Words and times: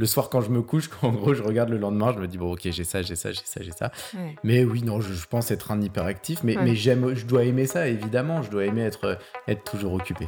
le 0.00 0.06
soir 0.06 0.30
quand 0.30 0.40
je 0.40 0.48
me 0.48 0.62
couche, 0.62 0.88
quand 0.88 1.08
en 1.08 1.12
gros 1.12 1.34
je 1.34 1.42
regarde 1.42 1.68
le 1.68 1.76
lendemain, 1.76 2.12
je 2.14 2.20
me 2.20 2.26
dis 2.26 2.38
bon 2.38 2.52
ok 2.52 2.62
j'ai 2.64 2.84
ça, 2.84 3.02
j'ai 3.02 3.16
ça, 3.16 3.30
j'ai 3.32 3.42
ça, 3.44 3.60
j'ai 3.62 3.72
ça. 3.72 3.92
Mais 4.42 4.64
oui 4.64 4.82
non, 4.82 5.00
je, 5.00 5.26
pense 5.28 5.50
être 5.50 5.70
un 5.70 5.80
hyperactif, 5.80 6.42
mais, 6.42 6.56
mais 6.60 6.74
j'aime, 6.74 7.14
je 7.14 7.26
dois 7.26 7.44
aimer 7.44 7.66
ça 7.66 7.86
évidemment, 7.86 8.42
je 8.42 8.50
dois 8.50 8.64
aimer 8.64 8.82
être, 8.82 9.18
être 9.46 9.70
toujours 9.70 9.92
occupé. 9.92 10.26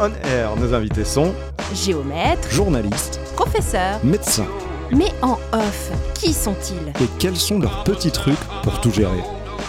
On 0.00 0.10
Air, 0.28 0.56
nos 0.56 0.74
invités 0.74 1.04
sont 1.04 1.34
géomètres, 1.72 2.50
journalistes, 2.50 3.20
professeurs, 3.36 4.04
médecins. 4.04 4.48
Mais 4.90 5.12
en 5.22 5.38
off, 5.52 5.90
qui 6.14 6.32
sont-ils? 6.32 6.88
Et 7.02 7.08
quels 7.20 7.36
sont 7.36 7.60
leurs 7.60 7.84
petits 7.84 8.10
trucs 8.10 8.42
pour 8.64 8.80
tout 8.80 8.90
gérer? 8.90 9.22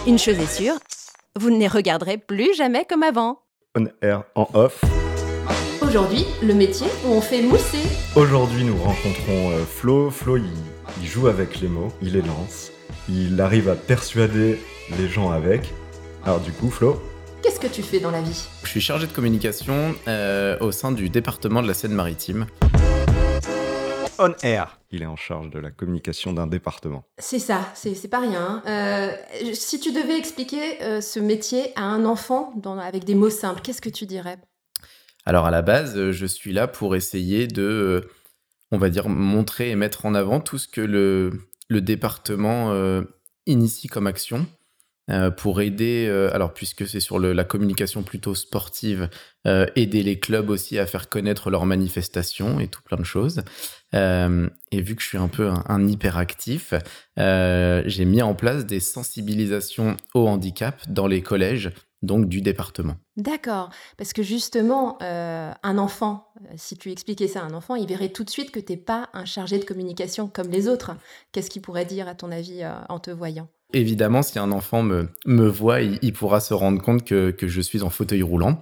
Une 0.08 0.18
chose 0.18 0.40
est 0.40 0.52
sûre, 0.52 0.76
vous 1.40 1.52
ne 1.52 1.60
les 1.60 1.68
regarderez 1.68 2.18
plus 2.18 2.56
jamais 2.56 2.86
comme 2.90 3.04
avant. 3.04 3.40
On 3.76 3.86
Air 4.02 4.24
en 4.36 4.48
off. 4.54 4.82
Aujourd'hui, 5.92 6.26
le 6.42 6.54
métier 6.54 6.88
où 7.06 7.10
on 7.10 7.20
fait 7.20 7.42
mousser. 7.42 7.82
Aujourd'hui, 8.16 8.64
nous 8.64 8.78
rencontrons 8.78 9.52
euh, 9.52 9.66
Flo. 9.66 10.10
Flo, 10.10 10.38
il, 10.38 11.06
joue 11.06 11.28
avec 11.28 11.60
les 11.60 11.68
mots, 11.68 11.92
il 12.02 12.14
les 12.14 12.22
lance, 12.22 12.72
il 13.10 13.42
arrive 13.42 13.68
à 13.68 13.76
persuader 13.76 14.58
les 14.98 15.10
gens 15.10 15.32
avec. 15.32 15.74
Alors 16.24 16.40
du 16.40 16.54
coup, 16.54 16.70
Flo 16.70 17.02
Qu'est-ce 17.44 17.60
que 17.60 17.68
tu 17.68 17.84
fais 17.84 18.00
dans 18.00 18.10
la 18.10 18.22
vie? 18.22 18.48
Je 18.64 18.70
suis 18.70 18.80
chargé 18.80 19.06
de 19.06 19.12
communication 19.12 19.94
euh, 20.08 20.58
au 20.62 20.72
sein 20.72 20.94
du 20.94 21.10
département 21.10 21.62
de 21.62 21.68
la 21.68 21.74
Seine-Maritime. 21.74 22.46
On 24.18 24.34
Air. 24.44 24.80
Il 24.92 25.04
est 25.04 25.08
en 25.08 25.18
charge 25.18 25.50
de 25.50 25.60
la 25.60 25.72
communication 25.72 26.32
d'un 26.32 26.48
département. 26.48 27.04
C'est 27.18 27.40
ça, 27.40 27.68
c'est 27.74 28.08
pas 28.08 28.22
rien. 28.22 28.64
Euh, 28.66 29.12
si 29.52 29.78
tu 29.82 29.92
devais 29.92 30.18
expliquer 30.18 31.02
ce 31.02 31.20
métier 31.20 31.74
à 31.76 31.84
un 31.84 32.06
enfant 32.06 32.54
avec 32.82 33.04
des 33.04 33.16
mots 33.16 33.30
simples, 33.30 33.60
qu'est-ce 33.62 33.82
que 33.82 33.90
tu 33.90 34.06
dirais? 34.06 34.38
Alors 35.26 35.46
à 35.46 35.52
la 35.52 35.62
base, 35.62 35.98
euh, 35.98 36.12
je 36.12 36.26
suis 36.26 36.54
là 36.54 36.68
pour 36.68 36.96
essayer 36.96 37.48
de, 37.48 37.62
euh, 37.62 38.02
on 38.72 38.78
va 38.78 38.90
dire, 38.90 39.10
montrer 39.10 39.70
et 39.70 39.76
mettre 39.76 40.06
en 40.06 40.16
avant 40.16 40.40
tout 40.40 40.58
ce 40.58 40.68
que 40.68 40.82
le, 40.82 41.32
département 41.70 42.74
euh, 42.74 43.02
initie 43.46 43.88
comme 43.88 44.08
action 44.08 44.46
pour 45.36 45.60
aider, 45.60 46.08
alors 46.32 46.54
puisque 46.54 46.88
c'est 46.88 47.02
sur 47.02 47.20
la 47.20 47.44
communication 47.44 48.02
plutôt 48.02 48.34
sportive, 48.34 49.10
aider 49.44 50.04
les 50.04 50.20
clubs 50.20 50.50
aussi 50.50 50.80
à 50.80 50.86
faire 50.86 51.10
connaître 51.10 51.50
leurs 51.50 51.66
manifestations 51.66 52.62
et 52.62 52.70
tout 52.70 52.82
plein 52.82 52.96
de 52.96 53.04
choses. 53.04 53.42
et 53.94 54.82
vu 54.82 54.96
que 54.96 55.02
je 55.02 55.08
suis 55.08 55.18
un 55.18 55.28
peu 55.28 55.50
un, 55.50 55.66
un 55.68 55.86
hyperactif, 55.86 56.74
j'ai 57.18 58.06
mis 58.06 58.22
en 58.22 58.36
place 58.36 58.66
des 58.66 58.80
sensibilisations 58.80 59.98
au 60.14 60.30
handicap 60.30 60.80
dans 60.88 61.08
les 61.08 61.22
collèges 61.22 61.72
donc 62.02 62.28
du 62.28 62.42
département. 62.42 62.96
D'accord, 63.18 63.70
parce 63.98 64.14
que 64.14 64.24
justement, 64.24 64.98
euh, 65.02 65.52
un 65.64 65.78
enfant, 65.78 66.32
euh, 66.42 66.54
si 66.56 66.78
tu 66.78 66.92
expliquais 66.92 67.28
ça 67.28 67.42
à 67.42 67.44
un 67.44 67.54
enfant, 67.54 67.76
il 67.76 67.88
verrait 67.88 68.10
tout 68.10 68.24
de 68.24 68.30
suite 68.30 68.52
que 68.52 68.60
tu 68.60 68.74
n'es 68.74 68.78
pas 68.78 69.10
un 69.14 69.26
chargé 69.26 69.60
de 69.60 69.66
communication 69.66 70.28
comme 70.28 70.50
les 70.50 70.68
autres. 70.68 70.92
Qu'est-ce 71.32 71.50
qu'il 71.50 71.62
pourrait 71.62 71.86
dire, 71.86 72.08
à 72.08 72.16
ton 72.16 72.32
avis, 72.32 72.64
euh, 72.64 72.74
en 72.90 73.00
te 73.00 73.12
voyant? 73.12 73.48
Évidemment, 73.74 74.22
si 74.22 74.40
un 74.40 74.52
enfant 74.52 74.84
me, 74.84 75.10
me 75.26 75.48
voit, 75.48 75.82
il, 75.82 76.14
pourra 76.14 76.40
se 76.40 76.54
rendre 76.54 76.82
compte 76.82 77.06
que, 77.06 77.34
je 77.40 77.62
suis 77.62 77.84
en 77.84 77.90
fauteuil 77.90 78.22
roulant. 78.22 78.62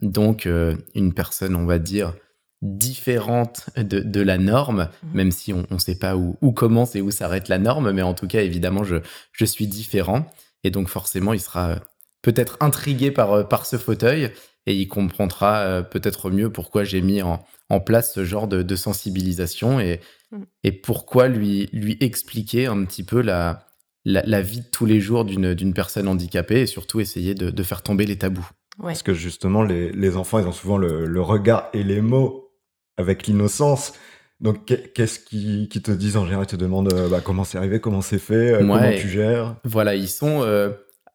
donc, 0.00 0.48
une 0.94 1.12
personne, 1.12 1.54
on 1.54 1.66
va 1.66 1.78
dire, 1.78 2.14
différente 2.62 3.68
de, 3.76 4.20
la 4.22 4.38
norme, 4.38 4.88
mmh. 5.02 5.06
même 5.16 5.30
si 5.30 5.52
on 5.52 5.66
ne 5.70 5.78
sait 5.78 5.98
pas 5.98 6.16
où, 6.16 6.52
commence 6.52 6.96
et 6.96 7.02
où 7.02 7.10
s'arrête 7.10 7.48
la 7.48 7.58
norme, 7.58 7.92
mais 7.92 8.00
en 8.00 8.14
tout 8.14 8.26
cas, 8.26 8.40
évidemment, 8.40 8.84
je, 8.84 8.96
je 9.32 9.44
suis 9.44 9.66
différent. 9.66 10.24
Et 10.64 10.70
donc, 10.70 10.88
forcément, 10.88 11.32
il 11.32 11.40
sera 11.40 11.80
peut-être 12.22 12.56
intrigué 12.60 13.10
par, 13.10 13.32
euh, 13.32 13.44
par 13.44 13.66
ce 13.66 13.76
fauteuil 13.76 14.30
et 14.66 14.74
il 14.74 14.88
comprendra 14.88 15.60
euh, 15.60 15.82
peut-être 15.82 16.30
mieux 16.30 16.50
pourquoi 16.50 16.84
j'ai 16.84 17.00
mis 17.00 17.22
en, 17.22 17.40
place 17.86 18.12
ce 18.12 18.24
genre 18.24 18.48
de, 18.48 18.76
sensibilisation 18.76 19.80
et, 19.80 20.00
mm. 20.32 20.42
et 20.64 20.72
pourquoi 20.72 21.28
lui, 21.28 21.68
lui 21.72 21.96
expliquer 22.00 22.66
un 22.66 22.84
petit 22.84 23.04
peu 23.04 23.20
la, 23.20 23.66
la, 24.04 24.42
vie 24.42 24.60
de 24.60 24.66
tous 24.70 24.86
les 24.86 25.00
jours 25.00 25.24
d'une 25.24 25.74
personne 25.74 26.08
handicapée 26.08 26.62
et 26.62 26.66
surtout 26.66 27.00
essayer 27.00 27.34
de, 27.34 27.62
faire 27.62 27.82
tomber 27.82 28.06
les 28.06 28.16
tabous. 28.16 28.48
Parce 28.82 29.02
que 29.02 29.14
justement, 29.14 29.62
les, 29.62 30.16
enfants, 30.16 30.38
ils 30.38 30.46
ont 30.46 30.52
souvent 30.52 30.78
le, 30.78 31.20
regard 31.20 31.68
et 31.72 31.82
les 31.82 32.00
mots 32.00 32.50
avec 32.96 33.26
l'innocence. 33.26 33.92
Donc, 34.40 34.64
qu'est-ce 34.94 35.20
qu'ils 35.20 35.68
qui 35.68 35.82
te 35.82 35.90
disent 35.90 36.16
en 36.16 36.24
général? 36.24 36.46
Ils 36.48 36.52
te 36.52 36.56
demandent 36.56 36.92
euh, 36.92 37.08
bah, 37.08 37.20
comment 37.22 37.44
c'est 37.44 37.58
arrivé, 37.58 37.78
comment 37.78 38.00
c'est 38.00 38.18
fait, 38.18 38.56
comment 38.58 38.80
tu 38.92 39.08
gères? 39.08 39.56
Voilà, 39.64 39.94
ils 39.94 40.08
sont 40.08 40.42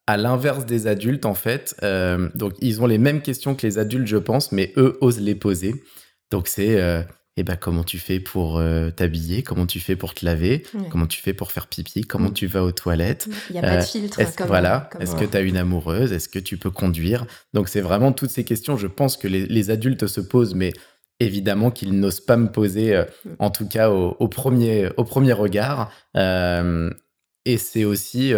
à 0.07 0.17
l'inverse 0.17 0.65
des 0.65 0.87
adultes, 0.87 1.25
en 1.25 1.33
fait. 1.33 1.75
Euh, 1.83 2.29
donc, 2.35 2.53
ils 2.59 2.81
ont 2.81 2.85
les 2.85 2.97
mêmes 2.97 3.21
questions 3.21 3.55
que 3.55 3.65
les 3.65 3.77
adultes, 3.77 4.07
je 4.07 4.17
pense, 4.17 4.51
mais 4.51 4.71
eux 4.77 4.97
osent 5.01 5.19
les 5.19 5.35
poser. 5.35 5.83
Donc, 6.31 6.47
c'est 6.47 6.79
euh, 6.79 7.01
eh 7.37 7.43
ben, 7.43 7.55
comment 7.55 7.83
tu 7.83 7.97
fais 7.97 8.19
pour 8.19 8.59
euh, 8.59 8.91
t'habiller? 8.91 9.41
Comment 9.41 9.65
tu 9.65 9.79
fais 9.79 9.95
pour 9.95 10.13
te 10.13 10.23
laver? 10.23 10.63
Comment 10.91 11.07
tu 11.07 11.21
fais 11.21 11.33
pour 11.33 11.51
faire 11.51 11.67
pipi? 11.67 12.01
Comment 12.01 12.29
mm. 12.29 12.33
tu 12.33 12.47
vas 12.47 12.63
aux 12.63 12.71
toilettes? 12.71 13.27
Il 13.49 13.53
n'y 13.53 13.59
a 13.59 13.63
pas 13.63 13.77
de 13.77 13.83
filtre. 13.83 14.19
Est-ce, 14.19 14.43
voilà. 14.43 14.89
Est-ce 14.99 15.15
que 15.15 15.25
tu 15.25 15.35
as 15.35 15.41
une 15.41 15.57
amoureuse? 15.57 16.13
Est-ce 16.13 16.29
que 16.29 16.39
tu 16.39 16.57
peux 16.57 16.71
conduire? 16.71 17.25
Donc, 17.53 17.67
c'est 17.67 17.81
vraiment 17.81 18.11
toutes 18.11 18.31
ces 18.31 18.43
questions, 18.43 18.77
je 18.77 18.87
pense, 18.87 19.17
que 19.17 19.27
les, 19.27 19.69
adultes 19.71 20.05
se 20.05 20.21
posent, 20.21 20.53
mais 20.53 20.71
évidemment 21.19 21.71
qu'ils 21.71 21.97
n'osent 21.99 22.21
pas 22.21 22.37
me 22.37 22.51
poser, 22.51 22.95
mm. 23.25 23.29
en 23.39 23.49
tout 23.49 23.67
cas 23.67 23.89
au, 23.89 24.27
premier, 24.27 24.89
au 24.97 25.03
premier 25.03 25.33
regard. 25.33 25.91
et 26.15 27.57
c'est 27.57 27.85
aussi 27.85 28.33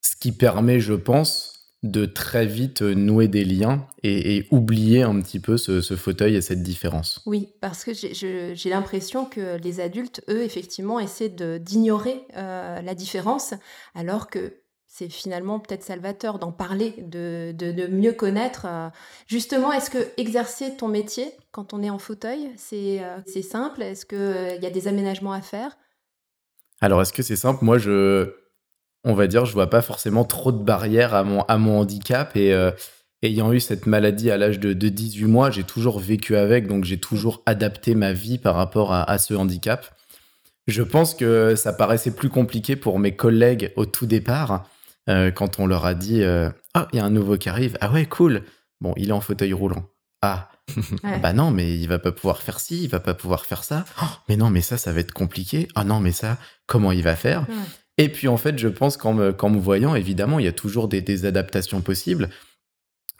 ce 0.00 0.16
qui 0.16 0.32
permet, 0.32 0.80
je 0.80 0.94
pense, 0.94 1.60
de 1.82 2.04
très 2.04 2.44
vite 2.44 2.82
nouer 2.82 3.28
des 3.28 3.44
liens 3.44 3.86
et, 4.02 4.46
oublier 4.50 5.02
un 5.02 5.18
petit 5.20 5.40
peu 5.40 5.56
ce, 5.56 5.80
fauteuil 5.96 6.36
et 6.36 6.42
cette 6.42 6.62
différence. 6.62 7.22
Oui, 7.26 7.54
parce 7.60 7.84
que 7.84 7.92
j'ai 7.94 8.70
l'impression 8.70 9.24
que 9.24 9.56
les 9.56 9.80
adultes, 9.80 10.22
eux, 10.28 10.42
effectivement, 10.42 11.00
essaient 11.00 11.30
d'ignorer 11.30 12.22
euh, 12.36 12.82
la 12.82 12.94
différence, 12.94 13.54
alors 13.94 14.28
que 14.28 14.54
c'est 14.86 15.08
finalement 15.08 15.60
peut-être 15.60 15.84
salvateur 15.84 16.38
d'en 16.38 16.52
parler, 16.52 16.96
de, 16.98 17.54
de, 17.56 17.86
mieux 17.86 18.12
connaître. 18.12 18.66
Euh, 18.66 18.88
justement, 19.26 19.72
est-ce 19.72 19.88
que 19.88 19.98
exercer 20.16 20.76
ton 20.76 20.88
métier 20.88 21.32
quand 21.52 21.72
on 21.72 21.82
est 21.82 21.90
en 21.90 21.98
fauteuil, 21.98 22.50
c'est 22.56 23.00
euh, 23.02 23.42
simple? 23.42 23.82
Est-ce 23.82 24.04
qu'il 24.04 24.62
y 24.62 24.66
a 24.66 24.70
des 24.70 24.88
aménagements 24.88 25.32
à 25.32 25.40
faire? 25.40 25.78
Alors, 26.80 27.00
est-ce 27.00 27.12
que 27.12 27.22
c'est 27.22 27.36
simple? 27.36 27.64
Moi, 27.64 27.78
je 27.78 28.39
on 29.04 29.14
va 29.14 29.26
dire, 29.26 29.46
je 29.46 29.52
vois 29.52 29.70
pas 29.70 29.82
forcément 29.82 30.24
trop 30.24 30.52
de 30.52 30.62
barrières 30.62 31.14
à 31.14 31.24
mon, 31.24 31.42
à 31.42 31.58
mon 31.58 31.80
handicap. 31.80 32.36
Et 32.36 32.52
euh, 32.52 32.70
ayant 33.22 33.52
eu 33.52 33.60
cette 33.60 33.86
maladie 33.86 34.30
à 34.30 34.36
l'âge 34.36 34.58
de, 34.58 34.72
18 34.72 35.24
mois, 35.26 35.50
j'ai 35.50 35.64
toujours 35.64 35.98
vécu 36.00 36.36
avec, 36.36 36.66
donc 36.66 36.84
j'ai 36.84 36.98
toujours 36.98 37.42
adapté 37.46 37.94
ma 37.94 38.12
vie 38.12 38.38
par 38.38 38.54
rapport 38.54 38.92
à, 38.92 39.18
ce 39.18 39.34
handicap. 39.34 39.86
Je 40.66 40.82
pense 40.82 41.14
que 41.14 41.54
ça 41.56 41.72
paraissait 41.72 42.14
plus 42.14 42.28
compliqué 42.28 42.76
pour 42.76 42.98
mes 42.98 43.16
collègues 43.16 43.72
au 43.76 43.86
tout 43.86 44.06
départ, 44.06 44.68
euh, 45.08 45.30
quand 45.30 45.58
on 45.58 45.66
leur 45.66 45.86
a 45.86 45.94
dit 45.94 46.22
euh, 46.22 46.50
Ah, 46.74 46.88
il 46.92 46.96
y 46.96 47.00
a 47.00 47.04
un 47.04 47.10
nouveau 47.10 47.36
qui 47.36 47.48
arrive. 47.48 47.76
Ah 47.80 47.90
ouais, 47.90 48.06
cool. 48.06 48.42
Bon, 48.80 48.94
il 48.96 49.08
est 49.08 49.12
en 49.12 49.20
fauteuil 49.20 49.52
roulant. 49.52 49.84
Ah, 50.22 50.50
bah 51.22 51.32
non, 51.32 51.50
mais 51.50 51.74
il 51.74 51.88
va 51.88 51.98
pas 51.98 52.12
pouvoir 52.12 52.42
faire 52.42 52.60
ci, 52.60 52.84
il 52.84 52.90
va 52.90 53.00
pas 53.00 53.14
pouvoir 53.14 53.46
faire 53.46 53.64
ça. 53.64 53.84
Oh, 54.02 54.06
mais 54.28 54.36
non, 54.36 54.50
mais 54.50 54.60
ça, 54.60 54.76
ça 54.76 54.92
va 54.92 55.00
être 55.00 55.12
compliqué. 55.12 55.66
Ah 55.74 55.84
non, 55.84 56.00
mais 56.00 56.12
ça, 56.12 56.36
comment 56.66 56.92
il 56.92 57.02
va 57.02 57.16
faire? 57.16 57.46
Et 58.00 58.08
puis 58.08 58.28
en 58.28 58.38
fait, 58.38 58.58
je 58.58 58.68
pense 58.68 58.96
qu'en 58.96 59.12
me, 59.12 59.32
me 59.32 59.58
voyant, 59.58 59.94
évidemment, 59.94 60.38
il 60.38 60.46
y 60.46 60.48
a 60.48 60.52
toujours 60.52 60.88
des, 60.88 61.26
adaptations 61.26 61.82
possibles. 61.82 62.30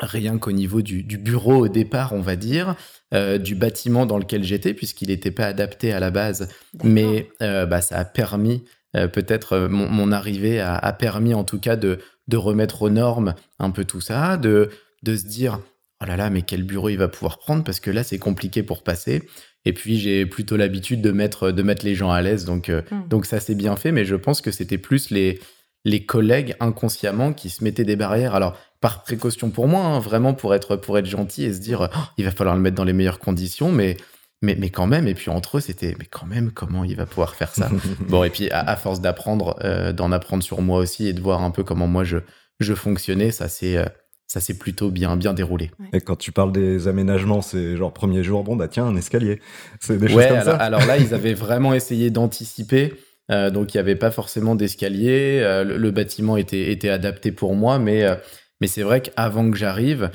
Rien 0.01 0.39
qu'au 0.39 0.53
niveau 0.53 0.81
du, 0.81 1.03
bureau 1.03 1.67
au 1.67 1.69
départ, 1.69 2.15
on 2.15 2.23
va 2.23 2.35
dire, 2.35 2.77
euh, 3.13 3.37
du 3.37 3.55
bâtiment 3.55 4.07
dans 4.07 4.17
lequel 4.17 4.43
j'étais, 4.43 4.73
puisqu'il 4.73 5.09
n'était 5.09 5.33
pas 5.33 5.45
adapté 5.45 5.93
à 5.93 6.01
la 6.01 6.11
base. 6.11 6.49
Mais 6.83 7.29
euh, 7.43 7.67
bah, 7.67 7.83
ça 7.83 7.99
a 7.99 8.07
permis, 8.07 8.65
euh, 8.97 9.07
peut-être 9.07 9.69
mon, 9.69 10.13
arrivée 10.13 10.61
a, 10.61 10.93
permis 10.95 11.35
en 11.35 11.45
tout 11.45 11.61
cas 11.61 11.77
de, 11.77 11.99
de 12.29 12.37
remettre 12.39 12.81
aux 12.81 12.89
normes 12.89 13.35
un 13.59 13.71
peu 13.73 13.85
tout 13.85 14.01
ça, 14.01 14.39
de, 14.39 14.71
de 15.03 15.15
se 15.15 15.27
dire, 15.27 15.61
oh 16.03 16.07
là 16.07 16.17
là, 16.17 16.31
mais 16.31 16.41
quel 16.41 16.63
bureau 16.63 16.89
il 16.89 16.97
va 16.97 17.09
pouvoir 17.09 17.39
prendre, 17.39 17.65
parce 17.65 17.81
que 17.81 17.91
là, 17.91 18.03
c'est 18.03 18.19
compliqué 18.19 18.63
pour 18.63 18.83
passer. 18.83 19.29
Et 19.65 19.73
puis 19.73 19.99
j'ai 19.99 20.27
plutôt 20.27 20.57
l'habitude 20.57 21.03
de 21.03 21.11
mettre, 21.11 21.51
de 21.51 21.63
mettre 21.63 21.85
les 21.85 21.95
gens 21.95 22.11
à 22.11 22.23
l'aise, 22.23 22.45
donc, 22.45 22.69
euh, 22.69 22.83
hmm. 22.91 23.09
donc 23.09 23.27
ça 23.27 23.41
s'est 23.41 23.55
bien 23.55 23.77
fait, 23.77 23.93
mais 23.93 24.05
je 24.05 24.17
pense 24.17 24.41
que 24.41 24.51
c'était 24.51 24.79
plus 24.79 25.11
les, 25.11 25.39
les 25.85 26.05
collègues 26.05 26.57
inconsciemment 26.61 27.33
qui 27.33 27.51
se 27.51 27.65
mettaient 27.65 27.85
des 27.85 27.97
barrières. 27.97 28.35
Alors, 28.35 28.57
par 28.81 29.03
précaution 29.03 29.51
pour 29.51 29.69
moi, 29.69 29.81
hein, 29.81 30.01
vraiment 30.01 30.35
pour 30.35 30.55
être, 30.55 30.77
pour 30.77 30.99
être 30.99 31.07
gentil 31.07 31.45
et 31.45 31.53
se 31.53 31.61
dire, 31.61 31.89
oh, 31.95 31.99
il 32.17 32.25
va 32.25 32.31
falloir 32.31 32.57
le 32.57 32.63
mettre 32.63 32.77
dans 32.77 32.85
les 32.85 32.93
meilleures 32.93 33.19
conditions, 33.19 33.71
mais, 33.71 33.97
mais, 34.43 34.57
mais 34.59 34.71
quand 34.71 34.87
même, 34.87 35.07
et 35.07 35.15
puis 35.15 35.31
entre 35.31 35.59
eux, 35.59 35.61
c'était, 35.61 35.95
mais 35.99 36.07
quand 36.07 36.27
même, 36.27 36.51
comment 36.53 36.85
il 36.85 36.97
va 36.97 37.07
pouvoir 37.07 37.35
faire 37.35 37.55
ça? 37.55 37.71
Bon, 38.09 38.25
et 38.25 38.31
puis 38.31 38.51
à, 38.51 38.77
force 38.77 39.01
d'apprendre, 39.01 39.59
euh, 39.63 39.93
d'en 39.93 40.13
apprendre 40.13 40.43
sur 40.43 40.63
moi 40.63 40.79
aussi 40.79 41.07
et 41.07 41.13
de 41.13 41.21
voir 41.21 41.43
un 41.43 41.51
peu 41.51 41.65
comment 41.65 41.87
moi 41.87 42.05
je, 42.05 42.19
je 42.61 42.75
fonctionnais, 42.75 43.31
ça 43.31 43.49
c'est 43.49 43.77
euh, 43.77 43.85
ça 44.31 44.39
s'est 44.39 44.55
plutôt 44.55 44.93
bien, 44.93 45.17
bien 45.17 45.35
déroulé. 45.35 45.73
Et 45.93 46.01
quand 46.01 46.15
tu 46.15 46.31
parles 46.31 46.53
des 46.53 46.87
aménagements, 46.87 47.43
c'est 47.43 47.77
genre 47.77 47.93
premier 47.93 48.23
jour, 48.23 48.45
bon 48.45 48.55
bah 48.55 48.69
tiens, 48.69 48.87
un 48.87 48.95
escalier. 48.95 49.41
C'est 49.81 49.99
des 49.99 50.07
choses 50.07 50.25
comme 50.25 50.37
alors, 50.37 50.45
ça. 50.45 50.55
Alors 50.55 50.87
là, 50.87 50.99
ils 50.99 51.15
avaient 51.15 51.35
vraiment 51.35 51.75
essayé 51.75 52.11
d'anticiper. 52.11 52.95
Euh, 53.33 53.51
donc 53.51 53.75
il 53.75 53.79
n'y 53.79 53.81
avait 53.81 53.97
pas 53.97 54.13
forcément 54.13 54.55
d'escalier. 54.55 55.41
Euh, 55.43 55.65
le, 55.65 55.91
bâtiment 55.91 56.37
était, 56.37 56.71
était 56.71 56.91
adapté 56.91 57.33
pour 57.33 57.57
moi, 57.57 57.81
mais, 57.81 58.05
euh, 58.05 58.15
mais 58.61 58.69
c'est 58.69 58.85
vrai 58.85 59.01
qu'avant 59.01 59.51
que 59.51 59.57
j'arrive, 59.57 60.13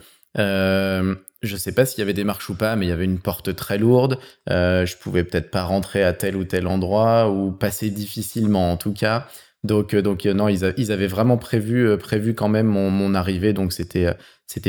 je 1.46 1.58
sais 1.58 1.74
pas 1.74 1.86
s'il 1.86 2.00
y 2.00 2.02
avait 2.02 2.14
des 2.14 2.24
marches 2.24 2.50
ou 2.50 2.56
pas, 2.56 2.78
mais 2.78 2.86
il 2.86 2.90
y 2.90 2.94
avait 2.94 3.04
une 3.04 3.20
porte 3.20 3.54
très 3.54 3.78
lourde. 3.78 4.18
Euh, 4.50 4.86
je 4.86 4.96
pouvais 4.98 5.26
peut-être 5.26 5.52
pas 5.52 5.64
rentrer 5.64 6.04
à 6.04 6.14
tel 6.14 6.36
ou 6.38 6.46
tel 6.46 6.68
endroit 6.68 7.30
ou 7.30 7.52
passer 7.52 7.90
difficilement 7.90 8.72
en 8.72 8.78
tout 8.78 8.94
cas. 8.94 9.28
Donc, 9.66 9.94
euh, 9.94 10.02
donc 10.02 10.26
euh, 10.26 10.34
non, 10.34 10.48
ils, 10.48 10.92
avaient 10.92 11.08
vraiment 11.08 11.38
prévu, 11.38 11.88
euh, 11.88 11.98
prévu 11.98 12.34
quand 12.34 12.48
même 12.48 12.68
mon, 12.68 13.14
arrivée, 13.16 13.54
donc 13.54 13.74
c'était, 13.74 14.16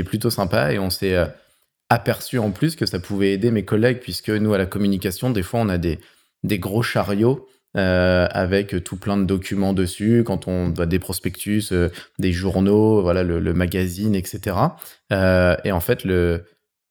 plutôt 0.04 0.30
sympa. 0.30 0.72
Et 0.72 0.78
on 0.78 0.90
s'est 0.90 1.16
aperçu 1.88 2.38
en 2.38 2.50
plus 2.50 2.74
que 2.76 2.86
ça 2.86 2.98
pouvait 2.98 3.32
aider 3.32 3.50
mes 3.50 3.64
collègues 3.64 4.00
puisque 4.00 4.30
nous 4.30 4.54
à 4.54 4.58
la 4.58 4.66
communication, 4.66 5.30
des 5.30 5.42
fois 5.42 5.60
on 5.60 5.68
a 5.68 5.78
des, 5.78 6.00
des 6.42 6.58
gros 6.58 6.82
chariots 6.82 7.46
avec 7.74 8.82
tout 8.84 8.96
plein 8.96 9.18
de 9.18 9.24
documents 9.24 9.74
dessus, 9.74 10.22
quand 10.24 10.48
on 10.48 10.70
doit 10.70 10.86
des 10.86 10.98
prospectus, 10.98 11.74
des 12.18 12.32
journaux, 12.32 13.02
voilà 13.02 13.22
le, 13.22 13.52
magazine, 13.52 14.14
etc. 14.14 14.56
et 15.12 15.72
en 15.72 15.80
fait 15.80 16.04
le 16.04 16.44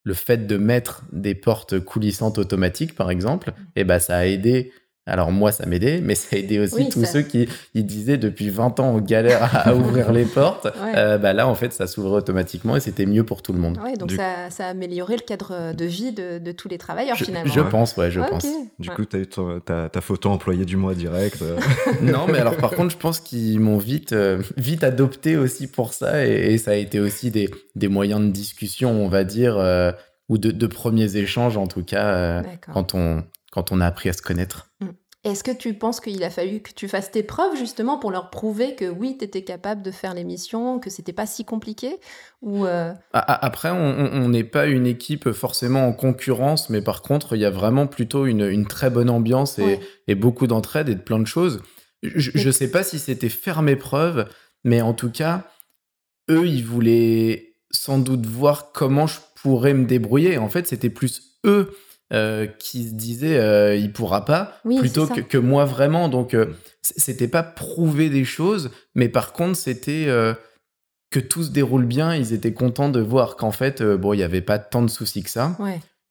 le 0.04 0.14
fait 0.14 0.46
de 0.46 0.56
mettre 0.56 1.02
des 1.10 1.34
portes 1.34 1.80
coulissantes 1.80 2.38
automatiques, 2.38 2.94
par 2.94 3.10
exemple, 3.10 3.52
eh 3.74 3.82
ben, 3.82 3.98
ça 3.98 4.18
a 4.18 4.24
aidé 4.24 4.72
alors 5.06 5.30
moi, 5.30 5.52
ça 5.52 5.66
m'aidait, 5.66 6.00
mais 6.02 6.16
ça 6.16 6.34
a 6.34 6.38
aidé 6.38 6.58
aussi 6.58 6.88
tous 6.88 7.04
ceux 7.04 7.22
qui 7.22 7.48
ils 7.74 7.86
disaient 7.86 8.18
depuis 8.18 8.50
20 8.50 8.80
ans 8.80 8.94
on 8.96 9.00
galère 9.00 9.66
à, 9.66 9.74
ouvrir 9.74 10.12
les 10.12 10.24
portes. 10.24 10.66
Euh, 10.96 11.16
bah 11.16 11.32
là, 11.32 11.46
en 11.46 11.54
fait, 11.54 11.72
ça 11.72 11.86
s'ouvrait 11.86 12.18
automatiquement 12.18 12.76
et 12.76 12.80
c'était 12.80 13.06
mieux 13.06 13.24
pour 13.24 13.40
tout 13.40 13.52
le 13.52 13.60
monde. 13.60 13.78
donc 13.98 14.10
ça, 14.10 14.50
ça, 14.50 14.66
a 14.66 14.70
amélioré 14.70 15.14
le 15.14 15.22
cadre 15.22 15.72
de 15.72 15.84
vie 15.84 16.12
de, 16.12 16.52
tous 16.52 16.68
les 16.68 16.78
travailleurs 16.78 17.16
finalement. 17.16 17.52
Je 17.52 17.60
pense, 17.60 17.96
ouais, 17.96 18.10
je 18.10 18.20
pense. 18.20 18.46
Du 18.78 18.90
coup, 18.90 19.04
tu 19.04 19.16
as 19.16 19.20
eu 19.20 19.26
ta, 19.64 19.88
ta, 19.88 20.00
photo 20.00 20.30
employée 20.30 20.64
du 20.64 20.76
mois 20.76 20.94
direct. 20.94 21.40
Euh. 21.42 21.58
non, 22.02 22.26
mais 22.26 22.38
alors 22.38 22.56
par 22.56 22.70
contre, 22.72 22.90
je 22.90 22.98
pense 22.98 23.20
qu'ils 23.20 23.60
m'ont 23.60 23.78
vite, 23.78 24.12
euh, 24.12 24.42
vite 24.56 24.82
adopté 24.82 25.36
aussi 25.36 25.68
pour 25.68 25.94
ça 25.94 26.26
et, 26.26 26.56
ça 26.58 26.72
a 26.72 26.74
été 26.74 26.98
aussi 27.00 27.30
des, 27.30 27.50
des, 27.74 27.88
moyens 27.88 28.20
de 28.20 28.30
discussion, 28.30 28.90
on 28.90 29.08
va 29.08 29.24
dire, 29.24 29.56
ou 30.28 30.38
de, 30.38 30.50
de, 30.50 30.66
premiers 30.66 31.16
échanges 31.16 31.56
en 31.56 31.66
tout 31.66 31.84
cas, 31.84 32.42
quand 32.72 32.94
on 32.94 33.22
quand 33.56 33.72
on 33.72 33.80
a 33.80 33.86
appris 33.86 34.10
à 34.10 34.12
se 34.12 34.20
connaître. 34.20 34.70
Mm. 34.80 34.88
Est-ce 35.24 35.42
que 35.42 35.50
tu 35.50 35.74
penses 35.74 35.98
qu'il 35.98 36.22
a 36.22 36.30
fallu 36.30 36.60
que 36.60 36.72
tu 36.72 36.86
fasses 36.86 37.10
tes 37.10 37.24
preuves 37.24 37.56
justement 37.56 37.98
pour 37.98 38.12
leur 38.12 38.30
prouver 38.30 38.76
que 38.76 38.84
oui, 38.84 39.16
tu 39.18 39.24
étais 39.24 39.42
capable 39.42 39.82
de 39.82 39.90
faire 39.90 40.14
l'émission, 40.14 40.78
que 40.78 40.88
c'était 40.88 41.14
pas 41.14 41.26
si 41.26 41.44
compliqué 41.44 41.96
ou 42.42 42.64
euh, 42.64 42.92
Après, 43.12 43.70
on 43.70 44.28
n'est 44.28 44.44
pas 44.44 44.66
une 44.66 44.86
équipe 44.86 45.32
forcément 45.32 45.88
en 45.88 45.92
concurrence, 45.92 46.70
mais 46.70 46.80
par 46.80 47.02
contre, 47.02 47.34
il 47.34 47.40
y 47.40 47.44
a 47.44 47.50
vraiment 47.50 47.88
plutôt 47.88 48.26
une, 48.26 48.66
très 48.66 48.88
bonne 48.88 49.10
ambiance 49.10 49.58
et, 49.58 50.14
beaucoup 50.14 50.46
d'entraide 50.46 50.90
et 50.90 50.94
de 50.94 51.00
plein 51.00 51.18
de 51.18 51.26
choses. 51.26 51.60
Je 52.04 52.46
ne 52.46 52.52
sais 52.52 52.70
pas 52.70 52.84
si 52.84 53.00
c'était 53.00 53.30
faire 53.30 53.62
mes 53.62 53.74
preuves, 53.74 54.28
mais 54.62 54.80
en 54.80 54.92
tout 54.92 55.10
cas, 55.10 55.48
eux, 56.30 56.46
ils 56.46 56.64
voulaient 56.64 57.54
sans 57.72 57.98
doute 57.98 58.26
voir 58.26 58.70
comment 58.70 59.08
je 59.08 59.18
pourrais 59.42 59.74
me 59.74 59.86
débrouiller. 59.86 60.38
En 60.38 60.48
fait, 60.48 60.68
c'était 60.68 60.90
plus 60.90 61.40
eux 61.44 61.74
euh, 62.12 62.46
qui 62.46 62.88
se 62.88 62.94
disait 62.94 63.36
euh, 63.36 63.74
il 63.74 63.92
pourra 63.92 64.24
pas 64.24 64.60
plutôt 64.64 65.08
que, 65.08 65.38
moi 65.38 65.64
vraiment. 65.64 66.08
Donc 66.08 66.34
euh, 66.34 66.46
c'était 66.80 67.26
pas 67.26 67.42
prouver 67.42 68.10
des 68.10 68.24
choses 68.24 68.70
mais 68.94 69.08
par 69.08 69.32
contre 69.32 69.56
c'était 69.56 70.06
que 71.10 71.18
tout 71.18 71.42
se 71.42 71.50
déroule 71.50 71.84
bien. 71.84 72.14
Ils 72.14 72.32
étaient 72.32 72.52
contents 72.54 72.90
de 72.90 73.00
voir 73.00 73.34
qu'en 73.34 73.50
fait 73.50 73.82
bon 73.82 74.12
il 74.12 74.20
y 74.20 74.22
avait 74.22 74.40
pas 74.40 74.60
tant 74.60 74.82
de 74.82 74.88
soucis 74.88 75.24
que 75.24 75.30
ça. 75.30 75.56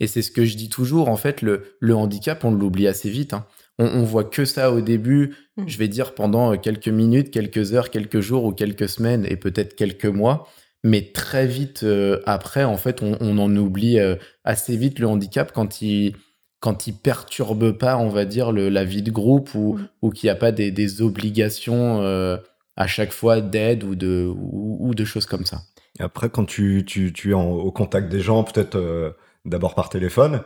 Et 0.01 0.07
c'est 0.07 0.21
ce 0.21 0.31
que 0.31 0.43
je 0.43 0.57
dis 0.57 0.67
toujours 0.67 1.07
en 1.07 1.15
fait 1.15 1.41
le, 1.41 1.77
le 1.79 1.95
handicap 1.95 2.43
on 2.43 2.51
l'oublie 2.51 2.89
assez 2.89 3.09
vite 3.09 3.33
hein. 3.33 3.45
on, 3.79 3.85
on, 3.85 4.03
voit 4.03 4.25
que 4.25 4.43
ça 4.43 4.73
au 4.73 4.81
début 4.81 5.33
mmh. 5.55 5.63
je 5.67 5.77
vais 5.77 5.87
dire 5.87 6.13
pendant 6.13 6.57
quelques 6.57 6.89
minutes 6.89 7.31
quelques 7.31 7.73
heures 7.73 7.89
quelques 7.89 8.19
jours 8.19 8.43
ou 8.43 8.51
quelques 8.51 8.89
semaines 8.89 9.25
et 9.25 9.37
peut-être 9.37 9.73
quelques 9.77 10.05
mois 10.05 10.49
mais 10.85 11.01
très 11.01 11.47
vite 11.47 11.81
euh, 11.81 12.21
après, 12.27 12.63
en 12.63 12.77
fait, 12.77 13.01
on, 13.01 13.37
en 13.39 13.55
oublie 13.55 13.99
euh, 13.99 14.17
assez 14.43 14.77
vite 14.77 14.99
le 14.99 15.07
handicap 15.07 15.51
quand 15.51 15.81
il 15.81 16.15
quand 16.59 16.85
il 16.85 16.93
perturbe 16.93 17.71
pas, 17.71 17.97
on 17.97 18.09
va 18.09 18.25
dire, 18.25 18.51
le, 18.51 18.69
la 18.69 18.83
vie 18.83 19.01
de 19.01 19.11
groupe 19.11 19.55
ou, 19.55 19.77
mm. 19.77 19.87
ou 20.03 20.09
qu'il 20.11 20.27
n'y 20.27 20.31
a 20.31 20.35
pas 20.35 20.51
des, 20.51 20.69
des 20.69 21.01
obligations 21.01 22.01
euh, 22.01 22.37
à 22.75 22.85
chaque 22.85 23.13
fois 23.13 23.41
d'aide 23.41 23.83
ou 23.83 23.95
de, 23.95 24.31
ou, 24.31 24.93
de 24.93 25.05
choses 25.05 25.25
comme 25.25 25.45
ça. 25.45 25.61
Et 25.99 26.03
après, 26.03 26.29
quand 26.29 26.45
tu, 26.45 26.83
tu, 26.85 27.11
tu 27.13 27.31
es 27.31 27.33
au 27.33 27.71
contact 27.71 28.09
des 28.09 28.19
gens, 28.19 28.43
peut-être 28.43 29.15
d'abord 29.43 29.73
par 29.73 29.89
téléphone, 29.89 30.41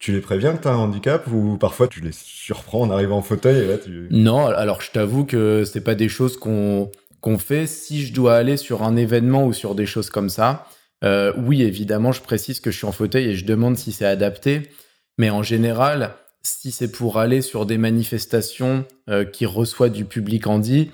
tu 0.00 0.12
les 0.12 0.20
préviens 0.20 0.56
que 0.56 0.62
tu 0.62 0.68
as 0.68 0.72
un 0.72 0.78
handicap 0.78 1.26
ou 1.28 1.58
parfois 1.58 1.86
tu 1.86 2.00
les 2.00 2.12
surprends 2.12 2.80
en 2.80 2.90
arrivant 2.90 3.18
en 3.18 3.22
fauteuil 3.22 3.58
et 3.58 3.66
là 3.66 3.78
tu... 3.78 4.08
Non, 4.10 4.46
alors 4.46 4.80
je 4.80 4.90
t'avoue 4.90 5.24
que 5.26 5.64
c'est 5.64 5.82
pas 5.82 5.94
des 5.94 6.08
choses 6.08 6.38
qu'on 6.38 6.90
qu'on 7.20 7.38
fait 7.38 7.66
si 7.66 8.04
je 8.04 8.12
dois 8.12 8.36
aller 8.36 8.56
sur 8.56 8.82
un 8.82 8.96
événement 8.96 9.46
ou 9.46 9.52
sur 9.52 9.74
des 9.74 9.86
choses 9.86 10.10
comme 10.10 10.30
ça. 10.30 10.66
Euh, 11.04 11.32
oui, 11.36 11.62
évidemment, 11.62 12.12
je 12.12 12.20
précise 12.20 12.60
que 12.60 12.70
je 12.70 12.78
suis 12.78 12.86
en 12.86 12.92
fauteuil 12.92 13.28
et 13.28 13.36
je 13.36 13.44
demande 13.44 13.76
si 13.76 13.92
c'est 13.92 14.06
adapté. 14.06 14.70
Mais 15.18 15.30
en 15.30 15.42
général, 15.42 16.12
si 16.42 16.72
c'est 16.72 16.90
pour 16.90 17.18
aller 17.18 17.42
sur 17.42 17.66
des 17.66 17.78
manifestations 17.78 18.84
euh, 19.08 19.24
qui 19.24 19.46
reçoivent 19.46 19.92
du 19.92 20.04
public 20.04 20.46
handi, 20.46 20.90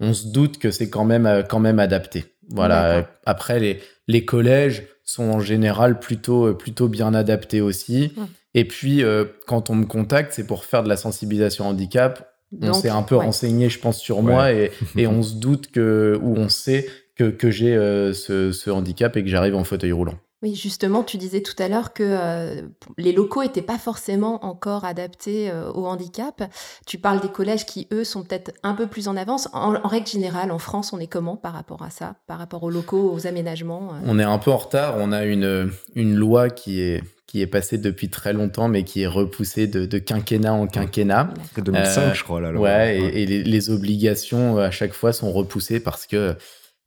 on 0.00 0.14
se 0.14 0.28
doute 0.28 0.58
que 0.58 0.70
c'est 0.70 0.90
quand 0.90 1.04
même, 1.04 1.26
euh, 1.26 1.42
quand 1.42 1.60
même 1.60 1.78
adapté. 1.78 2.26
Voilà. 2.50 3.06
Après, 3.26 3.60
les, 3.60 3.80
les 4.06 4.24
collèges 4.24 4.84
sont 5.04 5.24
en 5.24 5.40
général 5.40 6.00
plutôt, 6.00 6.54
plutôt 6.54 6.88
bien 6.88 7.12
adaptés 7.12 7.60
aussi. 7.60 8.14
Et 8.54 8.64
puis, 8.64 9.02
quand 9.46 9.68
on 9.68 9.74
me 9.74 9.84
contacte, 9.84 10.32
c'est 10.32 10.46
pour 10.46 10.64
faire 10.64 10.82
de 10.82 10.88
la 10.88 10.96
sensibilisation 10.96 11.68
handicap 11.68 12.37
on 12.60 12.72
s'est 12.72 12.88
un 12.88 13.02
peu 13.02 13.16
renseigné, 13.16 13.68
je 13.68 13.78
pense, 13.78 13.98
sur 13.98 14.22
moi 14.22 14.52
et, 14.52 14.70
on 15.06 15.22
se 15.22 15.34
doute 15.34 15.70
que, 15.70 16.18
ou 16.22 16.36
on 16.36 16.48
sait 16.48 16.86
que, 17.16 17.24
que 17.30 17.50
j'ai 17.50 17.74
euh, 17.76 18.12
ce, 18.12 18.70
handicap 18.70 19.16
et 19.16 19.22
que 19.22 19.28
j'arrive 19.28 19.54
en 19.54 19.64
fauteuil 19.64 19.92
roulant. 19.92 20.14
Oui, 20.40 20.54
justement, 20.54 21.02
tu 21.02 21.16
disais 21.16 21.40
tout 21.40 21.60
à 21.60 21.66
l'heure 21.66 21.92
que 21.92 22.04
euh, 22.04 22.62
les 22.96 23.10
locaux 23.10 23.42
n'étaient 23.42 23.60
pas 23.60 23.76
forcément 23.76 24.44
encore 24.44 24.84
adaptés 24.84 25.50
euh, 25.50 25.68
au 25.72 25.86
handicap. 25.86 26.44
Tu 26.86 26.96
parles 26.96 27.20
des 27.20 27.28
collèges 27.28 27.66
qui, 27.66 27.88
eux, 27.92 28.04
sont 28.04 28.22
peut-être 28.22 28.52
un 28.62 28.74
peu 28.74 28.86
plus 28.86 29.08
en 29.08 29.16
avance. 29.16 29.48
En, 29.52 29.74
en, 29.74 29.88
règle 29.88 30.06
générale, 30.06 30.52
en 30.52 30.60
France, 30.60 30.92
on 30.92 31.00
est 31.00 31.08
comment 31.08 31.36
par 31.36 31.54
rapport 31.54 31.82
à 31.82 31.90
ça, 31.90 32.14
par 32.28 32.38
rapport 32.38 32.62
aux 32.62 32.70
locaux, 32.70 33.12
aux 33.12 33.26
aménagements 33.26 33.88
On 34.06 34.20
est 34.20 34.24
un 34.24 34.38
peu 34.38 34.52
en 34.52 34.58
retard. 34.58 34.94
On 34.98 35.10
a 35.10 35.24
une, 35.24 35.72
une 35.96 36.14
loi 36.14 36.50
qui 36.50 36.82
est 36.82 37.02
qui 37.28 37.42
est 37.42 37.46
passé 37.46 37.76
depuis 37.76 38.08
très 38.08 38.32
longtemps, 38.32 38.68
mais 38.68 38.84
qui 38.84 39.02
est 39.02 39.06
repoussé 39.06 39.66
de, 39.66 39.98
quinquennat 39.98 40.54
en 40.54 40.66
quinquennat. 40.66 41.34
C'est 41.54 41.62
2005, 41.62 42.14
je 42.14 42.24
crois, 42.24 42.40
là. 42.40 42.50
Ouais, 42.52 42.96
et, 42.96 43.26
les, 43.26 43.70
obligations 43.70 44.58
euh, 44.58 44.62
à 44.62 44.70
chaque 44.70 44.94
fois 44.94 45.12
sont 45.12 45.30
repoussées 45.30 45.78
parce 45.78 46.06
que, 46.06 46.34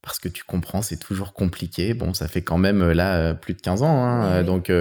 parce 0.01 0.17
que 0.17 0.27
tu 0.27 0.43
comprends, 0.43 0.81
c'est 0.81 0.97
toujours 0.97 1.33
compliqué. 1.33 1.93
Bon, 1.93 2.15
ça 2.15 2.27
fait 2.27 2.41
quand 2.41 2.57
même 2.57 2.81
euh, 2.81 2.93
là 2.95 3.17
euh, 3.17 3.33
plus 3.35 3.53
de 3.53 3.61
15 3.61 3.83
ans. 3.83 4.03
Hein, 4.03 4.41
donc, 4.41 4.71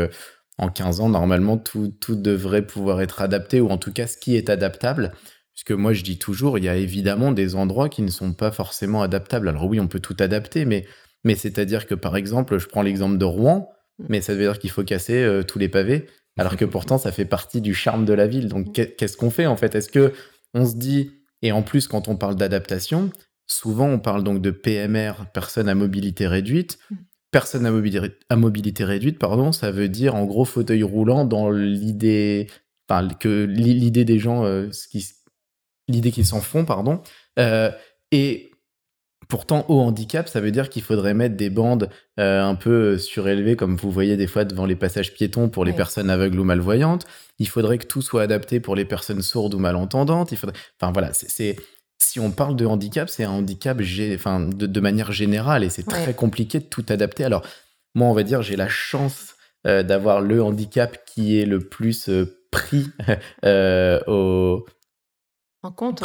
en 0.57 0.69
15 0.71 1.01
ans, 1.01 1.11
normalement, 1.11 1.59
tout, 1.59 1.93
tout 2.01 2.17
devrait 2.17 2.67
pouvoir 2.67 3.03
être 3.03 3.21
adapté, 3.21 3.61
ou 3.61 3.69
en 3.69 3.77
tout 3.77 3.93
cas, 3.93 4.07
ce 4.07 4.17
qui 4.17 4.37
est 4.37 4.49
adaptable. 4.49 5.13
Puisque 5.53 5.73
moi, 5.73 5.93
je 5.93 6.03
dis 6.03 6.17
toujours, 6.19 6.57
il 6.57 6.65
y 6.65 6.71
a 6.71 6.77
évidemment 6.77 7.33
des 7.33 7.55
endroits 7.55 7.91
qui 7.91 8.01
ne 8.01 8.09
sont 8.09 8.33
pas 8.33 8.51
forcément 8.51 9.03
adaptables. 9.03 9.47
Alors 9.47 9.67
oui, 9.67 9.79
on 9.79 9.89
peut 9.89 10.01
tout 10.01 10.17
adapter, 10.21 10.65
mais, 10.65 10.87
mais 11.23 11.35
c'est-à-dire 11.35 11.87
que, 11.87 11.95
par 11.95 12.17
exemple, 12.17 12.57
je 12.57 12.67
prends 12.67 12.81
l'exemple 12.81 13.19
de 13.19 13.27
Rouen 13.27 13.71
mais 14.09 14.21
ça 14.21 14.35
veut 14.35 14.41
dire 14.41 14.59
qu'il 14.59 14.71
faut 14.71 14.85
casser 14.85 15.23
euh, 15.23 15.43
tous 15.43 15.59
les 15.59 15.69
pavés, 15.69 16.07
alors 16.39 16.57
que 16.57 16.65
pourtant 16.65 16.99
ça 16.99 17.13
fait 17.13 17.25
partie 17.25 17.61
du 17.61 17.75
charme 17.75 18.05
de 18.05 18.13
la 18.13 18.27
ville. 18.27 18.49
Donc 18.49 18.73
qu'est-ce 18.73 19.17
qu'on 19.17 19.31
fait 19.31 19.47
en 19.47 19.57
fait? 19.57 19.75
Est-ce 19.75 19.89
que 19.89 20.13
on 20.55 20.67
se 20.67 20.77
dit 20.77 21.11
et 21.43 21.53
en 21.53 21.63
plus 21.63 21.87
quand 21.87 22.09
on 22.09 22.17
parle 22.17 22.37
d'adaptation, 22.37 23.11
souvent 23.47 23.89
on 23.89 23.99
parle 23.99 24.23
donc 24.25 24.41
de 24.41 24.51
PMR, 24.51 25.13
personne 25.33 25.69
à 25.69 25.75
mobilité 25.75 26.27
réduite. 26.27 26.79
Mm. 26.91 26.97
Personne 27.33 27.65
à 27.65 27.71
mobilité, 27.71 28.19
à 28.29 28.35
mobilité 28.35 28.83
réduite, 28.83 29.21
pardon, 29.21 29.53
ça 29.53 29.71
veut 29.71 29.89
dire 29.89 30.17
en 30.17 30.25
gros 30.25 30.45
fauteuil 30.45 30.83
roulant 30.83 31.25
dans 31.25 31.49
l'idée, 31.49 32.49
enfin 32.89 33.07
que 33.07 33.45
l'idée 33.45 34.05
des 34.05 34.19
gens, 34.19 34.45
euh, 34.45 34.69
l'idée 35.87 36.11
qu'ils 36.11 36.27
s'en 36.27 36.41
font, 36.41 36.65
pardon. 36.65 37.03
Euh, 37.39 37.71
et 38.11 38.50
Pourtant, 39.31 39.65
au 39.69 39.81
handicap, 39.81 40.29
ça 40.29 40.41
veut 40.41 40.51
dire 40.51 40.69
qu'il 40.69 40.83
faudrait 40.83 41.15
mettre 41.15 41.37
des 41.37 41.51
bandes 41.51 41.89
euh, 42.19 42.43
un 42.43 42.57
peu 42.57 42.99
surélevées, 42.99 43.55
comme 43.55 43.77
vous 43.77 43.93
voyez 43.93 44.17
des 44.17 44.27
fois 44.27 44.45
devant 44.45 44.67
les 44.67 44.75
passages 44.75 45.15
piétons 45.15 45.49
pour 45.49 45.65
les 45.65 45.73
personnes 45.73 46.11
aveugles 46.11 46.41
ou 46.41 46.45
malvoyantes. 46.45 47.07
Il 47.39 47.47
faudrait 47.47 47.79
que 47.79 47.87
tout 47.87 48.03
soit 48.03 48.23
adapté 48.23 48.59
pour 48.59 48.75
les 48.75 48.85
personnes 48.85 49.23
sourdes 49.23 49.55
ou 49.55 49.61
malentendantes. 49.61 50.33
Il 50.33 50.37
faudrait... 50.37 50.59
Enfin 50.81 50.91
voilà, 50.91 51.13
c'est 51.13 51.57
si 51.97 52.19
on 52.19 52.33
parle 52.33 52.57
de 52.57 52.67
handicap, 52.67 53.09
c'est 53.09 53.23
un 53.23 53.31
handicap 53.31 53.81
enfin, 54.15 54.41
de, 54.41 54.81
manière 54.81 55.13
générale 55.13 55.63
et 55.63 55.71
c'est 55.71 55.87
très 55.87 56.15
compliqué 56.15 56.59
de 56.59 56.65
tout 56.65 56.85
adapter. 56.89 57.23
Alors 57.23 57.43
moi, 57.95 58.09
on 58.09 58.15
va 58.15 58.25
dire, 58.25 58.43
j'ai 58.43 58.57
la 58.57 58.69
chance 58.69 59.37
euh, 59.65 59.85
d'avoir 59.85 60.23
le 60.23 60.43
handicap 60.43 61.05
qui 61.07 61.39
est 61.39 61.47
le 61.47 61.61
plus 61.61 62.09
euh, 62.09 62.43
pris 62.51 62.91
au 64.09 64.65
en 65.63 65.73
compte, 65.73 66.01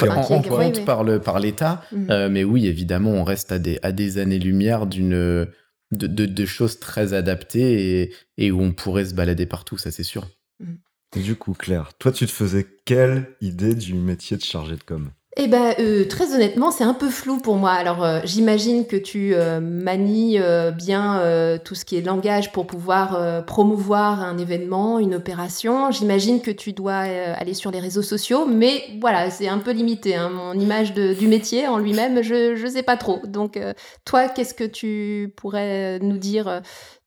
par 1.24 1.40
l'État. 1.40 1.82
Mm. 1.92 2.10
Euh, 2.10 2.30
mais 2.30 2.44
oui, 2.44 2.68
évidemment, 2.68 3.12
on 3.12 3.24
reste 3.24 3.52
à 3.52 3.60
des, 3.60 3.80
à 3.84 3.92
des 3.92 4.18
années-lumière 4.18 4.86
d'une 4.86 5.48
de, 5.92 6.08
de, 6.08 6.46
choses 6.46 6.80
très 6.80 7.14
adaptées 7.14 8.02
et, 8.02 8.14
et, 8.38 8.52
où 8.52 8.62
on 8.62 8.74
pourrait 8.74 9.06
se 9.06 9.14
balader 9.14 9.46
partout, 9.46 9.78
ça 9.78 9.92
c'est 9.92 10.04
sûr. 10.04 10.28
Mm. 10.60 11.22
du 11.22 11.36
coup, 11.36 11.54
Claire, 11.54 11.94
toi, 11.98 12.12
tu 12.12 12.26
te 12.26 12.32
faisais 12.32 12.66
quelle 12.86 13.36
idée 13.42 13.76
du 13.76 13.94
métier 13.94 14.38
de 14.38 14.44
chargé 14.44 14.76
de 14.76 14.84
com? 14.84 15.10
Eh 15.38 15.48
ben, 15.48 15.76
euh, 15.80 16.06
très 16.08 16.34
honnêtement, 16.34 16.72
c'est 16.72 16.86
un 16.86 16.94
peu 16.94 17.10
flou 17.10 17.40
pour 17.40 17.58
moi. 17.58 17.72
Alors, 17.72 18.06
euh, 18.06 18.22
j'imagine 18.24 18.88
que 18.88 18.96
tu 18.96 19.34
euh, 19.34 19.60
manies 19.60 20.40
bien 20.78 21.22
tout 21.64 21.76
ce 21.76 21.84
qui 21.84 21.98
est 21.98 22.02
langage 22.02 22.52
pour 22.54 22.68
pouvoir 22.68 23.46
promouvoir 23.46 24.22
un 24.22 24.38
événement, 24.38 25.00
une 25.00 25.16
opération. 25.16 25.92
J'imagine 25.92 26.42
que 26.42 26.52
tu 26.52 26.72
dois 26.72 26.94
aller 26.96 27.54
sur 27.54 27.72
les 27.72 27.80
réseaux 27.80 28.02
sociaux, 28.02 28.46
mais 28.46 28.84
voilà, 29.02 29.30
c'est 29.30 29.48
un 29.48 29.58
peu 29.58 29.72
limité. 29.72 30.16
Hein. 30.16 30.30
Mon 30.30 30.54
image 30.54 30.94
du 30.94 31.28
métier 31.28 31.68
en 31.68 31.80
lui-même, 31.80 32.22
je 32.22 32.62
ne 32.62 32.70
sais 32.70 32.84
pas 32.84 32.98
trop. 32.98 33.22
Donc, 33.26 33.60
toi, 34.06 34.30
qu'est-ce 34.30 34.54
que 34.54 34.64
tu 34.64 35.34
pourrais 35.36 36.00
nous 36.00 36.18
dire? 36.18 36.62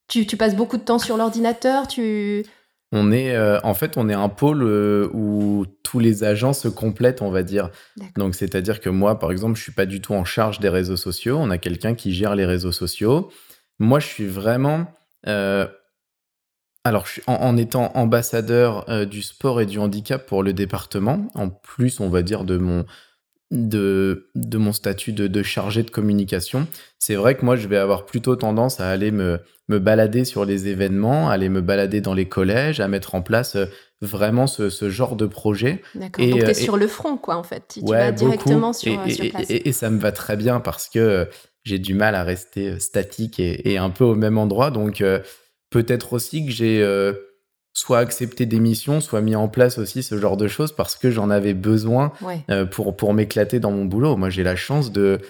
Tu, 0.08 0.26
tu 0.26 0.37
passes 0.37 0.56
beaucoup 0.56 0.76
de 0.76 0.82
temps 0.82 0.99
sur 0.99 1.16
l'ordinateur 1.16 1.87
tu... 1.87 2.44
On 2.90 3.12
est, 3.12 3.37
euh, 3.37 3.59
en 3.64 3.75
fait, 3.75 3.99
on 3.99 4.09
est 4.09 4.14
un 4.14 4.30
pôle 4.30 4.62
euh, 4.62 5.11
où 5.12 5.66
tous 5.83 5.99
les 5.99 6.25
agents 6.25 6.54
se 6.54 6.68
complètent, 6.68 7.21
on 7.21 7.30
va 7.30 7.42
dire. 7.42 7.71
Donc, 8.16 8.35
c'est-à-dire 8.35 8.80
que 8.80 8.88
moi, 8.88 9.18
par 9.18 9.30
exemple, 9.30 9.57
je 9.57 9.62
suis 9.62 9.73
pas 9.73 9.85
du 9.85 10.00
tout 10.00 10.14
en 10.14 10.25
charge 10.25 10.59
des 10.59 10.71
réseaux 10.71 10.97
sociaux. 10.97 11.37
On 11.38 11.50
a 11.50 11.59
quelqu'un 11.59 11.95
qui 11.95 12.14
gère 12.14 12.35
les 12.35 12.47
réseaux 12.47 12.73
sociaux. 12.73 13.30
Moi, 13.78 14.00
je 14.00 14.07
suis 14.07 14.26
vraiment. 14.26 14.87
Euh, 15.26 15.66
alors, 16.85 17.04
en, 17.26 17.57
étant 17.59 17.92
ambassadeur 17.95 19.07
du 19.07 19.21
sport 19.21 19.61
et 19.61 19.66
du 19.66 19.78
handicap 19.78 20.25
pour 20.25 20.42
le 20.42 20.54
département, 20.54 21.28
en 21.35 21.50
plus, 21.50 22.00
on 22.00 22.09
va 22.09 22.23
dire, 22.23 22.45
de 22.45 22.57
mon, 22.57 22.87
de, 23.50 24.30
de 24.34 24.58
mon 24.58 24.72
statut 24.72 25.12
de, 25.12 25.26
de, 25.26 25.42
chargé 25.42 25.82
de 25.82 25.90
communication, 25.90 26.66
c'est 26.98 27.14
vrai 27.14 27.34
que 27.34 27.44
moi, 27.44 27.56
je 27.56 27.66
vais 27.66 27.78
avoir 27.78 28.04
plutôt 28.04 28.36
tendance 28.36 28.80
à 28.80 28.88
aller 28.88 29.10
me, 29.10 29.40
me 29.68 29.78
balader 29.78 30.24
sur 30.24 30.44
les 30.44 30.68
événements, 30.68 31.30
aller 31.30 31.48
me 31.48 31.60
balader 31.60 32.00
dans 32.00 32.14
les 32.14 32.28
collèges, 32.28 32.80
à 32.80 32.88
mettre 32.88 33.14
en 33.14 33.22
place 33.22 33.56
euh, 33.56 33.66
vraiment 34.02 34.46
ce, 34.46 34.68
ce 34.68 34.90
genre 34.90 35.16
de 35.16 35.26
projet. 35.26 35.82
D'accord, 35.94 36.26
donc 36.26 36.40
tu 36.40 36.44
es 36.44 36.50
euh, 36.50 36.54
sur 36.54 36.76
le 36.76 36.86
front, 36.86 37.16
quoi, 37.16 37.36
en 37.36 37.42
fait. 37.42 37.62
Tu, 37.68 37.80
vas 37.80 38.12
directement 38.12 38.72
sur, 38.72 38.92
et, 39.06 39.10
sur 39.10 39.30
place. 39.30 39.46
Et, 39.48 39.72
ça 39.72 39.88
me 39.88 39.98
va 39.98 40.12
très 40.12 40.36
bien 40.36 40.60
parce 40.60 40.88
que 40.88 40.98
euh, 40.98 41.24
j'ai 41.64 41.78
du 41.78 41.94
mal 41.94 42.14
à 42.14 42.24
rester 42.24 42.78
statique 42.80 43.40
et, 43.40 43.78
un 43.78 43.90
peu 43.90 44.04
au 44.04 44.14
même 44.14 44.36
endroit. 44.38 44.70
Donc, 44.70 45.02
peut-être 45.70 46.12
aussi 46.14 46.46
que 46.46 46.50
j'ai 46.50 46.82
soit 47.78 48.00
accepté 48.00 48.44
des 48.44 48.58
missions, 48.58 49.00
soit 49.00 49.20
mis 49.20 49.37
en 49.37 49.47
place 49.47 49.78
aussi 49.78 50.02
ce 50.02 50.18
genre 50.18 50.37
de 50.37 50.49
choses 50.49 50.75
parce 50.75 50.97
que 50.97 51.12
j'en 51.12 51.30
avais 51.30 51.54
besoin 51.54 52.12
euh, 52.50 52.64
pour, 52.66 52.97
pour 52.97 53.14
m'éclater 53.14 53.61
dans 53.61 53.70
mon 53.70 53.85
boulot. 53.85 54.16
Moi, 54.16 54.30
j'ai 54.30 54.42
la 54.42 54.56
chance 54.56 54.90
de. 54.90 55.20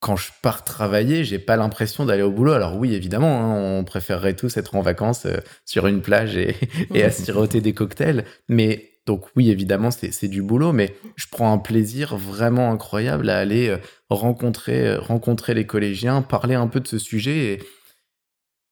Quand 0.00 0.16
je 0.16 0.30
pars 0.42 0.62
travailler, 0.62 1.24
j'ai 1.24 1.38
pas 1.38 1.56
l'impression 1.56 2.04
d'aller 2.04 2.22
au 2.22 2.32
boulot. 2.32 2.52
Alors 2.52 2.76
oui, 2.76 2.92
évidemment, 2.92 3.40
hein, 3.40 3.78
on 3.78 3.84
préférerait 3.84 4.34
tous 4.34 4.58
être 4.58 4.74
en 4.74 4.82
vacances 4.82 5.24
euh, 5.24 5.38
sur 5.64 5.86
une 5.86 6.02
plage 6.02 6.36
et, 6.36 6.54
et 6.94 7.02
à 7.02 7.10
siroter 7.10 7.62
des 7.62 7.72
cocktails. 7.72 8.26
Mais 8.50 8.90
donc 9.06 9.24
oui, 9.34 9.50
évidemment, 9.50 9.90
c'est 9.90 10.28
du 10.28 10.42
boulot, 10.42 10.72
mais 10.72 10.94
je 11.16 11.26
prends 11.30 11.50
un 11.50 11.58
plaisir 11.58 12.14
vraiment 12.14 12.70
incroyable 12.70 13.30
à 13.30 13.38
aller 13.38 13.68
euh, 13.68 13.78
rencontrer, 14.10 14.96
rencontrer 14.96 15.54
les 15.54 15.66
collégiens, 15.66 16.20
parler 16.20 16.56
un 16.56 16.66
peu 16.66 16.80
de 16.80 16.88
ce 16.88 16.98
sujet 16.98 17.54
et, 17.54 17.62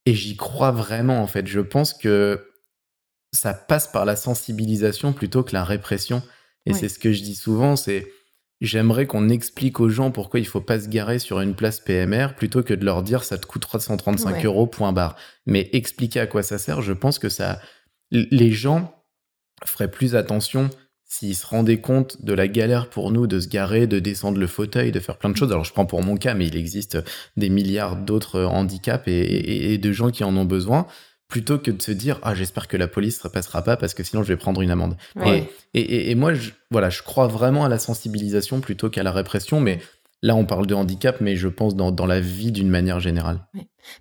et 0.05 0.14
j'y 0.14 0.37
crois 0.37 0.73
vraiment 0.73 1.23
en 1.23 1.26
fait. 1.26 1.47
Je 1.47 1.61
pense 1.61 1.95
que 1.95 2.50
ça 3.32 3.54
passe 3.54 3.88
par 3.88 4.04
la 4.04 4.16
sensibilisation 4.16 5.12
plutôt 5.12 5.42
que 5.42 5.52
la 5.52 5.64
répression. 5.64 6.22
Et 6.66 6.75
c'est 6.75 6.88
ce 6.88 6.99
que 6.99 7.12
je 7.12 7.22
dis 7.22 7.34
souvent, 7.34 7.75
c'est 7.76 8.06
j'aimerais 8.60 9.06
qu'on 9.06 9.28
explique 9.28 9.80
aux 9.80 9.88
gens 9.88 10.10
pourquoi 10.10 10.40
il 10.40 10.46
faut 10.46 10.60
pas 10.60 10.80
se 10.80 10.88
garer 10.88 11.18
sur 11.18 11.40
une 11.40 11.54
place 11.54 11.80
PMR 11.80 12.34
plutôt 12.37 12.62
que 12.62 12.75
de 12.75 12.84
leur 12.84 13.02
dire 13.02 13.25
ça 13.25 13.38
te 13.38 13.46
coûte 13.46 13.62
335 13.62 14.44
euros, 14.44 14.66
point 14.66 14.92
barre. 14.92 15.16
Mais 15.46 15.70
expliquer 15.72 16.20
à 16.20 16.26
quoi 16.26 16.42
ça 16.42 16.58
sert, 16.58 16.82
je 16.82 16.92
pense 16.92 17.18
que 17.18 17.28
ça, 17.28 17.60
les 18.10 18.52
gens 18.52 18.94
feraient 19.64 19.90
plus 19.90 20.14
attention 20.14 20.70
s'ils 21.04 21.34
se 21.34 21.46
rendaient 21.46 21.80
compte 21.80 22.22
de 22.22 22.32
la 22.32 22.46
galère 22.46 22.88
pour 22.88 23.10
nous 23.10 23.26
de 23.26 23.40
se 23.40 23.49
garer, 23.49 23.88
de 23.88 23.99
descendre 23.99 24.38
le 24.38 24.46
fauteuil, 24.46 24.92
de 24.92 25.00
faire 25.00 25.16
plein 25.16 25.30
de 25.30 25.37
choses. 25.37 25.50
Alors 25.50 25.64
je 25.64 25.72
prends 25.72 25.87
pour 25.87 26.02
mon 26.02 26.16
cas, 26.16 26.34
mais 26.34 26.46
il 26.46 26.56
existe 26.56 26.99
des 27.37 27.49
milliards 27.49 27.96
d'autres 27.96 28.44
handicaps 28.44 29.08
et, 29.08 29.72
et 29.72 29.78
de 29.78 29.92
gens 29.92 30.10
qui 30.10 30.22
en 30.22 30.37
ont 30.37 30.44
besoin 30.44 30.87
plutôt 31.30 31.58
que 31.58 31.70
de 31.70 31.80
se 31.80 31.92
dire 31.92 32.18
ah 32.22 32.34
j'espère 32.34 32.68
que 32.68 32.76
la 32.76 32.88
police 32.88 33.25
ne 33.25 33.30
passera 33.30 33.62
pas 33.62 33.76
parce 33.76 33.94
que 33.94 34.02
sinon 34.02 34.22
je 34.22 34.28
vais 34.28 34.37
prendre 34.37 34.60
une 34.60 34.70
amende. 34.70 34.96
Et, 35.72 36.10
et, 36.10 36.14
moi 36.16 36.34
je, 36.34 36.50
voilà 36.70 36.90
je 36.90 37.02
crois 37.02 37.28
vraiment 37.28 37.64
à 37.64 37.68
la 37.68 37.78
sensibilisation 37.78 38.60
plutôt 38.60 38.90
qu'à 38.90 39.02
la 39.02 39.12
répression, 39.12 39.60
mais 39.60 39.78
Là, 40.23 40.37
on 40.37 40.45
parle 40.45 40.67
de 40.67 40.75
handicap, 40.75 41.21
mais 41.21 41.35
je 41.35 41.49
pense 41.49 41.75
dans, 41.75 41.93
dans 41.93 42.05
la 42.05 42.21
vie 42.21 42.53
d'une 42.53 42.69
manière 42.69 43.00
générale. 43.00 43.47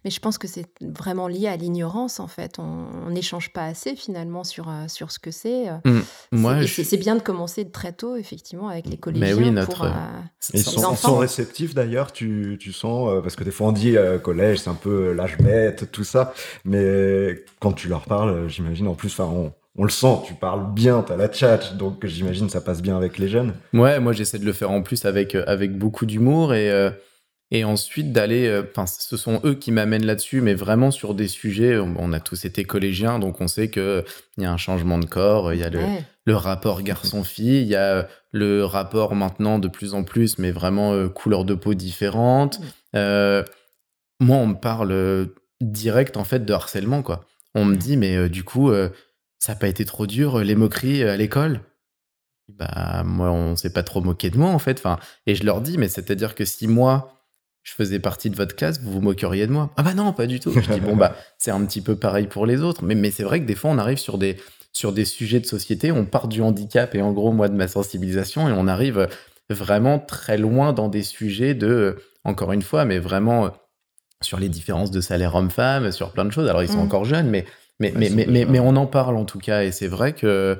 Mais 0.04 0.12
je 0.12 0.20
pense 0.20 0.38
que 0.38 0.48
c'est 0.48 0.66
vraiment 0.82 1.30
lié 1.30 1.48
à 1.48 1.56
l'ignorance, 1.56 2.20
en 2.20 2.28
fait. 2.28 2.60
On 2.60 3.10
n'échange 3.10 3.54
pas 3.54 3.64
assez, 3.64 3.96
finalement, 3.96 4.44
sur, 4.44 4.70
euh, 4.70 4.88
sur 4.90 5.12
ce 5.12 5.20
que 5.20 5.32
c'est. 5.32 5.70
Euh. 5.70 5.78
Mmh. 5.86 6.00
Moi, 6.34 6.68
c'est 6.68 6.98
bien 6.98 7.16
de 7.16 7.22
commencer 7.22 7.70
très 7.70 7.94
tôt, 7.94 8.18
effectivement, 8.18 8.68
avec 8.68 8.88
les 8.88 8.98
collégiens. 8.98 9.28
Mais 9.28 9.34
oui, 9.34 9.52
notre... 9.52 9.86
Euh, 9.86 10.20
ils 10.54 10.64
sont, 10.64 11.18
réceptifs, 11.18 11.74
d'ailleurs, 11.74 12.12
tu, 12.12 12.58
tu, 12.60 12.74
sens, 12.74 13.22
parce 13.22 13.36
que 13.38 13.46
des 13.46 13.52
fois, 13.52 13.68
on 13.68 13.72
dit 13.72 13.96
collège, 14.22 14.60
c'est 14.60 14.70
un 14.70 14.76
peu 14.76 15.14
l'âge 15.14 15.38
bête, 15.38 15.92
tout 15.92 16.04
ça. 16.04 16.34
Mais 16.66 17.46
quand 17.60 17.72
tu 17.72 17.88
leur 17.88 18.06
parles, 18.06 18.50
j'imagine, 18.50 18.88
en 18.88 18.96
plus, 18.96 19.18
on, 19.20 19.54
on 19.79 19.86
le 19.86 19.89
sent, 19.89 20.17
tu 20.25 20.33
parles 20.33 20.74
bien, 20.74 21.03
tu 21.03 21.13
as 21.13 21.15
la 21.15 21.31
chat, 21.31 21.74
donc 21.77 22.05
j'imagine 22.05 22.50
ça 22.50 22.59
passe 22.59 22.81
bien 22.81 22.98
avec 22.98 23.17
les 23.17 23.29
jeunes. 23.29 23.53
Ouais, 23.74 24.01
moi 24.01 24.12
j'essaie 24.12 24.38
de 24.38 24.45
le 24.45 24.51
faire 24.51 24.71
en 24.71 24.81
plus 24.81 25.05
avec, 25.05 25.36
euh, 25.36 25.45
avec 25.48 25.77
beaucoup 25.77 26.05
d'humour 26.05 26.53
et, 26.53 26.69
euh, 26.69 26.91
et 27.50 27.63
ensuite 27.63 28.12
d'aller. 28.12 28.45
Euh, 28.45 28.63
enfin, 28.69 28.86
ce 28.86 29.15
sont 29.15 29.39
eux 29.45 29.53
qui 29.53 29.71
m'amènent 29.71 30.05
là-dessus, 30.05 30.41
mais 30.41 30.53
vraiment 30.53 30.91
sur 30.91 31.13
des 31.13 31.29
sujets. 31.29 31.79
On, 31.79 32.12
a 32.12 32.19
tous 32.19 32.43
été 32.43 32.65
collégiens, 32.65 33.19
donc 33.19 33.39
on 33.39 33.48
sait 33.48 33.69
qu'il 33.69 34.03
y 34.38 34.43
a 34.43 34.51
un 34.51 34.57
changement 34.57 35.00
de 35.00 35.05
corps, 35.05 35.53
il 35.53 35.62
y 35.62 35.63
a 35.63 35.69
le, 35.69 36.36
rapport 36.36 36.81
garçon-fille, 36.81 37.62
il 37.62 37.67
y 37.67 37.77
a 37.77 38.05
le 38.33 38.65
rapport 38.65 39.15
maintenant 39.15 39.59
de 39.59 39.69
plus 39.69 39.93
en 39.93 40.03
plus, 40.03 40.39
mais 40.39 40.51
vraiment 40.51 41.07
couleur 41.07 41.45
de 41.45 41.53
peau 41.53 41.74
différente. 41.74 42.59
moi, 42.93 43.45
on 44.19 44.48
me 44.48 44.59
parle 44.59 45.29
direct 45.62 46.17
en 46.17 46.25
fait 46.25 46.43
de 46.43 46.51
harcèlement, 46.51 47.01
quoi. 47.01 47.24
On 47.55 47.65
me 47.65 47.77
dit, 47.77 47.98
mais 47.98 48.29
du 48.29 48.43
coup 48.43 48.71
ça 49.39 49.53
n'a 49.53 49.60
pas 49.60 49.67
été 49.67 49.86
trop 49.86 50.05
dur, 50.05 50.39
les 50.39 50.55
moqueries 50.55 51.03
euh, 51.03 51.13
à 51.13 51.17
l'école? 51.17 51.62
Bah, 52.50 53.03
moi, 53.05 53.31
on 53.31 53.55
s'est 53.55 53.72
pas 53.72 53.84
trop 53.84 54.01
moqué 54.01 54.29
de 54.29 54.38
moi, 54.38 54.50
en 54.50 54.60
fait. 54.60 54.79
Enfin, 54.79 55.00
et 55.25 55.36
je 55.36 55.43
leur 55.43 55.62
dis, 55.62 55.77
mais 55.77 55.88
c'est-à-dire 55.88 56.36
que 56.36 56.46
si 56.46 56.67
moi, 56.67 57.13
je 57.63 57.74
faisais 57.74 58.00
partie 58.00 58.29
de 58.29 58.36
votre 58.36 58.55
classe, 58.55 58.81
vous 58.81 58.91
vous 58.91 59.01
moqueriez 59.01 59.48
de 59.48 59.51
moi 59.51 59.72
Ah 59.77 59.84
bah 59.84 59.93
non, 59.93 60.12
pas 60.13 60.27
du 60.27 60.39
tout. 60.39 60.51
Je 60.51 60.72
dis, 60.72 60.79
bon, 60.79 60.96
bah, 60.96 61.15
c'est 61.38 61.51
un 61.51 61.63
petit 61.65 61.81
peu 61.81 61.96
pareil 61.96 62.27
pour 62.27 62.46
les 62.46 62.62
autres. 62.62 62.84
Mais, 62.84 62.96
mais 62.96 63.12
c'est 63.12 63.24
vrai 63.24 63.39
que 63.39 63.46
des 63.46 63.55
fois, 63.55 63.72
on 63.72 63.77
arrive 63.77 63.98
sur 63.98 64.17
des, 64.17 64.38
sur 64.74 64.91
des 64.93 65.05
sujets 65.05 65.39
de 65.39 65.46
société, 65.46 65.91
on 65.91 66.05
part 66.05 66.27
du 66.27 66.41
handicap 66.41 66.93
et 66.96 67.01
en 67.01 67.13
gros, 67.13 67.31
moi, 67.31 67.48
de 67.50 67.55
ma 67.55 67.67
sensibilisation, 67.67 68.50
et 68.50 68.51
on 68.51 68.67
arrive 68.67 69.08
vraiment 69.50 70.00
très 70.00 70.38
loin 70.38 70.74
dans 70.74 70.89
des 70.89 71.03
sujets 71.03 71.53
de, 71.53 71.98
encore 72.24 72.51
une 72.51 72.62
fois, 72.62 72.86
mais 72.86 73.00
vraiment 73.00 73.51
sur 74.22 74.39
les 74.39 74.50
différences 74.50 74.91
de 74.91 75.01
salaire 75.01 75.36
homme-femme, 75.36 75.91
sur 75.91 76.12
plein 76.12 76.25
de 76.25 76.31
choses. 76.31 76.50
Alors, 76.50 76.62
ils 76.62 76.69
sont 76.69 76.77
mmh. 76.77 76.81
encore 76.81 77.05
jeunes, 77.05 77.29
mais 77.29 77.46
mais, 77.79 77.93
mais, 77.95 78.09
mais, 78.09 78.45
mais, 78.45 78.59
on 78.59 78.75
en 78.75 78.88
parle 78.88 79.15
en 79.15 79.25
tout 79.25 79.39
cas, 79.39 79.63
et 79.63 79.71
c'est 79.71 79.88
vrai 79.88 80.13
que 80.13 80.57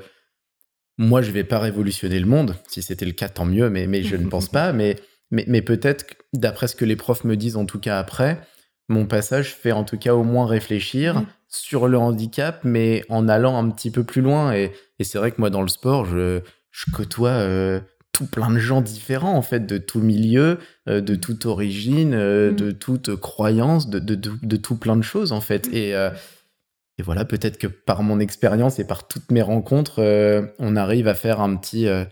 moi, 0.96 1.22
je 1.22 1.30
vais 1.30 1.44
pas 1.44 1.58
révolutionner 1.58 2.20
le 2.20 2.26
monde. 2.26 2.56
Si 2.68 2.82
c'était 2.82 3.06
le 3.06 3.12
cas, 3.12 3.28
tant 3.28 3.46
mieux, 3.46 3.70
mais, 3.70 3.86
mais 3.86 4.02
je 4.02 4.16
ne 4.16 4.28
pense 4.28 4.48
pas. 4.52 4.72
Mais, 4.72 4.96
mais, 5.30 5.44
mais 5.48 5.62
peut-être, 5.62 6.04
d'après 6.34 6.68
ce 6.68 6.76
que 6.76 6.84
les 6.84 6.96
profs 6.96 7.24
me 7.24 7.36
disent 7.36 7.56
en 7.56 7.64
tout 7.64 7.80
cas 7.80 7.98
après, 7.98 8.40
mon 8.88 9.06
passage 9.06 9.54
fait 9.54 9.72
en 9.72 9.84
tout 9.84 9.96
cas 9.96 10.14
au 10.14 10.24
moins 10.24 10.46
réfléchir 10.46 11.20
mmh. 11.20 11.26
sur 11.48 11.88
le 11.88 11.96
handicap, 11.96 12.60
mais 12.64 13.04
en 13.08 13.28
allant 13.28 13.56
un 13.56 13.70
petit 13.70 13.90
peu 13.90 14.04
plus 14.04 14.20
loin. 14.20 14.52
Et, 14.52 14.72
et 14.98 15.04
c'est 15.04 15.16
vrai 15.16 15.30
que 15.30 15.40
moi, 15.40 15.48
dans 15.48 15.62
le 15.62 15.68
sport, 15.68 16.04
je, 16.04 16.40
je 16.70 16.84
côtoie 16.92 17.30
euh, 17.30 17.80
tout 18.12 18.26
plein 18.26 18.50
de 18.50 18.58
gens 18.58 18.82
différents, 18.82 19.34
en 19.34 19.42
fait, 19.42 19.64
de 19.64 19.78
tout 19.78 20.00
milieu, 20.00 20.58
euh, 20.88 21.00
de 21.00 21.14
toute 21.14 21.46
origine, 21.46 22.12
euh, 22.14 22.50
mmh. 22.50 22.56
de 22.56 22.70
toute 22.72 23.16
croyance, 23.16 23.88
de, 23.88 24.00
de, 24.00 24.16
de, 24.16 24.56
tout 24.56 24.76
plein 24.76 24.96
de 24.96 25.02
choses, 25.02 25.32
en 25.32 25.40
fait. 25.40 25.68
Mmh. 25.68 25.74
Et 25.74 26.08
et 27.00 27.02
voilà, 27.02 27.24
peut-être 27.24 27.56
que 27.56 27.66
par 27.66 28.02
mon 28.02 28.20
expérience 28.20 28.78
et 28.78 28.84
par 28.86 29.08
toutes 29.08 29.30
mes 29.30 29.40
rencontres, 29.40 30.02
euh, 30.02 30.42
on 30.58 30.76
arrive 30.76 31.08
à 31.08 31.14
faire 31.14 31.40
un 31.40 31.56
petit, 31.56 31.88
euh, 31.88 32.04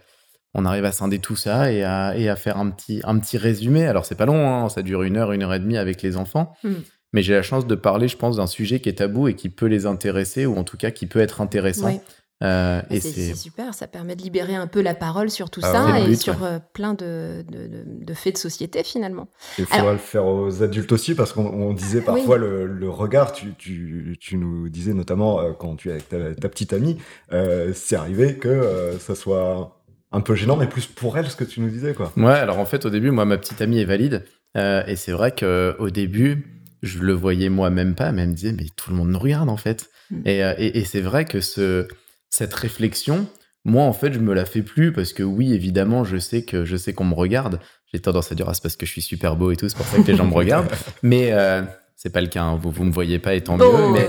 on 0.54 0.64
arrive 0.64 0.86
à 0.86 0.92
scinder 0.92 1.18
tout 1.18 1.36
ça 1.36 1.70
et 1.70 1.84
à, 1.84 2.16
et 2.16 2.30
à, 2.30 2.36
faire 2.36 2.56
un 2.56 2.70
petit, 2.70 3.02
un 3.04 3.18
petit 3.18 3.36
résumé. 3.36 3.86
Alors 3.86 4.06
c'est 4.06 4.14
pas 4.14 4.24
long, 4.24 4.48
hein, 4.48 4.70
ça 4.70 4.80
dure 4.80 5.02
une 5.02 5.18
heure, 5.18 5.32
une 5.32 5.42
heure 5.42 5.52
et 5.52 5.58
demie 5.58 5.76
avec 5.76 6.00
les 6.00 6.16
enfants. 6.16 6.54
Hmm. 6.64 6.76
Mais 7.12 7.20
j'ai 7.20 7.34
la 7.34 7.42
chance 7.42 7.66
de 7.66 7.74
parler, 7.74 8.08
je 8.08 8.16
pense, 8.16 8.36
d'un 8.36 8.46
sujet 8.46 8.80
qui 8.80 8.88
est 8.88 8.94
tabou 8.94 9.28
et 9.28 9.34
qui 9.34 9.50
peut 9.50 9.66
les 9.66 9.84
intéresser, 9.84 10.46
ou 10.46 10.56
en 10.56 10.64
tout 10.64 10.78
cas 10.78 10.90
qui 10.90 11.04
peut 11.04 11.20
être 11.20 11.42
intéressant. 11.42 12.02
Euh, 12.44 12.82
et 12.90 13.00
c'est 13.00 13.34
super, 13.34 13.74
ça 13.74 13.88
permet 13.88 14.14
de 14.14 14.22
libérer 14.22 14.54
un 14.54 14.68
peu 14.68 14.80
la 14.80 14.94
parole 14.94 15.28
sur 15.28 15.50
tout 15.50 15.60
ah 15.64 15.72
ça 15.72 16.00
et 16.00 16.14
sur 16.14 16.44
euh, 16.44 16.60
plein 16.72 16.94
de, 16.94 17.44
de, 17.50 18.14
faits 18.14 18.34
de 18.34 18.38
société 18.38 18.84
finalement. 18.84 19.28
Il 19.58 19.66
faudra 19.66 19.92
le 19.92 19.98
faire 19.98 20.24
aux 20.24 20.62
adultes 20.62 20.92
aussi 20.92 21.16
parce 21.16 21.32
qu'on 21.32 21.72
disait 21.72 22.00
parfois 22.00 22.38
le, 22.38 22.88
regard, 22.88 23.32
tu, 23.32 23.54
tu, 23.58 24.16
tu, 24.20 24.36
nous 24.36 24.68
disais 24.68 24.94
notamment 24.94 25.40
euh, 25.40 25.52
quand 25.52 25.74
tu 25.74 25.88
es 25.88 25.92
avec 25.92 26.08
ta, 26.08 26.48
petite 26.48 26.72
amie, 26.72 26.98
c'est 27.74 27.96
arrivé 27.96 28.36
que 28.36 28.96
ça 29.00 29.14
soit 29.14 29.76
un 30.12 30.20
peu 30.20 30.34
gênant, 30.34 30.56
mais 30.56 30.68
plus 30.68 30.86
pour 30.86 31.18
elle 31.18 31.28
ce 31.28 31.36
que 31.36 31.44
tu 31.44 31.60
nous 31.60 31.68
disais. 31.68 31.92
Quoi. 31.92 32.12
Ouais, 32.16 32.32
alors 32.32 32.58
en 32.58 32.66
fait 32.66 32.86
au 32.86 32.90
début, 32.90 33.10
moi 33.10 33.24
ma 33.24 33.36
petite 33.36 33.60
amie 33.60 33.80
est 33.80 33.84
valide 33.84 34.24
et 34.54 34.94
c'est 34.96 35.12
vrai 35.12 35.32
qu'au 35.32 35.90
début, 35.90 36.54
je 36.82 37.00
le 37.00 37.12
voyais 37.14 37.48
moi-même 37.48 37.96
pas, 37.96 38.12
mais 38.12 38.22
elle 38.22 38.28
me 38.28 38.34
disait 38.34 38.52
mais 38.52 38.66
tout 38.76 38.90
le 38.90 38.96
monde 38.96 39.08
nous 39.08 39.18
regarde 39.18 39.48
en 39.48 39.56
fait. 39.56 39.90
Mm. 40.12 40.22
Et, 40.24 40.38
et, 40.38 40.78
et 40.78 40.84
c'est 40.84 41.00
vrai 41.00 41.24
que 41.24 41.40
ce 41.40 41.88
cette 42.30 42.54
réflexion, 42.54 43.26
moi, 43.64 43.84
en 43.84 43.92
fait, 43.92 44.12
je 44.12 44.18
me 44.18 44.32
la 44.34 44.44
fais 44.44 44.62
plus 44.62 44.92
parce 44.92 45.12
que 45.12 45.22
oui, 45.22 45.52
évidemment, 45.52 46.04
je 46.04 46.16
sais 46.16 46.42
que 46.42 46.64
je 46.64 46.76
sais 46.76 46.94
qu'on 46.94 47.04
me 47.04 47.14
regarde. 47.14 47.60
J'ai 47.92 48.00
tendance 48.00 48.32
à 48.32 48.34
dire, 48.34 48.46
ah, 48.48 48.54
c'est 48.54 48.62
parce 48.62 48.76
que 48.76 48.86
je 48.86 48.92
suis 48.92 49.02
super 49.02 49.36
beau 49.36 49.50
et 49.50 49.56
tout, 49.56 49.68
c'est 49.68 49.76
pour 49.76 49.86
ça 49.86 49.98
que 49.98 50.06
les 50.06 50.16
gens 50.16 50.26
me 50.26 50.34
regardent. 50.34 50.70
Mais 51.02 51.32
euh, 51.32 51.62
c'est 51.96 52.10
pas 52.10 52.20
le 52.20 52.28
cas, 52.28 52.42
hein. 52.42 52.58
vous, 52.60 52.70
vous 52.70 52.84
me 52.84 52.92
voyez 52.92 53.18
pas 53.18 53.34
étant 53.34 53.56
mieux. 53.56 53.66
Oh. 53.66 53.90
Mais... 53.90 54.08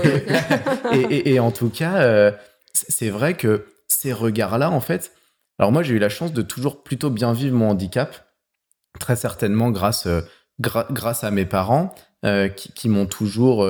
et, 1.10 1.34
et, 1.34 1.40
en 1.40 1.50
tout 1.50 1.68
cas, 1.68 1.98
euh, 2.02 2.32
c'est 2.72 3.10
vrai 3.10 3.34
que 3.34 3.66
ces 3.86 4.12
regards-là, 4.12 4.70
en 4.70 4.80
fait, 4.80 5.12
alors 5.58 5.72
moi, 5.72 5.82
j'ai 5.82 5.94
eu 5.94 5.98
la 5.98 6.08
chance 6.08 6.32
de 6.32 6.42
toujours 6.42 6.82
plutôt 6.82 7.10
bien 7.10 7.32
vivre 7.32 7.56
mon 7.56 7.70
handicap, 7.70 8.28
très 8.98 9.16
certainement 9.16 9.70
grâce, 9.70 10.06
euh, 10.06 10.22
grâce 10.58 11.24
à 11.24 11.30
mes 11.30 11.44
parents 11.44 11.94
qui, 12.54 12.70
qui 12.74 12.90
m'ont 12.90 13.06
toujours 13.06 13.66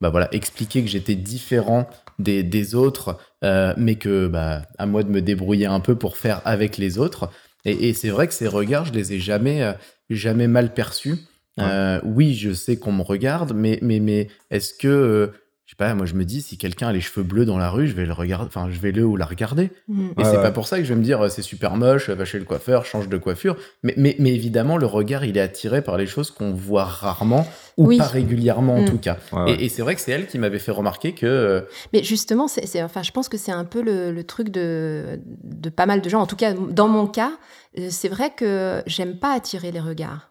bah 0.00 0.10
voilà, 0.10 0.28
expliqué 0.32 0.82
que 0.82 0.88
j'étais 0.88 1.14
différent 1.14 1.88
des, 2.18 2.42
des 2.42 2.74
autres, 2.74 3.18
euh, 3.44 3.74
mais 3.76 3.96
que 3.96 4.26
bah, 4.26 4.62
à 4.78 4.86
moi 4.86 5.02
de 5.02 5.10
me 5.10 5.22
débrouiller 5.22 5.66
un 5.66 5.80
peu 5.80 5.96
pour 5.96 6.16
faire 6.16 6.40
avec 6.44 6.76
les 6.76 6.98
autres. 6.98 7.30
Et, 7.64 7.88
et 7.88 7.94
c'est 7.94 8.10
vrai 8.10 8.26
que 8.26 8.34
ces 8.34 8.48
regards, 8.48 8.86
je 8.86 8.92
les 8.92 9.14
ai 9.14 9.18
jamais, 9.18 9.62
euh, 9.62 9.72
jamais 10.10 10.48
mal 10.48 10.72
perçus. 10.74 11.18
Euh, 11.58 12.00
oui, 12.04 12.34
je 12.34 12.52
sais 12.52 12.76
qu'on 12.76 12.92
me 12.92 13.02
regarde, 13.02 13.54
mais, 13.54 13.78
mais, 13.80 13.98
mais 13.98 14.28
est-ce 14.50 14.74
que 14.74 15.32
je 15.66 15.72
sais 15.72 15.76
pas, 15.76 15.92
moi 15.94 16.06
je 16.06 16.14
me 16.14 16.24
dis, 16.24 16.42
si 16.42 16.58
quelqu'un 16.58 16.86
a 16.86 16.92
les 16.92 17.00
cheveux 17.00 17.24
bleus 17.24 17.44
dans 17.44 17.58
la 17.58 17.70
rue, 17.70 17.88
je 17.88 17.94
vais 17.94 18.06
le 18.06 18.12
regarder, 18.12 18.46
enfin, 18.46 18.68
je 18.70 18.78
vais 18.78 18.92
le 18.92 19.04
ou 19.04 19.16
la 19.16 19.26
regarder. 19.26 19.72
Mm. 19.88 20.10
Et 20.16 20.24
c'est 20.24 20.40
pas 20.40 20.52
pour 20.52 20.68
ça 20.68 20.78
que 20.78 20.84
je 20.84 20.90
vais 20.90 20.98
me 20.98 21.02
dire, 21.02 21.28
c'est 21.28 21.42
super 21.42 21.74
moche, 21.74 22.08
va 22.08 22.24
chez 22.24 22.38
le 22.38 22.44
coiffeur, 22.44 22.86
change 22.86 23.08
de 23.08 23.18
coiffure. 23.18 23.56
Mais, 23.82 23.92
mais, 23.96 24.14
mais 24.20 24.32
évidemment, 24.32 24.76
le 24.76 24.86
regard, 24.86 25.24
il 25.24 25.36
est 25.36 25.40
attiré 25.40 25.82
par 25.82 25.96
les 25.96 26.06
choses 26.06 26.30
qu'on 26.30 26.52
voit 26.52 26.84
rarement 26.84 27.48
ou 27.76 27.96
pas 27.98 28.06
régulièrement 28.06 28.76
en 28.76 28.82
mm. 28.82 28.90
tout 28.90 28.98
cas. 28.98 29.18
Et, 29.48 29.68
c'est 29.68 29.82
vrai 29.82 29.96
que 29.96 30.00
c'est 30.00 30.12
elle 30.12 30.28
qui 30.28 30.38
m'avait 30.38 30.60
fait 30.60 30.70
remarquer 30.70 31.14
que. 31.14 31.26
Euh, 31.26 31.62
mais 31.92 32.04
justement, 32.04 32.46
c'est, 32.46 32.80
enfin, 32.84 33.02
je 33.02 33.10
pense 33.10 33.28
que 33.28 33.36
c'est 33.36 33.50
un 33.50 33.64
peu 33.64 33.82
le, 33.82 34.12
le, 34.12 34.22
truc 34.22 34.50
de, 34.50 35.18
de 35.42 35.68
pas 35.68 35.86
mal 35.86 36.00
de 36.00 36.08
gens. 36.08 36.20
En 36.20 36.26
tout 36.28 36.36
cas, 36.36 36.52
dans 36.52 36.86
mon 36.86 37.08
cas, 37.08 37.32
euh, 37.76 37.88
c'est 37.90 38.08
vrai 38.08 38.30
que 38.30 38.84
j'aime 38.86 39.18
pas 39.18 39.34
attirer 39.34 39.72
les 39.72 39.80
regards. 39.80 40.30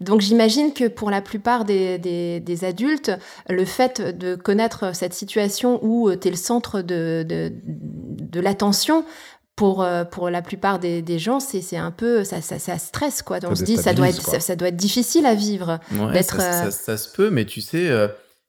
Donc 0.00 0.20
j'imagine 0.20 0.72
que 0.72 0.88
pour 0.88 1.10
la 1.10 1.20
plupart 1.20 1.64
des, 1.64 2.58
adultes, 2.62 3.12
le 3.48 3.64
fait 3.64 4.00
de 4.00 4.34
connaître 4.34 4.94
cette 4.94 5.14
situation 5.14 5.78
où 5.82 6.08
euh, 6.08 6.16
tu 6.18 6.28
es 6.28 6.30
le 6.30 6.36
centre 6.36 6.82
de, 6.82 7.24
de, 7.28 8.40
l'attention, 8.40 9.04
pour, 9.56 9.82
euh, 9.82 10.04
pour 10.04 10.30
la 10.30 10.42
plupart 10.42 10.78
des, 10.78 11.18
gens, 11.18 11.38
c'est 11.38 11.76
un 11.76 11.90
peu, 11.90 12.24
ça, 12.24 12.40
ça, 12.40 12.78
stresse, 12.78 13.22
quoi. 13.22 13.38
Donc 13.38 13.52
on 13.52 13.54
se 13.54 13.64
dit, 13.64 13.76
ça 13.76 13.92
doit, 13.92 14.08
être, 14.08 14.40
ça, 14.40 14.56
doit 14.56 14.68
être 14.68 14.76
difficile 14.76 15.26
à 15.26 15.34
vivre. 15.34 15.78
ça, 16.22 16.66
euh, 16.66 16.70
ça, 16.70 16.96
se 16.96 17.12
peut, 17.12 17.30
mais 17.30 17.44
tu 17.44 17.60
sais, 17.60 17.90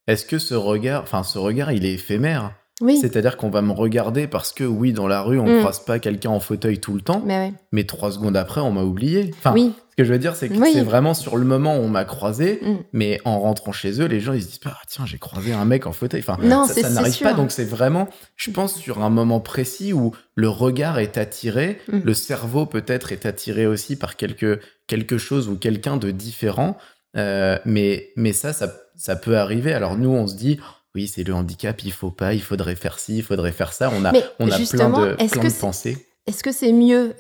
est-ce 0.08 0.26
que 0.26 0.40
ce 0.40 0.54
regard, 0.54 1.04
enfin, 1.04 1.24
ce 1.24 1.38
regard, 1.38 1.72
il 1.72 1.86
est 1.86 1.94
éphémère? 1.94 2.54
C'est-à-dire 3.00 3.38
qu'on 3.38 3.50
va 3.50 3.62
me 3.62 3.72
regarder 3.72 4.28
parce 4.28 4.52
que, 4.52 4.64
oui, 4.64 4.94
dans 4.94 5.08
la 5.08 5.22
rue, 5.22 5.40
on 5.40 5.46
ne 5.46 5.58
mm. 5.58 5.60
croise 5.60 5.80
pas 5.80 6.00
quelqu'un 6.00 6.30
en 6.30 6.40
fauteuil 6.40 6.80
tout 6.80 6.94
le 6.94 7.02
temps, 7.02 7.24
mais, 7.72 7.84
trois 7.84 8.12
secondes 8.12 8.38
après, 8.38 8.62
on 8.62 8.72
m'a 8.72 8.84
oublié. 8.84 9.32
Enfin, 9.38 9.56
ce 9.94 9.96
que 9.96 10.04
je 10.06 10.12
veux 10.12 10.18
dire, 10.20 10.36
c'est 10.36 10.50
que 10.50 10.56
c'est 10.56 10.82
vraiment 10.82 11.14
sur 11.14 11.38
le 11.38 11.46
moment 11.46 11.78
où 11.78 11.82
on 11.82 11.88
m'a 11.88 12.04
croisé, 12.04 12.60
mm. 12.64 12.76
mais 12.94 13.22
en 13.26 13.40
rentrant 13.40 13.72
chez 13.72 14.02
eux, 14.02 14.06
les 14.06 14.20
gens, 14.20 14.34
ils 14.34 14.42
se 14.42 14.48
disent 14.48 14.58
pas, 14.58 14.74
ah, 14.74 14.82
tiens, 14.88 15.06
j'ai 15.06 15.20
croisé 15.20 15.54
un 15.54 15.66
mec 15.66 15.86
en 15.86 15.92
fauteuil. 15.92 16.22
Enfin, 16.22 16.38
non, 16.42 16.66
ça, 16.66 16.90
n'arrive 16.90 17.20
pas. 17.20 17.34
Donc, 17.34 17.52
c'est 17.52 17.64
vraiment, 17.64 18.08
je 18.36 18.50
pense, 18.50 18.76
sur 18.76 19.04
un 19.04 19.12
moment 19.12 19.40
précis 19.40 19.94
où 19.94 20.12
le 20.34 20.50
regard 20.50 20.98
est 20.98 21.18
attiré, 21.18 21.80
mm. 21.92 22.00
le 22.04 22.14
cerveau 22.16 22.66
peut-être 22.66 23.12
est 23.12 23.28
attiré 23.28 23.68
aussi 23.68 23.96
par 23.96 24.16
quelque, 24.16 24.60
quelque 24.88 25.20
chose 25.20 25.48
ou 25.48 25.58
quelqu'un 25.58 25.98
de 25.98 26.10
différent. 26.10 26.76
Euh, 27.16 27.60
mais, 27.66 28.10
mais 28.16 28.34
ça, 28.34 28.54
ça, 28.54 28.74
ça 28.96 29.16
peut 29.16 29.38
arriver. 29.38 29.74
Alors, 29.74 29.98
nous, 29.98 30.10
on 30.10 30.26
se 30.26 30.36
dit, 30.36 30.60
oui, 30.96 31.08
c'est 31.08 31.24
le 31.24 31.34
handicap, 31.34 31.84
il 31.84 31.92
faut 31.92 32.12
pas, 32.12 32.34
il 32.34 32.42
faudrait 32.42 32.76
faire 32.76 33.00
ci, 33.00 33.18
il 33.18 33.24
faudrait 33.24 33.52
faire 33.52 33.74
ça. 33.74 33.92
On 33.94 34.06
a, 34.06 34.14
on 34.40 34.50
a 34.50 34.58
plein 34.58 34.90
de, 34.90 35.16
plein 35.16 35.44
de 35.44 35.60
pensées. 35.60 36.08
Est-ce 36.26 36.42
que 36.42 36.54
c'est 36.54 36.72
mieux 36.72 37.14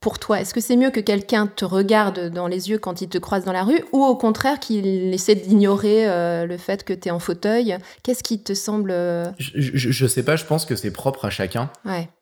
pour 0.00 0.18
toi 0.18 0.40
Est-ce 0.40 0.54
que 0.54 0.62
c'est 0.62 0.76
mieux 0.76 0.90
que 0.90 1.00
quelqu'un 1.00 1.46
te 1.46 1.66
regarde 1.66 2.30
dans 2.30 2.46
les 2.46 2.70
yeux 2.70 2.78
quand 2.78 3.02
il 3.02 3.08
te 3.08 3.18
croise 3.18 3.44
dans 3.44 3.52
la 3.52 3.64
rue 3.64 3.84
ou 3.92 4.02
au 4.02 4.16
contraire 4.16 4.60
qu'il 4.60 4.86
essaie 5.12 5.34
d'ignorer 5.34 6.08
euh, 6.08 6.46
le 6.46 6.56
fait 6.56 6.84
que 6.84 6.94
tu 6.94 7.08
es 7.08 7.10
en 7.10 7.18
fauteuil? 7.18 7.76
Qu'est-ce 8.02 8.22
qui 8.22 8.42
te 8.42 8.54
semble... 8.54 8.92
Euh, 8.92 9.26
je, 9.38 10.04
ne 10.04 10.08
sais 10.08 10.22
pas, 10.22 10.36
je 10.36 10.46
pense 10.46 10.64
que 10.64 10.74
c'est 10.74 10.90
propre 10.90 11.26
à 11.26 11.30
chacun. 11.30 11.70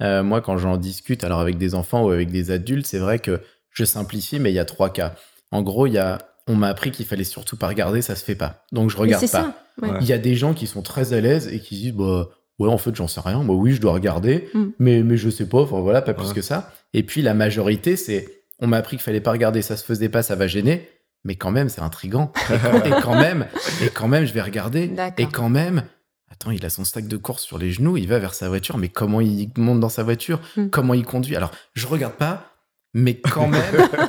Euh, 0.02 0.24
moi, 0.24 0.40
quand 0.40 0.58
j'en 0.58 0.76
discute 0.76 1.22
alors 1.22 1.38
avec 1.38 1.56
des 1.56 1.76
enfants 1.76 2.04
ou 2.04 2.10
avec 2.10 2.32
des 2.32 2.50
adultes, 2.50 2.86
c'est 2.86 2.98
vrai 2.98 3.20
que 3.20 3.40
je 3.70 3.84
simplifie, 3.84 4.40
mais 4.40 4.50
il 4.50 4.54
y 4.54 4.58
a 4.58 4.64
trois 4.64 4.90
cas. 4.90 5.14
En 5.52 5.62
gros, 5.62 5.86
il 5.86 5.92
y 5.92 5.98
a 5.98 6.18
on 6.46 6.54
m'a 6.54 6.68
appris 6.68 6.90
qu'il 6.90 7.06
fallait 7.06 7.24
surtout 7.24 7.56
pas 7.56 7.68
regarder, 7.68 8.02
ça 8.02 8.14
se 8.14 8.24
fait 8.24 8.34
pas. 8.34 8.64
Donc 8.72 8.90
je 8.90 8.96
regarde 8.96 9.28
pas. 9.30 9.54
Il 10.00 10.06
y 10.06 10.12
a 10.12 10.18
des 10.18 10.34
gens 10.34 10.54
qui 10.54 10.66
sont 10.66 10.82
très 10.82 11.12
à 11.12 11.20
l'aise 11.20 11.48
et 11.48 11.60
qui 11.60 11.76
disent 11.76 11.92
bah 11.92 12.28
ouais 12.58 12.68
en 12.68 12.78
fait 12.78 12.94
j'en 12.94 13.08
sais 13.08 13.20
rien, 13.20 13.42
moi 13.42 13.56
oui 13.56 13.72
je 13.74 13.80
dois 13.80 13.92
regarder, 13.92 14.48
mm. 14.54 14.64
mais 14.78 15.02
mais 15.02 15.16
je 15.16 15.28
sais 15.28 15.46
pas, 15.46 15.60
enfin 15.60 15.80
voilà 15.80 16.02
pas 16.02 16.14
plus 16.14 16.32
que 16.32 16.42
ça. 16.42 16.72
Et 16.94 17.02
puis 17.02 17.22
la 17.22 17.34
majorité 17.34 17.96
c'est 17.96 18.42
on 18.58 18.66
m'a 18.66 18.78
appris 18.78 18.96
qu'il 18.96 19.04
fallait 19.04 19.20
pas 19.20 19.32
regarder, 19.32 19.60
ça 19.62 19.76
se 19.76 19.84
faisait 19.84 20.08
pas, 20.08 20.22
ça 20.22 20.34
va 20.34 20.46
gêner, 20.46 20.88
mais 21.24 21.34
quand 21.36 21.50
même 21.50 21.68
c'est 21.68 21.82
intrigant. 21.82 22.32
et, 22.50 22.90
quand 23.02 23.14
même 23.20 23.46
et 23.82 23.88
quand 23.88 24.08
même 24.08 24.24
je 24.24 24.32
vais 24.32 24.42
regarder 24.42 24.90
et 25.18 25.26
quand 25.26 25.48
même 25.48 25.82
Attends, 26.28 26.50
il 26.50 26.66
a 26.66 26.70
son 26.70 26.84
sac 26.84 27.06
de 27.06 27.16
course 27.16 27.44
sur 27.44 27.56
les 27.56 27.70
genoux, 27.70 27.96
il 27.96 28.08
va 28.08 28.18
vers 28.18 28.34
sa 28.34 28.48
voiture, 28.48 28.76
mais 28.76 28.88
comment 28.88 29.20
il 29.20 29.48
monte 29.56 29.80
dans 29.80 29.88
sa 29.88 30.02
voiture? 30.02 30.40
Mm. 30.56 30.68
Comment 30.68 30.92
il 30.92 31.04
conduit? 31.04 31.36
Alors, 31.36 31.52
je 31.72 31.86
regarde 31.86 32.14
pas, 32.14 32.55
mais 32.98 33.12
quand 33.12 33.46
même, 33.46 33.60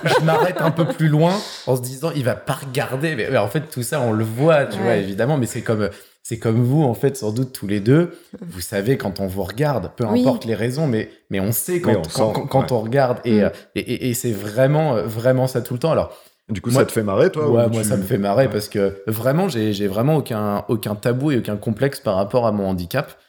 je 0.05 0.23
m'arrête 0.23 0.61
un 0.61 0.71
peu 0.71 0.85
plus 0.85 1.09
loin 1.09 1.37
en 1.65 1.75
se 1.75 1.81
disant, 1.81 2.09
il 2.15 2.23
va 2.23 2.35
pas 2.35 2.53
regarder. 2.53 3.17
Mais, 3.17 3.37
en 3.37 3.49
fait, 3.49 3.69
tout 3.69 3.83
ça, 3.83 3.99
on 3.99 4.13
le 4.13 4.23
voit, 4.23 4.65
tu 4.65 4.79
vois, 4.79 4.95
évidemment. 4.95 5.37
Mais 5.37 5.45
c'est 5.45 5.61
comme, 5.61 5.89
c'est 6.23 6.39
comme 6.39 6.63
vous, 6.63 6.83
en 6.83 6.93
fait, 6.93 7.17
sans 7.17 7.33
doute 7.33 7.51
tous 7.51 7.67
les 7.67 7.81
deux. 7.81 8.17
Vous 8.39 8.61
savez 8.61 8.95
quand 8.95 9.19
on 9.19 9.27
vous 9.27 9.43
regarde, 9.43 9.91
peu 9.97 10.05
importe 10.05 10.45
les 10.45 10.55
raisons, 10.55 10.87
mais, 10.87 11.09
mais 11.29 11.41
on 11.41 11.51
sait 11.51 11.81
quand, 11.81 12.01
on, 12.17 12.31
quand, 12.31 12.71
on 12.71 12.79
regarde. 12.79 13.17
Mm. 13.25 13.29
Euh, 13.29 13.49
et, 13.75 13.81
et, 13.81 14.09
et, 14.09 14.13
c'est 14.13 14.31
vraiment, 14.31 15.03
vraiment 15.03 15.47
ça 15.47 15.59
tout 15.59 15.73
le 15.73 15.79
temps. 15.81 15.91
Alors, 15.91 16.17
du 16.47 16.61
coup, 16.61 16.71
ça 16.71 16.85
te 16.85 16.91
fait 16.93 17.03
marrer, 17.03 17.29
toi 17.29 17.51
Ouais, 17.51 17.67
moi, 17.67 17.83
ça 17.83 17.97
me 17.97 18.03
fait 18.03 18.17
marrer 18.17 18.49
parce 18.49 18.69
que 18.69 19.03
vraiment, 19.05 19.49
j'ai 19.49 19.87
vraiment 19.87 20.15
aucun, 20.15 20.63
aucun 20.69 20.95
tabou 20.95 21.31
et 21.31 21.39
aucun 21.39 21.57
complexe 21.57 21.99
par 21.99 22.15
rapport 22.15 22.47
à 22.47 22.53
mon 22.53 22.69
handicap. 22.69 23.19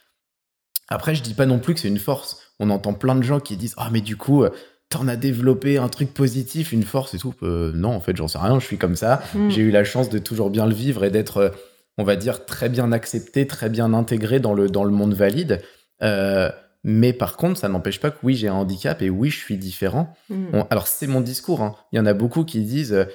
Après, 0.87 1.15
je 1.15 1.21
dis 1.21 1.33
pas 1.33 1.45
non 1.45 1.59
plus 1.59 1.73
que 1.73 1.81
c'est 1.81 1.89
une 1.89 1.99
force. 1.99 2.53
On 2.61 2.69
entend 2.69 2.93
plein 2.93 3.15
de 3.15 3.23
gens 3.23 3.41
qui 3.41 3.57
disent 3.57 3.75
Ah, 3.77 3.89
mais 3.91 3.99
du 3.99 4.15
coup, 4.15 4.45
t'en 4.89 5.07
as 5.07 5.15
développé 5.15 5.77
un 5.77 5.87
truc 5.87 6.13
positif, 6.13 6.71
une 6.71 6.83
force 6.83 7.13
et 7.13 7.19
tout. 7.19 7.33
Euh, 7.43 7.71
non, 7.73 7.91
en 7.91 7.99
fait, 7.99 8.17
j'en 8.17 8.27
sais 8.27 8.39
rien, 8.39 8.59
je 8.59 8.65
suis 8.65 8.77
comme 8.77 8.95
ça. 8.95 9.21
Mm. 9.35 9.49
J'ai 9.49 9.61
eu 9.61 9.71
la 9.71 9.83
chance 9.83 10.09
de 10.09 10.17
toujours 10.17 10.49
bien 10.49 10.65
le 10.65 10.73
vivre 10.73 11.03
et 11.03 11.11
d'être, 11.11 11.37
euh, 11.37 11.49
on 11.97 12.03
va 12.03 12.15
dire, 12.15 12.45
très 12.45 12.69
bien 12.69 12.91
accepté, 12.91 13.45
très 13.45 13.69
bien 13.69 13.93
intégré 13.93 14.39
dans 14.39 14.53
le, 14.53 14.67
dans 14.67 14.83
le 14.83 14.91
monde 14.91 15.13
valide. 15.13 15.61
Euh, 16.01 16.49
mais 16.83 17.13
par 17.13 17.37
contre, 17.37 17.59
ça 17.59 17.69
n'empêche 17.69 17.99
pas 17.99 18.09
que 18.09 18.17
oui, 18.23 18.35
j'ai 18.35 18.47
un 18.47 18.53
handicap 18.53 19.01
et 19.03 19.11
oui, 19.11 19.29
je 19.29 19.37
suis 19.37 19.57
différent. 19.57 20.13
Mm. 20.29 20.63
alors, 20.71 20.87
c'est 20.87 21.07
mon 21.07 21.21
discours. 21.21 21.61
Hein. 21.61 21.75
Il 21.91 21.97
y 21.97 21.99
en 21.99 22.07
a 22.07 22.13
beaucoup 22.13 22.43
qui 22.43 22.61
disent 22.61 23.07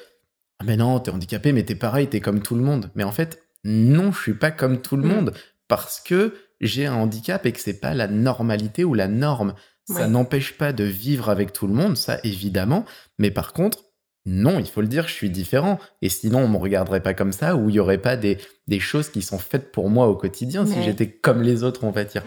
Ah, 0.61 0.65
mais 0.65 0.77
non, 0.77 1.01
t'es 1.01 1.11
handicapé, 1.11 1.53
mais 1.53 1.65
t'es 1.65 1.75
pareil, 1.75 2.07
t'es 2.07 2.21
comme 2.21 2.41
tout 2.41 2.55
le 2.55 2.63
monde. 2.63 2.91
Mais 2.95 3.05
en 3.05 3.13
fait, 3.13 3.43
non, 3.65 4.13
je 4.13 4.21
suis 4.21 4.35
pas 4.35 4.53
comme 4.53 4.81
tout 4.81 4.97
le 4.97 5.03
mm. 5.03 5.09
monde 5.09 5.33
parce 5.67 5.99
que 5.99 6.35
j'ai 6.61 6.87
un 6.87 6.95
handicap 6.95 7.45
et 7.47 7.53
que 7.53 7.61
c'est 7.61 7.81
pas 7.81 7.95
la 7.95 8.07
normalité 8.07 8.85
ou 8.85 8.95
la 8.95 9.09
norme. 9.09 9.55
Ça 9.87 10.09
n'empêche 10.09 10.57
pas 10.57 10.73
de 10.73 10.85
vivre 10.85 11.29
avec 11.29 11.53
tout 11.53 11.67
le 11.67 11.75
monde, 11.75 11.97
ça 11.97 12.19
évidemment, 12.25 12.87
mais 13.19 13.31
par 13.31 13.53
contre, 13.53 13.85
non, 14.27 14.59
il 14.59 14.67
faut 14.67 14.81
le 14.81 14.87
dire, 14.87 15.07
je 15.07 15.13
suis 15.13 15.29
différent. 15.29 15.79
Et 16.01 16.09
sinon, 16.09 16.41
on 16.41 16.49
me 16.49 16.57
regarderait 16.57 17.03
pas 17.03 17.13
comme 17.13 17.33
ça, 17.33 17.57
ou 17.57 17.69
il 17.69 17.77
y 17.77 17.79
aurait 17.79 17.99
pas 17.99 18.17
des, 18.17 18.39
des 18.69 18.81
choses 18.81 19.11
qui 19.11 19.21
sont 19.21 19.39
faites 19.39 19.71
pour 19.71 19.91
moi 19.91 20.09
au 20.09 20.17
quotidien 20.17 20.65
si 20.65 20.83
j'étais 20.83 21.11
comme 21.11 21.43
les 21.43 21.63
autres, 21.63 21.85
on 21.85 21.91
va 21.91 22.05
dire. 22.05 22.23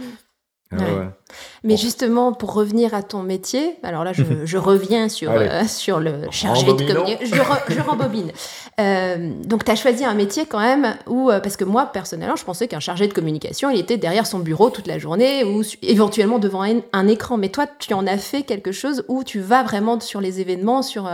Ah 0.71 1.16
Mais 1.63 1.77
justement, 1.77 2.33
pour 2.33 2.53
revenir 2.53 2.93
à 2.93 3.03
ton 3.03 3.23
métier, 3.23 3.75
alors 3.83 4.03
là, 4.03 4.13
je, 4.13 4.23
je 4.45 4.57
reviens 4.57 5.09
sur, 5.09 5.31
euh, 5.31 5.63
sur 5.67 5.99
le 5.99 6.21
chargé 6.31 6.65
de 6.65 6.71
communication. 6.71 7.43
Je, 7.67 7.73
je, 7.75 7.81
rembobine. 7.81 8.31
Euh, 8.79 9.31
donc, 9.43 9.65
tu 9.65 9.71
as 9.71 9.75
choisi 9.75 10.05
un 10.05 10.13
métier 10.13 10.45
quand 10.45 10.59
même 10.59 10.97
où, 11.07 11.31
euh, 11.31 11.39
parce 11.39 11.57
que 11.57 11.63
moi, 11.63 11.87
personnellement, 11.87 12.35
je 12.35 12.45
pensais 12.45 12.67
qu'un 12.67 12.79
chargé 12.79 13.07
de 13.07 13.13
communication, 13.13 13.71
il 13.71 13.79
était 13.79 13.97
derrière 13.97 14.27
son 14.27 14.37
bureau 14.37 14.69
toute 14.69 14.85
la 14.85 14.99
journée 14.99 15.43
ou 15.43 15.63
éventuellement 15.81 16.37
devant 16.37 16.61
un, 16.61 17.07
écran. 17.07 17.37
Mais 17.37 17.49
toi, 17.49 17.65
tu 17.79 17.95
en 17.95 18.05
as 18.05 18.19
fait 18.19 18.43
quelque 18.43 18.71
chose 18.71 19.03
où 19.07 19.23
tu 19.23 19.39
vas 19.39 19.63
vraiment 19.63 19.99
sur 19.99 20.21
les 20.21 20.41
événements, 20.41 20.83
sur, 20.83 21.09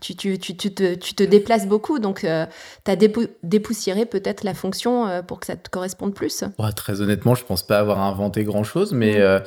tu, 0.00 0.14
tu, 0.14 0.38
tu, 0.38 0.56
tu, 0.56 0.72
te, 0.72 0.94
tu 0.94 1.14
te 1.14 1.24
déplaces 1.24 1.66
beaucoup. 1.66 1.98
Donc, 1.98 2.20
tu 2.20 2.90
as 2.90 2.96
dépoussiéré 3.42 4.06
peut-être 4.06 4.44
la 4.44 4.54
fonction 4.54 5.08
pour 5.26 5.40
que 5.40 5.46
ça 5.46 5.56
te 5.56 5.68
corresponde 5.68 6.14
plus? 6.14 6.44
très 6.76 7.00
honnêtement, 7.00 7.34
je 7.34 7.44
pense 7.44 7.64
pas 7.64 7.80
avoir 7.80 7.98
inventé 7.98 8.44
grand-chose 8.44 8.92
mais, 8.92 9.20
euh, 9.20 9.40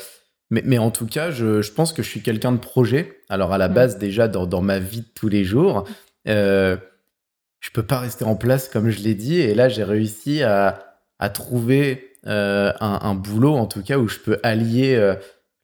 mais, 0.52 0.62
mais, 0.66 0.78
en 0.78 0.92
tout 0.92 1.08
cas, 1.08 1.32
je, 1.32 1.62
je 1.62 1.72
pense 1.72 1.94
que 1.94 2.04
je 2.04 2.10
suis 2.10 2.22
quelqu'un 2.22 2.52
de 2.52 2.60
projet. 2.60 3.22
Alors, 3.30 3.54
à 3.54 3.58
la 3.58 3.70
base, 3.70 3.98
déjà, 3.98 4.28
dans, 4.28 4.46
dans, 4.46 4.62
ma 4.62 4.80
vie 4.80 5.02
de 5.02 5.10
tous 5.16 5.30
les 5.30 5.44
jours, 5.44 5.86
euh, 6.28 6.78
je 7.62 7.70
peux 7.72 7.84
pas 7.84 8.00
rester 8.00 8.26
en 8.26 8.36
place, 8.36 8.68
comme 8.68 8.90
je 8.90 9.00
l'ai 9.00 9.16
dit. 9.16 9.40
Et 9.40 9.56
là, 9.56 9.70
j'ai 9.70 9.84
réussi 9.84 10.44
à, 10.44 10.98
à 11.20 11.30
trouver 11.30 12.12
euh, 12.28 12.72
un, 12.80 13.00
un, 13.02 13.16
boulot, 13.16 13.56
en 13.56 13.66
tout 13.66 13.82
cas, 13.82 13.98
où 13.98 14.08
je 14.08 14.20
peux 14.20 14.40
allier 14.44 14.96
euh, 14.96 15.16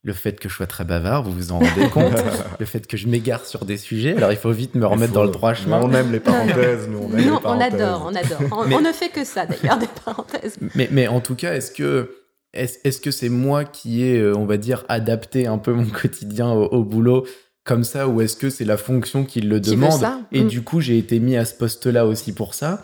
le 0.03 0.13
fait 0.13 0.39
que 0.39 0.47
je 0.47 0.55
sois 0.55 0.67
très 0.67 0.85
bavard, 0.85 1.23
vous 1.23 1.33
vous 1.33 1.51
en 1.51 1.59
rendez 1.59 1.89
compte, 1.93 2.13
le 2.59 2.65
fait 2.65 2.87
que 2.87 2.95
je 2.95 3.07
m'égare 3.07 3.45
sur 3.45 3.65
des 3.65 3.77
sujets. 3.77 4.15
Alors 4.15 4.31
il 4.31 4.37
faut 4.37 4.51
vite 4.51 4.73
me 4.75 4.85
remettre 4.85 5.13
dans 5.13 5.25
le 5.25 5.31
droit 5.31 5.53
chemin. 5.53 5.81
On 5.81 5.93
aime 5.93 6.11
les 6.11 6.21
parenthèses, 6.21 6.87
nous 6.87 6.99
on 6.99 7.11
aime 7.11 7.17
les 7.17 7.39
parenthèses. 7.41 7.73
on 7.73 7.75
adore, 7.75 8.03
on 8.09 8.15
adore. 8.15 8.39
On, 8.51 8.71
on, 8.71 8.81
ne 8.81 8.93
fait 8.93 9.09
que 9.09 9.25
ça 9.25 9.45
d'ailleurs 9.45 9.77
des 9.77 9.89
parenthèses. 10.05 10.57
Mais, 10.75 10.87
mais 10.91 11.07
en 11.07 11.19
tout 11.19 11.35
cas, 11.35 11.53
est-ce 11.53 11.71
que 11.71 12.26
est-ce 12.57 13.01
que 13.01 13.11
c'est 13.11 13.29
moi 13.29 13.63
qui 13.63 14.03
ai, 14.03 14.31
on 14.33 14.45
va 14.45 14.57
dire, 14.57 14.83
adapté 14.89 15.47
un 15.47 15.57
peu 15.57 15.73
mon 15.73 15.85
quotidien 15.85 16.51
au, 16.51 16.83
boulot 16.83 17.25
comme 17.63 17.83
ça, 17.83 18.07
ou 18.07 18.21
est-ce 18.21 18.37
que 18.37 18.49
c'est 18.49 18.65
la 18.65 18.77
fonction 18.77 19.25
qui 19.25 19.41
le 19.41 19.59
demande 19.59 20.05
Et 20.31 20.43
mm. 20.43 20.47
du 20.47 20.61
coup, 20.61 20.79
j'ai 20.79 20.97
été 20.97 21.19
mis 21.19 21.35
à 21.35 21.45
ce 21.45 21.53
poste-là 21.53 22.05
aussi 22.05 22.33
pour 22.33 22.53
ça. 22.53 22.83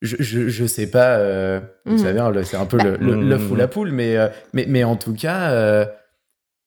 Je, 0.00 0.16
je, 0.20 0.66
sais 0.66 0.86
pas, 0.86 1.18
vous 1.86 1.94
mm. 1.94 1.98
savez, 1.98 2.20
hein, 2.20 2.32
c'est 2.44 2.56
un 2.56 2.66
peu 2.66 2.76
bah, 2.76 2.96
l'œuf 3.00 3.50
ou 3.50 3.56
la 3.56 3.68
poule, 3.68 3.90
mais, 3.90 4.16
mais, 4.52 4.66
mais 4.68 4.84
en 4.84 4.96
tout 4.96 5.14
cas, 5.14 5.86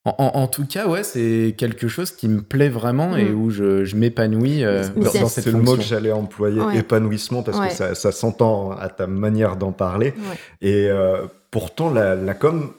en, 0.04 0.48
tout 0.48 0.66
cas, 0.66 0.88
ouais, 0.88 1.04
c'est 1.04 1.54
quelque 1.56 1.88
chose 1.88 2.10
qui 2.10 2.28
me 2.28 2.42
plaît 2.42 2.70
vraiment 2.70 3.16
et 3.16 3.26
mm. 3.26 3.40
où 3.40 3.52
je, 3.52 3.96
m'épanouis 3.96 4.64
euh, 4.64 4.84
dans, 4.96 5.12
cette 5.12 5.44
C'est 5.44 5.52
le 5.52 5.60
mot 5.60 5.76
que 5.76 5.84
j'allais 5.84 6.12
employer, 6.12 6.60
épanouissement, 6.74 7.44
parce 7.44 7.60
que 7.60 7.94
ça, 7.94 8.12
s'entend 8.12 8.72
à 8.72 8.90
ta 8.90 9.06
manière 9.06 9.58
d'en 9.58 9.72
parler. 9.72 10.16
Et 10.62 10.88
euh, 10.90 11.28
pourtant, 11.52 11.90
la, 11.92 12.34
com, 12.34 12.74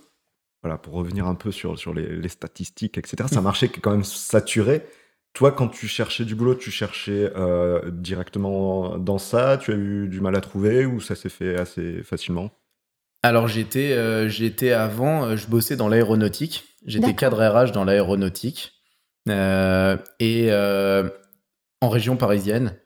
voilà, 0.63 0.79
pour 0.79 0.95
revenir 0.95 1.27
un 1.27 1.35
peu 1.35 1.53
sur, 1.53 1.79
sur 1.79 1.95
les, 1.95 2.29
statistiques, 2.29 2.99
etc., 2.99 3.29
ça 3.31 3.41
mm. 3.41 3.45
marchait 3.45 3.69
quand 3.69 3.93
même 3.93 4.05
saturé. 4.05 4.83
Toi, 5.35 5.53
quand 5.53 5.69
tu 5.69 5.87
cherchais 5.89 6.25
du 6.25 6.35
boulot, 6.35 6.55
tu 6.55 6.71
cherchais 6.71 7.31
euh, 7.37 7.91
directement 7.91 8.99
dans 8.99 9.19
ça? 9.19 9.57
Tu 9.57 9.73
as 9.73 9.77
eu 9.77 10.09
du 10.09 10.21
mal 10.21 10.37
à 10.37 10.41
trouver 10.43 10.85
ou 10.85 11.01
ça 11.01 11.15
s'est 11.15 11.31
fait 11.31 11.57
assez 11.57 12.03
facilement? 12.03 12.51
Alors 13.23 13.47
j'étais 13.47 13.93
euh, 13.93 14.29
j'étais 14.29 14.73
avant, 14.73 15.25
euh, 15.25 15.37
je 15.37 15.47
bossais 15.47 15.77
dans 15.77 15.89
l'aéronautique. 15.89 16.65
J'étais 16.85 17.15
cadre 17.15 17.47
RH 17.47 17.71
dans 17.71 17.85
l'aéronautique 17.85 18.73
euh, 19.29 19.97
et 20.19 20.51
en 21.81 21.89
région 21.89 22.17
parisienne. 22.17 22.77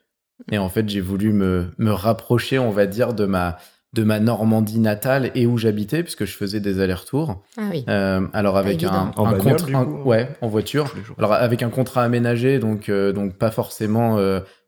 Et 0.53 0.59
en 0.59 0.69
fait, 0.69 0.87
j'ai 0.87 1.01
voulu 1.01 1.33
me, 1.33 1.71
me 1.79 1.93
rapprocher, 1.93 2.59
on 2.59 2.71
va 2.71 2.87
dire, 2.87 3.15
de 3.15 3.25
ma 3.25 3.57
de 3.93 4.03
ma 4.03 4.21
Normandie 4.21 4.79
natale 4.79 5.31
et 5.35 5.47
où 5.47 5.57
j'habitais, 5.57 6.03
puisque 6.03 6.25
je 6.25 6.37
faisais 6.37 6.61
des 6.61 6.81
allers-retours. 6.81 7.43
Ah 7.57 7.63
oui. 7.71 7.85
alors 7.87 8.57
avec 8.57 8.85
un, 8.85 9.13
en 9.17 9.35
contrat, 9.35 9.85
ouais, 9.85 10.29
en 10.41 10.49
voiture. 10.49 10.95
Alors 11.19 11.33
avec 11.33 11.63
un 11.63 11.71
contrat 11.71 12.03
aménagé, 12.03 12.59
donc 12.59 12.91
donc 12.91 13.35
pas 13.37 13.51
forcément 13.51 14.19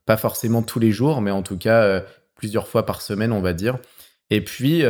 pas 0.07 0.17
forcément 0.17 0.63
tous 0.63 0.79
les 0.79 0.93
jours, 0.93 1.21
mais 1.21 1.31
en 1.31 1.43
tout 1.43 1.59
cas 1.59 2.03
plusieurs 2.37 2.69
fois 2.69 2.87
par 2.87 3.03
semaine, 3.03 3.33
on 3.33 3.41
va 3.41 3.53
dire. 3.53 3.79
Et 4.31 4.43
puis 4.43 4.85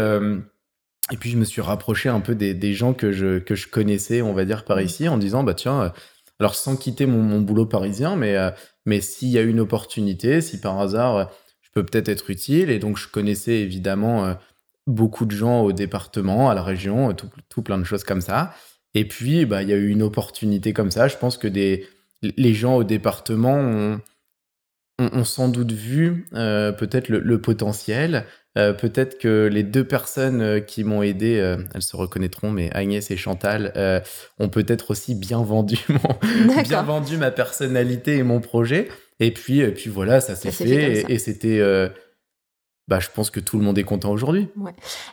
et 1.10 1.16
puis 1.16 1.30
je 1.30 1.38
me 1.38 1.44
suis 1.44 1.62
rapproché 1.62 2.08
un 2.08 2.20
peu 2.20 2.34
des, 2.34 2.54
des, 2.54 2.74
gens 2.74 2.92
que 2.92 3.12
je, 3.12 3.38
que 3.38 3.54
je 3.54 3.68
connaissais, 3.68 4.22
on 4.22 4.34
va 4.34 4.44
dire, 4.44 4.64
par 4.64 4.80
ici, 4.80 5.08
en 5.08 5.16
disant, 5.16 5.42
bah 5.42 5.54
tiens, 5.54 5.82
euh, 5.82 5.88
alors 6.38 6.54
sans 6.54 6.76
quitter 6.76 7.06
mon, 7.06 7.22
mon 7.22 7.40
boulot 7.40 7.66
parisien, 7.66 8.16
mais, 8.16 8.36
euh, 8.36 8.50
mais 8.84 9.00
s'il 9.00 9.28
y 9.28 9.38
a 9.38 9.42
une 9.42 9.60
opportunité, 9.60 10.40
si 10.40 10.60
par 10.60 10.78
hasard 10.78 11.30
euh, 11.78 11.82
peut-être 11.82 12.08
être 12.08 12.30
utile, 12.30 12.70
et 12.70 12.78
donc 12.78 12.98
je 12.98 13.08
connaissais 13.08 13.60
évidemment 13.60 14.36
beaucoup 14.86 15.26
de 15.26 15.32
gens 15.32 15.62
au 15.62 15.72
département, 15.72 16.50
à 16.50 16.54
la 16.54 16.62
région, 16.62 17.12
tout, 17.14 17.30
tout 17.48 17.62
plein 17.62 17.78
de 17.78 17.84
choses 17.84 18.04
comme 18.04 18.20
ça. 18.20 18.54
Et 18.94 19.06
puis, 19.06 19.44
bah, 19.44 19.62
il 19.62 19.68
y 19.68 19.72
a 19.72 19.76
eu 19.76 19.88
une 19.88 20.02
opportunité 20.02 20.72
comme 20.72 20.90
ça. 20.90 21.08
Je 21.08 21.16
pense 21.16 21.36
que 21.36 21.48
des, 21.48 21.86
les 22.22 22.54
gens 22.54 22.76
au 22.76 22.84
département 22.84 23.54
ont, 23.54 24.00
ont, 24.98 25.24
sans 25.24 25.48
doute 25.48 25.72
vu 25.72 26.26
peut-être 26.32 27.08
le, 27.08 27.20
le, 27.20 27.40
potentiel, 27.40 28.24
euh, 28.58 28.72
peut-être 28.72 29.18
que 29.18 29.48
les 29.50 29.62
deux 29.62 29.84
personnes 29.84 30.40
euh, 30.40 30.60
qui 30.60 30.82
m'ont 30.82 31.02
aidé, 31.02 31.38
euh, 31.38 31.58
elles 31.74 31.82
se 31.82 31.96
reconnaîtront, 31.96 32.50
mais 32.50 32.70
Agnès 32.74 33.08
et 33.10 33.16
Chantal 33.16 33.72
ont 34.38 34.48
peut-être 34.48 34.90
aussi 34.90 35.14
bien 35.14 35.42
vendu, 35.42 35.78
bien 36.64 36.82
vendu 36.82 37.18
ma 37.18 37.30
personnalité 37.30 38.16
et 38.16 38.22
mon 38.22 38.40
projet. 38.40 38.88
Et 39.20 39.32
puis, 39.32 39.60
et 39.60 39.72
puis 39.72 39.90
voilà, 39.90 40.20
ça 40.20 40.36
s'est 40.36 40.52
fait, 40.52 41.04
et 41.08 41.18
c'était 41.18 41.60
bah, 42.88 43.00
je 43.00 43.08
pense 43.14 43.28
que 43.28 43.38
tout 43.38 43.58
le 43.58 43.64
monde 43.64 43.76
est 43.76 43.84
content 43.84 44.10
aujourd'hui. 44.10 44.48
Ouais. 44.56 44.72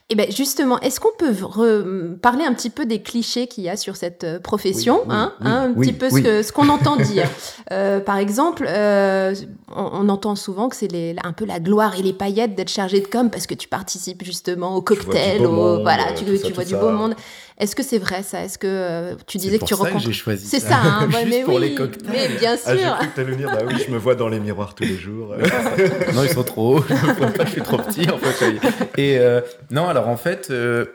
Et 0.10 0.16
ben 0.16 0.32
justement, 0.32 0.80
est-ce 0.80 1.02
qu'on 1.02 1.10
peut 1.18 2.16
parler 2.22 2.46
un 2.46 2.54
petit 2.54 2.70
peu 2.70 2.86
des 2.86 3.02
clichés 3.02 3.48
qu'il 3.48 3.66
y 3.66 3.70
a 3.70 3.76
sur 3.76 3.98
cette 3.98 4.24
euh, 4.24 4.40
profession, 4.40 5.02
hein, 5.10 5.34
hein, 5.42 5.70
un 5.70 5.74
petit 5.74 5.92
peu 5.92 6.10
ce 6.10 6.52
qu'on 6.54 6.70
entend 6.70 6.96
dire. 6.96 7.28
Euh, 7.74 8.00
par 8.00 8.18
exemple, 8.18 8.66
euh, 8.66 9.36
on, 9.76 10.08
entend 10.08 10.36
souvent 10.36 10.70
que 10.70 10.78
c'est 10.78 11.16
un 11.22 11.34
peu 11.34 11.46
la 11.46 11.60
gloire 11.60 12.00
et 12.00 12.02
les 12.02 12.14
paillettes 12.14 12.56
d'être 12.56 12.72
chargé 12.72 13.02
de 13.02 13.08
com 13.08 13.30
parce 13.30 13.46
que 13.46 13.56
tu 13.56 13.68
participes 13.68 14.24
justement 14.24 14.78
au 14.78 14.82
cocktail, 14.82 15.46
au, 15.46 15.82
voilà, 15.82 16.14
tu, 16.14 16.24
tu 16.24 16.54
vois 16.54 16.64
du 16.64 16.78
beau 16.78 16.92
monde. 16.92 17.14
Est-ce 17.58 17.76
que 17.76 17.84
c'est 17.84 18.00
vrai 18.00 18.22
ça? 18.22 18.44
Est-ce 18.44 18.58
que 18.58 18.68
euh, 18.68 19.16
tu 19.28 19.38
disais 19.38 19.60
que 19.60 19.66
tu 19.66 19.76
rencontres 19.76 20.04
j'ai 20.04 20.12
choisi 20.12 20.46
C'est 20.46 20.60
ça, 20.60 20.78
hein, 20.78 21.10
mais 21.30 21.44
pour 21.44 21.56
oui, 21.56 21.62
les 21.62 21.76
cocktails. 21.76 22.12
mais 22.12 22.28
bien 22.38 22.58
ah, 22.66 22.76
sûr. 22.76 22.98
Ah, 23.00 23.08
j'ai 23.16 23.36
dire, 23.36 23.50
bah 23.50 23.62
oui, 23.66 23.76
je 23.86 23.92
me 23.92 23.98
vois 23.98 24.16
dans 24.16 24.28
les 24.28 24.42
miroirs 24.42 24.76
tous 24.76 24.84
les 24.84 24.98
jours. 24.98 25.36
non, 26.14 26.24
ils 26.24 26.30
sont 26.30 26.44
trop 26.44 26.80
hauts. 26.80 26.86
je 27.46 27.50
suis 27.50 27.62
trop 27.62 27.78
petit 27.78 28.10
en 28.10 28.18
fait. 28.18 28.60
Et 28.98 29.20
euh, 29.20 29.40
non, 29.72 29.88
alors 29.88 30.10
en 30.10 30.18
fait, 30.18 30.50
euh, 30.52 30.86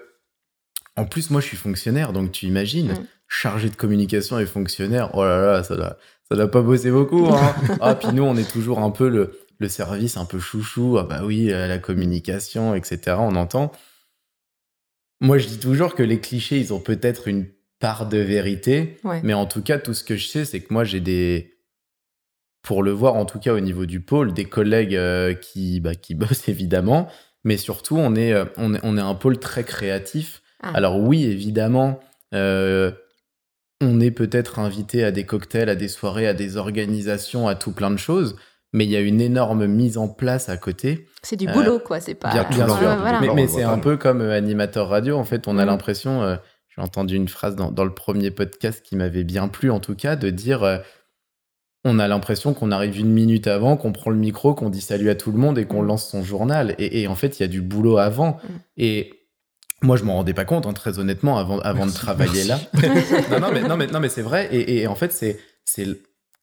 en 0.97 1.07
plus 1.07 1.31
moi 1.31 1.41
je 1.41 1.47
suis 1.47 1.57
fonctionnaire, 1.57 2.13
donc 2.13 2.31
tu 2.31 2.45
imagines, 2.45 2.93
mm. 2.93 3.07
chargé 3.27 3.71
de 3.71 3.77
communication 3.77 4.39
et 4.39 4.45
fonctionnaire. 4.45 5.11
Oh 5.15 5.25
là 5.25 5.41
là, 5.41 5.63
ça 5.63 5.77
doit, 5.77 5.97
ça 6.29 6.37
doit 6.37 6.51
pas 6.51 6.61
bosser 6.61 6.91
beaucoup. 6.91 7.27
Hein. 7.33 7.55
ah 7.81 7.95
puis 7.95 8.09
nous 8.13 8.25
on 8.25 8.37
est 8.37 8.51
toujours 8.51 8.81
un 8.81 8.91
peu 8.91 9.09
le, 9.09 9.39
le 9.61 9.69
service 9.71 10.19
un 10.19 10.27
peu 10.27 10.39
chouchou. 10.39 10.99
Ah 10.99 11.05
bah 11.05 11.23
oui, 11.25 11.47
la 11.47 11.79
communication, 11.79 12.75
etc. 12.75 13.17
On 13.19 13.35
entend. 13.37 13.73
Moi, 15.21 15.39
je 15.39 15.49
dis 15.49 15.59
toujours 15.59 15.95
que 15.95 16.03
les 16.03 16.21
clichés, 16.21 16.59
ils 16.59 16.73
ont 16.73 16.81
peut-être 16.81 17.29
une 17.29 17.47
part 17.79 18.09
de 18.09 18.19
vérité, 18.19 18.99
mais 19.23 19.35
en 19.35 19.47
tout 19.47 19.63
cas, 19.63 19.79
tout 19.79 19.95
ce 19.95 20.05
que 20.05 20.17
je 20.17 20.27
sais, 20.27 20.45
c'est 20.45 20.61
que 20.61 20.73
moi, 20.73 20.85
j'ai 20.85 21.01
des, 21.01 21.61
pour 22.63 22.83
le 22.83 22.91
voir 22.91 23.15
en 23.15 23.25
tout 23.25 23.39
cas 23.39 23.55
au 23.55 23.61
niveau 23.61 23.87
du 23.87 24.01
pôle, 24.01 24.33
des 24.33 24.45
collègues 24.45 24.97
euh, 24.97 25.35
qui, 25.35 25.81
bah, 25.81 25.95
qui 25.95 26.15
bossent 26.17 26.49
évidemment, 26.49 27.09
mais 27.45 27.57
surtout, 27.57 27.97
on 27.97 28.15
est, 28.15 28.33
euh, 28.33 28.45
on 28.57 28.75
est, 28.75 28.81
on 28.83 28.97
est 28.97 29.03
un 29.03 29.15
pôle 29.15 29.39
très 29.39 29.65
créatif. 29.65 30.43
Ah. 30.63 30.73
Alors 30.75 30.99
oui, 30.99 31.25
évidemment, 31.25 32.01
euh, 32.35 32.93
on 33.81 33.99
est 34.01 34.11
peut-être 34.11 34.59
invité 34.59 35.05
à 35.05 35.11
des 35.11 35.25
cocktails, 35.25 35.71
à 35.71 35.75
des 35.75 35.89
soirées, 35.89 36.27
à 36.27 36.35
des 36.35 36.59
organisations, 36.59 37.49
à 37.49 37.55
tout 37.55 37.73
plein 37.73 37.91
de 37.91 37.97
choses, 37.97 38.37
mais 38.73 38.85
il 38.85 38.91
y 38.91 38.97
a 38.97 39.01
une 39.01 39.21
énorme 39.21 39.67
mise 39.67 39.99
en 39.99 40.09
place 40.09 40.49
à 40.49 40.57
côté. 40.57 41.07
C'est 41.23 41.37
du 41.37 41.47
boulot, 41.47 41.81
quoi. 41.81 42.01
C'est 42.01 42.15
pas. 42.15 42.31
Bien, 42.31 42.47
Mais, 43.35 43.49
c'est 43.49 43.63
un 43.63 43.79
peu 43.79 43.97
comme 43.97 44.21
euh, 44.21 44.37
animateur 44.37 44.89
radio. 44.89 45.17
En 45.17 45.25
fait, 45.25 45.49
on 45.49 45.59
a 45.59 45.65
mm. 45.65 45.69
l'impression. 45.69 46.23
Euh, 46.23 46.37
j'ai 46.69 46.83
entendu 46.83 47.17
une 47.17 47.29
phrase 47.29 47.57
dans, 47.57 47.73
dans, 47.73 47.85
le 47.85 47.93
premier 47.93 48.31
podcast 48.31 48.83
qui 48.83 48.95
m'avait 48.95 49.25
bien 49.25 49.49
plu, 49.49 49.71
en 49.71 49.81
tout 49.81 49.97
cas, 49.97 50.17
de 50.17 50.31
dire. 50.31 50.63
Euh, 50.63 50.79
on 51.83 51.99
a 51.99 52.07
l'impression 52.09 52.53
qu'on 52.53 52.73
arrive 52.73 52.99
une 52.99 53.11
minute 53.11 53.47
avant, 53.47 53.79
qu'on 53.79 53.93
prend 53.93 54.11
le 54.11 54.19
micro, 54.19 54.55
qu'on 54.55 54.69
dit 54.69 54.83
salut 54.83 55.09
à 55.09 55.15
tout 55.15 55.33
le 55.33 55.39
monde 55.39 55.59
et 55.59 55.65
qu'on 55.65 55.83
mm. 55.83 55.87
lance 55.87 56.09
son 56.09 56.23
journal. 56.23 56.75
Et, 56.79 57.09
en 57.09 57.17
fait, 57.17 57.39
il 57.39 57.43
y 57.43 57.45
a 57.45 57.49
du 57.49 57.63
boulot 57.63 57.99
avant. 57.99 58.33
Mm. 58.33 58.49
Et 58.77 59.13
moi, 59.83 59.97
je 59.97 60.05
m'en 60.05 60.15
rendais 60.15 60.35
pas 60.35 60.45
compte, 60.45 60.67
hein, 60.67 60.75
très 60.75 60.99
honnêtement, 60.99 61.39
avant, 61.39 61.59
avant 61.61 61.87
de 61.87 61.93
travailler 61.93 62.45
là. 62.45 62.61
non, 63.31 63.41
non, 63.41 63.51
mais, 63.53 63.63
non, 63.63 63.77
mais, 63.77 63.87
non, 63.89 63.99
mais 63.99 64.11
c'est 64.11 64.23
vrai. 64.23 64.49
Et, 64.53 64.83
et, 64.83 64.87
en 64.87 64.95
fait, 64.95 65.13
c'est 65.13 65.39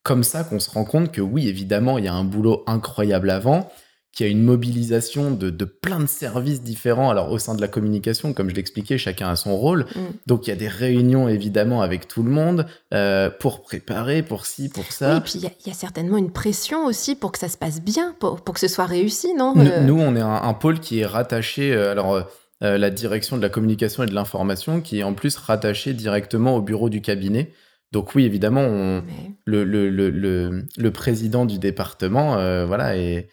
comme 0.08 0.24
ça 0.24 0.46
qu'on 0.46 0.62
se 0.62 0.72
rend 0.72 0.86
compte 0.86 1.12
que 1.12 1.20
oui, 1.20 1.50
évidemment, 1.50 1.98
il 1.98 2.06
y 2.06 2.08
a 2.08 2.14
un 2.14 2.24
boulot 2.24 2.64
incroyable 2.66 3.30
avant, 3.30 3.70
qu'il 4.14 4.26
y 4.26 4.30
a 4.30 4.32
une 4.32 4.42
mobilisation 4.42 5.32
de, 5.32 5.66
plein 5.66 6.00
de 6.00 6.08
services 6.08 6.62
différents. 6.62 7.10
Alors 7.10 7.30
au 7.30 7.40
sein 7.40 7.56
de 7.56 7.60
la 7.60 7.68
communication, 7.68 8.32
comme 8.32 8.50
je 8.50 8.56
l'expliquais, 8.56 8.98
chacun 8.98 9.28
a 9.28 9.36
son 9.36 9.58
rôle. 9.58 9.86
Mm. 9.96 10.00
Donc 10.26 10.48
il 10.48 10.52
y 10.52 10.54
a 10.54 10.56
des 10.56 10.70
réunions 10.70 11.28
évidemment 11.28 11.82
avec 11.82 12.08
tout 12.08 12.24
le 12.24 12.32
monde 12.32 12.68
euh, 12.94 13.30
pour 13.30 13.62
préparer, 13.64 14.24
pour 14.24 14.46
ci, 14.46 14.70
pour 14.70 14.86
ça. 14.94 15.12
Oui, 15.12 15.18
et 15.18 15.22
puis 15.22 15.34
il 15.36 15.68
y, 15.68 15.72
a 15.72 15.74
certainement 15.74 16.18
une 16.18 16.32
pression 16.32 16.86
aussi 16.86 17.16
pour 17.16 17.34
que 17.34 17.38
ça 17.38 17.50
se 17.50 17.58
passe 17.58 17.82
bien, 17.82 18.16
pour, 18.18 18.42
que 18.42 18.62
ce 18.62 18.70
soit 18.70 18.86
réussi, 18.86 19.34
non 19.34 19.56
nous, 19.56 19.68
euh, 19.68 20.08
on 20.08 20.16
est 20.16 20.22
un, 20.22 20.54
pôle 20.54 20.80
qui 20.80 21.02
est 21.02 21.06
rattaché. 21.06 21.74
Euh, 21.74 21.92
alors 21.92 22.26
la 22.62 22.90
direction 22.90 23.36
de 23.36 23.42
la 23.42 23.50
communication 23.50 24.04
et 24.04 24.08
de 24.08 24.16
l'information, 24.16 24.80
qui 24.80 25.00
est 25.00 25.04
en 25.04 25.14
plus 25.14 25.36
rattaché 25.36 25.94
directement 25.94 26.56
au 26.56 26.62
bureau 26.62 26.90
du 26.90 27.02
cabinet. 27.02 27.52
Donc 27.92 28.16
oui, 28.16 28.26
évidemment, 28.26 29.02
le, 29.46 29.64
le, 29.64 29.90
le, 29.90 30.66
le, 30.78 30.92
président 30.92 31.46
du 31.46 31.58
département 31.58 32.38
euh, 32.38 32.66
voilà, 32.66 32.98
est, 32.98 33.30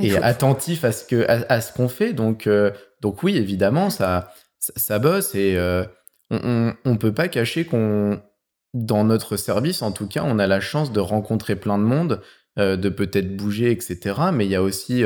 est 0.00 0.16
attentif 0.16 0.84
à 0.84 0.92
ce 0.92 1.04
que 1.04 1.26
à, 1.28 1.60
qu'on 1.60 1.88
fait. 1.88 2.12
Donc, 2.12 2.46
euh, 2.46 2.70
donc 3.00 3.22
oui, 3.22 3.36
évidemment, 3.36 3.90
ça, 3.90 4.32
ça, 4.58 4.98
bosse 5.00 5.34
et 5.34 5.56
euh, 5.56 5.84
on 6.30 6.74
ne 6.84 6.96
peut 6.96 7.12
pas 7.12 7.26
cacher 7.26 7.64
qu'on, 7.64 8.22
dans 8.74 9.02
notre 9.02 9.36
service, 9.36 9.82
en 9.82 9.90
tout 9.90 10.06
cas, 10.06 10.22
on 10.24 10.38
a 10.38 10.46
la 10.46 10.60
chance 10.60 10.92
de 10.92 11.00
rencontrer 11.00 11.56
plein 11.56 11.78
de 11.78 11.84
monde, 11.84 12.22
de 12.56 12.88
peut-être 12.88 13.36
bouger, 13.36 13.72
etc. 13.72 14.14
Mais 14.32 14.44
il 14.44 14.50
y 14.50 14.56
a 14.56 14.62
aussi 14.62 15.02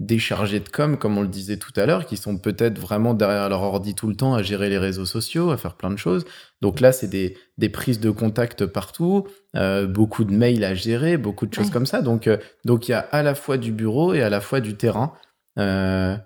des 0.00 0.18
chargés 0.18 0.60
de 0.60 0.68
com, 0.68 0.96
comme 0.96 1.18
on 1.18 1.22
le 1.22 1.28
disait 1.28 1.58
tout 1.58 1.72
à 1.76 1.84
l'heure, 1.84 2.06
qui 2.06 2.16
sont 2.16 2.38
peut-être 2.38 2.78
vraiment 2.78 3.12
derrière 3.12 3.50
leur 3.50 3.62
ordi 3.62 3.94
tout 3.94 4.08
le 4.08 4.16
temps 4.16 4.34
à 4.34 4.42
gérer 4.42 4.70
les 4.70 4.78
réseaux 4.78 5.04
sociaux, 5.04 5.50
à 5.50 5.58
faire 5.58 5.76
plein 5.76 5.90
de 5.90 5.96
choses. 5.96 6.24
Donc 6.62 6.80
là, 6.80 6.90
c'est 6.90 7.06
des, 7.06 7.36
des, 7.58 7.68
prises 7.68 8.00
de 8.00 8.10
contact 8.10 8.64
partout, 8.64 9.26
euh, 9.56 9.86
beaucoup 9.86 10.24
de 10.24 10.32
mails 10.32 10.64
à 10.64 10.74
gérer, 10.74 11.18
beaucoup 11.18 11.46
de 11.46 11.52
choses 11.52 11.70
comme 11.70 11.84
ça. 11.84 12.00
Donc 12.00 12.26
euh, 12.26 12.38
donc 12.64 12.88
il 12.88 12.92
y 12.92 12.94
a 12.94 13.00
à 13.00 13.22
la 13.22 13.34
fois 13.34 13.58
du 13.58 13.72
bureau 13.72 14.14
et 14.14 14.22
à 14.22 14.30
la 14.30 14.40
fois 14.40 14.60
du 14.60 14.74
terrain. 14.74 15.12
Euh, 15.58 16.16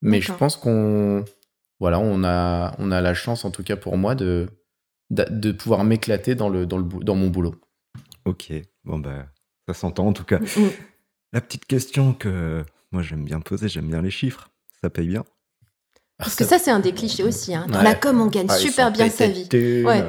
mais 0.00 0.20
je 0.20 0.32
pense 0.32 0.56
qu'on 0.56 1.24
voilà, 1.80 1.98
on 1.98 2.22
a 2.22 2.76
on 2.78 2.92
a 2.92 3.00
la 3.00 3.14
chance, 3.14 3.44
en 3.44 3.50
tout 3.50 3.64
cas 3.64 3.76
pour 3.76 3.98
moi, 3.98 4.14
de 4.14 4.48
de, 5.10 5.52
pouvoir 5.52 5.82
m'éclater 5.82 6.36
dans 6.36 6.48
le 6.48 6.66
dans 6.66 6.78
le 6.78 6.84
dans 6.84 7.16
mon 7.16 7.28
boulot. 7.28 7.56
Ok, 8.24 8.52
bon 8.84 8.98
ben 9.00 9.26
ça 9.66 9.74
s'entend 9.74 10.06
en 10.06 10.12
tout 10.12 10.24
cas. 10.24 10.38
Mm. 10.38 10.70
La 11.32 11.40
petite 11.40 11.64
question 11.64 12.14
que 12.14 12.64
moi, 12.94 13.02
j'aime 13.02 13.24
bien 13.24 13.40
poser, 13.40 13.68
j'aime 13.68 13.88
bien 13.88 14.00
les 14.00 14.10
chiffres. 14.10 14.48
Ça 14.80 14.88
paye 14.88 15.08
bien 15.08 15.24
Parce 16.16 16.36
que 16.36 16.44
ça, 16.44 16.60
c'est 16.60 16.70
un 16.70 16.78
des 16.78 16.92
clichés 16.92 17.24
aussi. 17.24 17.52
Hein. 17.52 17.66
Dans 17.68 17.82
la 17.82 17.96
com, 17.96 18.20
on 18.20 18.28
gagne 18.28 18.46
ah, 18.48 18.56
super 18.56 18.92
bien 18.92 19.10
sa 19.10 19.26
vie. 19.26 19.48
Ouais. 19.84 20.02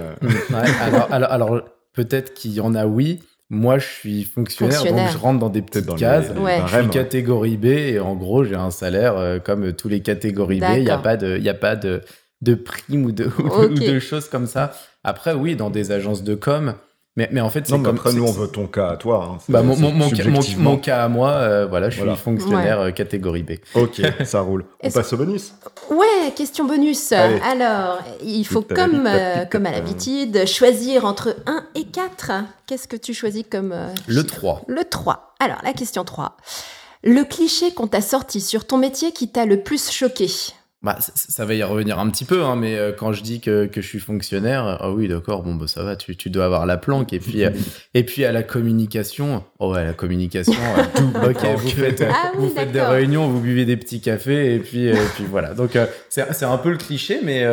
alors, 0.54 1.12
alors, 1.12 1.32
alors 1.32 1.62
peut-être 1.94 2.36
qu'il 2.36 2.54
y 2.54 2.62
en 2.62 2.76
a, 2.76 2.86
oui. 2.86 3.20
Moi, 3.50 3.78
je 3.80 3.88
suis 3.88 4.24
fonctionnaire, 4.24 4.84
donc 4.84 5.12
je 5.12 5.18
rentre 5.18 5.40
dans 5.40 5.50
des 5.50 5.62
petites 5.62 5.96
cases. 5.96 6.32
je 6.34 6.80
suis 6.80 6.90
catégorie 6.90 7.58
B 7.58 7.66
et 7.66 8.00
en 8.00 8.16
gros, 8.16 8.44
j'ai 8.44 8.56
un 8.56 8.72
salaire 8.72 9.18
euh, 9.18 9.40
comme 9.40 9.74
tous 9.74 9.88
les 9.88 10.02
catégories 10.02 10.60
B. 10.60 10.66
Il 10.78 10.84
n'y 10.84 10.90
a 10.90 10.98
pas 10.98 11.18
de, 11.18 11.38
il 11.38 11.50
a 11.50 11.54
pas 11.54 11.76
de, 11.76 12.02
de 12.42 12.56
prime 12.56 13.06
ou 13.06 13.12
de, 13.12 13.26
ou 13.40 13.68
de 13.68 14.00
choses 14.00 14.30
comme 14.30 14.48
ça. 14.48 14.74
Après, 15.04 15.34
oui, 15.34 15.56
dans 15.56 15.70
des 15.70 15.92
agences 15.92 16.24
de 16.24 16.36
com, 16.36 16.76
mais, 17.18 17.30
mais 17.32 17.40
en 17.40 17.50
fait, 17.50 17.66
c'est 17.66 17.72
comme. 17.72 17.96
Après, 17.96 18.12
nous, 18.12 18.26
on 18.26 18.32
veut 18.32 18.48
ton 18.48 18.68
cas 18.68 18.90
à 18.90 18.98
toi. 18.98 19.30
Hein. 19.32 19.38
Bah, 19.48 19.64
mon, 19.64 19.78
mon, 19.78 19.94
mon, 20.58 20.78
cas 20.78 21.04
à 21.04 21.08
moi, 21.08 21.30
euh, 21.32 21.66
voilà, 21.66 21.90
je 21.90 22.02
suis 22.02 22.16
fonctionnaire 22.16 22.82
euh, 22.82 22.92
catégorie 22.92 23.44
B. 23.44 23.52
Ok, 23.74 24.02
ça 24.26 24.42
roule. 24.42 24.66
On 24.84 24.92
passe 24.92 25.14
au 25.14 25.18
bonus 25.18 25.54
Ouais, 25.90 26.32
question 26.36 26.66
bonus. 26.66 27.14
Alors, 27.14 28.00
il 28.22 28.46
faut, 28.46 28.62
comme, 28.62 29.08
euh, 29.08 29.46
comme 29.46 29.66
à 29.66 29.72
l'habitude, 29.72 30.46
choisir 30.46 31.06
entre 31.06 31.38
1 31.46 31.66
et 31.76 31.86
4. 31.86 32.32
Qu'est-ce 32.68 32.88
que 32.88 32.98
tu 32.98 33.14
choisis 33.14 33.46
comme. 33.50 33.74
le 34.08 34.24
3. 34.24 34.64
Le 34.68 34.84
3. 34.84 35.36
Alors, 35.40 35.60
la 35.64 35.72
question 35.72 36.04
3. 36.04 36.36
Le 37.04 37.24
cliché 37.24 37.72
qu'on 37.72 37.88
t'a 37.88 38.02
sorti 38.02 38.42
sur 38.42 38.66
ton 38.66 38.78
métier 38.78 39.12
qui 39.12 39.30
t'a 39.30 39.46
le 39.46 39.62
plus 39.62 39.90
choqué? 39.92 40.28
Bah, 40.86 41.00
ça, 41.00 41.46
va 41.46 41.56
y 41.56 41.64
revenir 41.64 41.98
un 41.98 42.08
petit 42.12 42.26
peu, 42.26 42.44
hein, 42.44 42.56
mais 42.56 42.78
euh, 42.78 42.92
quand 42.92 43.12
je 43.12 43.24
dis 43.24 43.42
que, 43.42 43.66
que, 43.66 43.82
je 43.82 43.88
suis 43.88 44.00
fonctionnaire, 44.00 44.78
ah 44.80 44.92
oui, 44.92 45.08
d'accord, 45.08 45.42
bon, 45.42 45.56
bah, 45.56 45.66
ça 45.66 45.82
va, 45.82 45.96
tu, 45.96 46.16
tu, 46.16 46.30
dois 46.30 46.46
avoir 46.46 46.68
la 46.68 46.78
planque. 46.78 47.12
Et 47.12 47.20
puis, 47.20 47.44
euh, 47.44 47.50
et 47.96 48.04
puis 48.04 48.24
à 48.24 48.32
la 48.32 48.44
communication, 48.44 49.44
oh 49.58 49.74
ouais, 49.74 49.84
la 49.84 49.94
communication, 49.94 50.54
euh, 50.54 51.30
ok, 51.32 51.44
vous 51.58 51.70
faites, 51.70 52.04
ah 52.08 52.34
vous 52.38 52.50
faites 52.50 52.72
des 52.72 52.82
réunions, 52.82 53.28
vous 53.28 53.40
buvez 53.40 53.66
des 53.66 53.78
petits 53.78 54.00
cafés, 54.00 54.54
et 54.54 54.60
puis, 54.60 54.86
et 54.86 54.94
puis 55.16 55.26
voilà. 55.28 55.56
Donc, 55.56 55.76
c'est 56.10 56.44
un 56.44 56.58
peu 56.60 56.70
le 56.70 56.78
cliché, 56.78 57.20
mais, 57.24 57.44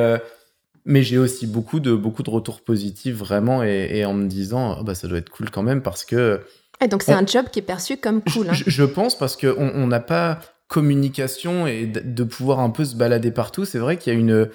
mais 0.85 1.03
j'ai 1.03 1.17
aussi 1.17 1.47
beaucoup 1.47 1.81
de, 1.81 1.95
beaucoup 1.95 2.23
de 2.23 2.31
retours 2.31 2.61
positifs, 2.61 3.17
vraiment, 3.17 3.65
et, 3.65 3.89
et 3.93 4.05
en 4.05 4.13
me 4.13 4.29
disant, 4.29 4.77
oh, 4.79 4.85
bah, 4.85 4.95
ça 4.95 5.09
doit 5.09 5.17
être 5.17 5.31
cool 5.31 5.49
quand 5.49 5.63
même, 5.63 5.81
parce 5.81 6.05
que. 6.05 6.43
Et 6.85 6.89
donc, 6.89 7.03
c'est 7.03 7.15
un 7.15 7.25
job 7.25 7.47
qui 7.51 7.61
est 7.61 7.63
perçu 7.63 7.97
comme 7.97 8.21
cool. 8.21 8.51
Hein. 8.51 8.53
Je, 8.53 8.65
je, 8.67 8.85
pense, 8.85 9.17
parce 9.17 9.39
qu'on 9.39 9.87
n'a 9.87 10.01
pas 10.01 10.39
communication 10.73 11.67
et 11.67 11.85
de 11.87 12.25
pouvoir 12.25 12.61
un 12.61 12.71
peu 12.71 12.87
se 12.87 12.97
balader 12.97 13.31
partout, 13.31 13.67
c'est 13.67 13.79
vrai 13.79 13.99
qu'il 13.99 14.13
y 14.13 14.17
a 14.17 14.19
une. 14.19 14.49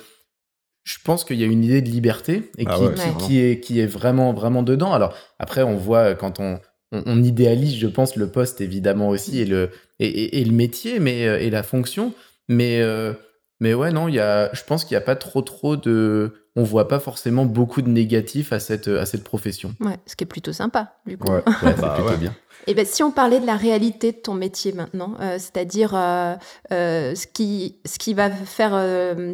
Je 0.84 0.98
pense 1.04 1.24
qu'il 1.24 1.38
y 1.38 1.44
a 1.44 1.46
une 1.46 1.64
idée 1.64 1.82
de 1.82 1.90
liberté 1.90 2.50
et 2.58 2.66
ah 2.66 2.80
qui, 3.20 3.40
est, 3.40 3.60
qui 3.60 3.80
est 3.80 3.86
vraiment, 3.86 4.34
vraiment 4.34 4.64
dedans. 4.64 4.94
Alors, 4.94 5.14
après, 5.38 5.62
on 5.62 5.76
voit 5.76 6.16
quand 6.16 6.40
on, 6.40 6.60
on, 6.92 7.22
idéalise, 7.22 7.78
je 7.78 7.88
pense, 7.88 8.16
le 8.16 8.32
poste 8.32 8.62
évidemment 8.62 9.10
aussi 9.10 9.40
et 9.42 9.46
le, 9.46 9.70
et, 10.00 10.40
et, 10.40 10.46
le 10.46 10.54
métier 10.54 11.00
mais, 11.00 11.28
euh, 11.28 11.40
et 11.40 11.50
la 11.50 11.62
fonction. 11.62 12.14
Mais, 12.48 12.82
euh, 12.82 13.12
mais 13.60 13.74
ouais, 13.74 13.92
non, 13.92 14.08
il 14.08 14.16
y 14.16 14.20
a, 14.20 14.50
je 14.54 14.64
pense 14.64 14.86
qu'il 14.86 14.96
n'y 14.96 15.04
a 15.04 15.06
pas 15.06 15.18
trop, 15.18 15.42
trop 15.42 15.76
de. 15.76 16.34
On 16.56 16.64
voit 16.64 16.88
pas 16.88 17.00
forcément 17.00 17.46
beaucoup 17.46 17.82
de 17.82 17.90
négatifs 17.90 18.54
à 18.54 18.60
cette, 18.60 18.88
à 18.88 19.06
cette 19.06 19.26
profession. 19.26 19.76
Ouais, 19.82 19.98
ce 20.08 20.16
qui 20.16 20.24
est 20.24 20.28
plutôt 20.28 20.54
sympa, 20.54 20.94
du 21.06 21.18
coup. 21.18 21.32
Ouais, 21.32 21.44
bah, 21.62 21.96
plutôt 22.00 22.18
bien. 22.18 22.34
Et 22.70 22.74
ben, 22.74 22.86
si 22.86 23.02
on 23.02 23.12
parlait 23.12 23.40
de 23.40 23.46
la 23.46 23.56
réalité 23.56 24.12
de 24.12 24.18
ton 24.18 24.34
métier 24.34 24.74
maintenant, 24.74 25.14
euh, 25.22 25.38
c'est-à-dire 25.40 25.94
euh, 25.96 26.36
euh, 26.74 27.16
ce, 27.16 27.26
qui, 27.26 27.78
ce 27.86 27.98
qui 27.98 28.14
va 28.14 28.30
faire 28.30 28.78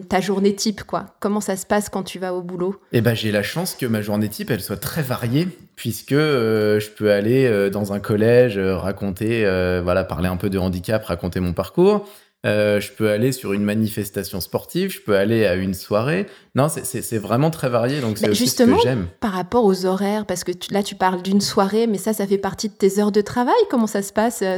ta 0.08 0.22
journée 0.22 0.54
type, 0.54 0.84
quoi. 0.84 1.08
Comment 1.20 1.42
ça 1.42 1.58
se 1.58 1.66
passe 1.66 1.90
quand 1.90 2.04
tu 2.04 2.20
vas 2.20 2.34
au 2.36 2.44
boulot? 2.44 2.80
Eh 2.92 3.02
ben, 3.02 3.16
j'ai 3.16 3.32
la 3.32 3.42
chance 3.42 3.74
que 3.74 3.88
ma 3.88 4.02
journée 4.02 4.30
type, 4.30 4.52
elle 4.52 4.62
soit 4.62 4.78
très 4.78 5.02
variée, 5.02 5.48
puisque 5.76 6.14
je 6.14 6.90
peux 6.92 7.12
aller 7.12 7.70
dans 7.72 7.92
un 7.92 8.00
collège, 8.00 8.60
raconter, 8.60 9.44
voilà, 9.84 10.04
parler 10.04 10.30
un 10.30 10.38
peu 10.38 10.52
de 10.52 10.60
handicap, 10.60 11.04
raconter 11.04 11.40
mon 11.40 11.54
parcours. 11.54 12.08
Euh, 12.46 12.82
je 12.82 12.92
peux 12.92 13.10
aller 13.10 13.32
sur 13.32 13.54
une 13.54 13.64
manifestation 13.64 14.42
sportive, 14.42 14.92
je 14.92 15.00
peux 15.00 15.16
aller 15.16 15.46
à 15.46 15.56
une 15.56 15.74
soirée. 15.74 16.26
Non, 16.56 16.68
c'est 16.68 17.18
vraiment 17.18 17.50
très 17.52 17.70
varié, 17.70 18.02
donc 18.02 18.18
c'est 18.18 18.30
aussi 18.30 18.48
ce 18.48 18.64
que 18.64 18.82
j'aime. 18.84 19.08
Par 19.22 19.32
rapport 19.32 19.64
aux 19.64 19.86
horaires, 19.86 20.26
parce 20.26 20.44
que 20.44 20.52
là 20.72 20.84
tu 20.84 20.96
parles 20.96 21.22
d'une 21.22 21.40
soirée, 21.40 21.88
mais 21.88 21.98
ça, 21.98 22.12
ça 22.12 22.28
fait 22.28 22.38
partie 22.38 22.68
de 22.68 22.74
tes 22.74 23.00
heures 23.00 23.14
de 23.14 23.22
travail? 23.22 23.56
Comment 23.70 23.88
ça 23.88 24.02
se 24.02 24.12
passe 24.12 24.42
euh, 24.42 24.58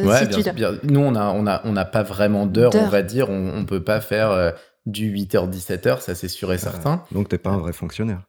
Nous, 0.84 1.00
on 1.00 1.12
n'a 1.12 1.32
on 1.34 1.45
a, 1.45 1.62
on 1.63 1.76
a 1.76 1.86
pas 1.86 2.02
vraiment 2.02 2.48
d'heures, 2.48 2.74
on 2.74 2.88
va 2.88 3.04
dire. 3.04 3.30
On, 3.30 3.60
ne 3.60 3.65
peut 3.65 3.84
pas 3.84 4.02
faire 4.02 4.32
euh, 4.32 4.52
du 4.88 5.13
8h-17h, 5.13 6.02
ça 6.02 6.15
c'est 6.15 6.28
sûr 6.28 6.52
et 6.54 6.58
certain. 6.58 7.04
donc 7.12 7.30
t'es 7.30 7.38
pas 7.38 7.52
un 7.52 7.58
vrai 7.58 7.74
fonctionnaire. 7.74 8.21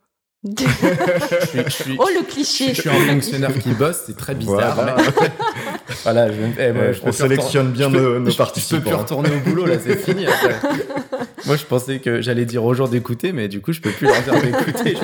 oh 0.47 0.51
le 0.55 2.25
cliché. 2.25 2.73
Je 2.75 2.83
suis 2.83 2.91
un 2.91 3.07
fonctionnaire 3.07 3.59
qui 3.59 3.71
bosse, 3.71 4.05
c'est 4.07 4.17
très 4.17 4.35
bizarre. 4.35 4.75
Voilà, 4.75 4.97
je, 5.89 6.61
eh, 6.61 6.73
on 7.05 7.13
sélectionne 7.13 7.73
bien 7.73 7.89
nos, 7.89 8.19
nos, 8.19 8.33
participants. 8.33 8.77
Je 8.77 8.83
peux 8.83 8.91
plus 8.91 8.95
retourner 8.95 9.31
au 9.31 9.49
boulot 9.49 9.67
là, 9.67 9.77
c'est 9.83 9.97
fini. 9.97 10.27
moi, 11.47 11.57
je 11.57 11.65
pensais 11.65 11.99
que 12.01 12.21
j'allais 12.21 12.45
dire 12.45 12.65
aux 12.65 12.75
gens 12.75 12.89
d'écouter, 12.89 13.33
mais 13.33 13.49
du 13.49 13.61
coup, 13.61 13.73
je 13.73 13.81
peux 13.81 13.91
plus 13.91 14.07
leur 14.07 14.21
dire 14.23 14.41
d'écouter. 14.41 14.97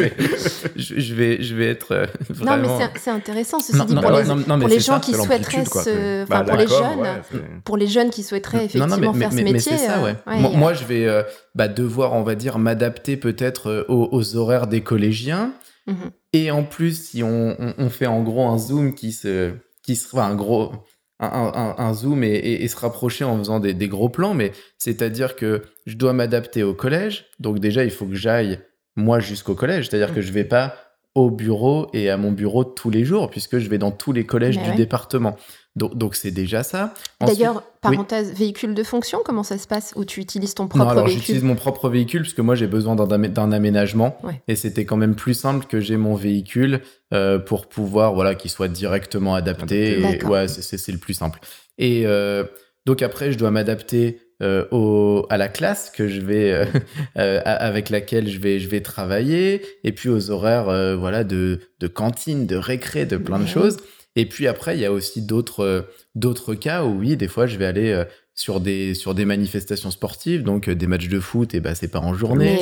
Je 0.77 1.15
vais, 1.15 1.43
je, 1.43 1.55
vais, 1.55 1.69
être 1.69 2.09
vraiment. 2.29 2.67
Non, 2.67 2.79
mais 2.79 2.91
c'est 2.99 3.11
intéressant 3.11 3.59
ceci 3.61 3.85
dit 3.85 3.95
pour 3.95 4.11
les, 4.11 4.25
pour 4.25 4.69
les 4.69 4.81
gens 4.81 5.01
qui 5.01 5.13
souhaiteraient 5.13 5.65
se, 5.65 6.23
enfin 6.25 6.45
pour 6.45 6.57
les 6.57 6.67
jeunes, 6.67 7.23
pour 7.65 7.77
les 7.77 7.87
jeunes 7.87 8.11
qui 8.11 8.23
souhaiteraient 8.23 8.65
effectivement 8.67 9.13
faire 9.15 9.33
ce 9.33 9.43
métier. 9.43 9.77
Ça, 9.77 10.05
euh, 10.05 10.15
moi, 10.27 10.75
je 10.75 10.85
vais 10.85 11.07
euh, 11.07 11.23
bah, 11.55 11.69
devoir, 11.69 12.13
on 12.15 12.23
va 12.23 12.35
dire, 12.35 12.59
m'adapter 12.59 13.17
peut-être 13.17 13.69
euh, 13.69 13.85
aux, 13.89 14.37
horaires 14.37 14.67
des 14.67 14.83
collégiens. 14.83 15.53
Mhm. 15.87 16.11
Et 16.33 16.51
en 16.51 16.65
plus, 16.65 17.09
si 17.09 17.23
on, 17.23 17.57
on, 17.77 17.91
fait 17.91 18.07
en 18.07 18.23
gros 18.23 18.47
un 18.47 18.59
zoom 18.59 18.95
qui 18.95 19.13
se, 19.13 19.53
qui 19.83 19.97
sera 19.97 20.27
un 20.27 20.35
gros, 20.35 20.73
un, 21.19 21.75
un, 21.79 21.95
zoom 21.95 22.25
et, 22.25 22.35
et, 22.35 22.69
se 22.69 22.77
rapprocher 22.77 23.25
en 23.25 23.39
faisant 23.39 23.61
des, 23.61 23.75
des 23.75 23.89
gros 23.89 24.09
plans, 24.09 24.35
mais 24.35 24.53
c'est-à-dire 24.79 25.37
que 25.37 25.63
je 25.87 25.97
dois 25.97 26.13
m'adapter 26.13 26.63
au 26.63 26.75
collège. 26.75 27.27
Donc 27.39 27.59
déjà, 27.59 27.85
il 27.85 27.91
faut 27.91 28.07
que 28.07 28.15
j'aille 28.15 28.61
moi 28.97 29.21
jusqu'au 29.21 29.55
collège, 29.55 29.89
c'est-à-dire 29.89 30.15
que 30.15 30.21
je 30.21 30.33
vais 30.33 30.45
pas 30.45 30.77
au 31.15 31.31
bureau 31.31 31.89
et 31.93 32.11
à 32.11 32.17
mon 32.17 32.33
bureau 32.33 32.65
tous 32.65 32.91
les 32.91 33.05
jours, 33.05 33.31
puisque 33.31 33.59
je 33.59 33.69
vais 33.69 33.79
dans 33.79 33.91
tous 33.91 34.13
les 34.13 34.25
collèges 34.25 34.59
du 34.59 34.75
département. 34.75 35.37
Donc 35.75 36.15
c'est 36.15 36.31
déjà 36.31 36.63
ça. 36.63 36.93
D'ailleurs, 37.21 37.63
parenthèse, 37.81 38.35
véhicule 38.35 38.75
de 38.75 38.83
fonction, 38.83 39.21
comment 39.25 39.43
ça 39.43 39.57
se 39.57 39.67
passe 39.67 39.93
Ou 39.97 40.05
tu 40.05 40.21
utilises 40.21 40.55
ton 40.55 40.69
propre 40.69 40.85
non, 40.85 40.91
alors 40.91 41.09
j'utilise 41.09 41.43
mon 41.43 41.55
propre 41.55 41.89
véhicule, 41.89 42.23
puisque 42.23 42.41
moi 42.41 42.55
j'ai 42.55 42.67
besoin 42.67 42.95
d'un 42.95 43.53
aménagement. 43.53 44.19
Et 44.49 44.57
c'était 44.57 44.85
quand 44.85 44.99
même 44.99 45.15
plus 45.15 45.35
simple 45.35 45.67
que 45.67 45.81
j'ai 45.81 45.97
mon 45.97 46.15
véhicule 46.15 46.83
euh, 47.15 47.39
pour 47.39 47.69
pouvoir, 47.69 48.15
voilà, 48.15 48.35
qu'il 48.35 48.51
soit 48.51 48.69
directement 48.69 49.35
adapté. 49.35 50.03
ouais, 50.25 50.49
c'est 50.49 50.93
le 50.93 50.99
plus 50.99 51.15
simple. 51.15 51.41
Et 51.79 52.03
euh, 52.05 52.45
donc 52.85 53.01
après, 53.01 53.33
je 53.33 53.39
dois 53.39 53.51
m'adapter 53.51 54.19
euh, 54.43 54.65
au, 54.73 55.25
à 55.31 55.37
la 55.37 55.47
classe 55.47 55.89
que 55.89 56.09
je 56.09 56.21
vais 56.21 56.51
euh, 56.51 56.65
euh, 57.17 57.41
avec 57.45 57.91
laquelle 57.91 58.29
je 58.29 58.41
vais 58.41 58.59
je 58.59 58.69
vais 58.69 58.81
travailler 58.81 59.63
et 59.85 59.93
puis 59.93 60.09
aux 60.09 60.33
horaires 60.33 60.97
voilà 60.99 61.23
de, 61.23 61.61
de 61.79 61.87
cantine 61.87 62.47
de 62.47 62.57
récré 62.57 63.07
de 63.07 63.17
plein 63.17 63.39
de 63.39 63.47
choses 63.47 63.77
et 64.17 64.27
puis 64.27 64.47
après 64.47 64.77
il 64.77 64.81
y 64.81 64.85
a 64.85 64.93
aussi 64.93 65.23
d'autres 65.23 65.89
d'autres 66.15 66.55
cas 66.55 66.85
où 66.85 66.99
oui 66.99 67.17
des 67.17 67.29
fois 67.29 67.47
je 67.47 67.57
vais 67.57 67.67
aller 67.67 68.05
sur 68.35 68.61
des 68.61 68.95
sur 68.95 69.15
des 69.15 69.25
manifestations 69.25 69.91
sportives 69.91 70.43
donc 70.43 70.69
des 70.69 70.87
matchs 70.87 71.09
de 71.09 71.21
foot 71.21 71.55
et 71.55 71.61
bah 71.61 71.75
c'est 71.75 71.89
pas 71.89 72.01
en 72.01 72.15
journée 72.15 72.59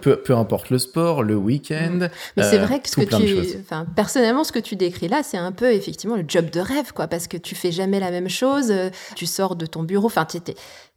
Peu, 0.00 0.16
peu, 0.16 0.34
importe 0.34 0.70
le 0.70 0.78
sport 0.78 1.22
le 1.22 1.36
week-end 1.36 2.08
mais 2.36 2.42
c'est 2.42 2.58
vrai 2.58 2.80
que 2.80 2.88
ce 2.88 2.96
que 2.96 3.02
tu 3.02 3.58
enfin 3.60 3.86
personnellement 3.96 4.44
ce 4.44 4.52
que 4.52 4.58
tu 4.58 4.76
décris 4.76 5.08
là 5.08 5.22
c'est 5.22 5.38
un 5.38 5.52
peu 5.52 5.72
effectivement 5.72 6.16
le 6.16 6.24
job 6.26 6.50
de 6.50 6.60
rêve 6.60 6.92
quoi 6.92 7.06
parce 7.06 7.28
que 7.28 7.36
tu 7.36 7.54
fais 7.54 7.72
jamais 7.72 8.00
la 8.00 8.10
même 8.10 8.28
chose 8.28 8.72
tu 9.14 9.26
sors 9.26 9.56
de 9.56 9.66
ton 9.66 9.84
bureau 9.84 10.06
enfin 10.06 10.24
tu 10.24 10.38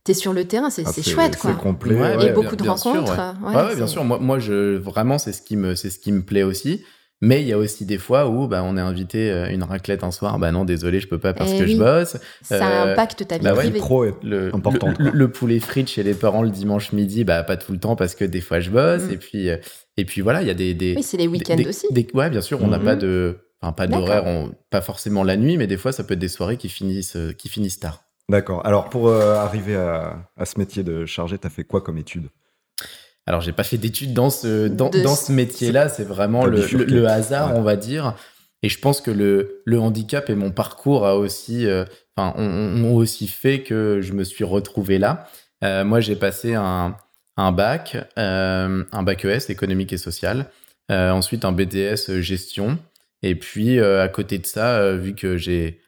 t'es 0.03 0.13
sur 0.13 0.33
le 0.33 0.45
terrain, 0.45 0.69
c'est 0.69 0.83
ah, 0.86 1.01
chouette, 1.01 1.38
quoi. 1.38 1.51
C'est 1.51 1.62
complet. 1.62 1.95
et 2.25 2.31
beaucoup 2.31 2.55
de 2.55 2.67
rencontres. 2.67 3.36
ouais, 3.43 3.75
bien 3.75 3.88
sûr. 3.88 4.03
Moi, 4.03 4.19
moi, 4.19 4.39
je 4.39 4.77
vraiment, 4.77 5.17
c'est 5.17 5.33
ce 5.33 5.41
qui 5.41 5.55
me, 5.55 5.75
c'est 5.75 5.89
ce 5.89 5.99
qui 5.99 6.12
me 6.12 6.23
plaît 6.23 6.43
aussi. 6.43 6.83
Mais 7.23 7.41
il 7.41 7.47
y 7.47 7.53
a 7.53 7.57
aussi 7.57 7.86
des 7.86 7.97
fois 7.97 8.27
où 8.27 8.49
bah, 8.49 8.63
on 8.65 8.75
est 8.75 8.81
invité 8.81 9.31
à 9.31 9.45
euh, 9.45 9.49
une 9.49 9.63
raclette 9.63 10.03
un 10.03 10.12
soir. 10.12 10.38
Bah 10.39 10.51
non, 10.51 10.65
désolé, 10.65 10.99
je 10.99 11.07
peux 11.07 11.19
pas 11.19 11.33
parce 11.33 11.51
eh 11.53 11.59
que 11.59 11.67
je 11.67 11.77
bosse. 11.77 12.17
Ça 12.41 12.55
euh, 12.55 12.91
impacte 12.91 13.25
ta 13.25 13.38
vie 13.38 13.45
bah 13.45 13.53
privée. 13.53 13.79
Pro 13.79 14.03
est 14.03 14.13
le, 14.23 14.53
important. 14.53 14.93
Le, 14.99 15.31
poulet 15.31 15.62
frites 15.62 15.89
chez 15.89 16.03
les 16.03 16.15
parents 16.15 16.41
le 16.41 16.49
dimanche 16.49 16.91
midi, 16.91 17.23
bah 17.23 17.41
pas 17.43 17.55
tout 17.55 17.71
le 17.71 17.79
temps 17.79 17.95
parce 17.95 18.13
que 18.13 18.25
des 18.25 18.41
fois 18.41 18.59
je 18.59 18.71
bosse. 18.71 19.03
Mm. 19.03 19.12
Et 19.12 19.17
puis 19.17 19.49
euh, 19.49 19.55
et 19.95 20.03
puis 20.03 20.19
voilà, 20.19 20.41
il 20.41 20.49
y 20.49 20.51
a 20.51 20.53
des, 20.53 20.73
des 20.73 20.95
oui, 20.97 21.03
c'est 21.03 21.15
les 21.15 21.27
week-ends 21.27 21.55
aussi. 21.65 21.88
Des, 21.91 22.05
ouais, 22.13 22.29
bien 22.29 22.41
sûr, 22.41 22.62
on 22.62 22.67
n'a 22.67 22.77
pas 22.77 22.95
mm-hmm. 22.95 22.99
de 22.99 23.38
enfin 23.62 23.71
pas 23.71 23.88
d'horaire, 23.88 24.49
pas 24.69 24.81
forcément 24.81 25.23
la 25.23 25.38
nuit, 25.38 25.55
mais 25.55 25.67
des 25.67 25.77
fois 25.77 25.93
ça 25.93 26.03
peut 26.03 26.15
être 26.15 26.19
des 26.19 26.27
soirées 26.27 26.57
qui 26.57 26.67
finissent 26.67 27.17
qui 27.38 27.47
finissent 27.47 27.79
tard. 27.79 28.03
D'accord. 28.29 28.65
Alors, 28.65 28.89
pour 28.89 29.09
euh, 29.09 29.36
arriver 29.36 29.75
à, 29.75 30.25
ce 30.45 30.57
métier 30.57 30.83
de 30.83 31.05
chargé, 31.05 31.38
tu 31.38 31.47
as 31.47 31.49
fait 31.49 31.63
quoi 31.63 31.81
comme 31.81 31.97
étude? 31.97 32.29
Alors, 33.25 33.41
j'ai 33.41 33.53
pas 33.53 33.63
fait 33.63 33.77
d'études 33.77 34.13
dans 34.13 34.29
ce, 34.29 34.67
dans, 34.67 34.91
ce 34.91 35.31
métier-là. 35.31 35.89
C'est 35.89 36.03
vraiment 36.03 36.45
le, 36.45 37.07
hasard, 37.07 37.55
on 37.55 37.62
va 37.62 37.75
dire. 37.75 38.15
Et 38.62 38.69
je 38.69 38.79
pense 38.79 39.01
que 39.01 39.12
le, 39.12 39.62
le 39.65 39.79
handicap 39.79 40.29
et 40.29 40.36
mon 40.36 40.51
parcours 40.51 41.05
a 41.05 41.17
aussi, 41.17 41.65
euh, 41.65 41.86
enfin, 42.15 42.33
ont, 42.38 42.95
aussi 42.95 43.27
fait 43.27 43.62
que 43.62 43.99
je 44.01 44.13
me 44.13 44.23
suis 44.23 44.43
retrouvé 44.43 44.99
là. 44.99 45.27
Euh, 45.63 45.83
moi, 45.83 45.99
j'ai 45.99 46.15
passé 46.15 46.53
un, 46.53 46.97
un 47.38 47.51
bac, 47.51 47.97
un 48.17 49.03
bac 49.03 49.25
ES, 49.25 49.49
économique 49.49 49.93
et 49.93 49.97
social. 49.97 50.49
ensuite, 50.89 51.45
un 51.45 51.51
BTS 51.51 52.19
gestion. 52.19 52.77
Et 53.21 53.36
puis, 53.36 53.79
à 53.79 54.07
côté 54.09 54.38
de 54.38 54.45
ça, 54.45 54.93
vu 54.93 55.15
que 55.15 55.38
j'ai 55.38 55.79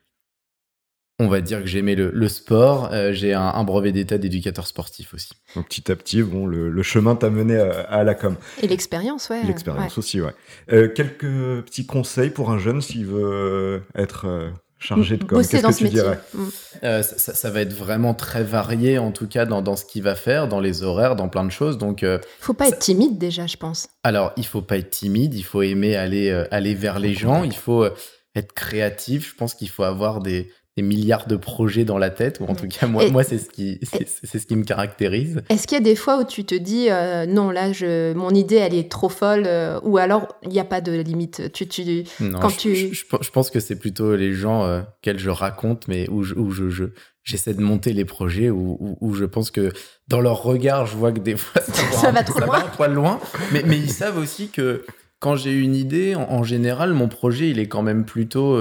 on 1.19 1.27
va 1.27 1.41
dire 1.41 1.61
que 1.61 1.67
j'aimais 1.67 1.95
le, 1.95 2.11
le 2.13 2.27
sport. 2.27 2.89
Euh, 2.91 3.13
j'ai 3.13 3.33
un, 3.33 3.63
brevet 3.63 3.91
d'état 3.91 4.17
d'éducateur 4.17 4.67
sportif 4.67 5.13
aussi. 5.13 5.29
Donc 5.55 5.67
petit 5.67 5.91
à 5.91 5.95
petit, 5.95 6.21
bon, 6.21 6.45
le, 6.45 6.83
chemin 6.83 7.15
t'a 7.15 7.29
mené 7.29 7.57
à, 7.57 8.03
la 8.03 8.15
com. 8.15 8.35
Et 8.61 8.67
l'expérience, 8.67 9.29
ouais. 9.29 9.41
L'expérience 9.43 9.97
aussi, 9.97 10.21
ouais. 10.21 10.33
Euh, 10.71 10.89
quelques 10.89 11.63
petits 11.65 11.85
conseils 11.85 12.29
pour 12.29 12.51
un 12.51 12.59
jeune 12.59 12.81
s'il 12.81 13.05
veut 13.05 13.83
être 13.95 14.51
chargé 14.77 15.15
de 15.15 15.23
com. 15.23 15.39
Qu'est-ce 15.39 15.65
que 15.65 15.77
tu 15.77 15.87
dirais 15.87 16.19
mm. 16.33 17.01
ça, 17.01 17.49
va 17.49 17.61
être 17.61 17.73
vraiment 17.73 18.13
très 18.13 18.43
varié, 18.43 18.97
en 18.97 19.11
tout 19.11 19.27
cas, 19.27 19.45
dans, 19.45 19.61
dans 19.61 19.77
ce 19.77 19.85
qu'il 19.85 20.03
va 20.03 20.15
faire, 20.15 20.49
dans 20.49 20.59
les 20.59 20.83
horaires, 20.83 21.15
dans 21.15 21.29
plein 21.29 21.45
de 21.45 21.51
choses. 21.51 21.77
Donc, 21.77 22.03
ne 22.03 22.19
faut 22.39 22.53
pas 22.53 22.67
être 22.67 22.79
timide 22.79 23.17
déjà, 23.17 23.47
je 23.47 23.55
pense. 23.55 23.87
Alors, 24.03 24.33
il 24.35 24.45
faut 24.45 24.61
pas 24.61 24.77
être 24.77 24.89
timide. 24.89 25.33
Il 25.33 25.43
faut 25.43 25.61
aimer 25.61 25.95
aller, 25.95 26.29
aller 26.51 26.75
vers 26.75 26.99
les 26.99 27.13
gens. 27.13 27.45
Il 27.45 27.55
faut 27.55 27.87
être 28.35 28.53
créatif. 28.53 29.29
Je 29.31 29.35
pense 29.35 29.55
qu'il 29.55 29.69
faut 29.69 29.83
avoir 29.83 30.19
des, 30.19 30.51
des 30.77 30.83
milliards 30.83 31.27
de 31.27 31.37
projets 31.37 31.85
dans 31.85 31.97
la 31.97 32.09
tête, 32.09 32.41
ou 32.41 32.45
en 32.45 32.55
tout 32.55 32.67
cas, 32.67 32.85
moi, 32.85 33.09
moi 33.09 33.23
c'est 33.23 33.37
ce, 33.37 33.49
qui, 33.49 33.79
c'est, 33.83 34.37
ce 34.37 34.45
qui 34.45 34.55
me 34.57 34.65
caractérise. 34.65 35.41
Est-ce 35.47 35.67
qu'il 35.67 35.77
y 35.77 35.81
a 35.81 35.83
des 35.83 35.95
fois 35.95 36.19
où 36.19 36.25
tu 36.25 36.43
te 36.43 36.53
dis, 36.53 36.87
euh, 36.89 37.25
non, 37.25 37.49
là, 37.49 37.71
je, 37.71 38.13
mon 38.13 38.31
idée, 38.31 38.57
elle 38.57 38.73
est 38.73 38.91
trop 38.91 39.07
folle, 39.07 39.45
euh, 39.47 39.79
ou 39.83 39.97
alors 39.97 40.27
il 40.43 40.49
n'y 40.49 40.59
a 40.59 40.65
pas 40.65 40.81
de 40.81 40.91
limite? 40.91 41.51
Tu, 41.53 41.67
tu, 41.67 42.03
non, 42.19 42.39
quand 42.39 42.49
je, 42.49 42.57
tu... 42.57 42.75
Je, 42.93 43.31
pense 43.31 43.49
que 43.49 43.61
c'est 43.61 43.77
plutôt 43.77 44.17
les 44.17 44.33
gens 44.33 44.65
euh, 44.65 44.81
je 45.05 45.29
raconte, 45.29 45.87
mais 45.87 46.09
où, 46.09 46.23
je, 46.23 46.35
où 46.35 46.51
je, 46.51 46.69
je, 46.69 46.85
j'essaie 47.23 47.53
de 47.53 47.61
monter 47.61 47.93
les 47.93 48.05
projets, 48.05 48.49
où, 48.49 48.97
où, 48.99 49.13
je 49.13 49.23
pense 49.23 49.51
que 49.51 49.71
dans 50.09 50.19
leur 50.19 50.43
regard, 50.43 50.87
je 50.87 50.97
vois 50.97 51.13
que 51.13 51.19
des 51.19 51.37
fois, 51.37 51.61
ça, 51.93 52.11
va, 52.11 52.23
trop 52.23 52.41
loin. 52.41 52.59
un 52.59 52.67
poil 52.67 52.93
loin. 52.93 53.19
Mais, 53.53 53.63
mais 53.65 53.77
ils 53.77 53.91
savent 53.91 54.17
aussi 54.17 54.49
que 54.49 54.83
quand 55.19 55.37
j'ai 55.37 55.53
une 55.53 55.73
idée, 55.73 56.15
en, 56.15 56.43
général, 56.43 56.91
mon 56.91 57.07
projet, 57.07 57.49
il 57.49 57.59
est 57.59 57.67
quand 57.67 57.81
même 57.81 58.03
plutôt 58.03 58.57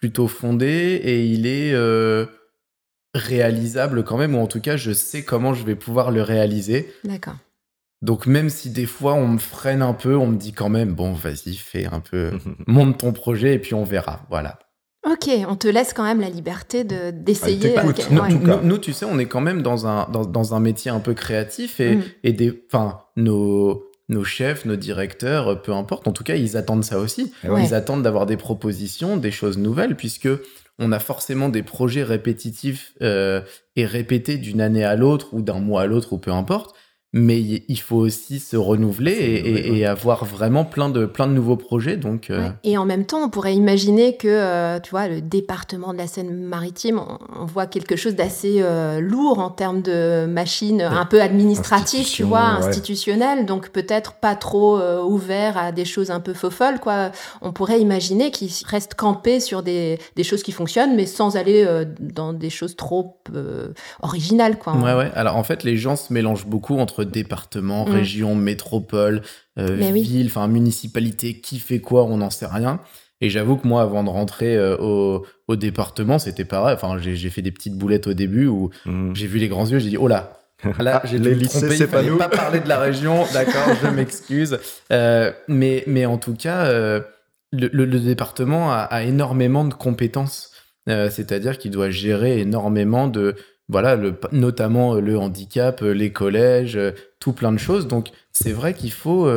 plutôt 0.00 0.28
fondé 0.28 1.00
et 1.02 1.24
il 1.24 1.46
est 1.46 1.72
euh, 1.72 2.26
réalisable 3.14 4.04
quand 4.04 4.16
même, 4.16 4.34
ou 4.34 4.38
en 4.38 4.46
tout 4.46 4.60
cas, 4.60 4.76
je 4.76 4.92
sais 4.92 5.22
comment 5.22 5.54
je 5.54 5.64
vais 5.64 5.74
pouvoir 5.74 6.10
le 6.10 6.22
réaliser. 6.22 6.92
D'accord. 7.04 7.36
Donc 8.00 8.26
même 8.26 8.48
si 8.48 8.70
des 8.70 8.86
fois 8.86 9.14
on 9.14 9.26
me 9.26 9.38
freine 9.38 9.82
un 9.82 9.92
peu, 9.92 10.16
on 10.16 10.28
me 10.28 10.36
dit 10.36 10.52
quand 10.52 10.68
même, 10.68 10.94
bon, 10.94 11.12
vas-y, 11.12 11.54
fais 11.54 11.86
un 11.86 12.00
peu, 12.00 12.32
monte 12.66 12.98
ton 12.98 13.12
projet 13.12 13.54
et 13.54 13.58
puis 13.58 13.74
on 13.74 13.84
verra. 13.84 14.26
Voilà. 14.30 14.58
Ok, 15.04 15.30
on 15.48 15.56
te 15.56 15.68
laisse 15.68 15.92
quand 15.94 16.04
même 16.04 16.20
la 16.20 16.28
liberté 16.28 16.84
de, 16.84 17.10
d'essayer. 17.10 17.76
Ah, 17.78 17.84
nous, 18.62 18.78
tu 18.78 18.92
sais, 18.92 19.06
on 19.06 19.18
est 19.18 19.26
quand 19.26 19.40
même 19.40 19.62
dans 19.62 19.86
un, 19.86 20.08
dans, 20.10 20.54
un 20.54 20.60
métier 20.60 20.90
un 20.90 20.98
peu 21.00 21.14
créatif 21.14 21.80
et, 21.80 21.96
mm. 21.96 22.02
et 22.24 22.32
des, 22.32 22.64
enfin, 22.68 23.00
nos, 23.16 23.87
nos 24.08 24.24
chefs, 24.24 24.64
nos 24.64 24.76
directeurs, 24.76 25.48
euh, 25.48 25.54
peu 25.54 25.72
importe, 25.72 26.08
en 26.08 26.12
tout 26.12 26.24
cas, 26.24 26.36
ils 26.36 26.56
attendent 26.56 26.84
ça 26.84 26.98
aussi. 26.98 27.32
Eh 27.44 27.48
ils 27.60 27.74
attendent 27.74 28.02
d'avoir 28.02 28.26
des 28.26 28.36
propositions, 28.36 29.16
des 29.16 29.30
choses 29.30 29.58
nouvelles, 29.58 29.96
puisque 29.96 30.28
on 30.78 30.92
a 30.92 30.98
forcément 30.98 31.48
des 31.48 31.62
projets 31.62 32.04
répétitifs 32.04 32.94
euh, 33.02 33.40
et 33.76 33.84
répétés 33.84 34.38
d'une 34.38 34.60
année 34.60 34.84
à 34.84 34.96
l'autre 34.96 35.34
ou 35.34 35.42
d'un 35.42 35.58
mois 35.58 35.82
à 35.82 35.86
l'autre 35.86 36.12
ou 36.12 36.18
peu 36.18 36.30
importe 36.30 36.74
mais 37.14 37.40
il 37.40 37.80
faut 37.80 37.96
aussi 37.96 38.38
se 38.38 38.54
renouveler 38.54 39.42
et, 39.72 39.86
avoir 39.86 40.26
vraiment 40.26 40.66
plein 40.66 40.90
de, 40.90 41.06
plein 41.06 41.26
de 41.26 41.32
nouveaux 41.32 41.56
projets. 41.56 41.96
Donc, 41.96 42.28
euh, 42.28 42.50
Et 42.64 42.76
en 42.76 42.84
même 42.84 43.06
temps, 43.06 43.24
on 43.24 43.30
pourrait 43.30 43.54
imaginer 43.54 44.16
que, 44.18 44.28
euh, 44.28 44.78
tu 44.78 44.90
vois, 44.90 45.08
le 45.08 45.22
département 45.22 45.94
de 45.94 45.98
la 45.98 46.06
Seine-Maritime, 46.06 47.00
on, 47.34 47.46
voit 47.46 47.66
quelque 47.66 47.96
chose 47.96 48.14
d'assez 48.14 48.56
euh, 48.58 49.00
lourd 49.00 49.38
en 49.38 49.48
termes 49.48 49.80
de 49.80 50.26
machines, 50.26 50.82
un 50.82 51.06
peu 51.06 51.22
administratives, 51.22 52.04
tu 52.04 52.24
vois, 52.24 52.40
institutionnelles, 52.40 53.46
donc 53.46 53.70
peut-être 53.70 54.14
pas 54.14 54.36
trop 54.36 54.78
ouvert 55.02 55.56
à 55.56 55.72
des 55.72 55.86
choses 55.86 56.10
un 56.10 56.20
peu 56.20 56.34
faux-folles, 56.34 56.78
quoi. 56.78 57.10
On 57.40 57.52
pourrait 57.52 57.80
imaginer 57.80 58.30
qu'il 58.30 58.50
reste 58.66 58.94
campé 58.94 59.40
sur 59.40 59.62
des, 59.62 59.98
des, 60.14 60.24
choses 60.24 60.42
qui 60.42 60.52
fonctionnent, 60.52 60.94
mais 60.94 61.06
sans 61.06 61.36
aller 61.36 61.66
dans 62.00 62.34
des 62.34 62.50
choses 62.50 62.76
trop 62.76 63.16
originales, 64.02 64.58
quoi. 64.58 64.74
Ouais, 64.74 64.94
ouais. 64.94 65.10
Alors, 65.14 65.36
en 65.36 65.44
fait, 65.44 65.64
les 65.64 65.78
gens 65.78 65.96
se 65.96 66.12
mélangent 66.12 66.46
beaucoup 66.46 66.78
entre 66.78 66.97
département, 67.04 67.86
mm. 67.86 67.90
région, 67.90 68.34
métropole, 68.34 69.22
euh, 69.58 69.74
ville, 69.74 70.26
enfin 70.26 70.48
municipalité, 70.48 71.40
qui 71.40 71.58
fait 71.58 71.80
quoi, 71.80 72.04
on 72.04 72.18
n'en 72.18 72.30
sait 72.30 72.46
rien. 72.46 72.80
Et 73.20 73.30
j'avoue 73.30 73.56
que 73.56 73.66
moi, 73.66 73.82
avant 73.82 74.04
de 74.04 74.10
rentrer 74.10 74.56
euh, 74.56 74.76
au, 74.76 75.56
département, 75.56 76.18
c'était 76.18 76.44
pareil. 76.44 76.74
Enfin, 76.74 76.98
j'ai 76.98 77.30
fait 77.30 77.42
des 77.42 77.50
petites 77.50 77.76
boulettes 77.76 78.06
au 78.06 78.14
début 78.14 78.46
où 78.46 78.70
mm. 78.86 79.14
j'ai 79.14 79.26
vu 79.26 79.38
les 79.38 79.48
grands 79.48 79.66
yeux, 79.66 79.78
j'ai 79.78 79.90
dit 79.90 79.96
oh 79.96 80.08
là. 80.08 80.34
Là, 80.80 81.00
j'ai 81.04 81.20
les 81.20 81.36
lycées, 81.36 81.70
c'est 81.76 81.86
pas 81.86 82.02
pas 82.02 82.28
parler 82.28 82.58
de 82.58 82.68
la 82.68 82.80
région, 82.80 83.24
d'accord, 83.32 83.76
je 83.80 83.88
m'excuse. 83.90 84.58
Euh, 84.90 85.30
mais, 85.46 85.84
mais 85.86 86.04
en 86.04 86.18
tout 86.18 86.34
cas, 86.34 86.68
le, 87.52 87.86
département 87.86 88.72
a, 88.72 88.78
a, 88.78 89.04
énormément 89.04 89.64
de 89.64 89.74
compétences. 89.74 90.52
C'est-à-dire 90.88 91.58
qu'il 91.58 91.70
doit 91.70 91.90
gérer 91.90 92.40
énormément 92.40 93.06
de, 93.06 93.36
voilà, 93.68 93.96
le, 93.96 94.18
notamment 94.32 94.94
euh, 94.94 95.00
le 95.00 95.18
handicap, 95.18 95.82
euh, 95.82 95.92
les 95.92 96.10
collèges, 96.10 96.76
euh, 96.76 96.92
tout 97.20 97.32
plein 97.32 97.52
de 97.52 97.58
choses. 97.58 97.86
Donc 97.86 98.08
c'est 98.32 98.52
vrai 98.52 98.72
qu'il 98.72 98.92
faut 98.92 99.28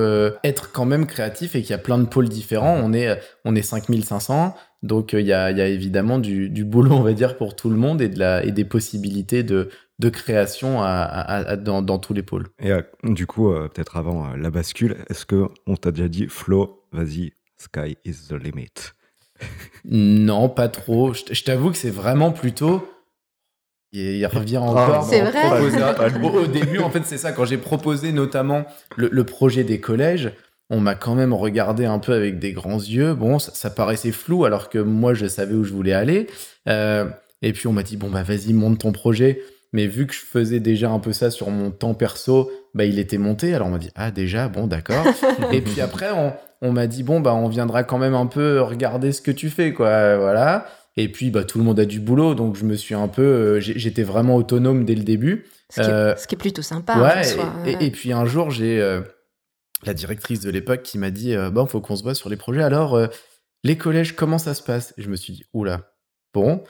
être 0.44 0.72
quand 0.72 0.86
même 0.86 1.08
créatif 1.08 1.56
et 1.56 1.62
qu'il 1.62 1.72
y 1.72 1.74
a 1.74 1.80
plein 1.80 1.98
de 1.98 2.06
pôles 2.06 2.30
différents. 2.30 2.76
On 2.76 2.94
est, 2.94 3.20
on 3.44 3.56
est 3.56 3.64
5500, 3.64 4.56
donc 4.84 5.14
il 5.14 5.26
y, 5.26 5.34
a, 5.34 5.50
y 5.50 5.60
a 5.60 5.68
évidemment 5.68 6.20
du, 6.20 6.52
du, 6.52 6.64
boulot, 6.64 6.92
on 6.92 7.02
va 7.02 7.14
dire, 7.14 7.36
pour 7.36 7.56
tout 7.56 7.72
le 7.72 7.76
monde 7.76 8.00
et, 8.04 8.10
de 8.10 8.20
la, 8.20 8.44
et 8.46 8.52
des 8.52 8.66
possibilités 8.66 9.42
de, 9.42 9.70
de 9.98 10.10
création 10.10 10.84
à, 10.84 11.56
dans, 11.56 11.82
dans, 11.82 11.98
tous 11.98 12.14
les 12.14 12.22
pôles. 12.22 12.50
Et 12.60 12.72
du 13.04 13.26
coup, 13.26 13.52
peut-être 13.52 13.98
avant 13.98 14.36
la 14.36 14.52
bascule, 14.52 14.98
est-ce 15.10 15.26
que 15.26 15.48
on 15.66 15.76
t'a 15.76 15.90
déjà 15.90 16.08
dit, 16.08 16.28
Flo, 16.28 16.84
vas-y, 16.92 17.34
sky 17.58 17.98
is 18.06 18.28
the 18.30 18.34
limit? 18.34 18.94
Non, 19.86 20.48
pas 20.48 20.70
trop. 20.70 21.16
Je 21.16 21.44
t'avoue 21.44 21.72
que 21.72 21.78
c'est 21.78 21.90
vraiment 21.90 22.32
plutôt 22.32 22.88
il 23.94 24.26
revient 24.26 24.60
ah, 24.62 24.70
encore. 24.70 25.04
c'est 25.04 25.22
vrai. 25.22 25.42
Au, 26.34 26.48
début, 26.48 26.80
en 26.80 26.90
fait, 26.90 27.02
c'est 27.06 27.18
ça. 27.18 27.32
Quand 27.32 27.46
j'ai 27.46 27.58
proposé 27.58 28.12
notamment 28.12 28.66
le, 28.96 29.24
projet 29.24 29.64
des 29.64 29.80
collèges, 29.80 30.32
on 30.70 30.80
m'a 30.80 30.96
quand 30.96 31.16
même 31.16 31.34
regardé 31.34 31.86
un 31.86 32.00
peu 32.00 32.14
avec 32.14 32.40
des 32.40 32.54
grands 32.54 32.80
yeux. 32.80 33.14
Bon, 33.14 33.40
ça, 33.40 33.70
paraissait 33.70 34.12
flou 34.12 34.46
alors 34.46 34.70
que 34.70 34.80
moi, 34.80 35.14
je 35.14 35.26
savais 35.26 35.54
où 35.54 35.64
je 35.64 35.74
voulais 35.74 35.94
aller. 35.94 36.28
Euh, 36.68 37.06
et 37.42 37.54
puis 37.54 37.68
on 37.68 37.74
m'a 37.74 37.84
dit 37.84 37.98
bon 37.98 38.10
bah 38.10 38.24
vas-y 38.24 38.54
monte 38.54 38.80
ton 38.80 38.92
projet. 38.92 39.42
Mais 39.74 39.88
vu 39.88 40.06
que 40.06 40.14
je 40.14 40.20
faisais 40.20 40.60
déjà 40.60 40.90
un 40.90 41.00
peu 41.00 41.14
ça 41.14 41.32
sur 41.32 41.50
mon 41.50 41.72
temps 41.72 41.94
perso, 41.94 42.52
bah 42.74 42.86
il 42.86 43.00
était 43.00 43.18
monté. 43.18 43.54
Alors 43.54 43.68
on 43.68 43.72
m'a 43.72 43.78
dit 43.78 43.90
ah 43.96 44.12
déjà? 44.12 44.48
Bon 44.48 44.68
d'accord. 44.68 45.06
et 45.52 45.62
puis 45.62 45.82
après 45.82 46.12
on, 46.12 46.34
on 46.62 46.72
m'a 46.72 46.88
dit 46.88 47.04
bon 47.04 47.20
bah 47.20 47.34
on 47.34 47.48
viendra 47.48 47.84
quand 47.84 47.98
même 47.98 48.14
un 48.14 48.28
peu 48.28 48.62
regarder 48.62 49.12
ce 49.12 49.22
que 49.22 49.32
tu 49.32 49.50
fais 49.50 49.74
quoi. 49.74 50.18
Voilà. 50.18 50.68
Et 50.98 51.10
puis, 51.10 51.32
bah, 51.32 51.44
tout 51.44 51.58
le 51.58 51.64
monde 51.64 51.80
a 51.80 51.86
du 51.86 52.00
boulot, 52.00 52.36
donc 52.36 52.56
je 52.56 52.66
me 52.66 52.76
suis 52.76 52.96
un 52.96 53.08
peu, 53.08 53.22
euh, 53.22 53.60
j'étais 53.60 54.04
vraiment 54.04 54.36
autonome 54.36 54.84
dès 54.84 54.96
le 54.96 55.04
début. 55.04 55.46
Ce 55.70 55.82
qui, 55.82 55.88
est, 55.88 55.94
euh, 55.94 56.16
ce 56.18 56.28
qui 56.28 56.36
est, 56.36 56.38
plutôt 56.38 56.62
sympa. 56.62 56.98
Ouais, 56.98 57.82
et, 57.82 57.92
puis 57.92 58.12
un 58.12 58.26
jour, 58.26 58.52
j'ai 58.52 58.82
euh, 58.82 59.02
la 59.86 59.94
directrice 59.94 60.42
de 60.42 60.50
l'époque 60.50 60.82
qui 60.84 60.98
m'a 60.98 61.12
dit, 61.12 61.34
bon, 61.52 61.66
faut 61.66 61.80
qu'on 61.80 61.96
se 61.96 62.04
voit 62.04 62.16
sur 62.16 62.30
les 62.30 62.36
projets. 62.36 62.64
Alors, 62.64 63.00
les 63.64 63.78
collèges, 63.78 64.16
comment 64.16 64.38
ça 64.38 64.54
se 64.54 64.62
passe? 64.62 64.94
Et 64.98 65.02
je 65.02 65.10
me 65.10 65.16
suis 65.16 65.32
dit, 65.32 65.46
oula, 65.54 65.94
bon. 66.34 66.64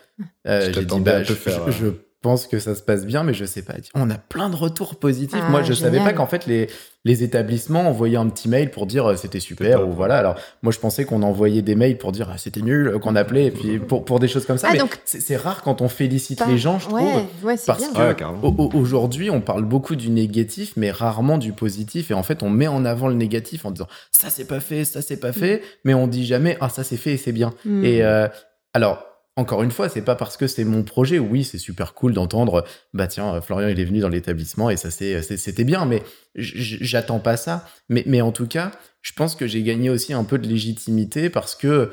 j'ai 0.46 0.86
dit, 0.86 1.00
bah, 1.00 1.24
je, 1.24 1.34
faire, 1.34 1.72
je, 1.72 1.88
pense 2.22 2.48
que 2.48 2.60
ça 2.60 2.76
se 2.76 2.82
passe 2.82 3.06
bien, 3.06 3.24
mais 3.24 3.34
je 3.34 3.46
sais 3.46 3.64
pas. 3.64 3.74
On 3.96 4.10
a 4.10 4.18
plein 4.18 4.50
de 4.50 4.56
retours 4.56 4.96
positifs. 4.96 5.44
moi, 5.50 5.62
ah, 5.62 5.64
je 5.64 5.74
savais 5.74 6.00
pas 6.00 6.14
qu'en 6.14 6.28
fait, 6.28 6.46
les, 6.46 6.68
les 7.04 7.24
établissements 7.24 7.88
envoyaient 7.88 8.18
un 8.18 8.30
petit 8.30 8.48
mail 8.48 8.70
pour 8.70 8.86
dire 8.86 9.08
euh, 9.08 9.16
c'était 9.16 9.40
super 9.40 9.88
ou 9.88 9.92
voilà. 9.92 10.18
Alors, 10.18 10.36
moi, 10.62 10.72
je 10.72 10.80
pensais 10.80 11.06
qu'on 11.06 11.24
envoyait 11.24 11.64
des 11.64 11.74
mails 11.76 11.98
pour 11.98 12.12
dire 12.12 12.30
ah, 12.32 12.38
c'était 12.38 12.62
nul, 12.62 12.88
euh, 12.90 13.00
qu'on 13.00 13.16
appelait, 13.16 13.46
et 13.46 13.52
puis 13.52 13.80
pour, 13.80 14.06
pour 14.06 14.20
des 14.20 14.28
choses 14.28 14.46
comme 14.46 14.60
ça. 14.60 14.70
Ah, 14.70 14.74
mais 14.74 14.80
c'est 15.06 15.36
rare 15.36 15.64
quand 15.64 15.82
on 15.82 15.90
félicite 15.90 16.46
les 16.48 16.60
gens, 16.60 16.78
je 16.78 16.88
trouve. 16.88 17.02
Ouais, 17.44 17.56
parce 17.66 17.88
que 17.88 18.78
aujourd'hui, 18.78 19.32
on 19.32 19.42
parle 19.42 19.66
beaucoup 19.66 19.96
du 19.96 20.10
négatif, 20.10 20.74
mais 20.76 20.92
rarement 20.92 21.40
du 21.40 21.54
positif. 21.54 22.12
Et 22.12 22.14
en 22.14 22.24
fait, 22.24 22.44
on 22.44 22.50
met 22.50 22.68
en 22.68 22.86
avant 22.86 23.08
le 23.08 23.16
négatif 23.16 23.66
en 23.66 23.72
disant 23.72 23.88
ça, 24.12 24.30
c'est 24.30 24.46
pas 24.46 24.60
fait, 24.60 24.86
ça, 24.86 25.02
c'est 25.02 25.18
pas 25.18 25.34
fait, 25.34 25.64
mais 25.86 25.96
on 25.96 26.08
dit 26.08 26.26
jamais 26.26 26.58
ah, 26.62 26.70
ça, 26.70 26.84
c'est 26.84 26.98
fait 26.98 27.14
et 27.14 27.18
c'est 27.18 27.32
bien. 27.32 27.54
Mm. 27.66 27.84
Et 27.84 28.04
euh, 28.04 28.28
alors, 28.74 29.11
encore 29.42 29.64
une 29.64 29.72
fois, 29.72 29.90
c'est 29.90 30.04
pas 30.04 30.16
parce 30.16 30.38
que 30.38 30.48
c'est 30.48 30.64
mon 30.64 30.84
projet. 30.84 31.20
Oui, 31.20 31.44
c'est 31.44 31.58
super 31.58 31.94
cool 31.94 32.14
d'entendre, 32.14 32.64
bah 32.94 33.08
tiens, 33.08 33.42
Florian, 33.42 33.68
il 33.68 33.80
est 33.80 33.86
venu 33.86 34.00
dans 34.00 34.10
l'établissement 34.10 34.70
et 34.70 34.78
ça 34.78 34.90
c'était 34.92 35.64
bien, 35.64 35.86
mais 35.86 36.04
j'attends 36.36 37.20
pas 37.20 37.36
ça. 37.36 37.68
Mais, 37.90 38.04
mais 38.06 38.22
en 38.22 38.32
tout 38.32 38.48
cas, 38.48 38.72
je 39.02 39.12
pense 39.14 39.36
que 39.36 39.48
j'ai 39.48 39.64
gagné 39.64 39.90
aussi 39.90 40.14
un 40.14 40.24
peu 40.24 40.38
de 40.38 40.48
légitimité 40.48 41.30
parce 41.30 41.56
que 41.56 41.92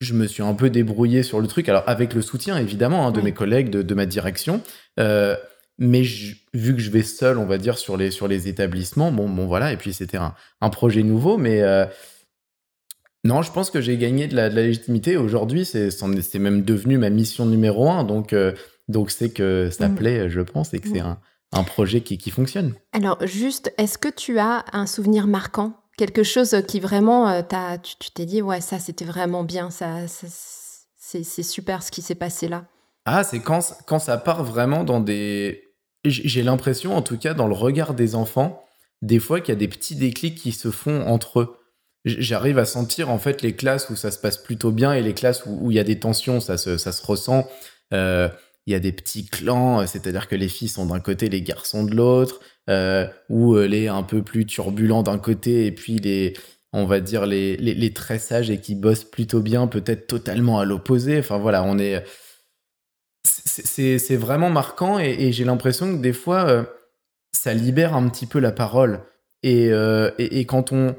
je 0.00 0.14
me 0.14 0.26
suis 0.26 0.42
un 0.42 0.54
peu 0.54 0.70
débrouillé 0.70 1.22
sur 1.22 1.40
le 1.40 1.48
truc. 1.48 1.68
Alors, 1.68 1.82
avec 1.86 2.14
le 2.14 2.22
soutien, 2.22 2.56
évidemment, 2.56 3.06
hein, 3.06 3.10
de 3.10 3.20
mes 3.20 3.32
collègues, 3.32 3.68
de, 3.70 3.94
ma 3.94 4.06
direction. 4.06 4.62
Euh, 5.00 5.36
mais 5.78 6.02
vu 6.54 6.74
que 6.74 6.80
je 6.80 6.90
vais 6.90 7.02
seul, 7.02 7.38
on 7.38 7.46
va 7.46 7.58
dire, 7.58 7.78
sur 7.78 7.96
les, 7.96 8.10
sur 8.10 8.28
les 8.28 8.48
établissements, 8.48 9.10
bon, 9.10 9.28
bon 9.28 9.46
voilà. 9.46 9.72
Et 9.72 9.76
puis, 9.76 9.92
c'était 9.92 10.16
un, 10.16 10.34
un, 10.60 10.70
projet 10.70 11.02
nouveau, 11.02 11.36
mais. 11.36 11.62
Euh, 11.62 11.86
non, 13.24 13.42
je 13.42 13.50
pense 13.50 13.70
que 13.70 13.80
j'ai 13.80 13.96
gagné 13.96 14.28
de 14.28 14.36
la, 14.36 14.48
légitimité. 14.48 15.16
Aujourd'hui, 15.16 15.64
c'est 15.64 16.38
même 16.38 16.62
devenu 16.62 16.98
ma 16.98 17.10
mission 17.10 17.46
numéro 17.46 17.90
un. 17.90 18.04
Donc, 18.04 18.32
euh, 18.32 18.52
donc 18.88 19.10
c'est 19.10 19.30
que 19.30 19.70
ça 19.70 19.88
mm. 19.88 19.94
plaît, 19.94 20.30
je 20.30 20.40
pense, 20.40 20.72
et 20.72 20.78
que 20.78 20.88
c'est 20.88 21.02
mm. 21.02 21.16
un, 21.52 21.64
projet 21.64 22.00
qui, 22.00 22.30
fonctionne. 22.30 22.74
Alors, 22.92 23.18
juste, 23.26 23.72
est-ce 23.76 23.98
que 23.98 24.08
tu 24.08 24.38
as 24.38 24.64
un 24.72 24.86
souvenir 24.86 25.26
marquant? 25.26 25.74
Quelque 25.96 26.22
chose 26.22 26.56
qui 26.68 26.78
vraiment, 26.78 27.28
euh, 27.28 27.42
tu 27.82 28.10
t'es 28.12 28.24
dit, 28.24 28.40
ouais, 28.40 28.60
ça, 28.60 28.78
c'était 28.78 29.04
vraiment 29.04 29.42
bien, 29.42 29.70
ça, 29.70 30.06
c'est 30.96 31.42
super 31.42 31.82
ce 31.82 31.90
qui 31.90 32.02
s'est 32.02 32.14
passé 32.14 32.46
là. 32.46 32.66
Ah, 33.04 33.24
c'est 33.24 33.40
quand, 33.40 33.60
quand 33.86 33.98
ça 33.98 34.18
part 34.18 34.44
vraiment 34.44 34.84
dans 34.84 35.00
des... 35.00 35.64
J'ai 36.04 36.42
l'impression, 36.42 36.94
en 36.94 37.02
tout 37.02 37.18
cas, 37.18 37.34
dans 37.34 37.48
le 37.48 37.54
regard 37.54 37.94
des 37.94 38.14
enfants, 38.14 38.62
des 39.02 39.18
fois 39.18 39.40
qu'il 39.40 39.52
y 39.52 39.56
a 39.56 39.58
des 39.58 39.68
petits 39.68 39.96
déclics 39.96 40.36
qui 40.36 40.52
se 40.52 40.70
font 40.70 41.06
entre 41.06 41.40
eux. 41.40 41.56
J'arrive 42.04 42.58
à 42.58 42.64
sentir 42.64 43.10
en 43.10 43.18
fait 43.18 43.42
les 43.42 43.54
classes 43.54 43.90
où 43.90 43.96
ça 43.96 44.10
se 44.10 44.18
passe 44.18 44.38
plutôt 44.38 44.70
bien 44.70 44.92
et 44.92 45.02
les 45.02 45.14
classes 45.14 45.44
où, 45.46 45.70
il 45.70 45.74
y 45.74 45.80
a 45.80 45.84
des 45.84 45.98
tensions, 45.98 46.40
ça 46.40 46.56
se, 46.56 46.78
ça 46.78 46.92
se 46.92 47.04
ressent. 47.04 47.48
Euh, 47.92 48.28
il 48.66 48.72
y 48.72 48.74
a 48.74 48.80
des 48.80 48.92
petits 48.92 49.26
clans, 49.26 49.86
c'est-à-dire 49.86 50.28
que 50.28 50.36
les 50.36 50.48
filles 50.48 50.68
sont 50.68 50.86
d'un 50.86 51.00
côté, 51.00 51.28
les 51.28 51.42
garçons 51.42 51.84
de 51.84 51.94
l'autre, 51.94 52.40
euh, 52.68 53.06
ou 53.30 53.54
euh, 53.54 53.66
les 53.66 53.88
un 53.88 54.02
peu 54.02 54.22
plus 54.22 54.44
turbulents 54.44 55.02
d'un 55.02 55.18
côté 55.18 55.64
et 55.64 55.72
puis 55.72 55.96
les, 55.96 56.34
on 56.74 56.84
va 56.84 57.00
dire 57.00 57.24
les, 57.24 57.56
les, 57.56 57.92
très 57.94 58.18
sages 58.18 58.50
et 58.50 58.60
qui 58.60 58.74
bossent 58.74 59.04
plutôt 59.04 59.40
bien, 59.40 59.66
peut-être 59.66 60.06
totalement 60.06 60.60
à 60.60 60.66
l'opposé. 60.66 61.18
Enfin 61.18 61.38
voilà, 61.38 61.64
on 61.64 61.78
est, 61.78 62.04
c'est 63.24 64.16
vraiment 64.16 64.50
marquant 64.50 64.98
et, 64.98 65.32
j'ai 65.32 65.44
l'impression 65.44 65.96
que 65.96 66.02
des 66.02 66.12
fois 66.12 66.66
ça 67.32 67.54
libère 67.54 67.94
un 67.94 68.08
petit 68.08 68.26
peu 68.26 68.38
la 68.38 68.52
parole 68.52 69.00
et, 69.42 69.70
et 70.18 70.44
quand 70.44 70.72
on 70.72 70.94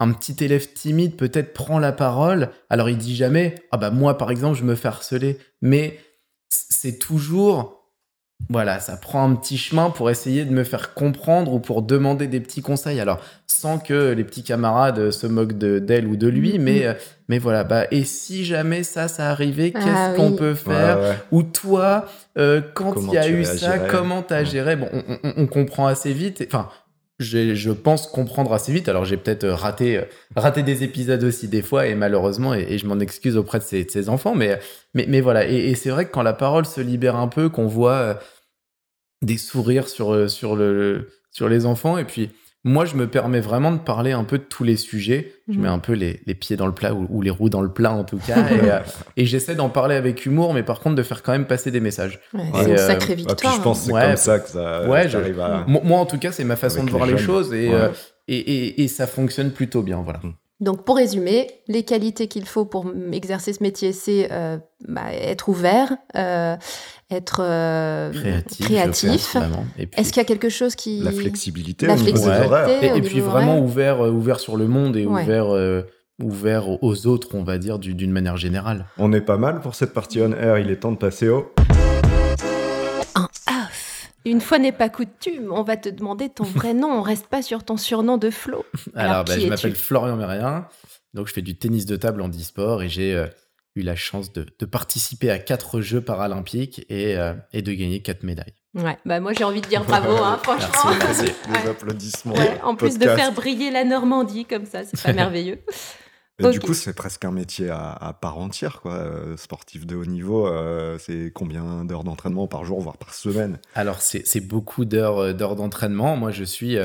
un 0.00 0.12
petit 0.12 0.44
élève 0.44 0.72
timide 0.72 1.16
peut-être 1.16 1.52
prend 1.52 1.78
la 1.78 1.92
parole, 1.92 2.50
alors 2.70 2.88
il 2.88 2.98
dit 2.98 3.16
jamais 3.16 3.54
ah 3.72 3.76
bah 3.76 3.90
moi 3.90 4.16
par 4.16 4.30
exemple 4.30 4.56
je 4.56 4.64
me 4.64 4.74
fais 4.74 4.88
harceler, 4.88 5.38
mais 5.60 5.98
c'est 6.50 6.98
toujours 6.98 7.78
voilà, 8.50 8.80
ça 8.80 8.96
prend 8.96 9.30
un 9.30 9.34
petit 9.34 9.58
chemin 9.58 9.90
pour 9.90 10.08
essayer 10.08 10.46
de 10.46 10.52
me 10.52 10.64
faire 10.64 10.94
comprendre 10.94 11.52
ou 11.52 11.58
pour 11.58 11.82
demander 11.82 12.28
des 12.28 12.40
petits 12.40 12.62
conseils. 12.62 12.98
Alors, 12.98 13.20
sans 13.46 13.78
que 13.78 14.12
les 14.12 14.24
petits 14.24 14.42
camarades 14.42 15.10
se 15.10 15.26
moquent 15.26 15.58
d'elle 15.58 16.06
ou 16.06 16.16
de 16.16 16.28
lui, 16.28 16.52
mm-hmm. 16.54 16.62
mais, 16.62 16.86
euh, 16.86 16.94
mais 17.28 17.38
voilà, 17.38 17.64
bah, 17.64 17.84
et 17.90 18.04
si 18.04 18.46
jamais 18.46 18.84
ça, 18.84 19.06
ça 19.06 19.28
arrivait, 19.30 19.72
ah 19.74 19.80
qu'est-ce 19.80 20.16
qu'on 20.16 20.32
peut 20.32 20.54
faire 20.54 21.18
Ou 21.30 21.42
toi, 21.42 22.06
euh, 22.38 22.62
quand 22.72 22.94
il 22.96 23.12
y 23.12 23.18
a 23.18 23.28
eu 23.28 23.44
ça, 23.44 23.78
comment 23.78 24.22
t'as 24.22 24.44
géré? 24.44 24.76
Bon, 24.76 24.88
on, 24.92 25.32
on, 25.36 25.46
comprend 25.46 25.86
assez 25.86 26.14
vite. 26.14 26.42
Enfin, 26.46 26.70
je 27.18 27.70
pense 27.72 28.06
comprendre 28.06 28.52
assez 28.52 28.72
vite. 28.72 28.88
Alors 28.88 29.04
j'ai 29.04 29.16
peut-être 29.16 29.44
euh, 29.44 29.54
raté, 29.54 29.98
euh, 29.98 30.04
raté 30.36 30.62
des 30.62 30.84
épisodes 30.84 31.22
aussi 31.24 31.48
des 31.48 31.62
fois 31.62 31.86
et 31.86 31.94
malheureusement 31.94 32.54
et, 32.54 32.78
je 32.78 32.86
m'en 32.86 33.00
excuse 33.00 33.36
auprès 33.36 33.58
de 33.58 33.64
ces, 33.64 34.08
enfants. 34.08 34.34
Mais, 34.34 34.58
mais, 34.94 35.20
voilà. 35.20 35.46
Et, 35.46 35.74
c'est 35.74 35.90
vrai 35.90 36.06
que 36.06 36.12
quand 36.12 36.22
la 36.22 36.32
parole 36.32 36.66
se 36.66 36.80
libère 36.80 37.16
un 37.16 37.28
peu, 37.28 37.48
qu'on 37.48 37.66
voit 37.66 37.92
euh, 37.92 38.14
des 39.22 39.38
sourires 39.38 39.88
sur, 39.88 40.30
sur, 40.30 40.54
le, 40.54 41.08
sur 41.32 41.48
les 41.48 41.66
enfants 41.66 41.98
et 41.98 42.04
puis 42.04 42.30
moi, 42.64 42.84
je 42.84 42.96
me 42.96 43.06
permets 43.06 43.40
vraiment 43.40 43.70
de 43.70 43.78
parler 43.78 44.12
un 44.12 44.24
peu 44.24 44.36
de 44.38 44.42
tous 44.42 44.64
les 44.64 44.76
sujets. 44.76 45.32
Je 45.48 45.54
mhm. 45.54 45.62
mets 45.62 45.68
un 45.68 45.78
peu 45.78 45.92
les, 45.92 46.18
pieds 46.34 46.56
dans 46.56 46.66
le 46.66 46.72
plat 46.72 46.92
ou, 46.92 47.22
les 47.22 47.30
roues 47.30 47.48
dans 47.48 47.62
le 47.62 47.72
plat 47.72 47.92
en 47.92 48.04
tout 48.04 48.18
cas. 48.18 48.36
Euh, 48.48 48.80
et, 49.16 49.24
j'essaie 49.24 49.54
d'en 49.54 49.68
parler 49.68 49.94
avec 49.94 50.26
humour, 50.26 50.52
mais 50.52 50.62
par 50.62 50.80
contre 50.80 50.96
de 50.96 51.02
faire 51.02 51.22
quand 51.22 51.32
même 51.32 51.46
passer 51.46 51.70
des 51.70 51.80
messages. 51.80 52.18
c'est 52.32 52.64
une 52.64 52.72
euh, 52.72 52.76
sacrée 52.76 53.14
victoire. 53.14 53.54
je 53.54 53.60
pense 53.60 53.80
que 53.80 53.86
c'est 53.86 53.92
comme 53.92 54.16
ça 54.16 54.38
que 54.40 54.48
ça, 54.48 55.18
arrive 55.18 55.40
à... 55.40 55.64
Moi, 55.66 55.98
en 55.98 56.06
tout 56.06 56.18
cas, 56.18 56.32
c'est 56.32 56.44
ma 56.44 56.56
façon 56.56 56.84
de 56.84 56.90
voir 56.90 57.06
les, 57.06 57.18
choses 57.18 57.50
euh, 57.52 57.90
et, 58.26 58.82
et, 58.82 58.88
ça 58.88 59.06
fonctionne 59.06 59.52
plutôt 59.52 59.82
bien. 59.82 60.02
Voilà. 60.02 60.20
Mm. 60.22 60.32
Donc 60.60 60.84
pour 60.84 60.96
résumer, 60.96 61.48
les 61.68 61.84
qualités 61.84 62.26
qu'il 62.26 62.44
faut 62.44 62.64
pour 62.64 62.90
exercer 63.12 63.52
ce 63.52 63.62
métier, 63.62 63.92
c'est 63.92 64.28
bah, 64.88 65.12
être 65.12 65.48
ouvert, 65.48 65.96
être 67.10 67.40
euh, 67.42 68.12
créatif. 68.60 69.36
Est-ce 69.96 70.12
qu'il 70.12 70.20
y 70.20 70.24
a 70.24 70.28
quelque 70.28 70.48
chose 70.48 70.74
qui 70.74 71.00
la 71.00 71.12
flexibilité, 71.12 71.86
la 71.86 71.96
flexibilité 71.96 72.96
et, 72.96 73.00
puis 73.00 73.20
vraiment 73.20 73.58
ouvert, 73.58 74.04
euh, 74.04 74.10
ouvert 74.10 74.40
sur 74.40 74.56
le 74.56 74.66
monde 74.66 74.96
et 74.96 75.06
ouvert. 75.06 75.54
Euh, 75.54 75.82
ouvert 76.20 76.82
aux 76.82 77.06
autres, 77.06 77.36
on 77.36 77.44
va 77.44 77.58
dire, 77.58 77.78
d'une 77.78 78.10
manière 78.10 78.36
générale. 78.36 78.86
On 78.98 79.12
est 79.12 79.20
pas 79.20 79.36
mal 79.36 79.60
pour 79.60 79.76
cette 79.76 79.94
partie 79.94 80.20
on 80.20 80.32
air, 80.32 80.58
il 80.58 80.68
est 80.68 80.80
temps 80.80 80.90
de 80.90 80.96
passer 80.96 81.28
au... 81.28 81.52
Une 84.28 84.40
fois 84.40 84.58
n'est 84.58 84.72
pas 84.72 84.88
coutume, 84.88 85.52
on 85.52 85.62
va 85.62 85.76
te 85.76 85.88
demander 85.88 86.28
ton 86.28 86.44
vrai 86.44 86.74
nom, 86.74 86.88
on 86.98 87.02
reste 87.02 87.26
pas 87.26 87.42
sur 87.42 87.64
ton 87.64 87.76
surnom 87.76 88.18
de 88.18 88.30
Flo. 88.30 88.64
Alors, 88.94 89.24
bah, 89.24 89.38
je 89.38 89.46
m'appelle 89.46 89.74
Florian 89.74 90.16
Mérien, 90.16 90.68
donc 91.14 91.28
je 91.28 91.32
fais 91.32 91.42
du 91.42 91.56
tennis 91.56 91.86
de 91.86 91.96
table 91.96 92.20
en 92.20 92.28
e-sport 92.28 92.82
et 92.82 92.88
j'ai 92.88 93.24
eu 93.74 93.82
la 93.82 93.96
chance 93.96 94.32
de, 94.32 94.44
participer 94.66 95.30
à 95.30 95.38
quatre 95.38 95.80
Jeux 95.80 96.00
paralympiques 96.00 96.84
et, 96.88 97.16
euh, 97.16 97.34
et 97.52 97.62
de 97.62 97.72
gagner 97.72 98.02
quatre 98.02 98.22
médailles. 98.22 98.54
Ouais, 98.74 98.98
bah 99.06 99.18
moi 99.18 99.32
j'ai 99.32 99.44
envie 99.44 99.62
de 99.62 99.66
dire 99.66 99.82
bravo, 99.84 100.22
hein, 100.22 100.38
franchement. 100.42 100.90
Merci, 100.98 101.32
Les 101.50 101.70
applaudissements. 101.70 102.34
en 102.62 102.76
plus 102.76 102.98
de 102.98 103.06
faire 103.06 103.32
briller 103.32 103.70
la 103.70 103.84
Normandie 103.84 104.44
comme 104.44 104.66
ça, 104.66 104.84
c'est 104.84 105.00
pas 105.02 105.12
merveilleux. 105.14 105.58
Du 106.38 106.60
coup, 106.60 106.72
c'est 106.72 106.92
presque 106.92 107.24
un 107.24 107.32
métier 107.32 107.68
à, 107.70 108.16
part 108.20 108.38
entière, 108.38 108.80
quoi. 108.80 108.94
Euh, 108.94 109.36
sportif 109.36 109.86
de 109.86 109.96
haut 109.96 110.04
niveau, 110.04 110.46
euh, 110.46 110.96
c'est 110.98 111.32
combien 111.34 111.84
d'heures 111.84 112.04
d'entraînement 112.04 112.46
par 112.46 112.64
jour, 112.64 112.80
voire 112.80 112.96
par 112.96 113.12
semaine? 113.12 113.58
Alors, 113.74 114.00
c'est 114.00 114.40
beaucoup 114.40 114.84
d'heures 114.84 115.34
d'entraînement. 115.34 116.16
Moi, 116.16 116.30
je 116.30 116.44
suis 116.44 116.76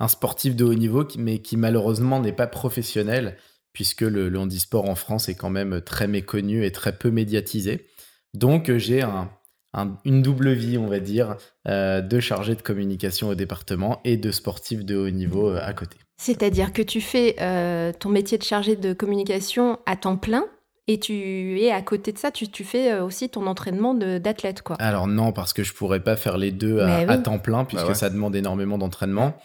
un 0.00 0.08
sportif 0.08 0.56
de 0.56 0.64
haut 0.64 0.74
niveau, 0.74 1.06
mais 1.18 1.38
qui 1.38 1.56
malheureusement 1.56 2.20
n'est 2.20 2.32
pas 2.32 2.48
professionnel 2.48 3.36
puisque 3.76 4.00
le, 4.00 4.34
handisport 4.38 4.88
en 4.88 4.94
France 4.94 5.28
est 5.28 5.34
quand 5.34 5.50
même 5.50 5.82
très 5.82 6.08
méconnu 6.08 6.64
et 6.64 6.72
très 6.72 6.96
peu 6.96 7.10
médiatisé. 7.10 7.86
Donc 8.32 8.70
euh, 8.70 8.78
j'ai 8.78 9.04
une 10.06 10.22
double 10.22 10.52
vie, 10.52 10.78
on 10.78 10.86
va 10.86 10.98
dire, 10.98 11.36
euh, 11.68 12.00
de 12.00 12.18
chargé 12.18 12.54
de 12.54 12.62
communication 12.62 13.28
au 13.28 13.34
département 13.34 14.00
et 14.02 14.16
de 14.16 14.30
sportif 14.30 14.82
de 14.82 14.96
haut 14.96 15.10
niveau 15.10 15.50
euh, 15.50 15.60
à 15.62 15.74
côté. 15.74 15.98
C'est-à-dire 16.16 16.72
que 16.72 16.82
tu 16.82 17.00
fais 17.00 17.36
ton 17.98 18.08
métier 18.08 18.38
de 18.38 18.42
chargé 18.42 18.76
de 18.76 18.92
communication 18.92 19.78
à 19.86 19.96
temps 19.96 20.16
plein 20.16 20.44
et 20.88 21.00
tu 21.00 21.60
es 21.60 21.72
à 21.72 21.82
côté 21.82 22.12
de 22.12 22.18
ça, 22.18 22.30
tu, 22.30 22.64
fais 22.64 23.00
aussi 23.00 23.28
ton 23.28 23.46
entraînement 23.48 23.92
d'athlète, 23.92 24.62
quoi. 24.62 24.76
Alors 24.78 25.08
non, 25.08 25.32
parce 25.32 25.52
que 25.52 25.64
je 25.64 25.72
pourrais 25.74 26.00
pas 26.00 26.14
faire 26.14 26.38
les 26.38 26.52
deux 26.52 26.80
à, 26.80 27.18
temps 27.18 27.38
plein, 27.40 27.64
puisque 27.64 27.88
bah 27.88 27.94
ça 27.94 28.08
demande 28.08 28.36
énormément 28.36 28.78
d'entraînement. 28.78 29.36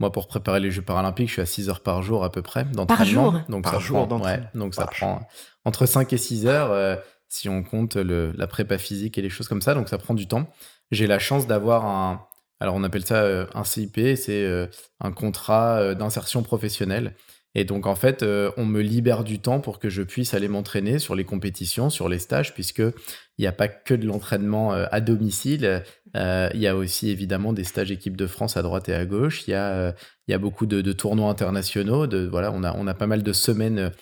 Moi, 0.00 0.10
pour 0.10 0.28
préparer 0.28 0.60
les 0.60 0.70
Jeux 0.70 0.82
paralympiques, 0.82 1.28
je 1.28 1.34
suis 1.34 1.42
à 1.42 1.46
6 1.46 1.68
heures 1.68 1.80
par 1.80 2.02
jour 2.02 2.24
à 2.24 2.32
peu 2.32 2.40
près 2.40 2.64
d'entraînement. 2.64 3.34
Donc 3.48 3.64
par 3.64 3.74
ça 3.74 3.78
jour 3.80 4.08
prend, 4.08 4.20
ouais, 4.22 4.40
donc 4.54 4.74
ça 4.74 4.86
prend 4.86 5.20
entre 5.66 5.84
5 5.84 6.10
et 6.12 6.16
6 6.16 6.46
heures 6.46 6.70
euh, 6.70 6.96
si 7.28 7.50
on 7.50 7.62
compte 7.62 7.96
le, 7.96 8.32
la 8.32 8.46
prépa 8.46 8.78
physique 8.78 9.18
et 9.18 9.22
les 9.22 9.28
choses 9.28 9.46
comme 9.46 9.60
ça. 9.60 9.74
Donc 9.74 9.90
ça 9.90 9.98
prend 9.98 10.14
du 10.14 10.26
temps. 10.26 10.48
J'ai 10.90 11.06
la 11.06 11.18
chance 11.18 11.46
d'avoir 11.46 11.84
un, 11.84 12.26
alors 12.60 12.74
on 12.74 12.84
appelle 12.84 13.06
ça 13.06 13.22
euh, 13.22 13.46
un 13.54 13.64
CIP, 13.64 13.98
c'est 14.16 14.44
euh, 14.44 14.66
un 15.00 15.12
contrat 15.12 15.94
d'insertion 15.94 16.42
professionnelle. 16.42 17.14
Et 17.56 17.64
donc 17.64 17.86
en 17.86 17.96
fait, 17.96 18.24
on 18.56 18.64
me 18.64 18.80
libère 18.80 19.24
du 19.24 19.40
temps 19.40 19.58
pour 19.58 19.80
que 19.80 19.90
je 19.90 20.02
puisse 20.02 20.34
aller 20.34 20.46
m'entraîner 20.46 21.00
sur 21.00 21.16
les 21.16 21.24
compétitions, 21.24 21.90
sur 21.90 22.08
les 22.08 22.20
stages, 22.20 22.54
puisque 22.54 22.78
il 22.78 23.40
n'y 23.40 23.48
a 23.48 23.52
pas 23.52 23.66
que 23.66 23.92
de 23.92 24.06
l'entraînement 24.06 24.70
à 24.70 25.00
domicile. 25.00 25.82
Euh, 26.16 26.48
il 26.54 26.60
y 26.60 26.66
a 26.66 26.76
aussi 26.76 27.10
évidemment 27.10 27.52
des 27.52 27.64
stages 27.64 27.90
équipe 27.90 28.16
de 28.16 28.26
France 28.26 28.56
à 28.56 28.62
droite 28.62 28.88
et 28.88 28.94
à 28.94 29.04
gauche. 29.04 29.46
Il 29.46 29.52
y 29.52 29.54
a, 29.54 29.68
euh, 29.70 29.92
il 30.26 30.32
y 30.32 30.34
a 30.34 30.38
beaucoup 30.38 30.66
de, 30.66 30.92
tournois 30.92 31.30
internationaux. 31.30 32.06
De, 32.06 32.26
voilà, 32.26 32.52
on 32.52 32.64
a, 32.64 32.74
on 32.76 32.86
a 32.86 32.94
pas 32.94 33.06
mal 33.06 33.22
de 33.22 33.32
semaines 33.32 33.92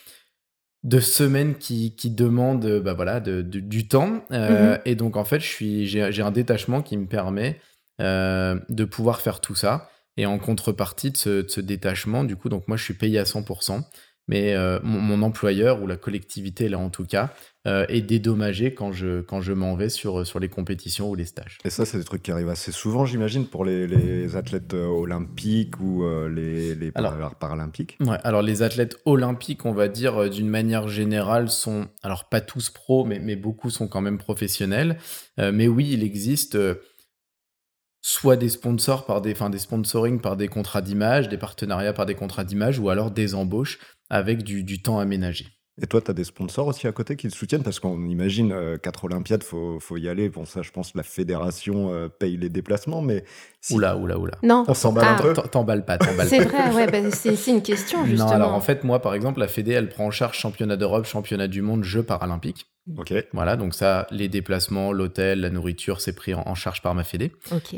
de 0.85 1.01
semaines 1.01 1.57
qui, 1.57 1.97
qui 1.97 2.09
demandent 2.09 2.79
bah 2.79 2.95
voilà, 2.95 3.19
de, 3.19 3.43
du 3.43 3.89
temps. 3.89 4.25
Euh, 4.31 4.75
mhm. 4.75 4.81
Et 4.85 4.95
donc, 4.95 5.17
en 5.17 5.25
fait, 5.25 5.41
j'ai 5.41 6.23
un 6.23 6.31
détachement 6.31 6.83
qui 6.83 6.97
me 6.97 7.07
permet 7.07 7.61
de 7.99 8.85
pouvoir 8.85 9.21
faire 9.21 9.41
tout 9.41 9.55
ça. 9.55 9.91
Et 10.17 10.27
en 10.27 10.39
contrepartie 10.39 11.13
de 11.13 11.17
ce, 11.17 11.43
de 11.43 11.49
ce, 11.49 11.61
détachement, 11.61 12.25
du 12.25 12.35
coup, 12.35 12.49
donc 12.49 12.67
moi, 12.67 12.77
je 12.77 12.83
suis 12.83 12.95
payé 12.95 13.21
à 13.21 13.25
100% 13.25 13.85
mais 14.29 14.55
euh, 14.55 14.79
mon, 14.83 15.23
employeur 15.23 15.83
ou 15.83 15.87
la 15.87 15.97
collectivité 15.97 16.69
là 16.69 16.79
en 16.79 16.91
tout 16.91 17.05
cas 17.05 17.31
euh, 17.67 17.87
est 17.89 18.03
dédommagé 18.03 18.73
quand 18.73 18.93
je 18.93 19.23
quand 19.23 19.41
je 19.41 19.53
m'en 19.53 19.75
vais 19.75 19.89
sur 19.89 20.25
sur 20.27 20.39
les 20.39 20.49
compétitions 20.49 21.11
ou 21.11 21.15
les 21.17 21.25
stages. 21.25 21.59
Et 21.65 21.71
ça 21.71 21.85
c'est 21.85 21.99
des 21.99 22.05
trucs 22.05 22.23
qui 22.23 22.31
arrivent 22.31 22.49
assez 22.49 22.71
souvent 22.71 23.05
j'imagine 23.05 23.47
pour 23.47 23.65
les, 23.65 23.87
les, 23.89 24.37
athlètes 24.37 24.75
euh, 24.75 24.87
olympiques 24.87 25.81
ou 25.81 26.05
les, 26.29 26.75
les 26.75 26.93
paralympiques. 26.93 27.99
Ouais, 28.01 28.19
alors 28.23 28.43
les 28.43 28.63
athlètes 28.63 28.99
olympiques 29.07 29.65
on 29.65 29.73
va 29.73 29.89
dire 29.89 30.31
d'une 30.31 30.49
manière 30.49 30.87
générale 30.89 31.51
sont 31.51 31.89
alors 32.03 32.29
pas 32.29 32.41
tous 32.41 32.71
pros 32.71 33.05
mais 33.05 33.19
mais 33.19 33.35
beaucoup 33.35 33.71
sont 33.71 33.89
quand 33.89 34.03
même 34.03 34.19
professionnels. 34.19 34.99
mais 35.39 35.67
oui 35.67 35.89
il 35.91 36.03
existe 36.03 36.59
soit 38.01 38.37
des 38.37 38.49
sponsors 38.49 39.07
par 39.07 39.21
des, 39.21 39.33
enfin 39.33 39.51
des 39.51 39.59
sponsoring 39.59 40.21
par 40.21 40.37
des 40.37 40.49
contrats 40.49 40.83
d'image, 40.83 41.29
des 41.29 41.39
partenariats 41.39 41.93
par 41.93 42.07
des 42.07 42.15
contrats 42.15 42.45
d'image, 42.45 42.79
ou 42.79 42.89
alors 42.91 43.11
des 43.11 43.35
embauches 43.35 43.79
avec 44.11 44.43
du, 44.43 44.65
du 44.65 44.83
temps 44.83 44.99
aménagé. 44.99 45.47
Et 45.81 45.87
toi, 45.87 46.01
tu 46.01 46.11
as 46.11 46.15
des 46.15 46.25
sponsors 46.25 46.67
aussi 46.67 46.89
à 46.89 46.93
côté 46.93 47.15
qui 47.15 47.29
te 47.29 47.37
soutiennent? 47.37 47.63
Parce 47.63 47.79
qu'on 47.79 48.05
imagine 48.07 48.51
euh, 48.53 48.79
quatre 48.79 49.05
Olympiades, 49.05 49.45
faut, 49.45 49.79
faut 49.79 49.97
y 49.97 50.09
aller. 50.09 50.29
Bon, 50.29 50.45
ça, 50.45 50.63
je 50.63 50.73
pense, 50.73 50.93
la 50.97 51.05
fédération 51.05 51.93
euh, 51.93 52.09
paye 52.09 52.37
les 52.37 52.49
déplacements, 52.49 53.01
mais 53.01 53.25
oula, 53.71 53.97
oula, 53.97 54.19
oula. 54.19 54.39
Non, 54.43 54.65
on 54.67 54.75
s'emballe 54.75 55.07
un 55.07 55.17
ah. 55.19 55.23
peu. 55.23 55.35
T'emballes 55.35 55.85
pas, 55.85 55.99
t'emballes 55.99 56.27
C'est 56.29 56.41
vrai, 56.41 56.75
ouais, 56.75 56.87
bah, 56.91 57.11
c'est 57.13 57.47
une 57.47 57.63
question 57.63 58.05
justement. 58.05 58.29
Non, 58.29 58.35
alors 58.35 58.55
en 58.55 58.61
fait, 58.61 58.83
moi, 58.83 59.01
par 59.01 59.15
exemple, 59.15 59.39
la 59.39 59.47
Fédé, 59.47 59.73
elle 59.73 59.89
prend 59.89 60.07
en 60.07 60.11
charge 60.11 60.37
championnat 60.37 60.77
d'Europe, 60.77 61.07
championnat 61.07 61.47
du 61.47 61.63
monde, 61.63 61.85
Jeux 61.85 62.03
paralympiques. 62.03 62.67
Ok. 62.97 63.13
Voilà, 63.33 63.57
donc 63.57 63.75
ça, 63.75 64.07
les 64.11 64.29
déplacements, 64.29 64.93
l'hôtel, 64.93 65.41
la 65.41 65.51
nourriture, 65.51 66.01
c'est 66.01 66.15
pris 66.15 66.35
en, 66.35 66.55
charge 66.55 66.83
par 66.83 66.95
ma 66.95 67.05
Fédé. 67.05 67.33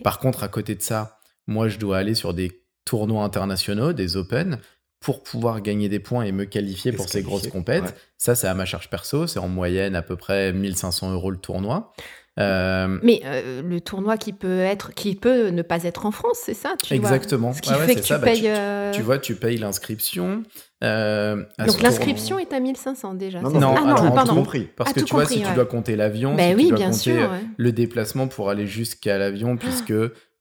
Par 0.05 0.19
contre, 0.19 0.45
à 0.45 0.49
côté 0.49 0.75
de 0.75 0.83
ça, 0.83 1.19
moi, 1.47 1.69
je 1.69 1.79
dois 1.79 1.99
aller 1.99 2.15
sur 2.15 2.35
des 2.35 2.63
tournois 2.85 3.25
internationaux, 3.25 3.93
des 3.93 4.17
Open, 4.17 4.59
pour 5.01 5.23
pouvoir 5.23 5.63
gagner 5.63 5.89
des 5.89 5.99
points 5.99 6.25
et 6.25 6.33
me 6.33 6.45
qualifier 6.45 6.93
pour 6.93 7.09
ces 7.09 7.23
grosses 7.23 7.49
compètes. 7.49 7.97
Ça, 8.19 8.35
c'est 8.35 8.47
à 8.47 8.55
ma 8.55 8.67
charge 8.67 8.91
perso. 8.91 9.27
C'est 9.27 9.39
en 9.39 9.49
moyenne 9.49 9.97
à 9.97 10.03
peu 10.03 10.17
près 10.17 10.53
1500 10.53 11.13
euros 11.13 11.31
le 11.31 11.39
tournoi. 11.39 11.95
Euh, 12.41 12.99
Mais 13.03 13.20
euh, 13.24 13.62
le 13.62 13.80
tournoi 13.80 14.16
qui 14.16 14.32
peut 14.32 14.61
être, 14.61 14.95
qui 14.95 15.14
peut 15.14 15.49
ne 15.49 15.62
pas 15.62 15.84
être 15.84 16.07
en 16.07 16.11
France, 16.11 16.38
c'est 16.43 16.55
ça 16.55 16.74
tu 16.82 16.95
Exactement. 16.95 17.53
Ce 17.53 17.61
qui 17.61 17.72
fait 17.72 17.95
que 17.97 18.01
tu 18.01 18.12
bah, 18.12 18.18
payes. 18.20 18.51
tu, 18.93 19.03
vois, 19.03 19.18
tu 19.18 19.34
payes 19.34 19.59
l'inscription. 19.59 20.43
Donc 20.82 21.82
l'inscription 21.82 22.38
est 22.38 22.53
à 22.53 22.61
1500 22.61 23.14
déjà. 23.14 23.41
Non, 23.41 23.51
non, 23.51 23.74
ah, 23.76 24.03
non, 24.03 24.24
tout 24.24 24.34
compris. 24.34 24.68
Parce 24.76 24.93
que 24.93 25.01
tu 25.01 25.14
vois, 25.14 25.26
si 25.26 25.43
tu 25.43 25.53
dois 25.55 25.66
compter 25.66 25.97
l'avion, 25.97 26.34
ben 26.34 26.59
si 26.59 26.64
tu 26.64 26.68
dois 26.70 26.78
bien 26.78 26.86
compter 26.91 26.99
sûr, 26.99 27.30
le 27.57 27.72
déplacement 27.72 28.28
pour 28.28 28.51
aller 28.51 28.66
jusqu'à 28.66 29.18
l'avion, 29.18 29.57
puisque 29.57 29.93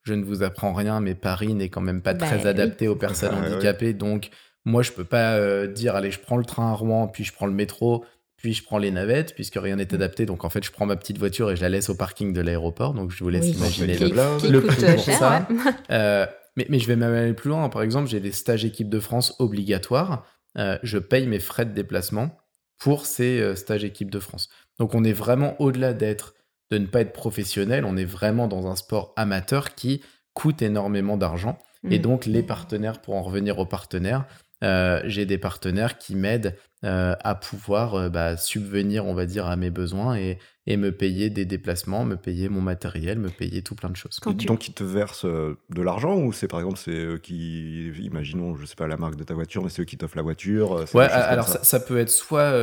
je 0.03 0.13
ne 0.13 0.23
vous 0.23 0.43
apprends 0.43 0.73
rien, 0.73 0.99
mais 0.99 1.15
Paris 1.15 1.53
n'est 1.53 1.69
quand 1.69 1.81
même 1.81 2.01
pas 2.01 2.13
bah 2.13 2.25
très 2.25 2.47
adapté 2.47 2.87
aux 2.87 2.95
personnes 2.95 3.31
ah, 3.43 3.45
handicapées. 3.45 3.93
Donc, 3.93 4.29
moi, 4.65 4.81
je 4.81 4.91
peux 4.91 5.03
pas 5.03 5.35
euh, 5.35 5.67
dire, 5.67 5.95
allez, 5.95 6.11
je 6.11 6.19
prends 6.19 6.37
le 6.37 6.45
train 6.45 6.71
à 6.71 6.73
Rouen, 6.73 7.07
puis 7.07 7.23
je 7.23 7.33
prends 7.33 7.47
le 7.47 7.53
métro, 7.53 8.03
puis 8.41 8.53
je 8.53 8.63
prends 8.63 8.77
les 8.77 8.91
navettes, 8.91 9.35
puisque 9.35 9.55
rien 9.55 9.75
n'est 9.75 9.91
mm. 9.91 9.95
adapté. 9.95 10.25
Donc, 10.25 10.45
en 10.45 10.49
fait, 10.49 10.63
je 10.63 10.71
prends 10.71 10.85
ma 10.85 10.95
petite 10.95 11.17
voiture 11.17 11.51
et 11.51 11.55
je 11.55 11.61
la 11.61 11.69
laisse 11.69 11.89
au 11.89 11.95
parking 11.95 12.33
de 12.33 12.41
l'aéroport. 12.41 12.93
Donc, 12.93 13.11
je 13.11 13.23
vous 13.23 13.29
laisse 13.29 13.47
imaginer 13.47 13.97
le, 13.97 14.61
prix 14.61 14.85
pour 14.95 15.03
ça. 15.03 15.47
Euh, 15.91 16.25
mais, 16.55 16.67
mais, 16.69 16.79
je 16.79 16.87
vais 16.87 16.95
même 16.95 17.13
aller 17.13 17.33
plus 17.33 17.49
loin. 17.49 17.67
Par 17.69 17.81
exemple, 17.81 18.07
j'ai 18.07 18.19
des 18.19 18.31
stages 18.31 18.65
équipe 18.65 18.89
de 18.89 18.99
France 18.99 19.35
obligatoires. 19.39 20.25
Euh, 20.57 20.77
je 20.83 20.97
paye 20.97 21.27
mes 21.27 21.39
frais 21.39 21.65
de 21.65 21.73
déplacement 21.73 22.37
pour 22.79 23.05
ces 23.05 23.55
stages 23.55 23.83
équipe 23.83 24.11
de 24.11 24.19
France. 24.19 24.49
Donc, 24.77 24.93
on 24.95 25.03
est 25.03 25.13
vraiment 25.13 25.59
au-delà 25.59 25.93
d'être 25.93 26.35
de 26.71 26.77
ne 26.77 26.85
pas 26.85 27.01
être 27.01 27.13
professionnel. 27.13 27.85
On 27.85 27.97
est 27.97 28.05
vraiment 28.05 28.47
dans 28.47 28.67
un 28.67 28.75
sport 28.75 29.13
amateur 29.15 29.73
qui 29.73 30.01
coûte 30.33 30.61
énormément 30.61 31.17
d'argent. 31.17 31.57
Et 31.89 31.99
mm. 31.99 32.01
donc, 32.01 32.25
les 32.25 32.43
partenaires, 32.43 33.01
pour 33.01 33.15
en 33.15 33.21
revenir 33.21 33.59
aux 33.59 33.65
partenaires, 33.65 34.25
euh, 34.64 35.01
j'ai 35.05 35.26
des 35.26 35.38
partenaires 35.38 35.97
qui 35.97 36.16
m'aident 36.16 36.55
euh, 36.84 37.16
à 37.24 37.36
pouvoir 37.36 37.95
euh, 37.95 38.10
bah, 38.10 38.36
subvenir, 38.36 39.05
on 39.05 39.14
va 39.14 39.26
dire, 39.26 39.47
à 39.47 39.55
mes 39.55 39.70
besoins 39.70 40.18
et, 40.18 40.38
et, 40.66 40.76
me 40.76 40.91
payer 40.91 41.30
des 41.30 41.45
déplacements, 41.45 42.03
me 42.03 42.16
payer 42.16 42.49
mon 42.49 42.62
matériel, 42.62 43.20
me 43.20 43.30
payer 43.30 43.62
tout 43.62 43.76
plein 43.76 43.89
de 43.89 43.95
choses. 43.95 44.20
Donc, 44.26 44.68
ils 44.68 44.74
te 44.74 44.84
versent 44.84 45.26
de 45.26 45.82
l'argent 45.82 46.18
ou 46.18 46.34
c'est 46.34 46.47
par 46.47 46.60
exemple, 46.60 46.78
c'est 46.78 46.91
eux 46.91 47.18
qui, 47.18 47.89
imaginons, 47.99 48.55
je 48.55 48.66
sais 48.66 48.76
pas 48.76 48.88
la 48.88 48.97
marque 48.97 49.16
de 49.16 49.24
ta 49.24 49.34
voiture, 49.34 49.64
mais 49.64 49.70
c'est 49.70 49.82
eux 49.82 49.86
qui 49.86 49.97
t'offrent 49.97 50.18
la 50.18 50.24
voiture 50.24 50.86
Ouais, 50.93 51.05
alors 51.05 51.47
ça. 51.47 51.64
Ça, 51.64 51.80
peut 51.80 51.97
être 51.97 52.10
soit 52.10 52.53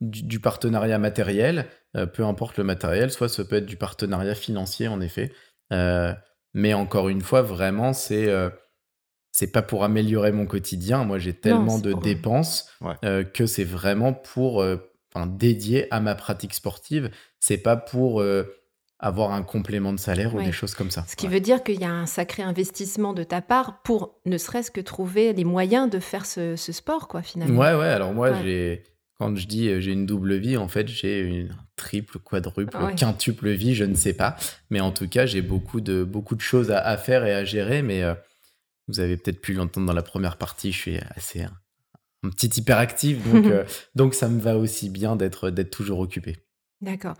du, 0.00 0.40
partenariat 0.40 0.98
matériel, 0.98 1.66
peu 2.12 2.24
importe 2.24 2.56
le 2.56 2.64
matériel, 2.64 3.10
soit 3.10 3.28
ça 3.28 3.44
peut 3.44 3.56
être 3.56 3.66
du 3.66 3.76
partenariat 3.76 4.34
financier, 4.34 4.88
en 4.88 5.00
effet. 5.00 5.32
mais 6.54 6.74
encore 6.74 7.08
une 7.08 7.20
fois, 7.20 7.42
vraiment, 7.42 7.92
c'est 7.92 8.32
c'est 9.36 9.48
pas 9.48 9.60
pour 9.60 9.84
améliorer 9.84 10.32
mon 10.32 10.46
quotidien. 10.46 11.04
Moi, 11.04 11.18
j'ai 11.18 11.34
tellement 11.34 11.78
de 11.78 11.92
dépenses 11.92 12.70
euh, 13.04 13.22
que 13.22 13.44
c'est 13.44 13.64
vraiment 13.64 14.14
pour 14.14 14.62
euh, 14.62 14.76
dédier 15.26 15.92
à 15.92 16.00
ma 16.00 16.14
pratique 16.14 16.54
sportive. 16.54 17.10
C'est 17.38 17.58
pas 17.58 17.76
pour 17.76 18.22
euh, 18.22 18.44
avoir 18.98 19.32
un 19.32 19.42
complément 19.42 19.92
de 19.92 19.98
salaire 19.98 20.34
ou 20.34 20.40
des 20.40 20.52
choses 20.52 20.74
comme 20.74 20.90
ça. 20.90 21.04
Ce 21.06 21.16
qui 21.16 21.28
veut 21.28 21.40
dire 21.40 21.62
qu'il 21.62 21.78
y 21.78 21.84
a 21.84 21.92
un 21.92 22.06
sacré 22.06 22.44
investissement 22.44 23.12
de 23.12 23.24
ta 23.24 23.42
part 23.42 23.82
pour 23.82 24.18
ne 24.24 24.38
serait-ce 24.38 24.70
que 24.70 24.80
trouver 24.80 25.34
les 25.34 25.44
moyens 25.44 25.90
de 25.90 26.00
faire 26.00 26.24
ce, 26.24 26.56
sport, 26.56 27.06
quoi, 27.06 27.20
finalement. 27.20 27.60
Ouais, 27.60 27.74
ouais. 27.74 27.88
Alors 27.88 28.14
moi, 28.14 28.42
j'ai 28.42 28.84
quand 29.18 29.36
je 29.36 29.46
dis 29.46 29.82
j'ai 29.82 29.92
une 29.92 30.06
double 30.06 30.36
vie, 30.36 30.56
en 30.56 30.68
fait, 30.68 30.88
j'ai 30.88 31.20
une 31.20 31.54
triple, 31.76 32.20
quadruple, 32.20 32.74
quintuple 32.96 33.50
vie, 33.50 33.74
je 33.74 33.84
ne 33.84 33.96
sais 33.96 34.14
pas. 34.14 34.36
Mais 34.70 34.80
en 34.80 34.92
tout 34.92 35.08
cas, 35.08 35.26
j'ai 35.26 35.42
beaucoup 35.42 35.82
de, 35.82 36.04
beaucoup 36.04 36.36
de 36.36 36.40
choses 36.40 36.70
à, 36.70 36.78
à, 36.78 36.96
faire 36.96 37.26
et 37.26 37.34
à 37.34 37.44
gérer. 37.44 37.82
Mais 37.82 38.02
vous 38.88 39.00
avez 39.00 39.16
peut-être 39.16 39.40
pu 39.40 39.54
l'entendre 39.54 39.86
dans 39.86 39.92
la 39.92 40.02
première 40.02 40.36
partie, 40.36 40.72
je 40.72 40.78
suis 40.78 40.98
assez 41.14 41.42
un, 41.42 42.30
petit 42.30 42.60
hyperactif, 42.60 43.22
donc, 43.30 43.46
euh, 43.46 43.64
donc 43.94 44.14
ça 44.14 44.28
me 44.28 44.40
va 44.40 44.56
aussi 44.56 44.90
bien 44.90 45.16
d'être 45.16 45.50
toujours 45.70 46.00
occupé. 46.00 46.36
D'accord. 46.82 47.14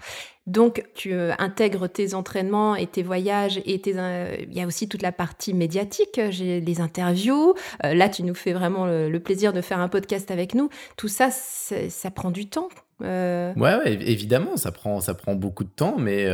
Donc, 0.47 0.85
tu 0.95 1.15
euh, 1.15 1.33
intègres 1.39 1.89
tes 1.89 2.13
entraînements 2.13 2.77
et 2.77 2.87
tes 2.87 3.03
voyages 3.03 3.59
et 3.65 3.81
tes, 3.81 3.95
euh, 3.97 4.37
il 4.39 4.53
y 4.53 4.61
a 4.61 4.67
aussi 4.67 4.87
toute 4.87 5.01
la 5.01 5.13
partie 5.13 5.55
médiatique, 5.55 6.21
j'ai 6.29 6.61
les 6.61 6.81
interviews. 6.81 7.55
là, 7.83 8.09
tu 8.11 8.23
nous 8.23 8.35
fais 8.35 8.53
vraiment 8.53 8.85
le, 8.87 9.19
plaisir 9.19 9.55
de 9.55 9.63
faire 9.63 9.79
un 9.79 9.89
podcast 9.89 10.31
avec 10.31 10.55
nous. 10.55 10.69
Tout 10.97 11.09
ça, 11.09 11.31
ça 11.31 12.11
prend 12.11 12.31
du 12.31 12.49
temps. 12.49 12.69
Ouais, 13.01 13.55
ouais, 13.57 13.95
évidemment, 14.07 14.57
ça 14.57 14.73
prend, 14.73 15.01
ça 15.01 15.15
prend 15.15 15.35
beaucoup 15.35 15.65
de 15.65 15.71
temps, 15.71 15.97
mais 15.99 16.27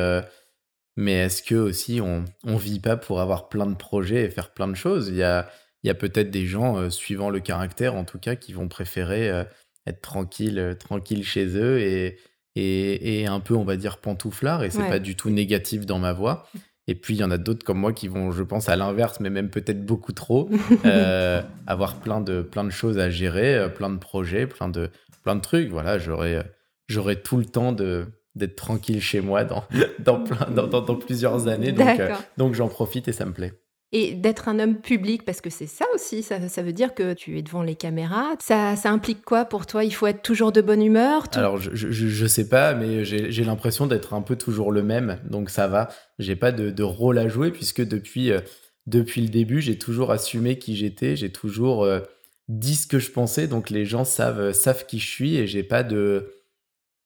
mais 0.97 1.13
est-ce 1.13 1.43
que 1.43 1.55
aussi 1.55 2.01
on 2.01 2.25
on 2.45 2.57
vit 2.57 2.81
pas 2.81 2.97
pour 2.97 3.21
avoir 3.21 3.49
plein 3.49 3.67
de 3.67 3.75
projets 3.75 4.25
et 4.25 4.31
faire 4.31 4.53
plein 4.53 4.69
de 4.69 4.75
choses? 4.75 5.09
Il 5.09 5.17
y 5.17 5.23
a 5.23 5.49
il 5.83 5.89
y 5.89 5.91
a 5.91 5.95
peut-être 5.95 6.31
des 6.31 6.47
gens 6.47 6.77
euh, 6.77 6.91
suivant 6.91 7.31
le 7.31 7.41
caractère 7.41 7.95
en 7.95 8.05
tout 8.05 8.19
cas 8.19 8.37
qui 8.37 8.53
vont 8.53 8.69
préférer 8.69 9.31
euh, 9.31 9.45
être 9.87 10.01
tranquille 10.01 10.59
euh, 10.59 10.75
tranquille 10.75 11.25
chez 11.25 11.57
eux 11.57 11.81
et, 11.81 12.19
et, 12.55 13.21
et 13.21 13.27
un 13.27 13.41
peu 13.41 13.55
on 13.55 13.65
va 13.65 13.77
dire 13.77 13.99
pantouflard 13.99 14.63
et 14.63 14.71
c'est 14.71 14.89
pas 14.89 14.99
du 14.99 15.17
tout 15.17 15.31
négatif 15.31 15.87
dans 15.87 15.99
ma 15.99 16.13
voix. 16.13 16.47
Et 16.89 16.97
puis 16.97 17.15
il 17.15 17.21
y 17.21 17.25
en 17.25 17.31
a 17.31 17.39
d'autres 17.39 17.65
comme 17.65 17.79
moi 17.79 17.93
qui 17.93 18.09
vont, 18.09 18.33
je 18.33 18.43
pense, 18.43 18.69
à 18.69 18.75
l'inverse, 18.75 19.21
mais 19.21 19.31
même 19.31 19.51
peut-être 19.51 19.87
beaucoup 19.87 20.13
trop, 20.13 20.51
avoir 21.67 22.01
plein 22.01 22.21
de 22.21 22.43
plein 22.43 22.65
de 22.65 22.71
choses 22.71 22.99
à 22.99 23.09
gérer, 23.09 23.73
plein 23.73 23.89
de 23.89 23.99
projets, 23.99 24.49
plein 24.49 24.69
de 24.69 24.91
plein 25.23 25.37
de 25.37 25.41
trucs. 25.41 25.71
Voilà, 25.71 25.99
j'aurais 25.99 26.45
j'aurais 26.89 27.17
tout 27.17 27.37
le 27.37 27.45
temps 27.45 27.73
de 27.73 28.07
d'être 28.35 28.57
tranquille 28.57 29.01
chez 29.01 29.21
moi 29.21 29.45
dans, 29.45 29.65
dans, 29.99 30.23
plein, 30.23 30.51
dans, 30.51 30.67
dans, 30.67 30.97
plusieurs 30.97 31.49
années. 31.49 31.73
Donc, 31.73 32.01
euh, 32.01 32.15
donc 32.37 32.55
j'en 32.55 32.69
profite 32.69 33.09
et 33.09 33.13
ça 33.13 33.25
me 33.25 33.33
plaît. 33.33 33.53
Et 33.95 34.15
d'être 34.15 34.49
un 34.49 34.59
homme 34.59 34.77
public, 34.77 35.23
parce 35.27 35.43
que 35.43 35.51
c'est 35.51 35.67
ça 35.67 35.85
aussi, 35.95 36.23
ça, 36.23 36.49
ça, 36.49 36.63
veut 36.63 36.73
dire 36.73 36.95
que 36.95 37.13
tu 37.13 37.39
es 37.39 37.43
devant 37.43 37.63
les 37.63 37.75
caméras. 37.75 38.37
Ça, 38.41 38.75
ça 38.75 38.91
implique 38.91 39.23
quoi 39.23 39.45
pour 39.45 39.67
toi? 39.67 39.85
Il 39.85 39.93
faut 39.93 40.07
être 40.07 40.23
toujours 40.23 40.51
de 40.51 40.63
bonne 40.63 40.83
humeur? 40.83 41.25
Alors, 41.35 41.59
je, 41.59 41.75
je, 41.75 41.91
je, 41.91 42.27
sais 42.27 42.49
pas, 42.49 42.73
mais 42.73 43.05
j'ai 43.05 43.45
l'impression 43.45 43.87
d'être 43.87 44.15
un 44.15 44.23
peu 44.23 44.35
toujours 44.35 44.73
le 44.73 44.83
même, 44.83 45.19
donc 45.29 45.51
ça 45.51 45.69
va. 45.69 45.89
J'ai 46.19 46.37
pas 46.37 46.53
de, 46.53 46.71
de, 46.71 46.83
rôle 46.83 47.19
à 47.19 47.29
jouer, 47.29 47.51
puisque 47.51 47.87
depuis, 47.87 48.33
euh, 48.33 48.41
depuis 48.87 49.21
le 49.21 49.29
début, 49.29 49.61
j'ai 49.61 49.77
toujours 49.77 50.11
assumé 50.11 50.59
qui 50.59 50.75
j'étais, 50.75 51.15
j'ai 51.15 51.31
toujours 51.31 51.85
euh, 51.85 52.01
dit 52.49 52.77
ce 52.77 52.87
que 52.87 52.99
je 52.99 53.11
pensais, 53.11 53.47
donc 53.47 53.69
les 53.69 53.85
gens 53.85 54.07
savent, 54.07 54.53
savent 54.53 54.87
qui 54.87 55.01
je 55.01 55.11
suis, 55.11 55.37
et 55.37 55.47
j'ai 55.47 55.63
pas 55.63 55.83
de 55.83 56.42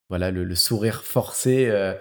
voilà, 0.08 0.30
le, 0.30 0.54
sourire 0.54 1.02
forcé, 1.02 1.66
euh, 1.68 1.94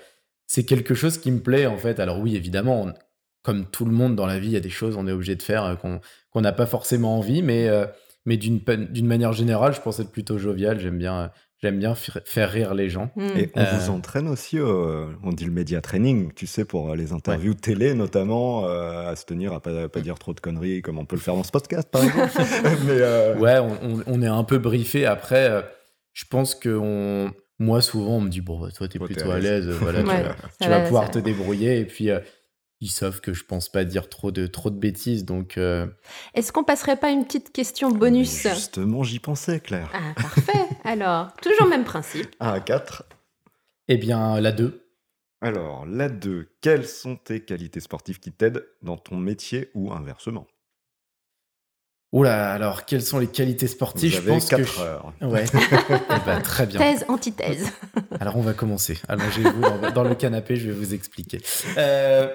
c'est 0.48 0.64
quelque 0.64 0.94
chose 0.94 1.18
qui 1.18 1.32
me 1.32 1.40
plaît 1.40 1.66
en 1.66 1.78
fait. 1.78 2.00
Alors 2.00 2.20
oui, 2.20 2.36
évidemment, 2.36 2.94
comme 3.42 3.66
tout 3.66 3.86
le 3.86 3.92
monde 3.92 4.16
dans 4.16 4.28
la 4.28 4.40
vie, 4.40 4.48
il 4.48 4.54
y 4.54 4.58
a 4.58 4.62
des 4.62 4.70
choses 4.70 4.96
on 4.96 5.08
est 5.08 5.12
obligé 5.12 5.36
de 5.36 5.44
faire 5.44 5.64
euh, 5.64 5.76
qu'on 5.76 6.42
n'a 6.42 6.52
pas 6.52 6.66
forcément 6.66 7.18
envie, 7.18 7.42
mais, 7.42 7.68
euh, 7.68 7.86
mais 8.26 8.38
d'une 8.38 9.08
manière 9.08 9.34
générale, 9.34 9.74
je 9.74 9.82
pense 9.82 10.00
être 10.00 10.12
plutôt 10.12 10.38
jovial. 10.38 10.80
J'aime 10.80 11.00
bien, 11.00 11.32
j'aime 11.64 11.80
bien 11.80 11.96
faire 11.96 12.52
rire 12.52 12.76
les 12.76 12.90
gens. 12.90 13.10
Hmm. 13.16 13.38
Et 13.38 13.52
on 13.56 13.64
vous 13.64 13.90
entraîne 13.90 14.28
aussi, 14.28 14.60
on 14.60 15.32
dit 15.32 15.46
le 15.46 15.52
média 15.52 15.82
training, 15.82 16.32
tu 16.34 16.46
sais, 16.46 16.66
pour 16.66 16.96
les 16.96 17.12
interviews 17.12 17.56
télé 17.56 17.96
notamment, 17.96 18.66
à 18.68 19.16
se 19.16 19.26
tenir 19.26 19.54
à 19.54 19.62
pas, 19.62 19.90
pas 19.90 20.02
dire 20.02 20.20
trop 20.20 20.34
de 20.34 20.40
conneries, 20.40 20.82
comme 20.82 21.00
on 21.00 21.06
peut 21.06 21.16
le 21.16 21.22
faire 21.22 21.36
dans 21.36 21.44
ce 21.44 21.52
podcast 21.52 21.88
par 21.90 22.04
exemple. 22.04 22.32
mais, 22.86 23.40
Ouais, 23.40 23.60
on, 23.60 24.04
on, 24.08 24.22
est 24.22 24.28
un 24.28 24.44
peu 24.44 24.58
briefé. 24.58 25.06
Après, 25.06 25.64
je 26.14 26.26
pense 26.28 26.56
qu'on 26.56 27.32
moi, 27.60 27.82
souvent, 27.82 28.18
on 28.18 28.22
me 28.22 28.30
dit 28.30 28.42
Bon, 28.42 28.60
bah, 28.60 28.72
toi, 28.72 28.88
t'es 28.88 29.00
plutôt 29.00 29.32
à 29.32 29.40
l'aise, 29.40 29.68
voilà, 29.70 30.04
tu, 30.60 30.70
vas, 30.70 30.82
pouvoir 30.82 31.12
te 31.12 31.20
débrouiller. 31.20 31.80
Et 31.80 31.86
puis, 31.86 32.10
euh, 32.10 32.20
ils 32.82 32.90
savent 32.90 33.22
que 33.22 33.34
je 33.34 33.46
pense 33.46 33.70
pas 33.70 33.86
dire 33.86 34.10
trop 34.10 34.32
de, 34.32 34.48
trop 34.48 34.70
de 34.70 34.78
bêtises. 34.78 35.26
Donc, 35.26 35.58
euh, 35.58 35.88
Est-ce 36.34 36.52
qu'on 36.52 36.64
passerait 36.64 36.98
pas 36.98 37.10
une 37.10 37.26
petite 37.26 37.52
question 37.52 37.90
bonus? 37.90 38.44
Justement, 38.44 39.04
j'y 39.04 39.20
pensais, 39.20 39.60
Claire. 39.60 39.90
Ah, 39.94 40.14
parfait. 40.22 40.68
Alors, 40.84 41.34
toujours 41.42 41.68
même 41.68 41.86
principe. 41.86 42.36
Ah, 42.40 42.60
4. 42.60 43.04
Eh 43.88 43.98
bien, 43.98 44.42
la 44.42 44.52
2. 44.52 44.86
Alors, 45.42 45.86
la 45.86 46.10
2. 46.10 46.50
Quelles 46.62 46.88
sont 46.88 47.16
tes 47.16 47.44
qualités 47.46 47.80
sportives 47.80 48.20
qui 48.20 48.32
t'aident 48.32 48.66
dans 48.82 48.98
ton 48.98 49.16
métier 49.16 49.70
ou 49.74 49.94
inversement? 49.94 50.48
Oula, 52.16 52.54
alors 52.54 52.86
quelles 52.86 53.02
sont 53.02 53.20
les 53.20 53.28
qualités 53.28 53.68
sportives? 53.68 54.16
Je 54.16 54.22
pense 54.22 54.48
4 54.48 54.64
que 54.64 54.80
heures. 54.80 55.14
Ouais. 55.22 55.44
Eh 55.54 56.26
ben, 56.26 56.42
très 56.42 56.66
bien. 56.66 56.80
Thèse, 56.80 57.04
antithèse. 57.10 57.74
alors 58.22 58.38
on 58.38 58.42
va 58.42 58.54
commencer. 58.54 58.98
Allongez-vous 59.10 59.92
dans 59.94 60.06
le 60.06 60.16
canapé, 60.16 60.56
je 60.56 60.68
vais 60.68 60.74
vous 60.74 60.94
expliquer. 60.94 61.42
Euh, 61.78 62.34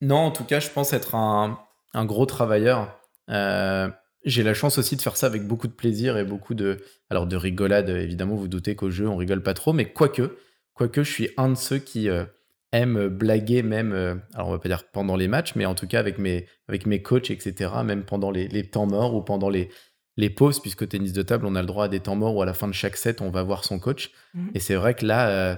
non, 0.00 0.18
en 0.18 0.30
tout 0.30 0.44
cas, 0.44 0.60
je 0.60 0.70
pense 0.70 0.92
être 0.92 1.16
un, 1.16 1.58
gros 2.04 2.24
travailleur. 2.24 3.00
Euh, 3.30 3.88
j'ai 4.24 4.44
la 4.44 4.54
chance 4.54 4.78
aussi 4.78 4.94
de 4.94 5.02
faire 5.02 5.16
ça 5.16 5.26
avec 5.26 5.44
beaucoup 5.44 5.66
de 5.66 5.72
plaisir 5.72 6.16
et 6.16 6.24
beaucoup 6.24 6.54
de, 6.54 6.78
alors 7.10 7.26
de 7.26 7.34
rigolade. 7.34 7.88
Évidemment, 7.88 8.36
vous 8.36 8.46
doutez 8.46 8.76
qu'au 8.76 8.90
jeu, 8.90 9.08
on 9.08 9.16
rigole 9.16 9.42
pas 9.42 9.54
trop, 9.54 9.72
mais 9.72 9.92
quoique, 9.92 10.38
quoique, 10.72 11.02
je 11.02 11.10
suis 11.10 11.30
un 11.36 11.48
de 11.48 11.56
ceux 11.56 11.78
qui 11.78 12.08
euh, 12.08 12.26
aime 12.72 13.08
blaguer 13.08 13.62
même, 13.62 13.92
euh, 13.92 14.14
alors 14.34 14.48
on 14.48 14.52
va 14.52 14.58
pas 14.58 14.68
dire 14.68 14.84
pendant 14.92 15.16
les 15.16 15.28
matchs, 15.28 15.54
mais 15.56 15.66
en 15.66 15.74
tout 15.74 15.86
cas 15.86 15.98
avec 15.98 16.18
mes, 16.18 16.46
avec 16.68 16.86
mes 16.86 17.02
coachs, 17.02 17.30
etc., 17.30 17.70
même 17.84 18.04
pendant 18.04 18.30
les, 18.30 18.48
les 18.48 18.68
temps 18.68 18.86
morts 18.86 19.14
ou 19.14 19.22
pendant 19.22 19.48
les, 19.48 19.70
les 20.16 20.30
pauses, 20.30 20.60
puisque 20.60 20.88
tennis 20.88 21.12
de 21.12 21.22
table, 21.22 21.46
on 21.46 21.56
a 21.56 21.60
le 21.60 21.66
droit 21.66 21.86
à 21.86 21.88
des 21.88 22.00
temps 22.00 22.16
morts 22.16 22.36
où 22.36 22.42
à 22.42 22.46
la 22.46 22.54
fin 22.54 22.68
de 22.68 22.72
chaque 22.72 22.96
set, 22.96 23.20
on 23.20 23.30
va 23.30 23.42
voir 23.42 23.64
son 23.64 23.78
coach. 23.78 24.10
Mmh. 24.34 24.48
Et 24.54 24.60
c'est 24.60 24.74
vrai 24.74 24.94
que 24.94 25.04
là, 25.04 25.28
euh, 25.28 25.56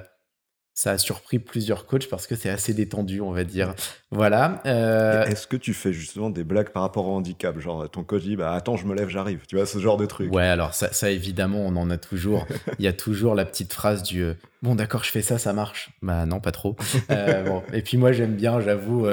ça 0.75 0.93
a 0.93 0.99
surpris 0.99 1.39
plusieurs 1.39 1.87
coachs 1.87 2.09
parce 2.09 2.27
que 2.27 2.35
c'est 2.35 2.49
assez 2.49 2.73
détendu, 2.73 3.21
on 3.21 3.33
va 3.33 3.45
dire. 3.45 3.75
Voilà. 4.11 4.63
Euh, 4.65 5.25
est-ce 5.25 5.47
que 5.47 5.57
tu 5.57 5.75
fais 5.75 5.93
justement 5.93 6.31
des 6.31 6.45
blagues 6.45 6.71
par 6.71 6.83
rapport 6.83 7.07
au 7.07 7.13
handicap? 7.13 7.59
Genre, 7.59 7.91
ton 7.91 8.05
coach 8.05 8.23
dit 8.23 8.37
bah, 8.37 8.55
Attends, 8.55 8.77
je 8.77 8.87
me 8.87 8.95
lève, 8.95 9.09
j'arrive. 9.09 9.45
Tu 9.47 9.57
vois, 9.57 9.67
ce 9.67 9.79
genre 9.79 9.99
de 9.99 10.07
truc. 10.07 10.33
Ouais, 10.33 10.47
alors 10.47 10.73
ça, 10.73 10.93
ça 10.93 11.11
évidemment, 11.11 11.61
on 11.61 11.77
en 11.77 11.91
a 11.91 11.99
toujours. 11.99 12.47
Il 12.79 12.85
y 12.85 12.89
a 12.89 12.95
toujours 12.95 13.35
la 13.35 13.45
petite 13.45 13.73
phrase 13.73 14.03
du 14.03 14.23
euh, 14.23 14.35
Bon, 14.63 14.75
d'accord, 14.75 15.05
je 15.05 15.11
fais 15.11 15.23
ça, 15.23 15.39
ça 15.39 15.53
marche. 15.53 15.91
Bah 16.01 16.25
non, 16.25 16.41
pas 16.41 16.53
trop. 16.53 16.77
Euh, 17.11 17.43
bon. 17.47 17.63
Et 17.73 17.83
puis 17.83 17.99
moi, 17.99 18.13
j'aime 18.13 18.35
bien, 18.35 18.61
j'avoue, 18.61 19.07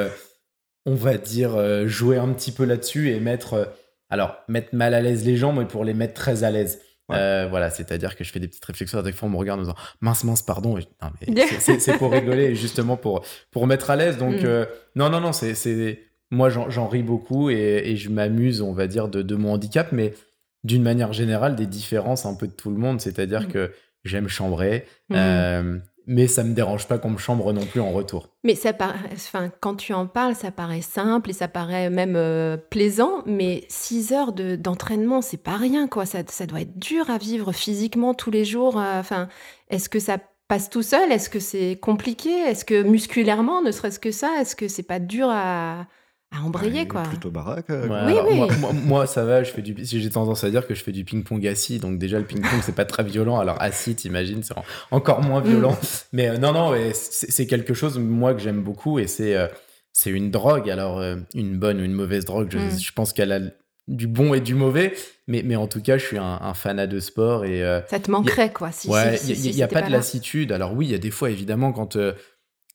on 0.85 0.95
va 0.95 1.17
dire, 1.17 1.87
jouer 1.87 2.17
un 2.17 2.29
petit 2.29 2.51
peu 2.51 2.63
là-dessus 2.63 3.11
et 3.11 3.19
mettre. 3.19 3.73
alors, 4.09 4.37
mettre 4.47 4.69
mal 4.73 4.93
à 4.93 5.01
l'aise 5.01 5.25
les 5.25 5.35
gens, 5.35 5.51
mais 5.51 5.65
pour 5.65 5.83
les 5.83 5.93
mettre 5.93 6.13
très 6.13 6.43
à 6.45 6.51
l'aise. 6.51 6.79
Euh, 7.11 7.47
voilà, 7.49 7.69
c'est-à-dire 7.69 8.15
que 8.15 8.23
je 8.23 8.31
fais 8.31 8.39
des 8.39 8.47
petites 8.47 8.65
réflexions. 8.65 9.01
Des 9.01 9.11
fois, 9.11 9.27
on 9.27 9.31
me 9.31 9.37
regarde 9.37 9.59
en 9.59 9.63
disant 9.63 9.75
mince, 10.01 10.23
mince, 10.23 10.41
pardon. 10.41 10.77
c'est 11.59 11.97
pour 11.97 12.11
rigoler, 12.11 12.55
justement 12.55 12.97
pour, 12.97 13.25
pour 13.51 13.67
mettre 13.67 13.89
à 13.89 13.95
l'aise. 13.95 14.17
Donc, 14.17 14.41
mm. 14.41 14.45
euh, 14.45 14.65
non, 14.95 15.09
non, 15.09 15.19
non, 15.19 15.31
c'est. 15.31 16.03
Moi, 16.31 16.49
j'en 16.49 16.87
ris 16.87 17.01
beaucoup 17.01 17.49
et, 17.49 17.81
et 17.85 17.97
je 17.97 18.09
m'amuse, 18.09 18.61
on 18.61 18.71
va 18.71 18.85
dire, 18.85 19.07
de, 19.07 19.23
de, 19.23 19.35
mon 19.35 19.53
handicap, 19.53 19.91
mais 19.91 20.13
d'une 20.63 20.83
manière 20.83 21.11
générale, 21.11 21.55
des 21.55 21.65
différences 21.65 22.27
un 22.27 22.35
peu 22.35 22.47
de 22.47 22.53
tout 22.53 22.69
le 22.69 22.77
monde. 22.77 23.01
C'est-à-dire 23.01 23.43
mm. 23.43 23.47
que 23.47 23.71
j'aime 24.03 24.27
chambrer. 24.27 24.85
Mm. 25.09 25.15
Euh, 25.15 25.77
mais 26.09 26.25
ça 26.25 26.43
me 26.43 26.55
dérange 26.55 26.87
pas 26.87 26.97
qu'on 26.97 27.11
me 27.11 27.19
chambre 27.19 27.53
non 27.53 27.63
plus 27.67 27.79
en 27.79 27.91
retour. 27.91 28.29
Mais 28.43 28.55
ça 28.55 28.71
enfin, 29.13 29.51
quand 29.61 29.75
tu 29.75 29.93
en 29.93 30.07
parles, 30.07 30.33
ça 30.33 30.49
paraît 30.49 30.81
simple 30.81 31.29
et 31.29 31.33
ça 31.33 31.47
paraît 31.47 31.91
même 31.91 32.15
euh, 32.15 32.57
plaisant, 32.57 33.21
mais 33.27 33.63
6 33.69 34.11
heures 34.13 34.33
d'entraînement, 34.33 35.21
c'est 35.21 35.37
pas 35.37 35.55
rien, 35.55 35.87
quoi. 35.87 36.07
Ça, 36.07 36.23
ça, 36.27 36.47
doit 36.47 36.61
être 36.61 36.79
dur 36.79 37.11
à 37.11 37.19
vivre 37.19 37.51
physiquement 37.51 38.15
tous 38.15 38.31
les 38.31 38.43
jours. 38.43 38.79
Euh, 38.79 38.99
enfin, 38.99 39.29
est-ce 39.69 39.87
que 39.87 39.99
ça 39.99 40.17
passe 40.47 40.71
tout 40.71 40.81
seul? 40.81 41.11
Est-ce 41.11 41.29
que 41.29 41.39
c'est 41.39 41.77
compliqué? 41.79 42.31
Est-ce 42.31 42.65
que 42.65 42.81
musculairement, 42.81 43.61
ne 43.61 43.71
serait-ce 43.71 43.99
que 43.99 44.11
ça, 44.11 44.41
est-ce 44.41 44.55
que 44.55 44.67
c'est 44.67 44.81
pas 44.81 44.99
dur 44.99 45.27
à, 45.29 45.85
à 46.31 46.43
embrayer, 46.43 46.87
quoi. 46.87 47.03
Plutôt 47.03 47.31
baraque. 47.31 47.69
Euh, 47.71 47.87
oui, 48.05 48.13
oui. 48.29 48.55
Moi, 48.85 49.07
ça 49.07 49.25
va, 49.25 49.43
je 49.43 49.51
fais 49.51 49.61
du, 49.61 49.75
j'ai 49.83 50.09
tendance 50.09 50.43
à 50.43 50.49
dire 50.51 50.67
que 50.67 50.75
je 50.75 50.83
fais 50.83 50.91
du 50.91 51.03
ping-pong 51.03 51.45
assis, 51.47 51.79
donc 51.79 51.97
déjà 51.97 52.19
le 52.19 52.25
ping-pong 52.25 52.59
c'est 52.61 52.75
pas 52.75 52.85
très 52.85 53.03
violent, 53.03 53.39
alors 53.39 53.59
assis, 53.59 53.95
t'imagines, 53.95 54.43
c'est 54.43 54.53
encore 54.91 55.21
moins 55.21 55.41
violent. 55.41 55.71
Mm. 55.71 55.87
Mais 56.13 56.29
euh, 56.29 56.37
non, 56.37 56.53
non, 56.53 56.73
c'est 56.93 57.47
quelque 57.47 57.73
chose, 57.73 57.97
moi, 57.97 58.33
que 58.33 58.41
j'aime 58.41 58.61
beaucoup 58.61 58.99
et 58.99 59.07
c'est 59.07 59.35
euh, 59.35 59.47
c'est 59.91 60.11
une 60.11 60.29
drogue, 60.29 60.69
alors 60.69 61.01
une 61.33 61.57
bonne 61.57 61.81
ou 61.81 61.83
une 61.83 61.93
mauvaise 61.93 62.25
drogue, 62.25 62.49
je, 62.51 62.59
mm. 62.59 62.79
je 62.79 62.91
pense 62.93 63.11
qu'elle 63.11 63.31
a 63.31 63.39
du 63.87 64.05
bon 64.05 64.35
et 64.35 64.39
du 64.39 64.53
mauvais, 64.53 64.93
mais, 65.25 65.41
mais 65.43 65.55
en 65.55 65.65
tout 65.65 65.81
cas, 65.81 65.97
je 65.97 66.05
suis 66.05 66.19
un, 66.19 66.37
un 66.41 66.53
fanat 66.53 66.85
de 66.85 66.99
sport 66.99 67.43
et. 67.43 67.61
ça 67.89 67.99
te 67.99 68.11
manquerait, 68.11 68.53
quoi. 68.53 68.71
Si, 68.71 68.87
ouais, 68.87 69.19
il 69.27 69.55
n'y 69.55 69.63
a, 69.63 69.67
pas, 69.67 69.81
de 69.81 69.91
lassitude. 69.91 70.51
Alors 70.51 70.75
oui, 70.75 70.85
il 70.85 70.91
y 70.91 70.95
a 70.95 70.99
des 70.99 71.11
fois, 71.11 71.31
évidemment, 71.31 71.73
quand 71.73 71.97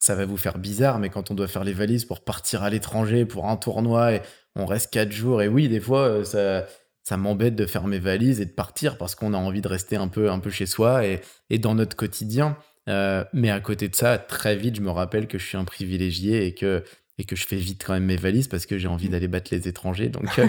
ça 0.05 0.15
va 0.15 0.27
vous 0.27 0.37
faire 0.37 0.59
bizarre, 0.59 0.99
mais 0.99 1.09
quand 1.09 1.31
on 1.31 1.35
doit 1.35 1.49
faire 1.49 1.65
les 1.65 1.73
valises 1.73 2.05
pour 2.05 2.23
partir 2.23 2.63
à 2.63 2.69
l'étranger 2.69 3.25
pour 3.25 3.49
un 3.49 3.57
tournoi 3.57 4.13
et 4.13 4.23
on 4.55 4.67
reste 4.67 4.93
quatre 4.93 5.13
jours, 5.13 5.41
et 5.41 5.49
oui, 5.49 5.69
des 5.69 5.81
fois, 5.81 6.01
euh, 6.01 6.25
ça, 6.25 6.67
ça 7.03 7.17
m'embête 7.17 7.57
de 7.57 7.65
faire 7.65 7.87
mes 7.87 7.99
valises 7.99 8.41
et 8.41 8.45
de 8.45 8.53
partir 8.53 8.99
parce 8.99 9.15
qu'on 9.15 9.33
a 9.33 9.39
envie 9.39 9.63
de 9.63 9.69
rester 9.69 9.97
un 9.97 10.09
peu, 10.09 10.31
un 10.31 10.41
peu 10.41 10.51
chez 10.51 10.67
soi 10.67 11.07
et, 11.07 11.23
et 11.49 11.59
dans 11.59 11.75
notre 11.75 11.97
quotidien. 11.97 12.59
Euh, 12.91 13.25
mais 13.33 13.51
à 13.51 13.61
côté 13.61 13.89
de 13.89 13.97
ça, 13.97 14.19
très 14.19 14.57
vite, 14.57 14.77
je 14.77 14.83
me 14.83 14.91
rappelle 14.91 15.27
que 15.27 15.39
je 15.39 15.47
suis 15.47 15.57
un 15.57 15.65
privilégié 15.65 16.47
et 16.47 16.55
que, 16.55 16.85
et 17.17 17.25
que 17.25 17.35
je 17.35 17.47
fais 17.47 17.57
vite 17.57 17.83
quand 17.87 17.95
même 17.95 18.05
mes 18.05 18.17
valises 18.17 18.49
parce 18.49 18.67
que 18.67 18.77
j'ai 18.77 18.89
envie 18.89 19.09
d'aller 19.09 19.29
battre 19.29 19.55
les 19.55 19.69
étrangers. 19.69 20.11
Donc, 20.11 20.39
euh, 20.39 20.47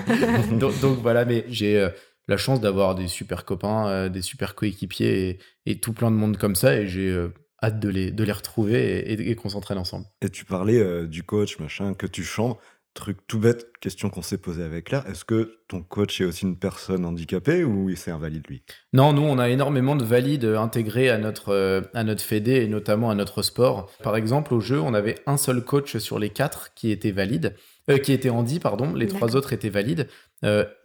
donc, 0.59 0.99
voilà, 1.01 1.23
mais 1.23 1.45
j'ai 1.47 1.87
la 2.27 2.35
chance 2.35 2.59
d'avoir 2.59 2.93
des 2.95 3.07
super 3.07 3.45
copains, 3.45 4.09
des 4.09 4.21
super 4.21 4.53
coéquipiers 4.53 5.29
et, 5.29 5.39
et, 5.65 5.79
tout 5.79 5.93
plein 5.93 6.11
de 6.11 6.17
monde 6.17 6.35
comme 6.35 6.55
ça. 6.55 6.75
Et 6.75 6.87
j'ai 6.87 7.29
hâte 7.63 7.79
de 7.79 7.89
les, 7.89 8.11
de 8.11 8.23
les 8.23 8.31
retrouver 8.31 9.11
et, 9.11 9.35
qu'on 9.35 9.49
s'entraîne 9.49 9.77
ensemble. 9.77 10.05
Et 10.21 10.29
tu 10.29 10.45
parlais 10.45 10.79
euh, 10.79 11.07
du 11.07 11.23
coach, 11.23 11.59
machin, 11.59 11.93
que 11.93 12.07
tu 12.07 12.23
chantes. 12.23 12.59
Truc 12.93 13.27
tout 13.27 13.39
bête, 13.39 13.73
question 13.81 14.09
qu'on 14.09 14.21
s'est 14.21 14.37
posée 14.37 14.63
avec 14.63 14.89
là. 14.89 15.03
Est-ce 15.09 15.25
que 15.25 15.59
ton 15.67 15.81
coach 15.81 16.21
est 16.21 16.23
aussi 16.23 16.45
une 16.45 16.57
personne 16.57 17.03
handicapée 17.03 17.65
ou 17.65 17.93
c'est 17.93 18.09
un 18.09 18.17
valide 18.17 18.47
lui? 18.47 18.63
Non, 18.93 19.11
nous 19.11 19.21
on 19.21 19.37
a 19.37 19.49
énormément 19.49 19.97
de 19.97 20.05
valides 20.05 20.45
intégrés 20.45 21.09
à 21.09 21.17
notre, 21.17 21.49
euh, 21.49 21.81
à 21.93 22.05
notre 22.05 22.21
fédé 22.21 22.53
et 22.53 22.67
notamment 22.69 23.09
à 23.09 23.15
notre 23.15 23.41
sport. 23.41 23.91
Par 24.01 24.15
exemple, 24.15 24.53
au 24.53 24.61
jeu, 24.61 24.79
on 24.79 24.93
avait 24.93 25.15
un 25.25 25.35
seul 25.35 25.61
coach 25.61 25.97
sur 25.97 26.19
les 26.19 26.29
quatre 26.29 26.73
qui 26.73 26.89
était 26.89 27.11
valide, 27.11 27.57
euh, 27.89 27.97
qui 27.97 28.13
était 28.13 28.29
handi, 28.29 28.61
pardon. 28.61 28.93
Les 28.93 29.07
trois 29.07 29.35
autres 29.35 29.51
étaient 29.51 29.69
valides. 29.69 30.07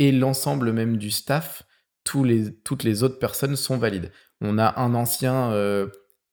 et 0.00 0.10
l'ensemble 0.10 0.72
même 0.72 0.96
du 0.96 1.12
staff, 1.12 1.62
tous 2.02 2.24
les, 2.24 2.52
toutes 2.52 2.82
les 2.82 3.04
autres 3.04 3.20
personnes 3.20 3.54
sont 3.54 3.78
valides. 3.78 4.10
On 4.40 4.58
a 4.58 4.80
un 4.80 4.94
ancien 4.94 5.52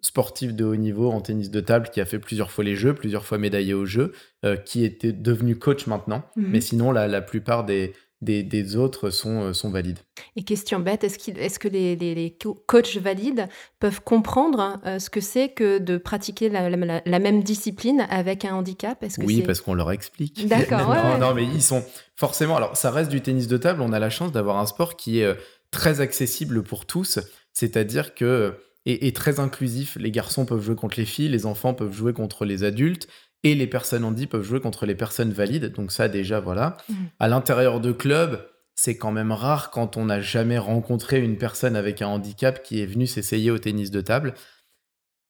sportif 0.01 0.53
de 0.53 0.63
haut 0.63 0.75
niveau 0.75 1.11
en 1.11 1.21
tennis 1.21 1.49
de 1.49 1.59
table 1.59 1.89
qui 1.91 2.01
a 2.01 2.05
fait 2.05 2.19
plusieurs 2.19 2.51
fois 2.51 2.63
les 2.63 2.75
Jeux, 2.75 2.93
plusieurs 2.93 3.25
fois 3.25 3.37
médaillé 3.37 3.73
aux 3.73 3.85
Jeux, 3.85 4.13
euh, 4.45 4.55
qui 4.55 4.83
était 4.83 5.13
devenu 5.13 5.57
coach 5.57 5.87
maintenant. 5.87 6.23
Mhm. 6.35 6.47
Mais 6.49 6.61
sinon, 6.61 6.91
la, 6.91 7.07
la 7.07 7.21
plupart 7.21 7.65
des, 7.65 7.93
des, 8.21 8.75
autres 8.75 9.09
sont, 9.09 9.41
euh, 9.43 9.53
sont 9.53 9.69
valides. 9.69 9.99
Et 10.35 10.43
question 10.43 10.79
bête, 10.79 11.03
est-ce, 11.03 11.31
est 11.31 11.57
que 11.57 11.67
les, 11.67 11.95
les, 11.95 12.37
coachs 12.65 12.97
valides 12.97 13.47
peuvent 13.79 14.01
comprendre 14.01 14.79
euh, 14.85 14.99
ce 14.99 15.09
que 15.09 15.21
c'est 15.21 15.49
que 15.49 15.77
de 15.77 15.97
pratiquer 15.97 16.49
la, 16.49 16.69
la, 16.69 17.19
même 17.19 17.43
discipline 17.43 18.05
avec 18.09 18.45
un 18.45 18.55
handicap? 18.55 18.99
Que 18.99 19.25
Oui, 19.25 19.41
parce 19.41 19.61
qu'on 19.61 19.73
leur 19.73 19.91
explique. 19.91 20.47
D'accord. 20.47 20.93
non, 20.95 21.17
non, 21.17 21.33
mais 21.33 21.43
ils 21.43 21.61
sont 21.61 21.83
forcément... 22.15 22.55
Alors, 22.55 22.77
ça 22.77 22.91
reste 22.91 23.11
du 23.11 23.21
tennis 23.21 23.47
de 23.47 23.57
table. 23.57 23.81
On 23.81 23.93
a 23.93 23.99
la 23.99 24.09
chance 24.09 24.31
d'avoir 24.31 24.57
un 24.57 24.65
sport 24.65 24.95
qui 24.95 25.19
est 25.19 25.35
très 25.71 26.01
accessible 26.01 26.63
pour 26.63 26.85
tous. 26.85 27.19
C'est-à-dire 27.53 28.13
que 28.15 28.55
et, 28.89 29.11
très 29.11 29.41
inclusif. 29.41 29.97
Les 29.99 30.11
garçons 30.11 30.45
peuvent 30.45 30.61
jouer 30.61 30.75
contre 30.75 30.97
les 30.97 31.05
filles, 31.05 31.27
les 31.27 31.45
enfants 31.45 31.73
peuvent 31.73 31.93
jouer 31.93 32.13
contre 32.13 32.45
les 32.45 32.63
adultes, 32.63 33.07
et 33.43 33.53
les 33.53 33.67
personnes 33.67 34.03
handies 34.03 34.27
peuvent 34.27 34.43
jouer 34.43 34.61
contre 34.61 34.85
les 34.85 34.95
personnes 34.95 35.33
valides. 35.33 35.73
Donc 35.73 35.91
ça 35.91 36.07
déjà, 36.07 36.39
voilà. 36.39 36.77
Mmh. 36.87 36.93
À 37.19 37.27
l'intérieur 37.27 37.81
de 37.81 37.91
clubs, 37.91 38.41
c'est 38.75 38.95
quand 38.95 39.11
même 39.11 39.31
rare 39.31 39.71
quand 39.71 39.97
on 39.97 40.05
n'a 40.05 40.21
jamais 40.21 40.57
rencontré 40.57 41.19
une 41.19 41.37
personne 41.37 41.75
avec 41.75 42.01
un 42.01 42.07
handicap 42.07 42.63
qui 42.63 42.81
est 42.81 42.85
venue 42.85 43.07
s'essayer 43.07 43.51
au 43.51 43.57
tennis 43.57 43.91
de 43.91 44.01
table. 44.01 44.33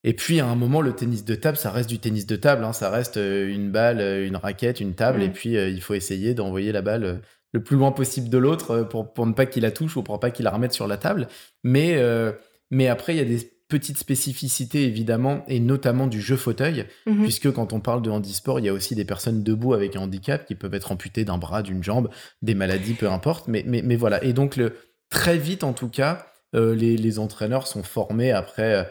Et 0.03 0.13
puis 0.13 0.39
à 0.39 0.45
un 0.45 0.55
moment, 0.55 0.81
le 0.81 0.93
tennis 0.93 1.25
de 1.25 1.33
table, 1.33 1.57
ça 1.57 1.71
reste 1.71 1.89
du 1.89 1.97
tennis 1.97 2.27
de 2.27 2.35
table, 2.35 2.63
hein. 2.63 2.73
ça 2.73 2.89
reste 2.89 3.17
euh, 3.17 3.47
une 3.47 3.71
balle, 3.71 3.99
euh, 3.99 4.27
une 4.27 4.35
raquette, 4.35 4.79
une 4.79 4.93
table, 4.93 5.23
et 5.23 5.29
puis 5.29 5.57
euh, 5.57 5.69
il 5.69 5.81
faut 5.81 5.95
essayer 5.95 6.33
d'envoyer 6.33 6.71
la 6.71 6.81
balle 6.81 7.21
le 7.53 7.63
plus 7.63 7.75
loin 7.75 7.91
possible 7.91 8.29
de 8.29 8.37
l'autre 8.37 8.83
pour, 8.83 9.13
pour 9.13 9.25
ne 9.25 9.33
pas 9.33 9.45
qu'il 9.47 9.63
la 9.63 9.71
touche 9.71 9.97
ou 9.97 10.03
pour 10.03 10.19
pas 10.19 10.29
qu'il 10.29 10.45
la 10.45 10.51
remette 10.51 10.73
sur 10.73 10.87
la 10.87 10.97
table. 10.97 11.27
Mais 11.63 11.97
mais 12.70 12.88
après, 12.88 13.13
il 13.13 13.18
y 13.18 13.22
a 13.22 13.26
des 13.26 13.51
petites 13.68 13.97
spécificités 13.97 14.86
évidemment, 14.86 15.43
et 15.47 15.59
notamment 15.59 16.07
du 16.07 16.22
jeu 16.22 16.38
fauteuil, 16.38 16.86
mhm. 17.05 17.24
puisque 17.24 17.51
quand 17.51 17.74
on 17.74 17.80
parle 17.80 18.01
de 18.01 18.09
handisport, 18.09 18.59
il 18.59 18.65
y 18.65 18.70
a 18.70 18.74
aussi 18.74 18.95
des 18.95 19.05
personnes 19.05 19.43
debout 19.43 19.74
avec 19.74 19.95
un 19.95 20.01
handicap 20.01 20.45
qui 20.45 20.55
peuvent 20.55 20.74
être 20.74 20.91
amputées 20.91 21.26
d'un 21.26 21.38
bras, 21.38 21.61
d'une 21.63 21.84
jambe, 21.84 22.09
des 22.41 22.55
maladies, 22.55 22.93
peu 22.93 23.09
importe. 23.09 23.47
Mais, 23.47 23.63
mais, 23.65 23.82
mais 23.82 23.95
voilà. 23.95 24.24
Et 24.24 24.34
donc, 24.34 24.55
le, 24.55 24.74
très 25.09 25.38
vite, 25.38 25.63
en 25.63 25.74
tout 25.74 25.89
cas, 25.89 26.28
euh, 26.55 26.76
les, 26.76 26.95
les, 26.95 27.20
entraîneurs 27.20 27.68
sont 27.68 27.84
formés 27.84 28.32
après, 28.32 28.76
euh, 28.76 28.84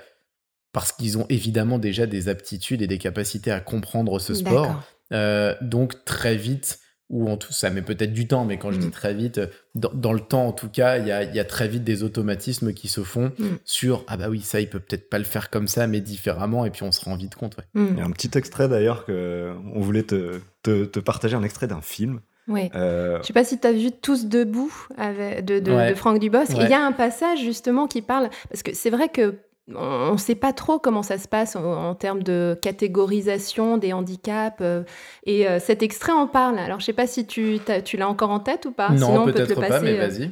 parce 0.72 0.93
qu'ils 0.93 1.16
ont 1.16 1.27
évidemment 1.31 1.79
déjà 1.79 2.07
des 2.07 2.29
aptitudes 2.29 2.83
et 2.83 2.87
des 2.87 2.99
capacités 2.99 3.51
à 3.51 3.61
comprendre 3.61 4.18
ce 4.18 4.35
sport. 4.35 4.83
Euh, 5.12 5.55
donc, 5.62 6.05
très 6.05 6.37
vite, 6.37 6.81
ou 7.09 7.28
en 7.28 7.36
tout 7.36 7.52
ça 7.52 7.70
met 7.70 7.82
peut-être 7.82 8.12
du 8.12 8.26
temps, 8.26 8.44
mais 8.44 8.59
quand 8.59 8.72
je 8.72 8.78
dis 8.78 8.88
mm. 8.88 8.92
très 8.92 9.14
vite, 9.14 9.40
dans, 9.74 10.12
le 10.12 10.20
temps 10.20 10.46
en 10.46 10.52
tout 10.52 10.68
cas, 10.68 10.98
il 10.98 11.07
y 11.07 11.12
a, 11.12 11.44
très 11.44 11.68
vite 11.68 11.84
des 11.84 12.02
automatismes 12.02 12.72
qui 12.72 12.88
se 12.88 13.02
font 13.02 13.32
mm. 13.38 13.44
sur 13.64 14.04
ah 14.09 14.16
bah 14.16 14.28
oui, 14.28 14.40
ça 14.40 14.61
il 14.61 14.68
peut 14.68 14.80
peut-être 14.80 15.09
pas 15.09 15.18
le 15.18 15.24
faire 15.24 15.50
comme 15.50 15.68
ça, 15.68 15.86
mais 15.86 16.00
différemment, 16.00 16.64
et 16.64 16.70
puis 16.70 16.82
on 16.82 16.92
se 16.92 17.04
rend 17.04 17.16
vite 17.16 17.36
compte. 17.36 17.57
Mm. 17.74 17.86
Il 17.92 17.98
y 17.98 18.00
a 18.00 18.04
un 18.04 18.11
petit 18.11 18.36
extrait 18.36 18.68
d'ailleurs 18.68 19.04
que 19.04 19.52
on 19.74 19.80
voulait 19.80 20.02
te, 20.02 20.40
te, 20.62 20.98
partager 20.98 21.36
un 21.36 21.42
extrait 21.42 21.68
d'un 21.68 21.80
film. 21.80 22.20
Oui. 22.48 22.70
Euh... 22.74 23.18
Je 23.22 23.26
sais 23.26 23.32
pas 23.32 23.44
si 23.44 23.59
tu 23.59 23.66
as 23.66 23.72
vu 23.72 23.90
Tous 23.90 24.26
debout 24.26 24.72
avec, 24.96 25.44
de, 25.44 25.59
de, 25.59 25.94
Franck 25.94 26.20
Dubosc. 26.20 26.52
Il 26.52 26.68
y 26.68 26.74
a 26.74 26.84
un 26.84 26.92
passage 26.92 27.40
justement 27.40 27.86
qui 27.86 28.02
parle, 28.02 28.30
parce 28.48 28.62
que 28.62 28.74
c'est 28.74 28.90
vrai 28.90 29.09
que 29.09 29.34
on 29.74 30.12
ne 30.12 30.18
sait 30.18 30.36
pas 30.36 30.52
trop 30.52 30.78
comment 30.78 31.02
ça 31.02 31.18
se 31.18 31.26
passe 31.26 31.56
en, 31.56 31.94
termes 31.94 32.22
de 32.22 32.56
catégorisation 32.60 33.78
des 33.78 33.92
handicaps. 33.92 34.58
Euh, 34.60 34.82
et 35.24 35.48
euh, 35.48 35.58
cet 35.58 35.82
extrait 35.82 36.12
en 36.12 36.26
parle. 36.26 36.58
Alors, 36.58 36.78
je 36.78 36.84
ne 36.84 36.86
sais 36.86 36.92
pas 36.92 37.06
si 37.06 37.26
tu, 37.26 37.58
tu 37.84 37.96
l'as 37.96 38.08
encore 38.08 38.30
en 38.30 38.40
tête 38.40 38.66
ou 38.66 38.72
pas. 38.72 38.90
Non, 38.90 39.24
peut-être 39.24 39.54
pas, 39.54 39.80
mais 39.80 39.98
euh. 39.98 40.06
vas-y. 40.06 40.30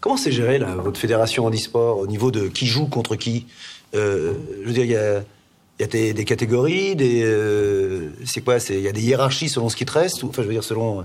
Comment 0.00 0.16
c'est 0.16 0.32
géré, 0.32 0.58
là, 0.58 0.74
votre 0.76 1.00
fédération 1.00 1.46
handisport, 1.46 1.98
au 1.98 2.06
niveau 2.06 2.30
de 2.30 2.48
qui 2.48 2.66
joue 2.66 2.86
contre 2.86 3.16
qui? 3.16 3.46
Je 3.92 4.34
veux 4.64 4.72
dire, 4.72 4.84
il 4.84 4.90
y 4.90 4.96
a, 4.96 5.22
y 5.80 5.82
a 5.82 5.86
des, 5.86 6.24
catégories, 6.24 6.94
des, 6.96 7.24
c'est 8.24 8.42
quoi 8.42 8.58
Il 8.68 8.80
y 8.80 8.88
a 8.88 8.92
des 8.92 9.00
hiérarchies 9.00 9.48
selon 9.48 9.68
ce 9.70 9.74
qui 9.74 9.86
te 9.86 9.92
reste 9.92 10.22
Enfin, 10.22 10.42
je 10.42 10.48
veux 10.48 10.52
dire, 10.52 10.62
selon 10.62 11.04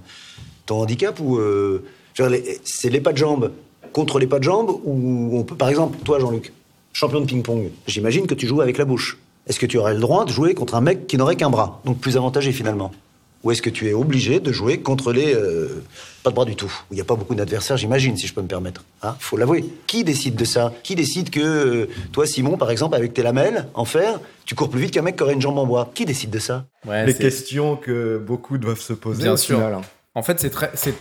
ton 0.65 0.81
handicap 0.81 1.19
ou 1.21 1.39
c'est 2.63 2.89
les 2.89 3.01
pas 3.01 3.13
de 3.13 3.17
jambes 3.17 3.51
contre 3.93 4.19
les 4.19 4.27
pas 4.27 4.39
de 4.39 4.43
jambes 4.43 4.69
ou 4.83 5.37
on 5.37 5.43
peut, 5.43 5.55
par 5.55 5.69
exemple, 5.69 5.97
toi, 6.03 6.19
Jean-Luc, 6.19 6.51
champion 6.93 7.21
de 7.21 7.25
ping-pong, 7.25 7.71
j'imagine 7.87 8.27
que 8.27 8.35
tu 8.35 8.47
joues 8.47 8.61
avec 8.61 8.77
la 8.77 8.85
bouche. 8.85 9.17
Est-ce 9.47 9.59
que 9.59 9.65
tu 9.65 9.77
aurais 9.77 9.93
le 9.93 9.99
droit 9.99 10.25
de 10.25 10.31
jouer 10.31 10.53
contre 10.53 10.75
un 10.75 10.81
mec 10.81 11.07
qui 11.07 11.17
n'aurait 11.17 11.35
qu'un 11.35 11.49
bras? 11.49 11.81
Donc 11.85 11.99
plus 11.99 12.17
avantagé 12.17 12.51
finalement 12.51 12.91
ou 13.43 13.51
est-ce 13.51 13.61
que 13.61 13.69
tu 13.69 13.87
es 13.87 13.93
obligé 13.93 14.39
de 14.39 14.51
jouer 14.51 14.81
contre 14.81 15.11
les 15.11 15.33
euh, 15.33 15.83
pas 16.23 16.29
de 16.29 16.35
bras 16.35 16.45
du 16.45 16.55
tout? 16.55 16.71
Il 16.91 16.95
n'y 16.95 17.01
a 17.01 17.05
pas 17.05 17.15
beaucoup 17.15 17.35
d'adversaires, 17.35 17.77
j'imagine, 17.77 18.15
si 18.15 18.27
je 18.27 18.33
peux 18.33 18.41
me 18.41 18.47
permettre. 18.47 18.83
Hein 19.01 19.15
Faut 19.19 19.37
l'avouer. 19.37 19.65
Qui 19.87 20.03
décide 20.03 20.35
de 20.35 20.45
ça? 20.45 20.73
Qui 20.83 20.95
décide 20.95 21.29
que 21.29 21.39
euh, 21.39 21.89
toi, 22.11 22.27
Simon, 22.27 22.57
par 22.57 22.69
exemple, 22.69 22.95
avec 22.95 23.13
tes 23.13 23.23
lamelles 23.23 23.67
en 23.73 23.85
fer, 23.85 24.19
tu 24.45 24.53
cours 24.55 24.69
plus 24.69 24.81
vite 24.81 24.91
qu'un 24.91 25.01
mec 25.01 25.15
qui 25.15 25.23
aurait 25.23 25.33
une 25.33 25.41
jambe 25.41 25.57
en 25.57 25.65
bois? 25.65 25.91
Qui 25.93 26.05
décide 26.05 26.29
de 26.29 26.39
ça? 26.39 26.65
Les 26.87 27.15
questions 27.15 27.75
que 27.75 28.17
beaucoup 28.17 28.57
doivent 28.57 28.81
se 28.81 28.93
poser. 28.93 29.23
Bien 29.23 29.37
sûr. 29.37 29.59
Hein. 29.59 29.81
En 30.13 30.23
fait, 30.23 30.39
c'est 30.39 30.51
très, 30.51 30.69
c'est 30.75 30.93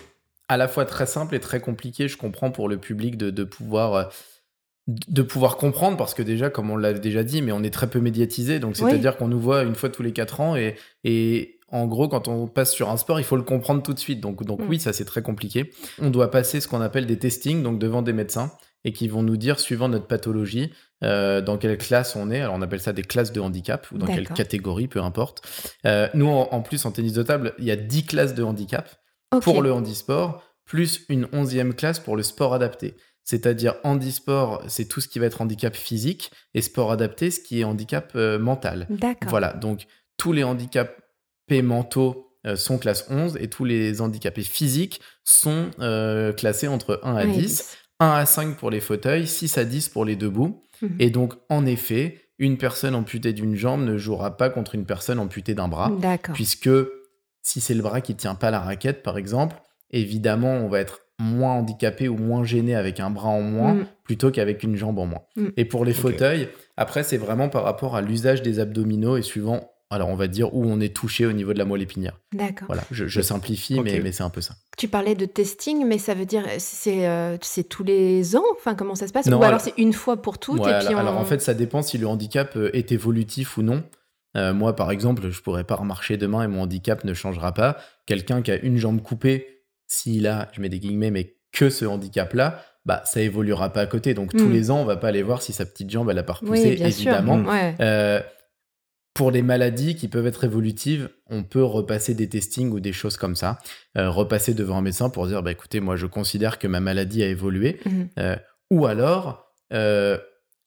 à 0.49 0.57
la 0.57 0.67
fois 0.67 0.85
très 0.85 1.07
simple 1.07 1.35
et 1.35 1.41
très 1.41 1.61
compliqué. 1.61 2.09
Je 2.09 2.17
comprends 2.17 2.51
pour 2.51 2.69
le 2.69 2.79
public 2.79 3.19
de, 3.19 3.31
de 3.31 3.45
pouvoir 3.45 3.95
euh, 3.95 4.05
de 5.09 5.23
pouvoir 5.23 5.57
comprendre 5.57 5.97
parce 5.97 6.15
que 6.15 6.23
déjà 6.23 6.51
comme 6.51 6.71
on 6.71 6.77
l'a 6.77 6.93
déjà 6.93 7.23
dit 7.23 7.43
mais 7.43 7.53
on 7.53 7.63
est 7.63 7.73
très 7.73 7.89
peu 7.89 8.01
médiatisé 8.01 8.59
donc 8.59 8.77
c'est 8.77 8.85
à 8.85 8.97
dire 8.97 9.17
qu'on 9.17 9.29
nous 9.29 9.41
voit 9.41 9.63
une 9.63 9.75
fois 9.75 9.91
tous 9.91 10.03
les 10.03 10.13
quatre 10.13 10.41
ans 10.41 10.57
et, 10.57 10.77
et 11.05 11.61
en 11.73 11.87
gros, 11.87 12.09
quand 12.09 12.29
on 12.29 12.47
passe 12.47 12.73
sur 12.73 12.91
un 12.91 12.97
sport, 12.97 13.21
il 13.21 13.25
faut 13.25 13.37
le 13.37 13.43
comprendre 13.43 13.83
tout 13.83 13.95
de 13.95 13.99
suite. 13.99 14.21
Donc, 14.21 14.45
donc 14.45 14.61
mm. 14.61 14.69
oui, 14.69 14.81
ça 14.81 14.93
c'est 14.93 15.05
très 15.05 15.23
compliqué. 15.23 15.71
On 16.01 16.11
doit 16.11 16.31
passer 16.31 16.61
ce 16.61 16.69
qu'on 16.69 16.81
appelle 16.81 17.07
des 17.07 17.19
testings, 17.19 17.63
donc 17.63 17.79
devant 17.79 18.03
des 18.03 18.13
médecins, 18.13 18.53
et 18.85 18.93
qui 18.93 19.09
vont 19.09 19.23
nous 19.23 19.37
dire, 19.37 19.61
suivant 19.61 19.89
notre 19.89 20.07
pathologie, 20.07 20.73
euh, 21.05 21.41
dans 21.41 21.59
quelle 21.59 21.79
classe 21.79 22.17
on 22.17 22.31
est. 22.31 22.41
Alors 22.41 22.55
on 22.55 22.63
appelle 22.63 22.81
ça 22.81 22.93
des 22.93 23.03
classes 23.03 23.33
de 23.33 23.41
handicap, 23.41 23.87
ou 23.93 23.99
dans 23.99 24.07
quelle 24.07 24.29
catégorie, 24.29 24.89
peu 24.89 25.01
importe. 25.01 25.43
Euh, 25.87 26.09
nous, 26.15 26.29
en, 26.29 26.61
plus, 26.63 26.85
en 26.87 26.91
tennis 26.91 27.13
de 27.13 27.23
table, 27.23 27.55
il 27.59 27.65
y 27.65 27.71
a 27.71 27.77
10 27.77 28.05
classes 28.05 28.35
de 28.35 28.43
handicap 28.43 28.89
pour 29.43 29.63
le 29.63 29.73
handisport, 29.73 30.43
plus 30.65 31.05
une 31.09 31.29
onzième 31.33 31.75
classe 31.75 32.01
pour 32.01 32.17
le 32.17 32.23
sport 32.23 32.55
adapté. 32.55 32.95
C'est-à-dire 33.31 33.77
handisport, 33.85 34.61
c'est 34.67 34.87
tout 34.87 35.01
ce 35.01 35.07
qui 35.07 35.21
va 35.21 35.27
être 35.27 35.41
handicap 35.41 35.77
physique, 35.77 36.33
et 36.53 36.61
sport 36.63 36.91
adapté, 36.91 37.31
ce 37.31 37.39
qui 37.39 37.61
est 37.61 37.65
handicap 37.65 38.11
euh, 38.17 38.41
mental. 38.41 38.89
Voilà, 39.29 39.53
donc 39.53 39.87
tous 40.17 40.33
les 40.33 40.43
handicaps 40.43 40.91
mentaux 41.63 42.35
euh, 42.45 42.57
sont 42.57 42.77
classe 42.77 43.07
11 43.09 43.39
et 43.41 43.49
tous 43.49 43.65
les 43.65 44.01
handicapés 44.01 44.43
physiques 44.43 45.01
sont 45.23 45.71
euh, 45.79 46.33
classés 46.33 46.67
entre 46.67 46.99
1 47.05 47.15
à 47.15 47.25
10. 47.25 47.77
1 48.01 48.11
à 48.11 48.27
5 48.27 48.57
pour 48.57 48.69
les 48.69 48.81
fauteuils, 48.81 49.29
6 49.29 49.59
à 49.59 49.65
10 49.65 49.91
pour 49.91 50.05
les 50.05 50.17
debout. 50.17 50.65
Mhm. 50.83 50.97
Et 50.99 51.11
donc, 51.11 51.35
en 51.51 51.67
effet, 51.67 52.33
une 52.41 52.59
personne 52.59 52.97
amputée 52.97 53.33
d'une 53.33 53.55
jambe 53.55 53.85
ne 53.85 53.97
jouera 53.97 54.37
pas 54.39 54.51
contre 54.51 54.75
une 54.75 54.87
personne 54.87 55.21
amputée 55.21 55.55
d'un 55.55 55.69
bras. 55.69 55.93
Puisque 56.35 56.71
si 57.43 57.61
c'est 57.61 57.75
le 57.75 57.83
bras 57.83 58.01
qui 58.01 58.17
tient 58.17 58.35
pas 58.35 58.51
la 58.51 58.59
raquette, 58.59 59.05
par 59.05 59.19
exemple, 59.19 59.55
évidemment, 59.93 60.55
on 60.55 60.69
va 60.69 60.81
être 60.81 61.03
moins 61.21 61.53
handicapé 61.53 62.09
ou 62.09 62.17
moins 62.17 62.45
gêné 62.45 62.75
avec 62.75 62.99
un 63.01 63.11
bras 63.11 63.29
en 63.29 63.43
moins 63.43 63.75
mhm. 63.75 63.87
plutôt 64.05 64.31
qu'avec 64.31 64.63
une 64.63 64.77
jambe 64.77 64.99
en 64.99 65.07
moins. 65.07 65.23
Mhm. 65.37 65.53
Et 65.57 65.65
pour 65.65 65.85
les 65.85 65.93
fauteuils, 65.93 66.49
après, 66.77 67.03
c'est 67.03 67.19
vraiment 67.19 67.49
par 67.49 67.63
rapport 67.65 67.95
à 67.95 68.01
l'usage 68.01 68.43
des 68.43 68.59
abdominaux 68.59 69.17
et 69.17 69.23
suivant 69.23 69.71
alors 69.93 70.09
on 70.09 70.15
va 70.15 70.29
dire 70.29 70.55
où 70.55 70.65
on 70.65 70.81
est 70.81 70.95
touché 70.95 71.27
au 71.27 71.33
niveau 71.33 71.53
de 71.53 71.59
la 71.59 71.65
moelle 71.65 71.83
épinière. 71.83 72.17
D'accord. 72.33 72.67
Voilà, 72.69 72.83
je, 72.93 73.21
simplifie, 73.21 73.81
mais, 73.81 74.01
mais 74.01 74.13
c'est 74.13 74.23
un 74.23 74.31
peu 74.31 74.41
ça. 74.41 74.55
Tu 74.79 74.87
parlais 74.87 75.17
de 75.17 75.27
testing, 75.27 75.85
mais 75.85 75.99
ça 75.99 76.15
veut 76.15 76.27
dire 76.27 76.45
c'est 76.59 77.09
euh, 77.09 77.37
c'est 77.43 77.65
tous 77.65 77.83
les 77.83 78.37
ans? 78.37 78.45
Enfin, 78.57 78.77
comment 78.77 78.95
ça 78.95 79.09
se 79.09 79.13
passe? 79.13 79.27
Ou 79.27 79.43
alors, 79.43 79.61
c'est 79.61 79.75
une 79.79 79.93
fois 79.93 80.23
pour 80.23 80.39
toutes 80.39 80.61
et 80.61 80.79
puis 80.79 80.95
alors, 80.95 81.19
en 81.19 81.25
fait, 81.25 81.41
ça 81.41 81.55
dépend 81.55 81.83
si 81.83 81.99
le 81.99 82.07
handicap 82.07 82.57
euh, 82.57 82.71
est 82.73 82.93
évolutif 82.93 83.59
ou 83.59 83.63
non. 83.63 83.83
Euh, 84.37 84.55
moi, 84.55 84.77
par 84.77 84.93
exemple, 84.93 85.29
je 85.29 85.43
pourrais 85.43 85.65
pas 85.65 85.75
remarcher 85.75 86.17
demain 86.17 86.45
et 86.45 86.47
mon 86.47 86.63
handicap 86.63 87.03
ne 87.03 87.13
changera 87.13 87.53
pas. 87.53 87.77
Quelqu'un 88.07 88.43
qui 88.43 88.53
a 88.53 88.57
une 88.61 88.77
jambe 88.77 89.03
coupée, 89.03 89.60
s'il 89.91 90.27
a, 90.27 90.49
je 90.53 90.61
mets 90.61 90.69
des 90.69 90.79
guillemets, 90.79 91.11
mais 91.11 91.35
que 91.53 91.69
ce 91.69 91.85
handicap-là, 91.85 92.63
bah 92.87 93.03
ça 93.05 93.21
évoluera 93.21 93.73
pas 93.73 93.83
à 93.83 93.87
côté. 93.87 94.15
Donc 94.15 94.31
tous 94.31 94.47
hmm. 94.47 94.53
les 94.53 94.71
ans, 94.71 94.81
on 94.81 94.85
va 94.85 94.97
pas 94.97 95.09
aller 95.09 95.23
voir 95.23 95.43
si 95.43 95.53
sa 95.53 95.67
petite 95.67 95.91
jambe 95.91 96.09
elle 96.11 96.19
a 96.19 96.23
pas 96.23 96.35
repoussé, 96.35 96.79
évidemment. 96.81 97.39
Hmm. 97.39 98.21
Pour 99.13 99.33
les 99.33 99.43
maladies 99.43 99.97
qui 99.97 100.07
peuvent 100.07 100.29
être 100.29 100.45
évolutives, 100.45 101.11
on 101.29 101.43
peut 101.43 101.65
repasser 101.65 102.15
des 102.15 102.29
testings 102.29 102.71
ou 102.71 102.79
des 102.79 102.93
choses 102.93 103.17
comme 103.17 103.35
ça, 103.35 103.59
euh, 103.99 104.09
repasser 104.09 104.55
devant 104.55 104.79
un 104.79 104.83
médecin 104.83 105.11
pour 105.11 105.27
dire 105.27 105.43
bah, 105.43 105.51
écoutez, 105.51 105.81
moi 105.81 105.97
je 105.97 106.07
considère 106.07 106.61
que 106.61 106.69
ma 106.69 106.79
maladie 106.79 107.25
a 107.25 107.27
évolué. 107.27 107.81
Mhm. 107.85 108.09
Euh, 108.19 108.37
ou 108.71 108.87
alors, 108.87 109.53
euh, 109.73 110.17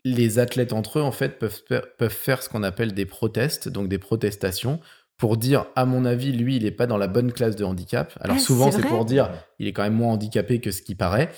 les 0.03 0.39
athlètes 0.39 0.74
entre 0.74 0.99
eux, 0.99 1.01
en 1.01 1.13
fait, 1.13 1.39
peuvent, 1.39 1.63
peuvent 1.97 2.09
faire 2.09 2.43
ce 2.43 2.49
qu'on 2.49 2.63
appelle 2.63 2.93
des 2.93 3.05
protestes, 3.05 3.69
donc 3.69 3.88
des 3.88 3.97
protestations, 3.97 4.82
pour 5.18 5.38
dire, 5.38 5.68
à 5.76 5.86
mon 5.86 6.05
avis, 6.05 6.32
lui, 6.32 6.57
il 6.57 6.64
n'est 6.64 6.72
pas 6.72 6.88
dans 6.88 6.97
la 6.97 7.07
bonne 7.07 7.32
classe 7.32 7.55
de 7.55 7.64
handicap. 7.64 8.11
Alors 8.20 8.38
ah, 8.38 8.39
souvent, 8.39 8.72
c'est 8.72 8.82
pour 8.82 9.05
dire, 9.05 9.30
il 9.59 9.68
est 9.68 9.74
quand 9.74 9.84
même 9.84 9.93
moins 9.93 10.14
handicapé 10.14 10.59
que 10.59 10.72
ce 10.72 10.82
qui 10.82 10.95
paraît. 10.95 11.30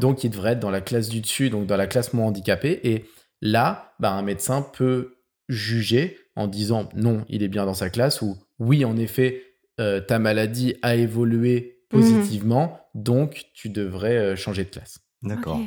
donc, 0.00 0.24
il 0.24 0.30
devrait 0.30 0.52
être 0.52 0.60
dans 0.60 0.70
la 0.70 0.80
classe 0.80 1.08
du 1.08 1.20
dessus, 1.20 1.50
donc 1.50 1.66
dans 1.66 1.76
la 1.76 1.86
classe 1.86 2.12
moins 2.12 2.26
handicapée. 2.26 2.80
Et 2.84 3.04
là, 3.42 3.92
bah, 4.00 4.12
un 4.12 4.22
médecin 4.22 4.62
peut 4.62 5.16
juger 5.48 6.18
en 6.36 6.46
disant 6.48 6.88
non, 6.94 7.24
il 7.28 7.42
est 7.42 7.48
bien 7.48 7.66
dans 7.66 7.74
sa 7.74 7.90
classe 7.90 8.22
ou 8.22 8.36
oui, 8.58 8.84
en 8.84 8.96
effet, 8.96 9.42
euh, 9.80 10.00
ta 10.00 10.18
maladie 10.18 10.76
a 10.82 10.94
évolué 10.94 11.82
positivement, 11.90 12.80
donc 12.94 13.46
tu 13.54 13.68
devrais 13.68 14.16
euh, 14.16 14.36
changer 14.36 14.64
de 14.64 14.70
classe. 14.70 15.00
D'accord. 15.22 15.60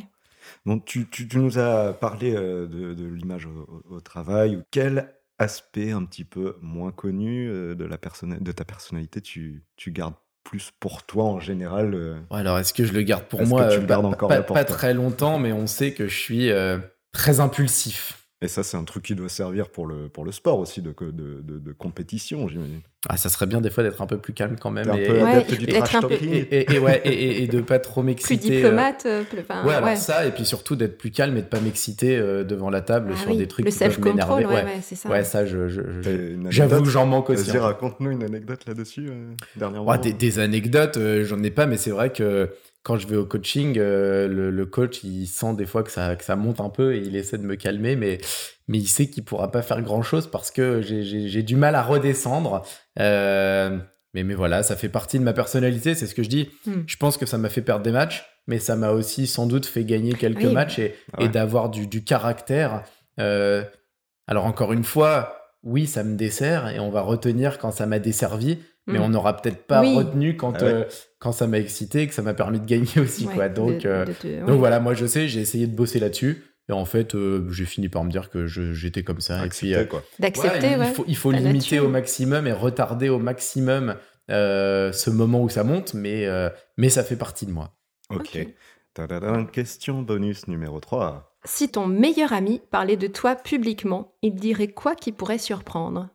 Donc 0.66 0.86
tu, 0.86 1.08
nous 1.34 1.60
as 1.60 1.94
parlé 1.94 2.34
euh, 2.36 2.68
de, 2.68 3.06
l'image 3.06 3.48
au, 3.90 4.02
travail. 4.02 4.62
Quel 4.72 5.14
aspect 5.40 5.92
un 5.92 6.06
petit 6.06 6.26
peu 6.26 6.58
moins 6.62 6.92
connu 6.92 7.48
de, 7.48 7.86
la 7.86 7.98
de 7.98 8.52
ta 8.52 8.66
personnalité 8.66 9.22
tu, 9.22 9.64
gardes 9.88 10.16
plus 10.44 10.72
pour 10.80 11.04
toi 11.04 11.26
en 11.26 11.40
général 11.40 12.24
Alors 12.30 12.60
est-ce 12.60 12.74
que 12.74 12.86
je 12.86 12.94
le 12.94 13.02
garde 13.02 13.26
pour 13.26 13.42
moi? 13.44 13.68
tu 13.70 13.80
le 13.80 13.86
gardes 13.86 14.06
encore 14.06 14.30
pas, 14.30 14.42
pas 14.42 14.66
très 14.66 14.94
longtemps, 14.94 15.40
mais 15.40 15.52
on 15.52 15.68
sait 15.68 15.94
que 15.94 16.08
je 16.08 16.18
suis 16.18 16.52
très 17.12 17.40
impulsif. 17.40 18.29
Et 18.42 18.48
ça, 18.48 18.64
c'est 18.64 18.78
un 18.78 18.86
truc 18.86 19.04
qui 19.04 19.16
doit 19.16 19.28
servir 19.28 19.70
pour 19.70 19.86
le, 19.86 20.08
pour 20.08 20.24
le 20.24 20.32
sport 20.32 20.60
aussi, 20.60 20.82
de, 20.82 20.96
de, 20.98 21.42
de, 21.42 21.72
compétition, 21.74 22.48
j'imagine. 22.48 22.80
Ah, 23.10 23.18
ça 23.18 23.28
serait 23.28 23.48
bien 23.48 23.60
des 23.60 23.70
fois 23.70 23.84
d'être 23.84 24.02
un 24.02 24.06
peu 24.06 24.18
plus 24.18 24.32
calme 24.32 24.56
quand 24.58 24.72
même. 24.72 24.90
et, 24.98 25.10
un 25.10 25.42
peu 25.42 25.58
du 25.58 25.68
trash 25.68 25.98
Et, 26.22 26.74
et, 26.74 26.80
ouais, 26.80 27.02
et, 27.04 27.48
de 27.48 27.60
pas 27.60 27.80
trop 27.80 28.02
m'exciter. 28.02 28.48
Plus 28.48 28.56
diplomate. 28.56 29.06
Euh, 29.06 29.24
ouais, 29.66 29.74
alors 29.74 29.98
ça, 29.98 30.26
et 30.26 30.32
puis 30.32 30.46
surtout 30.46 30.78
d'être 30.78 30.98
plus 30.98 31.12
calme 31.12 31.36
et 31.36 31.42
de 31.42 31.48
pas 31.48 31.60
m'exciter 31.60 32.16
euh, 32.18 32.46
devant 32.46 32.70
la 32.70 32.80
table 32.80 33.12
ah 33.14 33.22
sur 33.22 33.36
des 33.36 33.48
trucs 33.48 33.66
le 33.66 33.72
qui 33.72 33.78
peuvent 33.78 34.00
m'énerver. 34.00 34.46
Ouais, 34.46 34.64
ouais 34.64 34.80
c'est 34.82 34.96
ça. 34.96 35.10
Ouais, 35.10 35.26
ça, 35.26 35.46
je, 35.46 35.68
j'avoue 36.50 36.84
que 36.84 36.90
j'en 36.90 37.06
manque 37.06 37.30
aussi. 37.30 37.50
Vas-y, 37.50 37.58
raconte-nous 37.58 38.12
une 38.12 38.24
anecdote 38.24 38.66
là-dessus, 38.66 39.08
euh, 39.10 39.34
dernièrement. 39.58 39.98
des, 39.98 40.14
des, 40.14 40.40
anecdotes, 40.40 40.98
j'en 41.24 41.44
ai 41.44 41.52
pas, 41.52 41.66
mais 41.66 41.76
c'est 41.76 41.92
vrai 41.92 42.14
que 42.14 42.50
quand 42.84 42.98
je 42.98 43.08
vais 43.08 43.18
au 43.18 43.26
coaching, 43.26 43.78
euh, 43.78 44.28
le, 44.28 44.66
coach, 44.66 45.04
il 45.04 45.28
sent 45.28 45.56
des 45.56 45.66
fois 45.66 45.84
que 45.84 45.92
ça, 45.92 46.16
que 46.16 46.24
ça 46.24 46.36
monte 46.36 46.62
un 46.62 46.70
peu 46.70 46.96
et 46.96 47.00
il 47.00 47.16
essaie 47.16 47.38
de 47.38 47.46
me 47.46 47.56
calmer, 47.56 47.96
mais, 47.96 48.20
mais 48.68 48.78
il 48.78 48.88
sait 48.88 49.10
qu'il 49.10 49.24
pourra 49.24 49.52
pas 49.52 49.62
faire 49.62 49.82
grand 49.82 50.02
chose 50.02 50.28
parce 50.28 50.50
que 50.50 50.82
j'ai 50.82 51.44
du 51.44 51.56
mal 51.56 51.76
à 51.76 51.84
redescendre. 51.84 52.64
Euh, 53.00 53.78
mais, 54.14 54.24
mais 54.24 54.34
voilà, 54.34 54.64
ça 54.64 54.76
fait 54.76 54.90
partie 54.90 55.20
de 55.20 55.24
ma 55.24 55.34
personnalité, 55.34 55.94
c'est 55.94 56.08
ce 56.08 56.16
que 56.16 56.24
je 56.24 56.30
dis. 56.30 56.50
Hmm. 56.66 56.82
Je 56.88 56.96
pense 56.98 57.18
que 57.18 57.26
ça 57.26 57.38
m'a 57.38 57.50
fait 57.50 57.62
perdre 57.62 57.84
des 57.84 57.92
matchs, 57.92 58.26
mais 58.48 58.60
ça 58.60 58.76
m'a 58.76 58.92
aussi 58.92 59.28
sans 59.28 59.46
doute 59.46 59.66
fait 59.66 59.84
gagner 59.84 60.14
quelques 60.14 60.46
matchs 60.46 60.80
et, 60.80 60.96
et 61.20 61.28
d'avoir 61.28 61.70
du, 61.70 61.86
du, 61.86 62.04
caractère. 62.04 62.84
Euh, 63.20 63.64
alors 64.26 64.46
encore 64.46 64.74
une 64.74 64.84
fois, 64.84 65.36
oui, 65.64 65.86
ça 65.86 66.04
me 66.04 66.16
dessert 66.16 66.70
et 66.70 66.80
on 66.80 66.90
va 66.90 67.02
retenir 67.02 67.60
quand 67.60 67.72
ça 67.72 67.86
m'a 67.86 68.00
desservi, 68.00 68.60
mais 68.88 69.00
mm. 69.00 69.04
on 69.04 69.10
n'aura 69.10 69.38
peut-être 69.38 69.68
pas 69.68 69.82
retenu 69.82 70.38
quand, 70.38 70.62
ah 70.62 70.66
euh, 70.66 70.86
quand 71.20 71.32
ça 71.32 71.48
m'a 71.48 71.60
excité, 71.60 72.08
que 72.08 72.14
ça 72.14 72.22
m'a 72.22 72.34
permis 72.34 72.60
de 72.60 72.66
gagner 72.66 72.88
aussi. 73.02 73.26
quoi. 73.26 73.50
Donc, 73.50 73.86
euh, 73.86 74.06
donc 74.48 74.60
voilà, 74.60 74.80
moi 74.80 74.94
je 74.94 75.06
sais, 75.06 75.28
j'ai 75.28 75.42
essayé 75.42 75.68
de 75.68 75.76
bosser 75.76 76.00
là-dessus. 76.00 76.44
Et 76.70 76.72
en 76.72 76.86
fait, 76.86 77.16
euh, 77.16 77.50
j'ai 77.50 77.66
fini 77.66 77.90
par 77.90 78.04
me 78.04 78.12
dire 78.12 78.30
que 78.30 78.46
j'étais 78.46 79.04
comme 79.04 79.22
ça. 79.22 79.40
D'accepter, 80.20 80.76
Il 80.80 80.94
faut, 80.94 81.06
il 81.08 81.16
faut 81.16 81.32
limiter 81.32 81.80
au 81.80 81.90
maximum 81.90 82.46
et 82.48 82.52
retarder 82.54 83.10
au 83.10 83.20
maximum 83.20 83.96
ce 84.30 85.10
moment 85.10 85.42
où 85.42 85.50
ça 85.50 85.64
monte, 85.64 85.94
mais, 85.96 86.28
mais 86.78 86.90
ça 86.90 87.04
fait 87.04 87.16
partie 87.16 87.46
de 87.48 87.52
moi. 87.52 87.76
Ok. 88.12 88.38
Question 89.52 90.02
bonus 90.02 90.48
numéro 90.48 90.80
3. 90.80 91.38
Si 91.46 91.70
ton 91.70 91.88
meilleur 91.88 92.34
ami 92.34 92.62
parlait 92.70 92.98
de 92.98 93.08
toi 93.08 93.36
publiquement, 93.36 94.14
il 94.22 94.36
dirait 94.36 94.68
quoi 94.68 94.96
qui 94.96 95.12
pourrait 95.12 95.38
surprendre? 95.38 96.10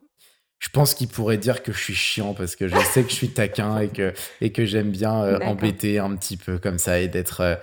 Je 0.65 0.71
pense 0.71 0.95
qu'il 0.95 1.07
pourrait 1.07 1.37
dire 1.37 1.61
que 1.61 1.71
je 1.71 1.77
suis 1.77 1.93
chiant 1.93 2.33
parce 2.33 2.55
que 2.55 2.67
je 2.67 2.75
sais 2.91 3.03
que 3.03 3.09
je 3.09 3.15
suis 3.15 3.29
taquin 3.29 3.77
et 3.77 3.87
que, 3.87 4.13
et 4.41 4.51
que 4.51 4.65
j'aime 4.65 4.89
bien 4.89 5.23
euh, 5.23 5.39
embêter 5.41 5.99
un 5.99 6.15
petit 6.15 6.37
peu 6.37 6.57
comme 6.57 6.79
ça 6.79 6.99
et 6.99 7.07
d'être 7.07 7.41
euh, 7.41 7.55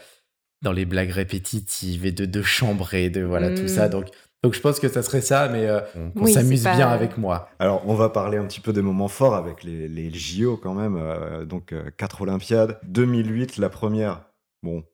dans 0.62 0.70
les 0.70 0.84
blagues 0.84 1.10
répétitives 1.10 2.06
et 2.06 2.12
de, 2.12 2.26
de 2.26 2.42
chambrer, 2.42 3.10
de 3.10 3.22
voilà 3.22 3.52
tout 3.52 3.66
ça. 3.66 3.88
Hmm. 3.88 3.90
Donc, 3.90 4.06
donc 4.44 4.54
je 4.54 4.60
pense 4.60 4.78
que 4.78 4.88
ça 4.88 5.02
serait 5.02 5.20
ça, 5.20 5.48
mais 5.48 5.66
euh, 5.66 5.80
on, 6.14 6.26
s'amuse 6.26 6.62
bien 6.62 6.88
avec 6.88 7.18
moi. 7.18 7.48
Alors 7.58 7.82
on 7.88 7.94
va 7.94 8.08
parler 8.08 8.38
un 8.38 8.44
petit 8.44 8.60
peu 8.60 8.72
des 8.72 8.82
moments 8.82 9.08
forts 9.08 9.34
avec 9.34 9.64
les, 9.64 9.88
les 9.88 10.10
JO 10.14 10.56
quand 10.56 10.74
même. 10.74 11.44
donc 11.44 11.74
quatre 11.96 12.22
Olympiades, 12.22 12.78
2008 12.84 13.56
la 13.56 13.68
première. 13.68 14.26
Bon, 14.62 14.84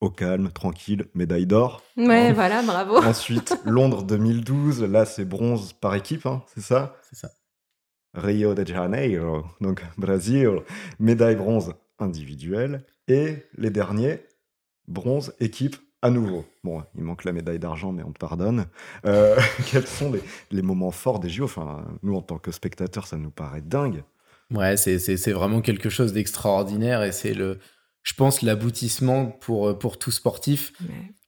au 0.00 0.08
calme, 0.08 0.50
tranquille, 0.50 1.04
médaille 1.12 1.44
d'or. 1.44 1.82
Ouais, 1.98 2.32
voilà, 2.32 2.62
bravo. 2.62 3.04
Ensuite, 3.04 3.54
Londres 3.66 4.02
2012, 4.02 4.82
là 4.84 5.04
c'est 5.04 5.26
bronze 5.26 5.74
par 5.74 5.94
équipe, 5.94 6.24
hein, 6.24 6.42
c'est 6.54 6.62
ça? 6.62 6.96
C'est 7.02 7.16
ça. 7.16 7.28
Rio 8.14 8.54
de 8.54 8.66
Janeiro, 8.66 9.44
donc 9.60 9.82
Brésil, 9.96 10.60
médaille 10.98 11.36
bronze 11.36 11.74
individuelle. 11.98 12.84
Et 13.08 13.36
les 13.56 13.70
derniers, 13.70 14.20
bronze 14.86 15.34
équipe 15.40 15.76
à 16.02 16.10
nouveau. 16.10 16.44
Bon, 16.64 16.82
il 16.96 17.02
manque 17.02 17.24
la 17.24 17.32
médaille 17.32 17.58
d'argent, 17.58 17.92
mais 17.92 18.02
on 18.02 18.12
te 18.12 18.18
pardonne. 18.18 18.66
Euh, 19.04 19.36
quels 19.66 19.86
sont 19.86 20.12
les, 20.50 20.62
moments 20.62 20.90
forts 20.90 21.20
des 21.20 21.28
JO 21.28 21.44
Enfin, 21.44 21.84
nous, 22.02 22.14
en 22.14 22.22
tant 22.22 22.38
que 22.38 22.50
spectateurs, 22.50 23.06
ça 23.06 23.16
nous 23.16 23.30
paraît 23.30 23.60
dingue. 23.60 24.02
Ouais, 24.52 24.76
c'est 24.76 25.32
vraiment 25.32 25.60
quelque 25.60 25.90
chose 25.90 26.12
d'extraordinaire 26.12 27.04
et 27.04 27.12
c'est 27.12 27.34
le, 27.34 27.58
je 28.02 28.14
pense, 28.14 28.42
l'aboutissement 28.42 29.26
pour, 29.26 29.78
pour 29.78 29.98
tout 29.98 30.10
sportif. 30.10 30.72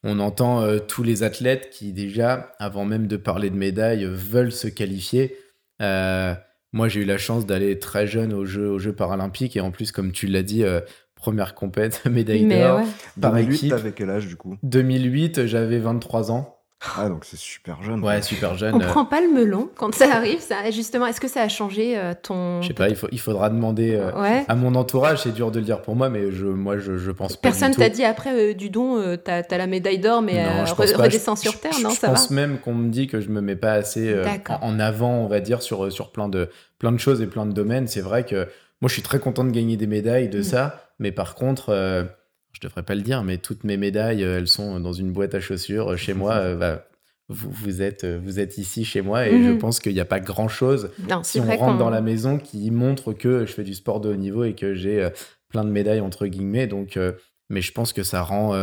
On 0.03 0.19
entend 0.19 0.63
euh, 0.63 0.79
tous 0.81 1.05
les 1.05 1.23
athlètes 1.23 1.71
qui 1.71 1.93
déjà, 1.93 2.53
avant 2.59 2.85
même 2.85 3.07
de 3.07 3.17
parler 3.17 3.51
de 3.51 3.57
médailles, 3.57 4.05
veulent 4.05 4.53
se 4.53 4.67
qualifier. 4.67 5.37
Euh, 5.81 6.35
moi, 6.73 6.89
j'ai 6.89 7.03
eu 7.03 7.05
la 7.05 7.19
chance 7.19 7.47
d'aller 7.47 7.79
très 7.79 8.07
jeune 8.07 8.33
aux 8.33 8.45
Jeux, 8.45 8.71
aux 8.71 8.79
Jeux 8.79 8.95
paralympiques 8.95 9.57
et 9.57 9.61
en 9.61 9.71
plus, 9.71 9.93
comme 9.93 10.13
tu 10.13 10.27
l'as 10.27 10.43
dit, 10.43 10.65
euh, 10.65 10.81
première 11.15 11.55
compète, 11.55 12.03
médaille 12.11 12.47
d'or. 12.47 12.79
Ouais. 12.79 12.87
2008, 13.19 13.69
t'avais 13.69 13.93
quel 13.93 14.11
âge 14.11 14.27
du 14.27 14.37
coup? 14.37 14.57
2008, 14.63 15.47
j'avais 15.47 15.79
23 15.79 16.33
ans. 16.33 16.62
Ah, 16.97 17.09
donc 17.09 17.25
c'est 17.25 17.39
super 17.39 17.83
jeune. 17.83 18.03
Ouais, 18.03 18.23
super 18.23 18.57
jeune. 18.57 18.75
On 18.75 18.81
prend 18.81 19.05
pas 19.05 19.21
le 19.21 19.29
melon 19.29 19.71
quand 19.77 19.95
ça 19.95 20.17
arrive. 20.17 20.41
Ça, 20.41 20.69
justement, 20.71 21.07
est-ce 21.07 21.21
que 21.21 21.29
ça 21.29 21.43
a 21.43 21.49
changé 21.49 21.97
euh, 21.97 22.13
ton. 22.21 22.61
Je 22.61 22.69
sais 22.69 22.75
pas, 22.75 22.89
il, 22.89 22.97
faut, 22.97 23.07
il 23.13 23.21
faudra 23.21 23.51
demander 23.51 23.95
euh, 23.95 24.11
à 24.49 24.55
mon 24.57 24.75
entourage. 24.75 25.23
C'est 25.23 25.33
dur 25.33 25.53
de 25.53 25.61
le 25.61 25.65
dire 25.65 25.81
pour 25.81 25.95
moi, 25.95 26.09
mais 26.09 26.33
je, 26.33 26.47
moi, 26.47 26.79
je, 26.79 26.99
je 26.99 27.11
pense 27.13 27.37
pas. 27.37 27.51
Personne 27.51 27.75
t'a 27.75 27.89
dit 27.89 28.05
après, 28.05 28.51
euh, 28.51 28.55
du 28.55 28.69
don, 28.69 29.17
t'as 29.23 29.43
as 29.49 29.59
la 29.59 29.67
médaille 29.67 30.01
d'or, 30.01 30.23
mais 30.23 30.45
redescends 30.65 31.37
sur 31.37 31.61
Terre, 31.61 31.79
non 31.83 31.91
Je 31.91 32.01
pense 32.01 32.31
même 32.31 32.59
qu'on 32.59 32.75
me 32.75 32.91
dit 32.91 33.07
que 33.07 33.21
je 33.21 33.29
me 33.29 33.41
mets 33.41 33.57
pas 33.57 33.73
assez 33.73 34.15
en 34.61 34.81
avant, 34.81 35.19
on 35.19 35.29
va 35.29 35.41
dire, 35.41 35.63
sur, 35.63 35.93
sur 35.93 36.11
plein, 36.11 36.29
de, 36.29 36.49
plein 36.79 36.93
de 36.93 36.99
choses 36.99 37.23
et 37.23 37.27
plein 37.27 37.47
de 37.47 37.53
domaines. 37.53 37.87
C'est 37.87 38.01
vrai 38.01 38.25
que 38.25 38.49
moi, 38.81 38.89
je 38.89 38.95
suis 38.95 39.03
très 39.03 39.21
content 39.21 39.45
de 39.45 39.53
gagner 39.53 39.77
des 39.77 39.87
médailles 39.87 40.29
de 40.29 40.41
mm. 40.41 40.45
ça, 40.45 40.85
mais 40.99 41.13
par 41.13 41.37
contre 41.37 42.09
je 42.53 42.61
devrais 42.61 42.83
pas 42.83 42.95
le 42.95 43.03
dire, 43.03 43.25
mais 43.25 43.39
toutes 43.39 43.65
mes 43.65 43.77
médailles, 43.77 44.23
elles 44.23 44.49
sont 44.49 44.81
dans 44.81 44.93
une 44.93 45.13
boîte 45.13 45.35
à 45.35 45.41
chaussures 45.41 45.97
chez 45.97 46.15
moi. 46.15 46.55
Bah, 46.55 46.87
vous, 47.29 47.51
vous, 47.51 47.83
êtes, 47.83 48.05
euh, 48.05 48.21
vous 48.23 48.41
êtes 48.41 48.59
ici 48.59 48.85
chez 48.85 49.01
moi 49.01 49.27
et 49.27 49.43
je 49.43 49.51
mhm. 49.51 49.59
pense 49.59 49.81
qu'il 49.81 49.95
n'y 49.95 50.01
a 50.01 50.05
pas 50.05 50.21
grand 50.21 50.49
chose 50.49 50.91
si 51.23 51.41
on 51.41 51.57
rentre 51.57 51.79
dans 51.79 51.91
la 51.91 52.01
maison 52.01 52.39
qui 52.39 52.71
montre 52.71 53.13
que 53.13 53.47
je 53.47 53.53
fais 53.53 53.65
du 53.65 53.75
sport 53.75 54.01
de 54.01 54.11
haut 54.11 54.17
niveau 54.17 54.45
et 54.45 54.55
que 54.55 54.75
j'ai 54.75 55.03
euh, 55.03 55.11
plein 55.49 55.65
de 55.65 55.71
médailles 55.71 56.01
entre 56.01 56.27
guillemets. 56.27 56.67
Donc, 56.67 56.97
euh, 56.97 57.13
mais 57.49 57.61
je 57.61 57.73
pense 57.73 57.93
que 57.93 58.03
ça 58.03 58.23
rend, 58.23 58.55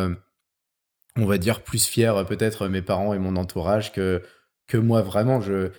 on 1.16 1.26
va 1.26 1.38
dire, 1.38 1.62
plus 1.62 1.86
fier 1.86 2.26
peut-être 2.26 2.68
mes 2.68 2.82
parents 2.82 3.14
et 3.14 3.20
mon 3.20 3.36
entourage 3.36 3.92
que, 3.92 4.24
que 4.68 4.78
moi 4.78 5.04
vraiment. 5.04 5.42
Je, 5.42 5.70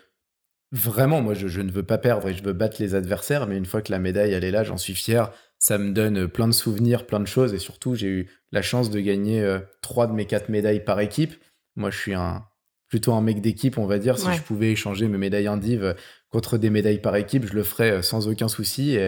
vraiment, 0.70 1.20
moi, 1.20 1.34
je, 1.34 1.48
je, 1.48 1.60
ne 1.60 1.72
veux 1.72 1.82
pas 1.82 1.98
perdre 1.98 2.28
et 2.28 2.34
je 2.34 2.44
veux 2.44 2.52
battre 2.52 2.76
les 2.78 2.94
adversaires, 2.94 3.48
mais 3.48 3.56
une 3.56 3.66
fois 3.66 3.82
que 3.82 3.90
la 3.90 3.98
médaille, 3.98 4.32
elle 4.32 4.44
est 4.44 4.52
là, 4.52 4.62
j'en 4.62 4.76
suis 4.76 4.94
fier. 4.94 5.32
Ça 5.60 5.78
me 5.78 5.92
donne 5.92 6.26
plein 6.26 6.48
de 6.48 6.52
souvenirs, 6.52 7.06
plein 7.06 7.20
de 7.20 7.26
choses, 7.26 7.54
et 7.54 7.58
surtout, 7.58 7.94
j'ai 7.94 8.08
eu 8.08 8.30
la 8.50 8.62
chance 8.62 8.90
de 8.90 8.98
gagner 8.98 9.58
trois 9.82 10.08
de 10.08 10.12
mes 10.12 10.24
quatre 10.24 10.48
médailles 10.48 10.82
par 10.82 10.98
équipe. 11.00 11.34
Moi, 11.76 11.90
je 11.90 11.98
suis 11.98 12.14
un, 12.14 12.44
plutôt 12.90 13.14
un 13.14 13.22
mec 13.22 13.40
d'équipe, 13.40 13.78
on 13.78 13.86
va 13.86 13.98
dire. 13.98 14.18
Si 14.18 14.30
je 14.32 14.42
pouvais 14.42 14.72
échanger 14.72 15.08
mes 15.08 15.16
médailles 15.16 15.46
indives 15.46 15.94
contre 16.28 16.58
des 16.58 16.70
médailles 16.70 17.00
par 17.00 17.16
équipe, 17.16 17.46
je 17.46 17.54
le 17.54 17.62
ferais 17.62 17.90
euh, 17.92 18.02
sans 18.02 18.28
aucun 18.28 18.48
souci. 18.48 18.98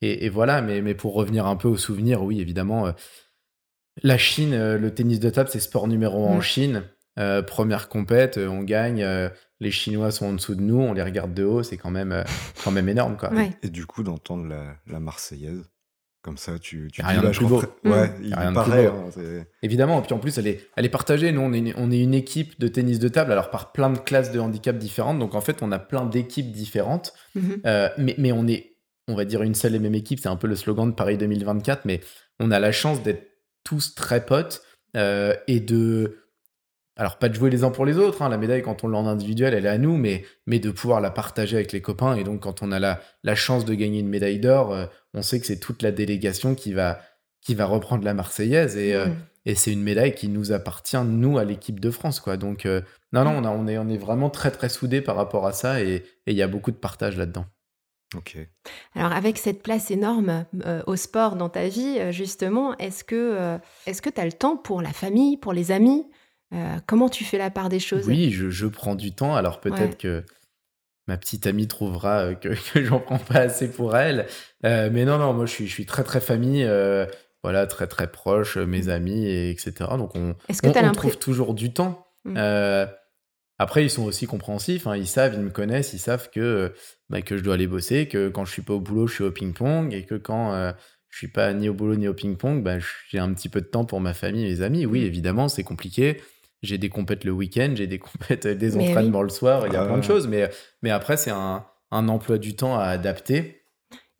Et, 0.00 0.28
voilà, 0.28 0.62
mais, 0.62 0.82
mais, 0.82 0.94
pour 0.94 1.14
revenir 1.14 1.46
un 1.46 1.56
peu 1.56 1.68
aux 1.68 1.76
souvenirs, 1.76 2.22
oui, 2.22 2.40
évidemment, 2.40 2.86
euh, 2.86 2.92
la 4.02 4.18
Chine, 4.18 4.52
euh, 4.52 4.78
le 4.78 4.92
tennis 4.92 5.18
de 5.18 5.30
table, 5.30 5.48
c'est 5.50 5.60
sport 5.60 5.88
numéro 5.88 6.26
un 6.26 6.32
en 6.32 6.38
mm. 6.38 6.42
Chine. 6.42 6.82
première 7.46 7.88
compète, 7.88 8.38
on 8.38 8.62
gagne. 8.62 9.04
les 9.60 9.70
Chinois 9.70 10.10
sont 10.10 10.26
en 10.26 10.32
dessous 10.32 10.54
de 10.54 10.60
nous, 10.60 10.78
on 10.78 10.92
les 10.92 11.02
regarde 11.02 11.34
de 11.34 11.44
haut, 11.44 11.62
c'est 11.62 11.76
quand 11.76 11.90
même, 11.90 12.24
quand 12.62 12.70
même 12.70 12.88
énorme. 12.88 13.16
Quoi. 13.16 13.30
Et 13.62 13.68
du 13.68 13.86
coup, 13.86 14.02
d'entendre 14.02 14.46
la, 14.46 14.76
la 14.86 15.00
Marseillaise, 15.00 15.70
comme 16.24 16.38
ça, 16.38 16.58
tu, 16.58 16.88
tu 16.90 17.02
rien 17.02 17.20
de 17.20 17.28
plus 17.28 17.44
beau. 17.44 17.62
Ouais, 17.84 18.10
il 18.22 18.34
rien 18.34 18.52
paraît. 18.54 18.86
Hein, 18.86 19.44
Évidemment, 19.62 20.00
et 20.00 20.02
puis 20.02 20.14
en 20.14 20.18
plus, 20.18 20.38
elle 20.38 20.46
est, 20.46 20.68
elle 20.74 20.86
est 20.86 20.90
partagée. 20.90 21.30
Nous, 21.32 21.42
on 21.42 21.52
est, 21.52 21.74
on 21.76 21.90
est 21.90 22.00
une 22.00 22.14
équipe 22.14 22.58
de 22.58 22.66
tennis 22.66 22.98
de 22.98 23.08
table, 23.08 23.30
alors 23.30 23.50
par 23.50 23.72
plein 23.72 23.90
de 23.90 23.98
classes 23.98 24.32
de 24.32 24.40
handicap 24.40 24.78
différentes. 24.78 25.18
Donc 25.18 25.34
en 25.34 25.42
fait, 25.42 25.62
on 25.62 25.70
a 25.70 25.78
plein 25.78 26.06
d'équipes 26.06 26.50
différentes. 26.50 27.12
Mhm. 27.34 27.60
Euh, 27.66 27.90
mais, 27.98 28.14
mais 28.16 28.32
on 28.32 28.46
est, 28.46 28.78
on 29.06 29.14
va 29.14 29.26
dire, 29.26 29.42
une 29.42 29.54
seule 29.54 29.74
et 29.74 29.78
même 29.78 29.94
équipe. 29.94 30.18
C'est 30.18 30.30
un 30.30 30.36
peu 30.36 30.46
le 30.46 30.56
slogan 30.56 30.90
de 30.90 30.94
Paris 30.94 31.18
2024. 31.18 31.84
Mais 31.84 32.00
on 32.40 32.50
a 32.50 32.58
la 32.58 32.72
chance 32.72 33.02
d'être 33.02 33.28
tous 33.62 33.94
très 33.94 34.24
potes 34.24 34.62
euh, 34.96 35.34
et 35.46 35.60
de 35.60 36.23
alors 36.96 37.18
pas 37.18 37.28
de 37.28 37.34
jouer 37.34 37.50
les 37.50 37.64
uns 37.64 37.70
pour 37.70 37.84
les 37.84 37.98
autres, 37.98 38.22
hein. 38.22 38.28
la 38.28 38.36
médaille 38.36 38.62
quand 38.62 38.84
on 38.84 38.88
l'a 38.88 38.98
en 38.98 39.06
individuel, 39.06 39.52
elle 39.52 39.66
est 39.66 39.68
à 39.70 39.78
nous, 39.78 39.96
mais, 39.96 40.24
mais 40.46 40.60
de 40.60 40.70
pouvoir 40.70 41.00
la 41.00 41.10
partager 41.10 41.56
avec 41.56 41.72
les 41.72 41.80
copains. 41.80 42.14
Et 42.14 42.22
donc 42.22 42.42
quand 42.42 42.62
on 42.62 42.70
a 42.70 42.78
la, 42.78 43.00
la 43.24 43.34
chance 43.34 43.64
de 43.64 43.74
gagner 43.74 43.98
une 43.98 44.08
médaille 44.08 44.38
d'or, 44.38 44.72
euh, 44.72 44.86
on 45.12 45.22
sait 45.22 45.40
que 45.40 45.46
c'est 45.46 45.58
toute 45.58 45.82
la 45.82 45.90
délégation 45.90 46.54
qui 46.54 46.72
va, 46.72 47.00
qui 47.40 47.56
va 47.56 47.66
reprendre 47.66 48.04
la 48.04 48.14
Marseillaise. 48.14 48.76
Et, 48.76 48.94
euh, 48.94 49.06
mmh. 49.06 49.16
et 49.46 49.54
c'est 49.56 49.72
une 49.72 49.82
médaille 49.82 50.14
qui 50.14 50.28
nous 50.28 50.52
appartient, 50.52 51.02
nous, 51.04 51.36
à 51.36 51.44
l'équipe 51.44 51.80
de 51.80 51.90
France. 51.90 52.20
Quoi. 52.20 52.36
Donc 52.36 52.64
euh, 52.64 52.80
non, 53.12 53.24
non, 53.24 53.42
on, 53.44 53.44
on, 53.44 53.66
est, 53.66 53.76
on 53.76 53.88
est 53.88 53.98
vraiment 53.98 54.30
très 54.30 54.52
très 54.52 54.68
soudés 54.68 55.00
par 55.00 55.16
rapport 55.16 55.46
à 55.46 55.52
ça 55.52 55.82
et 55.82 56.04
il 56.28 56.34
y 56.34 56.42
a 56.42 56.48
beaucoup 56.48 56.70
de 56.70 56.76
partage 56.76 57.16
là-dedans. 57.16 57.46
Ok. 58.16 58.36
Alors 58.94 59.10
avec 59.10 59.38
cette 59.38 59.64
place 59.64 59.90
énorme 59.90 60.44
au 60.86 60.94
sport 60.94 61.34
dans 61.34 61.48
ta 61.48 61.66
vie, 61.66 61.98
justement, 62.12 62.78
est-ce 62.78 63.02
que 63.02 63.58
est-ce 63.86 64.02
que 64.02 64.10
tu 64.10 64.20
as 64.20 64.24
le 64.24 64.32
temps 64.32 64.56
pour 64.56 64.82
la 64.82 64.92
famille, 64.92 65.36
pour 65.36 65.52
les 65.52 65.72
amis? 65.72 66.06
Euh, 66.54 66.76
comment 66.86 67.08
tu 67.08 67.24
fais 67.24 67.38
la 67.38 67.50
part 67.50 67.68
des 67.68 67.80
choses? 67.80 68.06
Oui, 68.06 68.30
je, 68.30 68.66
prends 68.66 68.94
du 68.94 69.12
temps. 69.12 69.34
Alors 69.34 69.60
peut-être 69.60 69.98
que 69.98 70.24
ma 71.06 71.16
petite 71.16 71.46
amie 71.46 71.66
trouvera 71.66 72.20
euh, 72.20 72.34
que, 72.34 72.48
que 72.72 72.84
j'en 72.84 73.00
prends 73.00 73.18
pas 73.18 73.40
assez 73.40 73.70
pour 73.70 73.96
elle. 73.96 74.26
Euh, 74.64 74.90
mais 74.92 75.04
non, 75.04 75.18
non, 75.18 75.32
moi 75.32 75.46
je 75.46 75.52
suis, 75.52 75.66
je 75.66 75.72
suis 75.72 75.86
très 75.86 76.04
très 76.04 76.20
famille. 76.20 76.68
voilà, 77.42 77.66
très 77.66 77.86
très 77.86 78.10
proche, 78.10 78.56
mes 78.56 78.88
amis, 78.88 79.26
et 79.26 79.50
etc. 79.50 79.72
Donc 79.98 80.14
on, 80.14 80.34
on, 80.62 80.92
trouve 80.92 81.18
toujours 81.18 81.54
du 81.54 81.72
temps. 81.72 82.00
Mmh. 82.26 82.38
après, 83.58 83.84
ils 83.84 83.90
sont 83.90 84.04
aussi 84.04 84.26
compréhensifs. 84.26 84.86
Hein. 84.86 84.96
Ils 84.96 85.06
savent, 85.06 85.34
ils 85.34 85.42
me 85.42 85.50
connaissent, 85.50 85.92
ils 85.92 85.98
savent 85.98 86.30
que, 86.30 86.72
bah, 87.10 87.20
que 87.20 87.36
je 87.36 87.42
dois 87.42 87.54
aller 87.54 87.66
bosser, 87.66 88.08
que 88.08 88.30
quand 88.30 88.46
je 88.46 88.52
suis 88.52 88.62
pas 88.62 88.72
au 88.72 88.80
boulot, 88.80 89.06
je 89.06 89.14
suis 89.14 89.24
au 89.24 89.30
ping-pong, 89.30 89.92
et 89.92 90.04
que 90.04 90.14
quand 90.14 90.72
je 91.10 91.18
suis 91.18 91.28
pas 91.28 91.52
ni 91.52 91.68
au 91.68 91.74
boulot 91.74 91.96
ni 91.96 92.08
au 92.08 92.14
ping-pong, 92.14 92.62
bah, 92.62 92.78
j'ai 93.10 93.18
un 93.18 93.32
petit 93.34 93.50
peu 93.50 93.60
de 93.60 93.66
temps 93.66 93.84
pour 93.84 94.00
ma 94.00 94.14
famille 94.14 94.46
et 94.46 94.48
mes 94.48 94.62
amis. 94.62 94.86
Oui, 94.86 95.02
mmh. 95.02 95.06
évidemment, 95.06 95.48
c'est 95.48 95.64
compliqué 95.64 96.22
j'ai 96.64 96.78
des 96.78 96.88
compètes 96.88 97.24
le 97.24 97.32
week-end, 97.32 97.72
j'ai 97.74 97.86
des 97.86 97.98
compètes, 97.98 98.46
des 98.46 98.76
entraînements 98.76 99.22
le 99.22 99.28
soir, 99.28 99.66
il 99.66 99.72
y 99.72 99.76
a 99.76 99.84
plein 99.84 99.98
de 99.98 100.02
choses. 100.04 100.26
Mais, 100.26 100.50
mais 100.82 100.90
après, 100.90 101.16
c'est 101.16 101.30
un, 101.30 101.64
un, 101.90 102.08
emploi 102.08 102.38
du 102.38 102.56
temps 102.56 102.76
à 102.76 102.84
adapter. 102.84 103.62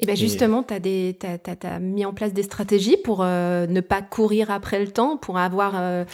Et 0.01 0.07
bien 0.07 0.15
justement, 0.15 0.63
tu 0.63 0.75
as, 0.75 1.67
as, 1.69 1.79
mis 1.79 2.05
en 2.05 2.13
place 2.13 2.33
des 2.33 2.43
stratégies 2.43 2.97
pour 2.97 3.23
euh, 3.23 3.67
ne 3.67 3.81
pas 3.81 4.03
courir 4.03 4.51
après 4.51 4.81
le 4.81 4.91
temps, 4.91 5.17
pour 5.17 5.39
avoir 5.39 5.75
euh, 5.77 6.05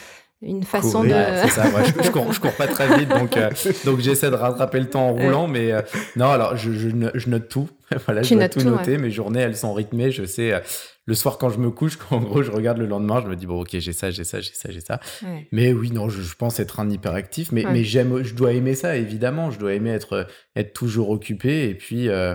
une 0.43 0.65
façon 0.65 1.03
de. 1.03 1.09
C'est 1.09 1.49
ça, 1.49 1.65
je, 1.85 2.03
je, 2.03 2.11
cours, 2.11 2.33
je, 2.33 2.41
cours, 2.41 2.53
pas 2.53 2.67
très 2.67 2.99
vite, 2.99 3.09
donc, 3.09 3.37
euh, 3.37 3.51
donc 3.85 4.01
j'essaie 4.01 4.31
de 4.31 4.37
rattraper 4.37 4.81
le 4.81 4.91
temps 4.91 5.09
en 5.09 5.13
roulant. 5.15 5.49
Mais 5.49 5.73
non, 6.17 6.29
alors 6.29 6.57
je, 6.57 6.73
je, 6.73 7.29
note 7.29 7.49
tout. 7.49 7.69
voilà, 8.05 8.23
je 8.23 8.35
dois 8.35 8.49
tout, 8.49 8.61
noter. 8.61 8.99
Mes 8.99 9.11
journées, 9.11 9.41
elles 9.41 9.57
sont 9.57 9.73
rythmées. 9.73 10.11
Je 10.11 10.25
sais 10.25 10.53
le 11.11 11.17
soir 11.17 11.39
quand 11.39 11.51
je 11.51 11.59
me 11.59 11.71
couche, 11.71 11.99
en 12.11 12.21
gros 12.21 12.43
je 12.43 12.53
regarde 12.53 12.79
le 12.79 12.87
lendemain, 12.87 13.21
je 13.21 13.27
me 13.27 13.35
dis 13.35 13.47
bon 13.47 13.61
ok 13.61 13.71
j'ai 13.73 13.93
ça, 13.93 14.11
j'ai 14.11 14.25
ça, 14.25 14.41
j'ai 14.41 14.55
ça, 14.55 14.71
j'ai 14.71 14.81
ça. 14.81 15.01
Mais 15.51 15.73
oui 15.73 15.91
non, 15.91 16.09
je, 16.09 16.35
pense 16.37 16.61
être 16.61 16.79
un 16.81 16.89
hyperactif, 16.89 17.53
mais, 17.53 17.65
mais 17.65 17.85
j'aime, 17.85 18.23
je 18.23 18.35
dois 18.35 18.53
aimer 18.53 18.75
ça 18.75 18.97
évidemment, 18.97 19.51
je 19.51 19.59
dois 19.59 19.75
aimer 19.75 19.91
être 19.91 20.29
être 20.57 20.73
toujours 20.73 21.11
occupé 21.11 21.69
et 21.69 21.75
puis. 21.75 22.09
Euh, 22.09 22.35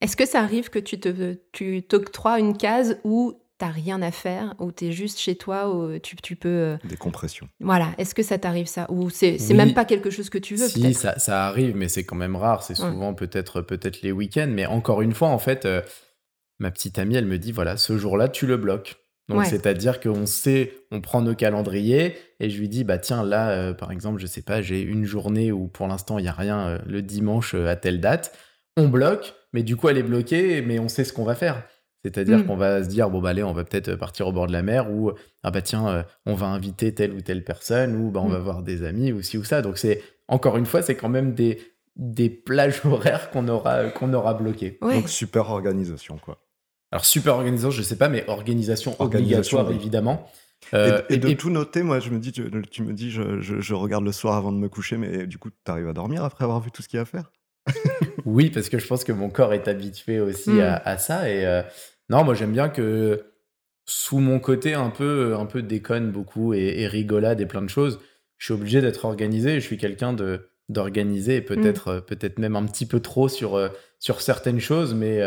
Est-ce 0.00 0.16
que 0.16 0.26
ça 0.26 0.40
arrive 0.40 0.68
que 0.68 0.80
tu 0.80 0.98
te 0.98 1.38
tu 1.52 1.82
t'octroies 1.82 2.40
une 2.40 2.56
case 2.56 2.98
où 3.04 3.40
t'as 3.58 3.68
rien 3.68 4.02
à 4.02 4.10
faire, 4.10 4.54
où 4.58 4.70
tu 4.72 4.86
es 4.86 4.92
juste 4.92 5.18
chez 5.18 5.34
toi, 5.34 5.74
où 5.74 5.98
tu, 5.98 6.14
tu 6.16 6.36
peux... 6.36 6.48
Euh, 6.48 6.76
Décompression. 6.84 7.48
Voilà, 7.58 7.88
est-ce 7.98 8.14
que 8.14 8.22
ça 8.22 8.38
t'arrive 8.38 8.66
ça? 8.66 8.86
Ou 8.88 9.10
c'est 9.10 9.36
c'est 9.38 9.54
même 9.54 9.74
pas 9.74 9.84
quelque 9.84 10.10
chose 10.10 10.30
que 10.30 10.38
tu 10.38 10.54
veux 10.54 10.68
Si, 10.68 10.94
ça, 10.94 11.18
ça, 11.18 11.46
arrive, 11.46 11.74
mais 11.74 11.88
c'est 11.88 12.04
quand 12.04 12.14
même 12.14 12.36
rare, 12.36 12.62
c'est 12.62 12.76
souvent 12.76 13.14
peut-être 13.14 13.60
peut-être 13.60 14.02
les 14.02 14.12
week-ends, 14.12 14.48
mais 14.48 14.66
encore 14.66 15.02
une 15.02 15.12
fois, 15.12 15.28
en 15.28 15.38
fait, 15.38 15.64
euh, 15.64 15.82
ma 16.58 16.70
petite 16.70 16.98
amie, 16.98 17.16
elle 17.16 17.26
me 17.26 17.38
dit 17.38 17.52
voilà, 17.52 17.76
ce 17.76 17.96
jour-là, 17.98 18.28
tu 18.28 18.46
le 18.46 18.56
bloques. 18.56 18.96
Donc, 19.28 19.44
c'est-à-dire 19.44 20.00
qu'on 20.00 20.24
sait, 20.24 20.72
on 20.90 21.02
prend 21.02 21.20
nos 21.20 21.34
calendriers 21.34 22.16
et 22.40 22.48
je 22.48 22.58
lui 22.58 22.68
dis 22.68 22.84
bah 22.84 22.96
tiens, 22.96 23.22
là, 23.22 23.50
euh, 23.50 23.74
par 23.74 23.92
exemple, 23.92 24.20
je 24.20 24.26
sais 24.26 24.40
pas, 24.40 24.62
j'ai 24.62 24.80
une 24.80 25.04
journée 25.04 25.52
où 25.52 25.68
pour 25.68 25.86
l'instant, 25.86 26.18
il 26.18 26.22
n'y 26.22 26.28
a 26.28 26.32
rien 26.32 26.66
euh, 26.66 26.78
le 26.86 27.02
dimanche 27.02 27.54
euh, 27.54 27.68
à 27.68 27.76
telle 27.76 28.00
date. 28.00 28.34
On 28.78 28.88
bloque, 28.88 29.34
mais 29.52 29.62
du 29.62 29.76
coup, 29.76 29.90
elle 29.90 29.98
est 29.98 30.02
bloquée, 30.02 30.62
mais 30.62 30.78
on 30.78 30.88
sait 30.88 31.04
ce 31.04 31.12
qu'on 31.12 31.24
va 31.24 31.34
faire. 31.34 31.62
C'est-à-dire 32.04 32.38
hmm. 32.38 32.46
qu'on 32.46 32.56
va 32.56 32.82
se 32.82 32.88
dire, 32.88 33.10
bon, 33.10 33.20
bah 33.20 33.30
allez, 33.30 33.42
on 33.42 33.52
va 33.52 33.64
peut-être 33.64 33.96
partir 33.96 34.28
au 34.28 34.32
bord 34.32 34.46
de 34.46 34.52
la 34.52 34.62
mer, 34.62 34.90
ou 34.90 35.12
ah 35.42 35.50
bah 35.50 35.60
tiens, 35.60 36.06
on 36.24 36.34
va 36.34 36.46
inviter 36.46 36.94
telle 36.94 37.12
ou 37.12 37.20
telle 37.20 37.44
personne, 37.44 37.96
ou 37.96 38.10
bah 38.10 38.20
on 38.22 38.28
hmm. 38.28 38.32
va 38.32 38.38
voir 38.38 38.62
des 38.62 38.82
amis, 38.84 39.12
ou 39.12 39.20
ci 39.20 39.36
ou 39.36 39.44
ça. 39.44 39.60
Donc, 39.60 39.76
c'est 39.76 40.00
encore 40.28 40.56
une 40.56 40.66
fois, 40.66 40.80
c'est 40.80 40.94
quand 40.94 41.08
même 41.08 41.34
des, 41.34 41.60
des 41.96 42.30
plages 42.30 42.80
horaires 42.86 43.30
qu'on 43.30 43.46
aura, 43.48 43.90
qu'on 43.90 44.14
aura 44.14 44.32
bloquées. 44.32 44.78
Donc, 44.80 45.08
super 45.10 45.50
organisation, 45.50 46.16
quoi. 46.16 46.38
Alors, 46.90 47.04
super 47.04 47.34
organisation, 47.34 47.70
je 47.70 47.82
sais 47.82 47.96
pas, 47.96 48.08
mais 48.08 48.24
organisation, 48.28 48.96
obligatoire, 48.98 49.70
évidemment. 49.70 50.30
Euh, 50.74 51.02
et, 51.08 51.18
de 51.18 51.32
tout 51.32 51.50
noter, 51.50 51.82
moi, 51.82 52.00
je 52.00 52.10
me 52.10 52.18
dis, 52.18 52.32
tu, 52.32 52.42
me 52.42 52.92
dis, 52.92 53.10
je, 53.10 53.74
regarde 53.74 54.04
le 54.04 54.12
soir 54.12 54.36
avant 54.36 54.52
de 54.52 54.58
me 54.58 54.68
coucher, 54.68 54.96
mais 54.96 55.26
du 55.26 55.38
coup, 55.38 55.50
tu 55.50 55.70
arrives 55.70 55.88
à 55.88 55.92
dormir 55.92 56.24
après 56.24 56.44
avoir 56.44 56.60
vu 56.60 56.70
tout 56.70 56.82
ce 56.82 56.88
qu'il 56.88 56.96
y 56.96 57.00
a 57.00 57.02
à 57.02 57.06
faire? 57.06 57.32
Oui, 58.24 58.50
parce 58.50 58.68
que 58.68 58.78
je 58.78 58.86
pense 58.86 59.04
que 59.04 59.12
mon 59.12 59.30
corps 59.30 59.54
est 59.54 59.68
habitué 59.68 60.20
aussi 60.20 60.50
hmm. 60.50 60.80
à, 60.84 60.98
ça. 60.98 61.30
Et 61.30 61.46
euh, 61.46 61.62
non, 62.10 62.24
moi, 62.24 62.34
j'aime 62.34 62.52
bien 62.52 62.68
que 62.68 63.24
sous 63.86 64.18
mon 64.18 64.38
côté 64.38 64.74
un 64.74 64.90
peu, 64.90 65.34
un 65.38 65.46
peu 65.46 65.62
déconne 65.62 66.10
beaucoup 66.10 66.52
et, 66.52 66.86
rigolade 66.86 67.40
et 67.40 67.46
plein 67.46 67.62
de 67.62 67.70
choses, 67.70 68.00
je 68.36 68.46
suis 68.46 68.54
obligé 68.54 68.82
d'être 68.82 69.06
organisé. 69.06 69.60
Je 69.60 69.64
suis 69.64 69.78
quelqu'un 69.78 70.12
de 70.12 70.50
d'organisé 70.68 71.36
et 71.36 71.40
peut-être 71.40 71.94
hmm. 71.94 72.00
peut-être 72.02 72.38
même 72.38 72.54
un 72.54 72.66
petit 72.66 72.84
peu 72.84 73.00
trop 73.00 73.28
sur, 73.28 73.70
sur 73.98 74.20
certaines 74.20 74.60
choses, 74.60 74.92
mais 74.92 75.22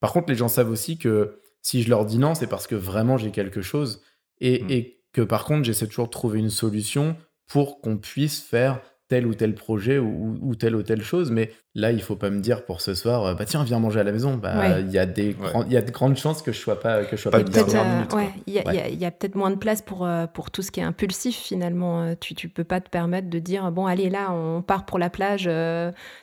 Par 0.00 0.12
contre, 0.12 0.30
les 0.30 0.36
gens 0.36 0.48
savent 0.48 0.70
aussi 0.70 0.98
que 0.98 1.38
si 1.62 1.82
je 1.82 1.90
leur 1.90 2.06
dis 2.06 2.18
non, 2.18 2.34
c'est 2.34 2.46
parce 2.46 2.66
que 2.66 2.74
vraiment 2.74 3.18
j'ai 3.18 3.30
quelque 3.30 3.62
chose 3.62 4.02
et, 4.40 4.62
mm. 4.62 4.70
et 4.70 5.02
que 5.12 5.20
par 5.22 5.44
contre, 5.44 5.64
j'essaie 5.64 5.86
toujours 5.86 6.06
de 6.06 6.12
trouver 6.12 6.38
une 6.38 6.50
solution 6.50 7.16
pour 7.46 7.80
qu'on 7.80 7.98
puisse 7.98 8.40
faire 8.40 8.80
tel 9.10 9.26
ou 9.26 9.34
tel 9.34 9.54
projet 9.56 9.98
ou, 9.98 10.54
telle 10.54 10.76
ou 10.76 10.84
telle 10.84 11.02
chose. 11.02 11.32
Mais 11.32 11.50
là, 11.74 11.90
il 11.90 12.00
faut 12.00 12.14
pas 12.14 12.30
me 12.30 12.38
dire 12.38 12.64
pour 12.64 12.80
ce 12.80 12.94
soir, 12.94 13.26
euh, 13.26 13.34
bah 13.34 13.44
tiens, 13.44 13.64
viens 13.64 13.80
manger 13.80 14.00
à 14.00 14.04
la 14.04 14.12
maison. 14.12 14.36
Bah, 14.36 14.78
il 14.78 14.90
y 14.90 14.98
a 14.98 15.04
des 15.04 15.36
il 15.66 15.72
y 15.72 15.76
a 15.76 15.82
de 15.82 15.90
grandes 15.90 16.16
chances 16.16 16.42
que 16.42 16.52
je 16.52 16.58
sois 16.58 16.78
pas 16.78 17.04
que 17.04 17.16
je 17.16 17.22
sois 17.22 17.32
pas, 17.32 17.42
bien. 17.42 18.06
Il 18.46 18.54
y 18.54 19.04
a, 19.04 19.10
peut-être 19.10 19.34
moins 19.34 19.50
de 19.50 19.56
place 19.56 19.82
pour 19.82 20.06
euh, 20.06 20.26
pour 20.26 20.52
tout 20.52 20.62
ce 20.62 20.70
qui 20.70 20.78
est 20.78 20.84
impulsif 20.84 21.36
finalement. 21.36 22.02
Euh, 22.02 22.14
tu 22.18 22.36
tu 22.36 22.48
peux 22.48 22.62
pas 22.62 22.80
te 22.80 22.88
permettre 22.88 23.28
de 23.28 23.38
dire 23.40 23.72
bon 23.72 23.86
allez 23.86 24.10
là 24.10 24.32
on 24.32 24.62
part 24.62 24.86
pour 24.86 24.98
la 24.98 25.10
plage 25.10 25.44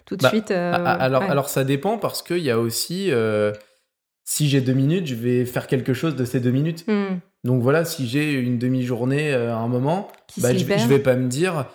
tout 0.06 0.16
de 0.16 0.24
bah, 0.24 0.30
suite. 0.30 0.52
alors 0.52 1.24
alors 1.24 1.50
ça 1.50 1.66
dépend 1.66 1.98
parce 1.98 2.24
qu'il 2.24 2.40
y 2.40 2.52
a 2.52 2.58
aussi 2.58 3.12
si 4.24 4.50
j'ai 4.50 4.60
deux 4.60 4.74
minutes, 4.74 5.08
je 5.08 5.16
vais 5.16 5.46
faire 5.46 5.68
quelque 5.68 5.94
chose 5.94 6.16
de 6.16 6.26
ces 6.26 6.40
deux 6.40 6.52
minutes. 6.52 6.86
Hmm. 6.88 7.20
Donc 7.44 7.62
voilà, 7.62 7.86
si 7.86 8.08
j'ai 8.08 8.34
une 8.34 8.58
demi-journée 8.58 9.34
à 9.34 9.58
un 9.58 9.68
moment, 9.68 10.10
bah, 10.38 10.54
je, 10.54 10.60
je 10.60 10.88
vais 10.88 11.00
pas 11.00 11.16
me 11.16 11.28
dire 11.28 11.66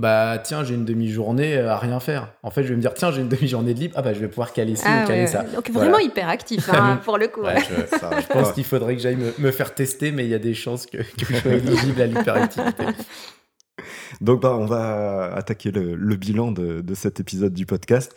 bah 0.00 0.38
tiens 0.42 0.64
j'ai 0.64 0.74
une 0.74 0.84
demi-journée 0.84 1.58
à 1.58 1.76
rien 1.76 2.00
faire. 2.00 2.32
En 2.42 2.50
fait 2.50 2.64
je 2.64 2.68
vais 2.68 2.76
me 2.76 2.80
dire 2.80 2.94
tiens 2.94 3.12
j'ai 3.12 3.20
une 3.20 3.28
demi-journée 3.28 3.74
de 3.74 3.80
libre, 3.80 3.94
ah 3.96 4.02
bah 4.02 4.14
je 4.14 4.18
vais 4.18 4.28
pouvoir 4.28 4.52
caler 4.52 4.74
ci 4.74 4.84
ah, 4.86 5.04
ou 5.04 5.06
caler 5.06 5.26
ça. 5.26 5.44
Donc 5.44 5.70
vraiment 5.70 5.98
hyper 5.98 6.28
actif 6.28 6.68
hein, 6.72 6.98
pour 7.04 7.18
le 7.18 7.28
coup. 7.28 7.42
je, 7.44 8.26
pense 8.32 8.52
qu'il 8.52 8.64
faudrait 8.64 8.96
que 8.96 9.02
j'aille 9.02 9.18
me, 9.38 9.50
faire 9.50 9.74
tester 9.74 10.10
mais 10.10 10.24
il 10.24 10.30
y 10.30 10.34
a 10.34 10.38
des 10.38 10.54
chances 10.54 10.86
que, 10.86 10.98
je 11.02 11.36
sois 11.36 11.52
éligible 11.52 12.00
à 12.00 12.06
l'hyperactivité. 12.06 12.84
Donc 14.20 14.42
bah, 14.42 14.56
on 14.58 14.66
va 14.66 15.32
attaquer 15.34 15.70
le, 15.70 16.16
bilan 16.16 16.52
de, 16.52 16.94
cet 16.94 17.20
épisode 17.20 17.52
du 17.52 17.66
podcast. 17.66 18.14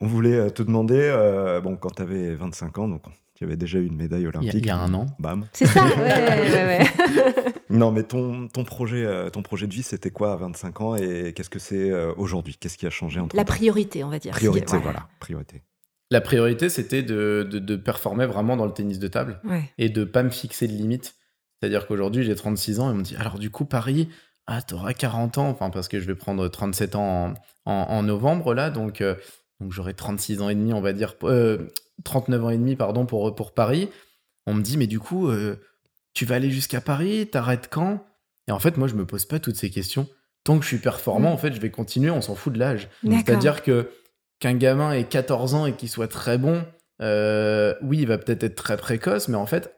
On 0.00 0.06
voulait 0.06 0.34
euh, 0.34 0.50
te 0.50 0.62
demander, 0.62 1.00
euh, 1.00 1.60
bon 1.60 1.76
quand 1.76 1.90
tu 1.90 2.02
avais 2.02 2.34
25 2.34 2.78
ans, 2.78 2.88
donc 2.88 3.02
tu 3.34 3.44
avais 3.44 3.56
déjà 3.56 3.78
eu 3.78 3.86
une 3.86 3.96
médaille 3.96 4.26
olympique. 4.26 4.54
Il 4.54 4.66
y, 4.66 4.70
a 4.70 4.78
un 4.78 4.94
an. 4.94 5.06
Bam. 5.18 5.46
C'est 5.52 5.66
ça, 5.66 5.84
ouais, 5.84 5.92
ouais, 5.96 6.64
ouais. 6.64 7.52
non, 7.70 7.90
mais 7.90 8.04
ton, 8.04 8.46
ton, 8.46 8.64
projet, 8.64 9.04
euh, 9.04 9.28
ton 9.28 9.42
projet 9.42 9.66
de 9.66 9.74
vie, 9.74 9.82
c'était 9.82 10.10
quoi 10.10 10.32
à 10.32 10.36
25 10.36 10.80
ans 10.80 10.96
et 10.96 11.32
qu'est-ce 11.34 11.50
que 11.50 11.58
c'est 11.58 11.90
euh, 11.90 12.12
aujourd'hui? 12.16 12.56
Qu'est-ce 12.58 12.78
qui 12.78 12.86
a 12.86 12.90
changé 12.90 13.18
entre 13.18 13.34
La 13.34 13.44
priorité, 13.44 14.04
on 14.04 14.08
va 14.08 14.20
dire. 14.20 14.32
Priorité, 14.32 14.76
voilà. 14.78 15.08
Priorité. 15.18 15.62
La 16.10 16.20
priorité, 16.20 16.68
c'était 16.68 17.02
de, 17.02 17.42
de, 17.50 17.76
performer 17.76 18.26
vraiment 18.26 18.56
dans 18.56 18.66
le 18.66 18.72
tennis 18.72 19.00
de 19.00 19.08
table 19.08 19.40
et 19.78 19.88
de 19.88 20.04
pas 20.04 20.22
me 20.22 20.30
fixer 20.30 20.68
de 20.68 20.72
limite. 20.72 21.16
C'est-à-dire 21.58 21.88
qu'aujourd'hui, 21.88 22.22
j'ai 22.22 22.36
36 22.36 22.78
ans 22.78 22.90
et 22.90 22.92
on 22.92 22.96
me 22.96 23.02
dit 23.02 23.16
alors 23.16 23.38
du 23.38 23.50
coup, 23.50 23.64
Paris, 23.64 24.08
ah, 24.46 24.62
t'auras 24.62 24.92
40 24.92 25.38
ans, 25.38 25.48
enfin, 25.48 25.70
parce 25.70 25.88
que 25.88 25.98
je 25.98 26.06
vais 26.06 26.14
prendre 26.14 26.46
37 26.46 26.94
ans 26.94 27.34
en, 27.64 27.72
en, 27.72 28.02
novembre 28.04 28.54
là, 28.54 28.70
donc. 28.70 29.00
Euh, 29.00 29.16
donc 29.60 29.72
j'aurai 29.72 29.94
36 29.94 30.42
ans 30.42 30.48
et 30.48 30.54
demi, 30.54 30.72
on 30.72 30.80
va 30.80 30.92
dire, 30.92 31.14
39 32.02 32.44
ans 32.44 32.50
et 32.50 32.58
demi, 32.58 32.76
pardon, 32.76 33.06
pour, 33.06 33.34
pour 33.34 33.52
Paris. 33.52 33.88
On 34.46 34.54
me 34.54 34.62
dit, 34.62 34.76
mais 34.76 34.86
du 34.86 34.98
coup, 34.98 35.28
euh, 35.28 35.56
tu 36.12 36.24
vas 36.24 36.36
aller 36.36 36.50
jusqu'à 36.50 36.80
Paris, 36.80 37.28
t'arrêtes 37.30 37.68
quand? 37.70 38.04
Et 38.48 38.52
en 38.52 38.58
fait, 38.58 38.76
moi, 38.76 38.88
je 38.88 38.94
me 38.94 39.06
pose 39.06 39.24
pas 39.24 39.38
toutes 39.38 39.56
ces 39.56 39.70
questions. 39.70 40.08
Tant 40.44 40.58
que 40.58 40.62
je 40.62 40.68
suis 40.68 40.78
performant, 40.78 41.30
mm. 41.30 41.34
en 41.34 41.36
fait, 41.38 41.52
je 41.52 41.60
vais 41.60 41.70
continuer, 41.70 42.10
on 42.10 42.20
s'en 42.20 42.34
fout 42.34 42.52
de 42.52 42.58
l'âge. 42.58 42.88
C'est-à-dire 43.02 43.62
que 43.62 43.90
qu'un 44.40 44.54
gamin 44.54 44.92
ait 44.92 45.04
14 45.04 45.54
ans 45.54 45.66
et 45.66 45.74
qu'il 45.74 45.88
soit 45.88 46.08
très 46.08 46.38
bon, 46.38 46.64
euh, 47.00 47.74
oui, 47.82 47.98
il 48.00 48.06
va 48.06 48.18
peut-être 48.18 48.42
être 48.42 48.56
très 48.56 48.76
précoce, 48.76 49.28
mais 49.28 49.36
en 49.36 49.46
fait, 49.46 49.74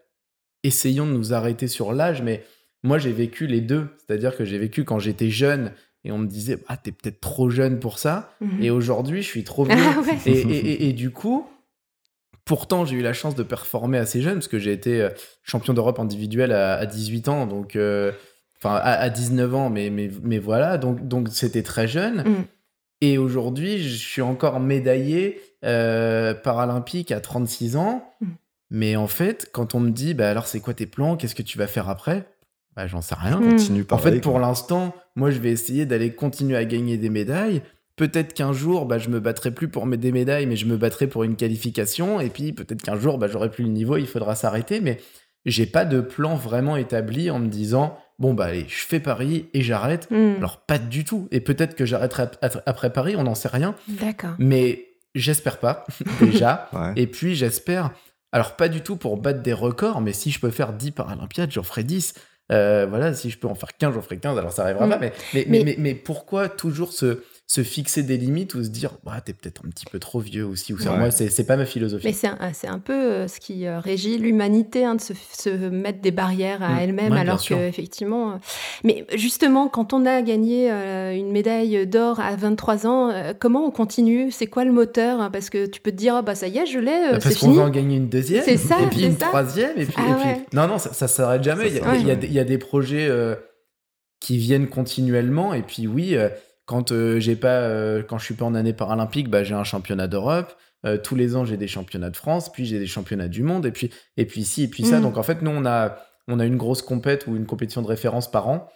essayons 0.64 1.06
de 1.06 1.12
nous 1.12 1.32
arrêter 1.34 1.68
sur 1.68 1.92
l'âge. 1.92 2.22
Mais 2.22 2.44
moi, 2.82 2.98
j'ai 2.98 3.12
vécu 3.12 3.46
les 3.46 3.60
deux. 3.60 3.88
C'est-à-dire 3.98 4.36
que 4.36 4.44
j'ai 4.44 4.58
vécu 4.58 4.84
quand 4.84 4.98
j'étais 4.98 5.30
jeune 5.30 5.72
et 6.04 6.12
on 6.12 6.18
me 6.18 6.26
disait, 6.26 6.58
ah, 6.68 6.76
t'es 6.76 6.92
peut-être 6.92 7.20
trop 7.20 7.50
jeune 7.50 7.78
pour 7.78 7.98
ça. 7.98 8.32
Mm-hmm. 8.42 8.62
Et 8.62 8.70
aujourd'hui, 8.70 9.22
je 9.22 9.28
suis 9.28 9.44
trop 9.44 9.64
vieux. 9.66 9.76
Ah 9.76 10.02
et, 10.26 10.88
et, 10.88 10.92
du 10.92 11.10
coup, 11.10 11.48
Pourtant, 12.46 12.84
j'ai 12.84 12.96
eu 12.96 13.02
la 13.02 13.12
chance 13.12 13.34
de 13.34 13.42
performer 13.42 13.98
assez 13.98 14.22
jeune 14.22 14.34
parce 14.34 14.46
que 14.46 14.60
j'ai 14.60 14.72
été 14.72 15.02
euh, 15.02 15.10
champion 15.42 15.74
d'Europe 15.74 15.98
individuel 15.98 16.52
à, 16.52 16.86
18 16.86 17.28
ans, 17.28 17.46
donc 17.46 17.74
euh, 17.74 18.12
enfin 18.56 18.76
à, 18.76 19.10
19 19.10 19.54
ans, 19.54 19.68
mais, 19.68 19.90
mais, 19.90 20.08
mais 20.22 20.38
voilà, 20.38 20.78
donc 20.78 21.06
donc 21.08 21.28
c'était 21.32 21.64
très 21.64 21.88
jeune. 21.88 22.22
Mm. 22.22 22.44
Et 23.00 23.18
aujourd'hui, 23.18 23.82
je 23.82 23.96
suis 23.96 24.22
encore 24.22 24.60
médaillé 24.60 25.40
euh, 25.64 26.34
paralympique 26.34 27.10
à 27.10 27.20
36 27.20 27.76
ans. 27.76 28.14
Mm. 28.20 28.26
Mais 28.70 28.94
en 28.94 29.08
fait, 29.08 29.50
quand 29.52 29.74
on 29.74 29.80
me 29.80 29.90
dit, 29.90 30.14
bah 30.14 30.30
alors 30.30 30.46
c'est 30.46 30.60
quoi 30.60 30.72
tes 30.72 30.86
plans? 30.86 31.16
Qu'est-ce 31.16 31.34
que 31.34 31.42
tu 31.42 31.58
vas 31.58 31.66
faire 31.66 31.88
après? 31.88 32.28
Bah, 32.76 32.86
J'en 32.86 33.00
sais 33.00 33.16
rien. 33.18 33.40
Continue 33.40 33.84
en 33.90 33.98
fait, 33.98 34.20
pour 34.20 34.38
l'instant, 34.38 34.94
moi, 35.16 35.32
je 35.32 35.40
vais 35.40 35.50
essayer 35.50 35.84
d'aller 35.84 36.14
continuer 36.14 36.56
à 36.56 36.64
gagner 36.64 36.96
des 36.96 37.10
médailles. 37.10 37.62
Peut-être 37.96 38.34
qu'un 38.34 38.52
jour, 38.52 38.84
bah, 38.84 38.98
je 38.98 39.08
me 39.08 39.20
battrai 39.20 39.50
plus 39.50 39.68
pour 39.68 39.86
des 39.86 40.12
médailles, 40.12 40.46
mais 40.46 40.56
je 40.56 40.66
me 40.66 40.76
battrai 40.76 41.06
pour 41.06 41.24
une 41.24 41.34
qualification. 41.34 42.20
Et 42.20 42.28
puis 42.28 42.52
peut-être 42.52 42.82
qu'un 42.82 42.98
jour, 42.98 43.16
bah, 43.18 43.26
j'aurai 43.26 43.50
plus 43.50 43.64
le 43.64 43.70
niveau, 43.70 43.96
il 43.96 44.06
faudra 44.06 44.34
s'arrêter. 44.34 44.80
Mais 44.80 44.98
j'ai 45.46 45.64
pas 45.66 45.84
de 45.84 46.00
plan 46.00 46.36
vraiment 46.36 46.76
établi 46.76 47.30
en 47.30 47.38
me 47.38 47.48
disant 47.48 47.98
bon 48.18 48.34
bah 48.34 48.46
allez, 48.46 48.66
je 48.68 48.84
fais 48.84 49.00
Paris 49.00 49.48
et 49.54 49.62
j'arrête. 49.62 50.08
Hmm. 50.10 50.34
Alors 50.38 50.58
pas 50.58 50.78
du 50.78 51.04
tout. 51.04 51.28
Et 51.30 51.40
peut-être 51.40 51.74
que 51.74 51.86
j'arrêterai 51.86 52.24
après 52.66 52.92
Paris, 52.92 53.16
on 53.16 53.24
n'en 53.24 53.34
sait 53.34 53.48
rien. 53.48 53.74
D'accord. 53.88 54.34
Mais 54.38 54.86
j'espère 55.14 55.58
pas 55.58 55.86
déjà. 56.20 56.70
Et 56.96 57.06
puis 57.06 57.34
j'espère. 57.34 57.92
Alors 58.32 58.56
pas 58.56 58.68
du 58.68 58.82
tout 58.82 58.96
pour 58.96 59.16
battre 59.16 59.40
des 59.40 59.52
records, 59.52 60.00
mais 60.00 60.12
si 60.12 60.30
je 60.30 60.40
peux 60.40 60.50
faire 60.50 60.72
10 60.72 60.90
Paralympiades, 60.90 61.50
j'en 61.50 61.62
ferai 61.62 61.84
10. 61.84 62.14
Euh, 62.52 62.86
voilà, 62.88 63.14
si 63.14 63.30
je 63.30 63.38
peux 63.38 63.48
en 63.48 63.54
faire 63.54 63.76
15, 63.76 63.94
j'en 63.94 64.02
ferai 64.02 64.18
15, 64.18 64.38
alors 64.38 64.52
ça 64.52 64.62
arrivera 64.62 64.86
hmm. 64.86 64.90
pas. 64.90 64.98
mais, 64.98 65.12
mais, 65.48 65.74
mais, 65.78 65.94
pourquoi 65.94 66.48
toujours 66.48 66.92
ce, 66.92 67.22
se 67.48 67.62
fixer 67.62 68.02
des 68.02 68.16
limites 68.16 68.54
ou 68.54 68.64
se 68.64 68.68
dire 68.70 68.98
bah, 69.04 69.20
t'es 69.24 69.32
peut-être 69.32 69.62
un 69.64 69.70
petit 69.70 69.86
peu 69.86 70.00
trop 70.00 70.18
vieux 70.18 70.44
aussi 70.44 70.72
ou 70.72 70.78
ça 70.78 70.96
moi 70.96 71.12
c'est 71.12 71.46
pas 71.46 71.56
ma 71.56 71.64
philosophie. 71.64 72.04
Mais 72.04 72.12
c'est 72.12 72.26
un, 72.26 72.38
un, 72.74 72.78
peu 72.80 72.92
euh, 72.92 73.28
ce 73.28 73.38
qui 73.38 73.66
euh, 73.66 73.78
régit 73.78 74.18
l'humanité 74.18 74.84
hein, 74.84 74.96
de 74.96 75.00
se, 75.00 75.12
se, 75.32 75.50
mettre 75.68 76.00
des 76.00 76.10
barrières 76.10 76.64
à 76.64 76.70
mm. 76.70 76.78
elle-même 76.80 77.12
alors 77.12 77.44
que 77.44 77.54
effectivement 77.54 78.32
euh, 78.32 78.36
mais 78.82 79.06
justement 79.14 79.68
quand 79.68 79.92
on 79.92 80.06
a 80.06 80.22
gagné 80.22 80.70
une 81.16 81.30
médaille 81.30 81.86
d'or 81.86 82.18
à 82.18 82.34
23 82.34 82.86
ans 82.86 83.12
comment 83.38 83.64
on 83.64 83.70
continue? 83.70 84.32
C'est 84.32 84.48
quoi 84.48 84.64
le 84.64 84.72
moteur? 84.72 85.20
Hein, 85.20 85.30
parce 85.30 85.48
que 85.48 85.66
tu 85.66 85.80
peux 85.80 85.92
te 85.92 85.96
dire 85.96 86.16
ah, 86.16 86.22
bah 86.22 86.34
ça 86.34 86.48
y 86.48 86.58
est 86.58 86.66
je 86.66 86.80
l'ai 86.80 87.12
bah, 87.12 87.18
parce 87.22 87.36
qu'on 87.36 87.52
va 87.52 87.62
en 87.62 87.70
gagner 87.70 87.96
une 87.96 88.08
deuxième. 88.08 88.42
Et 88.48 88.56
puis 88.90 89.04
une 89.04 89.16
troisième 89.16 89.76
et 89.76 89.86
puis, 89.86 89.94
ah 89.98 90.34
non 90.52 90.66
non 90.66 90.78
ça, 90.78 90.92
ça 90.92 91.06
s'arrête 91.06 91.44
jamais. 91.44 91.68
Il 91.68 91.76
y, 92.06 92.10
a, 92.10 92.14
il, 92.14 92.32
y 92.32 92.40
a, 92.40 92.44
des 92.44 92.58
projets 92.58 93.08
qui 94.18 94.36
viennent 94.36 94.68
continuellement 94.68 95.54
et 95.54 95.62
puis 95.62 95.86
oui 95.86 96.16
quand 96.66 96.90
euh, 96.90 97.20
j'ai 97.20 97.36
pas, 97.36 97.60
euh, 97.60 98.02
quand 98.02 98.18
je 98.18 98.24
suis 98.24 98.34
pas 98.34 98.44
en 98.44 98.54
année 98.54 98.72
paralympique, 98.72 99.30
bah, 99.30 99.44
j'ai 99.44 99.54
un 99.54 99.64
championnat 99.64 100.08
d'Europe. 100.08 100.54
Euh, 100.84 100.98
tous 100.98 101.14
les 101.14 101.36
ans, 101.36 101.44
j'ai 101.44 101.56
des 101.56 101.68
championnats 101.68 102.10
de 102.10 102.16
France, 102.16 102.52
puis 102.52 102.66
j'ai 102.66 102.78
des 102.78 102.86
championnats 102.86 103.28
du 103.28 103.42
monde, 103.42 103.64
et 103.64 103.70
puis 103.70 103.90
et 104.16 104.26
puis 104.26 104.44
ci 104.44 104.64
et 104.64 104.68
puis 104.68 104.84
ça. 104.84 104.98
Mm. 104.98 105.02
Donc 105.02 105.16
en 105.16 105.22
fait, 105.22 105.42
nous 105.42 105.50
on 105.50 105.64
a 105.64 105.96
on 106.28 106.38
a 106.38 106.44
une 106.44 106.56
grosse 106.56 106.82
compète 106.82 107.26
ou 107.26 107.36
une 107.36 107.46
compétition 107.46 107.82
de 107.82 107.86
référence 107.86 108.30
par 108.30 108.48
an 108.48 108.68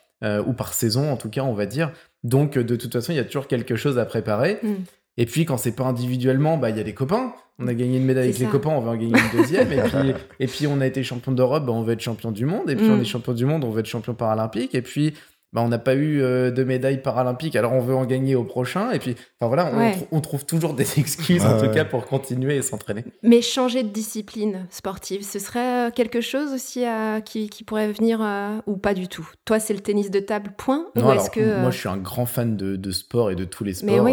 ou 0.46 0.52
par 0.52 0.74
saison 0.74 1.10
en 1.10 1.16
tout 1.16 1.30
cas, 1.30 1.42
on 1.42 1.54
va 1.54 1.66
dire. 1.66 1.92
Donc 2.24 2.58
de 2.58 2.76
toute 2.76 2.92
façon, 2.92 3.12
il 3.12 3.16
y 3.16 3.20
a 3.20 3.24
toujours 3.24 3.48
quelque 3.48 3.74
chose 3.74 3.98
à 3.98 4.04
préparer. 4.04 4.58
Mm. 4.62 4.74
Et 5.16 5.26
puis 5.26 5.44
quand 5.44 5.56
c'est 5.56 5.74
pas 5.74 5.84
individuellement, 5.84 6.58
bah 6.58 6.70
il 6.70 6.76
y 6.76 6.80
a 6.80 6.84
des 6.84 6.94
copains. 6.94 7.32
On 7.58 7.66
a 7.68 7.74
gagné 7.74 7.98
une 7.98 8.04
médaille 8.04 8.28
avec 8.28 8.38
les 8.38 8.46
copains, 8.46 8.70
on 8.70 8.80
veut 8.80 8.90
en 8.90 8.96
gagner 8.96 9.14
une 9.18 9.38
deuxième. 9.38 9.72
et 9.72 9.82
puis 9.82 10.14
et 10.40 10.46
puis 10.46 10.66
on 10.66 10.80
a 10.80 10.86
été 10.86 11.02
champion 11.02 11.32
d'Europe, 11.32 11.66
bah, 11.66 11.72
on 11.72 11.82
veut 11.82 11.94
être 11.94 12.00
champion 12.00 12.32
du 12.32 12.46
monde. 12.46 12.70
Et 12.70 12.76
puis 12.76 12.88
on 12.88 13.00
est 13.00 13.04
champion 13.04 13.32
du 13.32 13.44
monde, 13.46 13.64
on 13.64 13.70
veut 13.70 13.80
être 13.80 13.86
champion 13.86 14.14
paralympique. 14.14 14.74
Et 14.74 14.82
puis 14.82 15.14
bah, 15.52 15.62
on 15.62 15.68
n'a 15.68 15.80
pas 15.80 15.96
eu 15.96 16.22
euh, 16.22 16.52
de 16.52 16.62
médaille 16.62 17.02
paralympique, 17.02 17.56
alors 17.56 17.72
on 17.72 17.80
veut 17.80 17.94
en 17.94 18.04
gagner 18.04 18.36
au 18.36 18.44
prochain. 18.44 18.92
Et 18.92 19.00
puis, 19.00 19.16
enfin 19.40 19.48
voilà, 19.48 19.72
on, 20.12 20.20
trouve 20.20 20.46
toujours 20.46 20.74
des 20.74 21.00
excuses 21.00 21.44
en 21.44 21.60
tout 21.60 21.70
cas 21.70 21.84
pour 21.84 22.06
continuer 22.06 22.56
et 22.56 22.62
s'entraîner. 22.62 23.04
Mais 23.24 23.42
changer 23.42 23.82
de 23.82 23.88
discipline 23.88 24.66
sportive, 24.70 25.24
ce 25.24 25.40
serait 25.40 25.88
euh, 25.88 25.90
quelque 25.90 26.20
chose 26.20 26.52
aussi 26.52 26.84
qui, 27.24 27.48
pourrait 27.66 27.90
venir 27.90 28.20
euh, 28.22 28.58
ou 28.66 28.76
pas 28.76 28.94
du 28.94 29.08
tout? 29.08 29.28
Toi, 29.44 29.58
c'est 29.58 29.74
le 29.74 29.80
tennis 29.80 30.10
de 30.10 30.20
table, 30.20 30.52
point 30.56 30.86
Non, 30.94 31.08
alors, 31.08 31.30
que, 31.30 31.60
moi 31.60 31.70
je 31.70 31.78
suis 31.78 31.88
un 31.88 31.96
grand 31.96 32.26
fan 32.26 32.56
de, 32.56 32.90
sport 32.92 33.32
et 33.32 33.34
de 33.34 33.44
tous 33.44 33.64
les 33.64 33.74
sports. 33.74 34.08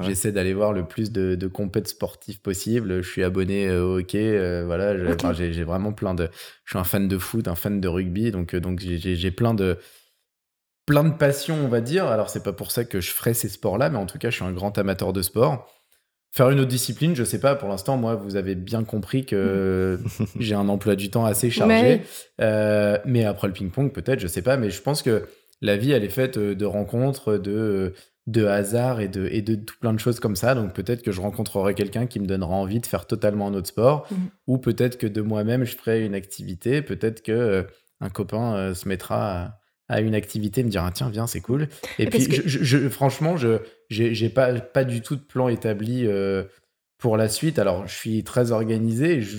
J'essaie 0.00 0.30
d'aller 0.30 0.54
voir 0.54 0.72
le 0.72 0.86
plus 0.86 1.10
de, 1.10 1.34
de 1.34 1.46
compètes 1.48 1.88
sportives 1.88 2.40
possible. 2.40 3.02
Je 3.02 3.08
suis 3.08 3.24
abonné 3.24 3.68
au 3.72 3.98
hockey, 3.98 4.62
voilà, 4.64 4.94
j'ai 5.32 5.64
vraiment 5.64 5.92
plein 5.92 6.14
de. 6.14 6.28
Je 6.64 6.72
suis 6.72 6.78
un 6.78 6.84
fan 6.84 7.08
de 7.08 7.18
foot, 7.18 7.48
un 7.48 7.56
fan 7.56 7.80
de 7.80 7.88
rugby, 7.88 8.30
donc, 8.30 8.54
donc 8.54 8.80
j'ai 8.80 9.30
plein 9.32 9.54
de 9.54 9.78
plein 10.88 11.04
de 11.04 11.12
passion, 11.12 11.54
on 11.62 11.68
va 11.68 11.82
dire. 11.82 12.06
Alors, 12.06 12.30
c'est 12.30 12.42
pas 12.42 12.54
pour 12.54 12.70
ça 12.70 12.82
que 12.84 13.02
je 13.02 13.10
ferai 13.10 13.34
ces 13.34 13.50
sports-là, 13.50 13.90
mais 13.90 13.98
en 13.98 14.06
tout 14.06 14.16
cas, 14.16 14.30
je 14.30 14.36
suis 14.36 14.44
un 14.44 14.52
grand 14.52 14.76
amateur 14.78 15.12
de 15.12 15.20
sport. 15.20 15.70
Faire 16.32 16.48
une 16.48 16.60
autre 16.60 16.70
discipline, 16.70 17.14
je 17.14 17.24
sais 17.24 17.40
pas, 17.40 17.54
pour 17.56 17.68
l'instant, 17.68 17.98
moi, 17.98 18.14
vous 18.14 18.36
avez 18.36 18.54
bien 18.54 18.84
compris 18.84 19.26
que 19.26 20.00
j'ai 20.38 20.54
un 20.54 20.66
emploi 20.70 20.96
du 20.96 21.10
temps 21.10 21.26
assez 21.26 21.50
chargé. 21.50 22.00
Euh, 22.40 22.96
mais, 23.04 23.26
après 23.26 23.48
le 23.48 23.52
ping-pong, 23.52 23.92
peut-être, 23.92 24.18
je 24.18 24.26
sais 24.26 24.40
pas, 24.40 24.56
mais 24.56 24.70
je 24.70 24.80
pense 24.80 25.02
que 25.02 25.28
la 25.60 25.76
vie, 25.76 25.92
elle 25.92 26.04
est 26.04 26.08
faite 26.08 26.38
euh, 26.38 26.54
de 26.54 26.64
rencontres, 26.64 27.36
de, 27.36 27.92
de 28.26 28.46
hasard 28.46 29.00
et 29.00 29.08
de, 29.08 29.28
et 29.30 29.42
de 29.42 29.56
tout 29.56 29.74
plein 29.78 29.92
de 29.92 29.98
choses 29.98 30.20
comme 30.20 30.36
ça. 30.36 30.54
Donc 30.54 30.72
peut-être 30.72 31.02
que 31.02 31.12
je 31.12 31.20
rencontrerai 31.20 31.74
quelqu'un 31.74 32.06
qui 32.06 32.20
me 32.20 32.26
donnera 32.26 32.54
envie 32.54 32.80
de 32.80 32.86
faire 32.86 33.06
totalement 33.06 33.48
un 33.48 33.54
autre 33.54 33.68
sport, 33.68 34.06
mmh. 34.10 34.16
ou 34.46 34.58
peut-être 34.58 34.96
que 34.96 35.06
de 35.06 35.20
moi-même, 35.20 35.64
je 35.64 35.76
ferai 35.76 36.06
une 36.06 36.14
activité, 36.14 36.80
peut-être 36.80 37.22
que 37.22 37.32
euh, 37.32 37.62
un 38.00 38.08
copain 38.08 38.72
se 38.74 38.88
mettra 38.88 39.42
à 39.42 39.58
à 39.88 40.00
une 40.00 40.14
activité, 40.14 40.62
me 40.62 40.68
dire 40.68 40.84
ah, 40.84 40.90
tiens 40.92 41.08
viens 41.10 41.26
c'est 41.26 41.40
cool. 41.40 41.68
Et 41.98 42.06
puis 42.06 42.20
je, 42.46 42.88
franchement 42.88 43.36
je 43.36 43.58
j'ai 43.90 44.28
pas 44.28 44.54
pas 44.60 44.84
du 44.84 45.00
tout 45.00 45.16
de 45.16 45.22
plan 45.22 45.48
établi. 45.48 46.06
Euh, 46.06 46.44
pour 46.98 47.16
la 47.16 47.28
suite, 47.28 47.58
alors 47.58 47.86
je 47.86 47.94
suis 47.94 48.24
très 48.24 48.50
organisé, 48.50 49.22
je, 49.22 49.36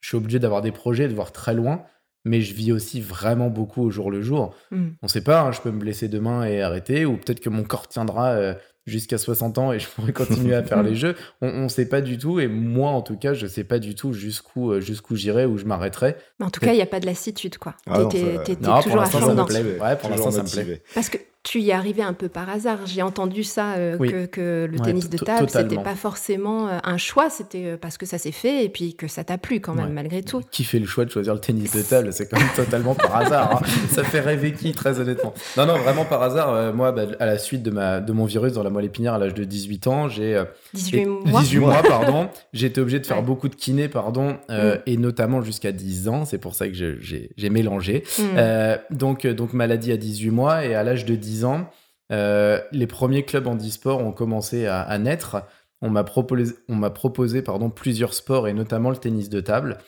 je 0.00 0.08
suis 0.08 0.16
obligé 0.16 0.38
d'avoir 0.38 0.62
des 0.62 0.72
projets, 0.72 1.08
de 1.08 1.14
voir 1.14 1.32
très 1.32 1.54
loin, 1.54 1.84
mais 2.24 2.42
je 2.42 2.54
vis 2.54 2.70
aussi 2.72 3.00
vraiment 3.00 3.48
beaucoup 3.48 3.82
au 3.82 3.90
jour 3.90 4.10
le 4.10 4.20
jour. 4.20 4.54
Mm. 4.70 4.88
On 5.02 5.06
ne 5.06 5.08
sait 5.08 5.22
pas, 5.22 5.40
hein, 5.40 5.52
je 5.52 5.60
peux 5.60 5.70
me 5.70 5.78
blesser 5.78 6.08
demain 6.08 6.44
et 6.44 6.60
arrêter, 6.60 7.06
ou 7.06 7.16
peut-être 7.16 7.40
que 7.40 7.48
mon 7.48 7.64
corps 7.64 7.88
tiendra 7.88 8.30
euh, 8.32 8.54
jusqu'à 8.88 9.18
60 9.18 9.58
ans 9.58 9.72
et 9.72 9.78
je 9.78 9.88
pourrais 9.88 10.12
continuer 10.12 10.54
à 10.54 10.62
faire 10.62 10.82
les 10.82 10.94
jeux. 10.96 11.14
On 11.40 11.64
ne 11.64 11.68
sait 11.68 11.86
pas 11.88 12.00
du 12.00 12.18
tout, 12.18 12.40
et 12.40 12.48
moi 12.48 12.90
en 12.90 13.02
tout 13.02 13.16
cas, 13.16 13.34
je 13.34 13.46
ne 13.46 13.50
sais 13.50 13.64
pas 13.64 13.78
du 13.78 13.94
tout 13.94 14.12
jusqu'où 14.12 14.72
euh, 14.72 14.80
jusqu'où 14.80 15.16
j'irai, 15.16 15.46
où 15.46 15.58
je 15.58 15.64
m'arrêterai. 15.64 16.16
En 16.40 16.50
tout 16.50 16.60
cas, 16.60 16.72
il 16.72 16.76
n'y 16.76 16.82
a 16.82 16.86
pas 16.86 17.00
de 17.00 17.06
lassitude, 17.06 17.58
quoi. 17.58 17.74
Ah 17.86 18.04
t'es 18.10 18.56
toujours 18.56 19.00
à 19.00 19.06
fond. 19.06 19.36
Ouais, 19.36 19.96
pour 19.96 20.10
l'instant, 20.10 20.30
ça 20.30 20.42
me 20.42 20.50
plaît. 20.50 20.82
Parce 20.94 21.08
que 21.08 21.18
tu 21.44 21.60
y 21.60 21.70
es 21.70 21.72
arrivé 21.72 22.02
un 22.02 22.12
peu 22.12 22.28
par 22.28 22.50
hasard. 22.50 22.80
J'ai 22.86 23.00
entendu 23.00 23.44
ça, 23.44 23.74
euh, 23.74 24.26
que, 24.26 24.68
le 24.70 24.78
tennis 24.80 25.08
de 25.08 25.18
table, 25.18 25.48
c'était 25.48 25.76
pas 25.76 25.94
forcément 25.94 26.68
euh, 26.68 26.78
un 26.82 26.98
choix, 26.98 27.30
c'était 27.30 27.64
euh, 27.64 27.76
parce 27.80 27.96
que 27.96 28.06
ça 28.06 28.18
s'est 28.18 28.32
fait 28.32 28.64
et 28.64 28.68
puis 28.68 28.94
que 28.94 29.08
ça 29.08 29.24
t'a 29.24 29.38
plu 29.38 29.60
quand 29.60 29.74
même, 29.74 29.92
malgré 29.92 30.22
tout. 30.22 30.42
Qui 30.50 30.64
fait 30.64 30.78
le 30.78 30.86
choix 30.86 31.04
de 31.04 31.10
choisir 31.10 31.34
le 31.34 31.40
tennis 31.40 31.74
de 31.74 31.82
table 31.82 32.12
C'est 32.12 32.28
quand 32.28 32.38
même 32.38 32.48
totalement 32.54 32.94
par 32.94 33.16
hasard. 33.16 33.62
Hein. 33.62 33.66
Ça 33.88 34.04
fait 34.04 34.20
rêver 34.20 34.52
qui, 34.52 34.72
très 34.72 35.00
honnêtement 35.00 35.32
Non, 35.56 35.66
non, 35.66 35.78
vraiment 35.78 36.04
par 36.04 36.22
hasard. 36.22 36.74
moi, 36.74 36.92
bah, 36.92 37.02
à 37.18 37.26
la 37.26 37.38
suite 37.38 37.62
de, 37.62 37.70
ma, 37.70 38.00
de 38.00 38.12
mon 38.12 38.24
virus 38.24 38.52
dans 38.52 38.62
la 38.62 38.70
moelle 38.70 38.84
épinière 38.84 39.14
à 39.14 39.18
l'âge 39.18 39.34
de 39.34 39.44
18 39.44 39.86
ans, 39.86 40.08
j'ai. 40.08 40.42
18 40.74 41.06
mois 41.06 41.40
18 41.40 41.58
mois, 41.58 41.82
pardon. 41.88 42.28
J'ai 42.52 42.66
été 42.66 42.80
obligé 42.80 43.00
de 43.00 43.06
faire 43.06 43.22
beaucoup 43.22 43.48
de 43.48 43.54
kiné, 43.54 43.88
pardon, 43.88 44.36
mm. 44.48 44.80
et 44.86 44.96
notamment 44.96 45.40
jusqu'à 45.42 45.72
10 45.72 46.08
ans. 46.08 46.24
C'est 46.24 46.38
pour 46.38 46.54
ça 46.54 46.68
que 46.68 46.74
j'ai 46.74 47.50
mélangé. 47.50 48.04
Mm. 48.18 48.76
donc, 48.90 49.26
donc, 49.26 49.52
maladie 49.52 49.92
à 49.92 49.96
18 49.96 50.30
mois 50.30 50.64
et 50.64 50.74
à 50.74 50.82
l'âge 50.82 51.04
de 51.04 51.14
10 51.14 51.27
ans. 51.44 51.70
Euh, 52.10 52.60
les 52.72 52.86
premiers 52.86 53.24
clubs 53.24 53.46
en 53.46 53.56
e-sport 53.56 54.00
ont 54.00 54.12
commencé 54.12 54.66
à, 54.66 54.98
naître. 54.98 55.42
On 55.80 55.90
m'a 55.90 56.04
proposé, 56.04 56.54
on 56.68 56.74
m'a 56.74 56.90
proposé 56.90 57.42
pardon, 57.42 57.70
plusieurs 57.70 58.14
sports 58.14 58.48
et 58.48 58.52
notamment 58.52 58.90
le 58.90 58.96
tennis 58.96 59.28
de 59.28 59.40
table. 59.40 59.78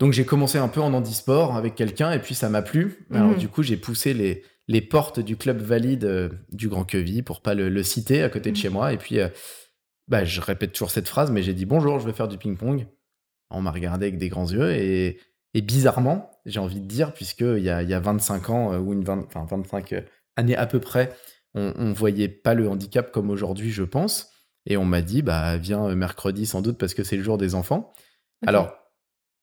Donc 0.00 0.12
j'ai 0.12 0.24
commencé 0.24 0.58
un 0.58 0.68
peu 0.68 0.80
en 0.80 0.92
handisport 0.92 1.56
avec 1.56 1.74
quelqu'un 1.74 2.12
et 2.12 2.18
puis 2.18 2.34
ça 2.34 2.48
m'a 2.48 2.62
plu. 2.62 3.06
Alors 3.12 3.30
mhm. 3.30 3.38
du 3.38 3.48
coup 3.48 3.62
j'ai 3.62 3.76
poussé 3.76 4.14
les, 4.14 4.42
les 4.68 4.80
portes 4.80 5.20
du 5.20 5.36
club 5.36 5.58
valide 5.58 6.04
euh, 6.04 6.28
du 6.50 6.68
Grand 6.68 6.84
Queville 6.84 7.22
pour 7.22 7.40
pas 7.40 7.54
le, 7.54 7.82
citer 7.82 8.22
à 8.22 8.28
côté 8.28 8.50
de 8.50 8.56
chez 8.56 8.68
mhm. 8.68 8.74
moi. 8.74 8.92
Et 8.92 8.98
puis 8.98 9.20
euh, 9.20 9.28
bah, 10.08 10.24
je 10.24 10.40
répète 10.40 10.72
toujours 10.72 10.90
cette 10.90 11.08
phrase, 11.08 11.30
mais 11.30 11.42
j'ai 11.42 11.54
dit 11.54 11.66
bonjour, 11.66 12.00
je 12.00 12.06
vais 12.06 12.12
faire 12.12 12.28
du 12.28 12.36
ping-pong. 12.36 12.86
On 13.50 13.62
m'a 13.62 13.70
regardé 13.70 14.06
avec 14.06 14.18
des 14.18 14.28
grands 14.28 14.50
yeux 14.50 14.72
et, 14.72 15.18
bizarrement, 15.54 16.30
j'ai 16.46 16.58
envie 16.58 16.80
de 16.80 16.86
dire, 16.86 17.12
puisqu'il 17.12 17.58
y 17.58 17.68
a, 17.68 17.82
y 17.82 17.92
a 17.92 18.00
25 18.00 18.48
ans 18.48 18.78
ou 18.78 18.94
une 18.94 19.04
20, 19.04 19.26
enfin 19.26 19.44
25 19.44 19.92
année 20.36 20.56
à 20.56 20.66
peu 20.66 20.80
près, 20.80 21.12
on, 21.54 21.72
ne 21.76 21.92
voyait 21.92 22.28
pas 22.28 22.54
le 22.54 22.68
handicap 22.68 23.12
comme 23.12 23.30
aujourd'hui, 23.30 23.70
je 23.70 23.82
pense. 23.82 24.30
Et 24.66 24.76
on 24.76 24.84
m'a 24.84 25.02
dit, 25.02 25.22
bah, 25.22 25.56
viens 25.56 25.86
euh, 25.86 25.94
mercredi 25.94 26.46
sans 26.46 26.62
doute 26.62 26.78
parce 26.78 26.94
que 26.94 27.04
c'est 27.04 27.16
le 27.16 27.22
jour 27.22 27.38
des 27.38 27.54
enfants. 27.54 27.92
Alors, 28.46 28.72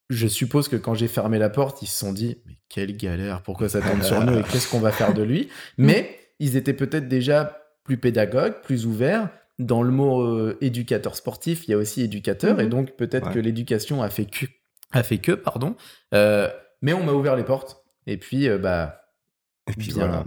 je 0.09 0.27
suppose 0.27 0.67
que 0.67 0.75
quand 0.75 0.93
j'ai 0.93 1.07
fermé 1.07 1.37
la 1.37 1.49
porte, 1.49 1.81
ils 1.81 1.87
se 1.87 1.97
sont 1.97 2.13
dit, 2.13 2.37
mais 2.45 2.57
quelle 2.69 2.95
galère, 2.97 3.43
pourquoi 3.43 3.69
ça 3.69 3.81
tombe 3.81 4.01
sur 4.01 4.23
nous 4.23 4.39
et 4.39 4.43
qu'est-ce 4.43 4.69
qu'on 4.69 4.79
va 4.79 4.91
faire 4.91 5.13
de 5.13 5.21
lui? 5.21 5.49
Mais 5.77 6.17
ils 6.39 6.55
étaient 6.55 6.73
peut-être 6.73 7.07
déjà 7.07 7.61
plus 7.83 7.97
pédagogues, 7.97 8.61
plus 8.61 8.85
ouverts. 8.85 9.29
Dans 9.59 9.83
le 9.83 9.91
mot 9.91 10.21
euh, 10.21 10.57
éducateur 10.61 11.15
sportif, 11.15 11.67
il 11.67 11.71
y 11.71 11.73
a 11.73 11.77
aussi 11.77 12.01
éducateur, 12.01 12.59
et 12.59 12.63
mhm. 12.63 12.69
donc 12.69 12.91
peut-être 12.91 13.31
que 13.31 13.39
l'éducation 13.39 14.01
a 14.01 14.09
fait 14.09 14.25
que, 14.25 14.45
a 14.91 15.03
fait 15.03 15.17
que, 15.17 15.33
pardon. 15.33 15.75
Euh, 16.13 16.49
mais 16.81 16.93
on 16.93 17.03
m'a 17.03 17.11
ouvert 17.11 17.35
les 17.35 17.43
portes. 17.43 17.83
Et 18.07 18.17
puis, 18.17 18.49
bah, 18.57 18.98
et 19.69 19.73
puis 19.73 19.91
voilà. 19.91 20.25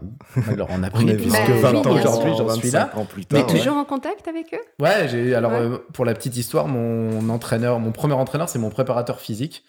Alors 0.48 0.68
on 0.70 0.82
a 0.82 0.90
pris 0.90 1.04
puisque 1.14 1.50
20 1.50 1.74
ans 1.74 1.90
aujourd'hui, 1.92 2.32
j'en 2.36 2.50
suis 2.54 2.70
là. 2.70 2.90
Plus 3.08 3.26
tard, 3.26 3.46
Mais 3.46 3.52
toujours 3.52 3.76
en 3.76 3.84
contact 3.84 4.28
avec 4.28 4.54
eux? 4.54 4.82
Ouais, 4.82 5.08
j'ai 5.08 5.34
alors 5.34 5.52
euh, 5.52 5.78
pour 5.92 6.04
la 6.04 6.14
petite 6.14 6.36
histoire, 6.36 6.68
mon 6.68 7.28
entraîneur, 7.28 7.78
mon 7.80 7.92
premier 7.92 8.14
entraîneur, 8.14 8.48
c'est 8.48 8.58
mon 8.58 8.70
préparateur 8.70 9.20
physique. 9.20 9.64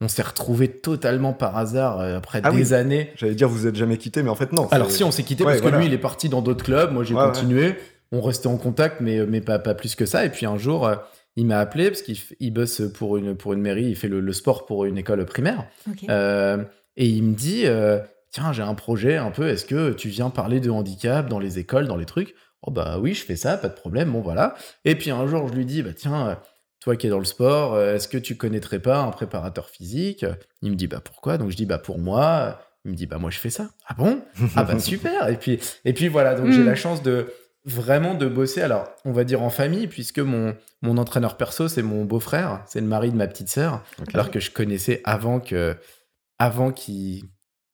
On 0.00 0.08
s'est 0.08 0.22
retrouvé 0.22 0.68
totalement 0.68 1.32
par 1.32 1.56
hasard 1.56 2.00
euh, 2.00 2.16
après 2.16 2.40
ah 2.42 2.50
des 2.50 2.72
années. 2.72 3.12
J'allais 3.14 3.34
dire 3.34 3.48
vous 3.48 3.66
êtes 3.66 3.76
jamais 3.76 3.98
quitté, 3.98 4.22
mais 4.22 4.30
en 4.30 4.34
fait 4.34 4.52
non. 4.52 4.68
Alors 4.70 4.90
si 4.90 5.04
on 5.04 5.10
s'est 5.10 5.22
quitté 5.22 5.44
parce 5.44 5.60
que 5.60 5.68
lui 5.68 5.86
il 5.86 5.92
est 5.92 5.98
parti 5.98 6.28
dans 6.28 6.42
d'autres 6.42 6.64
clubs, 6.64 6.92
moi 6.92 7.04
j'ai 7.04 7.14
continué. 7.14 7.76
On 8.14 8.20
restait 8.20 8.48
en 8.48 8.58
contact, 8.58 9.00
mais 9.00 9.24
mais 9.26 9.40
pas 9.40 9.58
pas 9.58 9.74
plus 9.74 9.94
que 9.94 10.06
ça. 10.06 10.24
Et 10.24 10.30
puis 10.30 10.46
un 10.46 10.58
jour. 10.58 10.86
Euh, 10.86 10.96
il 11.34 11.46
m'a 11.46 11.60
appelé 11.60 11.88
parce 11.88 12.02
qu'il 12.02 12.52
bosse 12.52 12.82
pour 12.92 13.16
une, 13.16 13.34
pour 13.34 13.54
une 13.54 13.62
mairie, 13.62 13.86
il 13.86 13.96
fait 13.96 14.08
le, 14.08 14.32
sport 14.34 14.66
pour 14.66 14.84
une 14.84 14.98
école 14.98 15.24
primaire. 15.24 15.64
et 15.88 17.06
il 17.06 17.22
me 17.22 17.32
dit, 17.32 17.64
tiens, 18.32 18.52
j'ai 18.52 18.62
un 18.62 18.74
projet 18.74 19.16
un 19.16 19.30
peu, 19.30 19.48
est-ce 19.48 19.64
que 19.64 19.92
tu 19.92 20.08
viens 20.08 20.30
parler 20.30 20.58
de 20.58 20.70
handicap 20.70 21.28
dans 21.28 21.38
les 21.38 21.58
écoles, 21.58 21.86
dans 21.86 21.96
les 21.96 22.06
trucs? 22.06 22.34
Oh 22.62 22.70
bah 22.70 22.98
oui, 22.98 23.14
je 23.14 23.24
fais 23.24 23.36
ça, 23.36 23.56
pas 23.56 23.68
de 23.68 23.74
problème, 23.74 24.10
bon 24.12 24.20
voilà. 24.20 24.54
Et 24.84 24.94
puis 24.96 25.10
un 25.10 25.26
jour, 25.26 25.48
je 25.48 25.54
lui 25.54 25.66
dis, 25.66 25.82
bah 25.82 25.92
tiens, 25.94 26.28
euh, 26.28 26.34
toi 26.80 26.96
qui 26.96 27.06
es 27.06 27.10
dans 27.10 27.18
le 27.18 27.24
sport, 27.24 27.74
euh, 27.74 27.94
est-ce 27.94 28.08
que 28.08 28.18
tu 28.18 28.36
connaîtrais 28.36 28.78
pas 28.78 29.00
un 29.00 29.10
préparateur 29.10 29.68
physique? 29.68 30.24
Il 30.62 30.70
me 30.70 30.76
dit, 30.76 30.86
bah 30.86 31.00
pourquoi? 31.04 31.38
Donc 31.38 31.50
je 31.50 31.56
dis, 31.56 31.66
bah 31.66 31.78
pour 31.78 31.98
moi. 31.98 32.60
Il 32.84 32.90
me 32.90 32.96
dit, 32.96 33.06
bah 33.06 33.18
moi 33.18 33.30
je 33.30 33.38
fais 33.38 33.50
ça. 33.50 33.70
Ah 33.86 33.94
bon? 33.94 34.22
Ah 34.56 34.64
bah 34.64 34.78
super 34.80 35.28
Et 35.28 35.36
puis, 35.36 35.60
et 35.84 35.92
puis 35.92 36.08
voilà, 36.08 36.34
donc 36.34 36.50
j'ai 36.50 36.64
la 36.64 36.72
hmm. 36.72 36.76
chance 36.76 37.02
de 37.02 37.32
vraiment 37.64 38.14
de 38.14 38.26
bosser, 38.26 38.60
alors 38.60 38.88
on 39.04 39.12
va 39.12 39.22
dire 39.22 39.42
en 39.42 39.50
famille, 39.50 39.86
puisque 39.86 40.18
mon, 40.18 40.56
mon 40.80 40.98
entraîneur 40.98 41.36
perso, 41.36 41.68
c'est 41.68 41.82
mon 41.82 42.04
beau-frère, 42.04 42.64
c'est 42.66 42.80
le 42.80 42.88
mari 42.88 43.12
de 43.12 43.16
ma 43.16 43.28
petite 43.28 43.48
sœur, 43.48 43.84
alors 44.14 44.32
que 44.32 44.40
je 44.40 44.50
connaissais 44.50 45.00
avant 45.04 45.38
que 45.38 45.76
avant 46.40 46.72
qu'il 46.72 47.22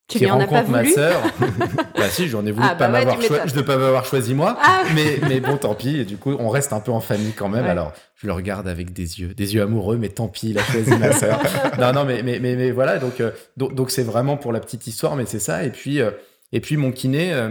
tu 0.08 0.18
qui 0.18 0.26
rencontre 0.26 0.70
ma 0.70 0.84
sœur. 0.86 1.20
bah 1.96 2.08
si, 2.08 2.28
j'en 2.28 2.44
ai 2.46 2.50
voulu 2.50 2.66
ah, 2.66 2.74
pas 2.74 2.88
bah 2.88 3.04
m'avoir 3.04 3.18
de 3.18 3.56
ne 3.56 3.62
pas 3.62 3.76
m'avoir 3.76 4.06
choisi 4.06 4.32
moi, 4.32 4.56
ah. 4.62 4.84
mais, 4.94 5.18
mais 5.28 5.40
bon, 5.40 5.58
tant 5.58 5.74
pis. 5.74 5.98
Et 5.98 6.04
du 6.06 6.16
coup, 6.16 6.34
on 6.38 6.48
reste 6.48 6.72
un 6.72 6.80
peu 6.80 6.90
en 6.90 7.00
famille 7.00 7.32
quand 7.32 7.50
même. 7.50 7.66
Alors, 7.66 7.92
je 8.16 8.26
le 8.26 8.32
regarde 8.32 8.66
avec 8.66 8.94
des 8.94 9.20
yeux, 9.20 9.34
des 9.34 9.54
yeux 9.54 9.62
amoureux, 9.62 9.98
mais 9.98 10.08
tant 10.08 10.28
pis, 10.28 10.50
il 10.50 10.58
a 10.58 10.62
choisi 10.62 10.96
ma 10.96 11.12
sœur. 11.12 11.40
non, 11.78 11.92
non, 11.92 12.04
mais, 12.06 12.22
mais, 12.22 12.40
mais, 12.40 12.56
mais 12.56 12.70
voilà. 12.70 12.96
Donc, 12.96 13.20
euh, 13.20 13.32
donc, 13.58 13.90
c'est 13.90 14.02
vraiment 14.02 14.38
pour 14.38 14.52
la 14.52 14.60
petite 14.60 14.86
histoire, 14.86 15.14
mais 15.14 15.26
c'est 15.26 15.40
ça. 15.40 15.62
Et 15.64 15.70
puis, 15.70 16.00
euh, 16.00 16.10
et 16.52 16.60
puis 16.60 16.78
mon 16.78 16.90
kiné. 16.90 17.32
Euh, 17.34 17.50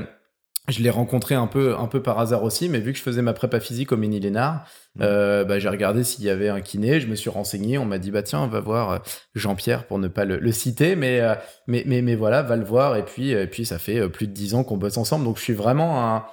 je 0.68 0.84
l'ai 0.84 0.90
rencontré 0.90 1.34
un 1.34 1.48
peu, 1.48 1.78
un 1.78 1.88
peu 1.88 2.02
par 2.02 2.20
hasard 2.20 2.44
aussi, 2.44 2.68
mais 2.68 2.80
vu 2.80 2.92
que 2.92 2.98
je 2.98 3.04
faisais 3.04 3.22
ma 3.22 3.34
prépa 3.34 3.60
physique 3.60 3.94
au 3.94 3.98
Mini 3.98 4.20
Lénard, 4.20 4.66
mmh. 4.96 5.02
euh, 5.02 5.46
bah, 5.46 5.60
j'ai 5.60 5.70
regardé 5.70 6.04
s'il 6.04 6.26
y 6.26 6.30
avait 6.30 6.50
un 6.50 6.60
kiné, 6.60 7.00
je 7.00 7.08
me 7.08 7.16
suis 7.16 7.30
renseigné, 7.30 7.78
on 7.78 7.86
m'a 7.86 8.00
dit 8.00 8.12
bah 8.12 8.22
tiens, 8.22 8.42
on 8.42 8.48
va 8.48 8.60
voir 8.60 8.92
euh, 8.92 8.98
Jean-Pierre 9.34 9.88
pour 9.88 9.98
ne 9.98 10.10
pas 10.10 10.26
le, 10.26 10.52
citer, 10.52 10.96
mais, 10.96 11.22
euh, 11.22 11.36
mais, 11.68 11.84
mais, 11.86 12.02
mais, 12.02 12.16
voilà, 12.16 12.42
va 12.42 12.58
le 12.58 12.66
voir, 12.66 12.98
et 12.98 13.06
puis, 13.06 13.32
et 13.32 13.48
puis 13.48 13.66
ça 13.66 13.80
fait 13.80 14.10
plus 14.10 14.28
de 14.28 14.34
dix 14.34 14.56
ans 14.56 14.64
qu'on 14.64 14.78
bosse 14.78 14.98
ensemble, 14.98 15.24
donc 15.24 15.38
je 15.38 15.44
suis 15.44 15.54
vraiment 15.54 16.06
un... 16.06 16.26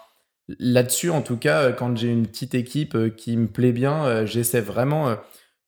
là-dessus, 0.58 1.10
en 1.10 1.22
tout 1.22 1.36
cas, 1.36 1.70
quand 1.70 1.96
j'ai 1.96 2.08
une 2.08 2.26
petite 2.26 2.56
équipe 2.56 3.14
qui 3.16 3.36
me 3.36 3.46
plaît 3.46 3.72
bien, 3.72 4.26
j'essaie 4.26 4.60
vraiment 4.60 5.16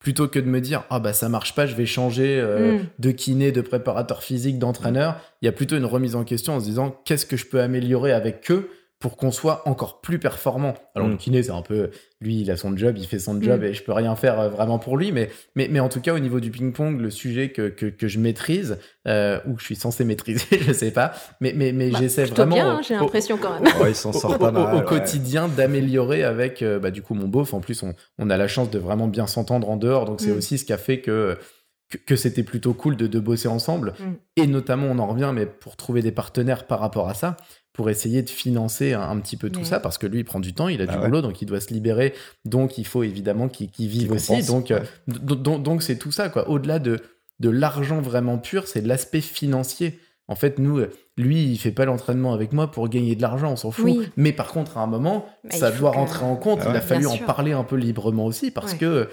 plutôt 0.07 0.28
que 0.28 0.38
de 0.38 0.46
me 0.46 0.61
dire 0.61 0.84
ah 0.88 1.00
bah 1.00 1.12
ça 1.12 1.28
marche 1.28 1.57
pas, 1.57 1.66
je 1.66 1.74
vais 1.74 1.84
changer 1.84 2.38
euh, 2.38 2.74
mm. 2.74 2.86
de 3.00 3.11
kiné, 3.11 3.50
de 3.50 3.61
préparateur 3.61 4.22
physique, 4.22 4.57
d'entraîneur, 4.57 5.16
il 5.42 5.46
y 5.46 5.48
a 5.48 5.52
plutôt 5.52 5.76
une 5.76 5.84
remise 5.84 6.14
en 6.14 6.22
question 6.22 6.54
en 6.54 6.61
se 6.61 6.66
disant 6.66 6.96
qu'est-ce 7.04 7.26
que 7.26 7.36
je 7.36 7.44
peux 7.44 7.61
améliorer 7.61 8.12
avec 8.12 8.48
eux 8.52 8.70
pour 9.07 9.16
qu'on 9.16 9.30
soit 9.30 9.62
encore 9.66 10.00
plus 10.00 10.18
performant. 10.18 10.74
Alors, 10.96 11.07
le 11.07 11.14
mm. 11.14 11.18
kiné, 11.18 11.42
c'est 11.44 11.52
un 11.52 11.62
peu, 11.62 11.90
lui, 12.20 12.40
il 12.40 12.50
a 12.50 12.57
son 12.57 12.76
job, 12.76 12.96
il 12.98 13.07
fait 13.07 13.20
son 13.20 13.40
job 13.40 13.61
mm. 13.61 13.66
et 13.66 13.72
je 13.72 13.84
peux 13.84 13.92
rien 13.92 14.16
faire 14.16 14.40
euh, 14.40 14.48
vraiment 14.48 14.80
pour 14.80 14.96
lui. 14.96 15.12
Mais, 15.12 15.30
mais, 15.54 15.68
mais 15.70 15.78
en 15.78 15.88
tout 15.88 16.00
cas, 16.00 16.12
au 16.12 16.18
niveau 16.18 16.40
du 16.40 16.50
ping-pong, 16.50 17.00
le 17.00 17.11
sujet 17.11 17.50
que, 17.50 17.68
que, 17.68 17.86
que 17.86 18.09
je 18.09 18.18
maîtrise, 18.18 18.78
euh, 19.07 19.38
ou 19.46 19.54
que 19.54 19.61
je 19.61 19.66
suis 19.66 19.76
censé 19.76 20.04
maîtriser, 20.04 20.59
je 20.61 20.72
sais 20.72 20.90
pas, 20.90 21.12
mais, 21.40 21.52
mais, 21.54 21.70
mais 21.70 21.90
bah, 21.90 21.98
j'essaie 22.00 22.24
vraiment. 22.24 22.57
bien, 22.57 22.82
j'ai 22.82 22.94
l'impression 22.94 23.36
quand 23.36 23.61
même. 23.61 23.72
il 23.86 23.94
s'en 23.94 24.12
sort 24.12 24.38
pas 24.38 24.50
mal. 24.50 24.74
Au, 24.74 24.80
quotidien, 24.82 25.46
d'améliorer 25.46 26.24
avec, 26.24 26.62
euh, 26.62 26.80
bah, 26.80 26.90
du 26.90 27.00
coup, 27.00 27.14
mon 27.14 27.28
beauf. 27.28 27.54
En 27.54 27.61
plus, 27.61 27.84
on, 27.84 27.94
on 28.18 28.28
a 28.28 28.36
la 28.36 28.48
chance 28.48 28.72
de 28.72 28.80
vraiment 28.80 29.07
bien 29.07 29.28
s'entendre 29.28 29.70
en 29.70 29.76
dehors. 29.76 30.04
Donc, 30.04 30.20
c'est 30.20 30.32
mm. 30.32 30.38
aussi 30.38 30.59
ce 30.59 30.64
qui 30.64 30.72
a 30.72 30.78
fait 30.78 30.98
que 31.00 31.38
que, 32.07 32.16
c'était 32.16 32.43
plutôt 32.43 32.74
cool 32.74 32.97
de, 32.97 33.07
de 33.07 33.20
bosser 33.20 33.49
ensemble. 33.49 33.95
Et 34.37 34.47
notamment, 34.47 34.87
on 34.89 34.99
en 34.99 35.07
revient, 35.07 35.32
mais 35.34 35.47
pour 35.47 35.76
trouver 35.76 36.03
des 36.03 36.12
partenaires 36.12 36.66
par 36.66 36.80
rapport 36.80 37.09
à 37.09 37.14
ça 37.14 37.37
pour 37.76 37.91
essayer 37.91 38.22
de 38.22 38.30
financer 38.30 38.95
un, 38.95 39.18
petit 39.18 39.37
peu 39.37 39.51
tout 39.51 39.62
ça, 39.62 39.80
parce 39.80 39.98
que 39.98 40.06
lui, 40.06 40.20
il 40.20 40.24
prend 40.24 40.40
du 40.40 40.55
temps, 40.55 40.69
il 40.69 40.81
a 40.81 40.86
bah 40.86 40.94
du 40.94 40.98
boulot, 40.98 41.20
donc 41.20 41.43
il 41.43 41.44
doit 41.44 41.60
se 41.60 41.74
libérer, 41.74 42.15
donc 42.47 42.78
il 42.78 42.86
faut 42.86 43.02
évidemment 43.02 43.48
qu'il 43.48 43.69
vive 43.86 44.12
aussi. 44.12 44.43
Donc, 44.44 44.70
euh, 44.70 44.81
donc, 45.06 45.82
c'est 45.82 45.98
tout 45.98 46.10
ça, 46.10 46.31
quoi. 46.31 46.48
Au-delà 46.48 46.78
de, 46.78 47.01
de 47.39 47.51
l'argent 47.51 48.01
vraiment 48.01 48.39
pur, 48.39 48.66
c'est 48.66 48.81
l'aspect 48.81 49.20
financier. 49.20 50.01
En 50.27 50.36
fait, 50.36 50.59
nous, 50.59 50.81
lui, 51.19 51.44
il 51.44 51.59
fait 51.59 51.70
pas 51.70 51.85
l'entraînement 51.85 52.32
avec 52.32 52.55
moi 52.55 52.70
pour 52.70 52.89
gagner 52.89 53.15
de 53.15 53.20
l'argent, 53.20 53.52
on 53.52 53.56
s'en 53.56 53.70
fout. 53.70 54.10
Mais 54.16 54.32
par 54.32 54.48
contre, 54.52 54.78
à 54.78 54.81
un 54.81 54.86
moment, 54.86 55.27
ça 55.51 55.70
doit 55.70 55.90
rentrer 55.90 56.24
en 56.24 56.36
compte. 56.36 56.60
Ah 56.62 56.69
il 56.70 56.77
a 56.77 56.81
fallu 56.81 57.06
en 57.06 57.19
parler 57.19 57.52
un 57.52 57.62
peu 57.62 57.77
librement 57.77 58.24
aussi, 58.24 58.51
parce 58.51 58.73
que 58.73 59.10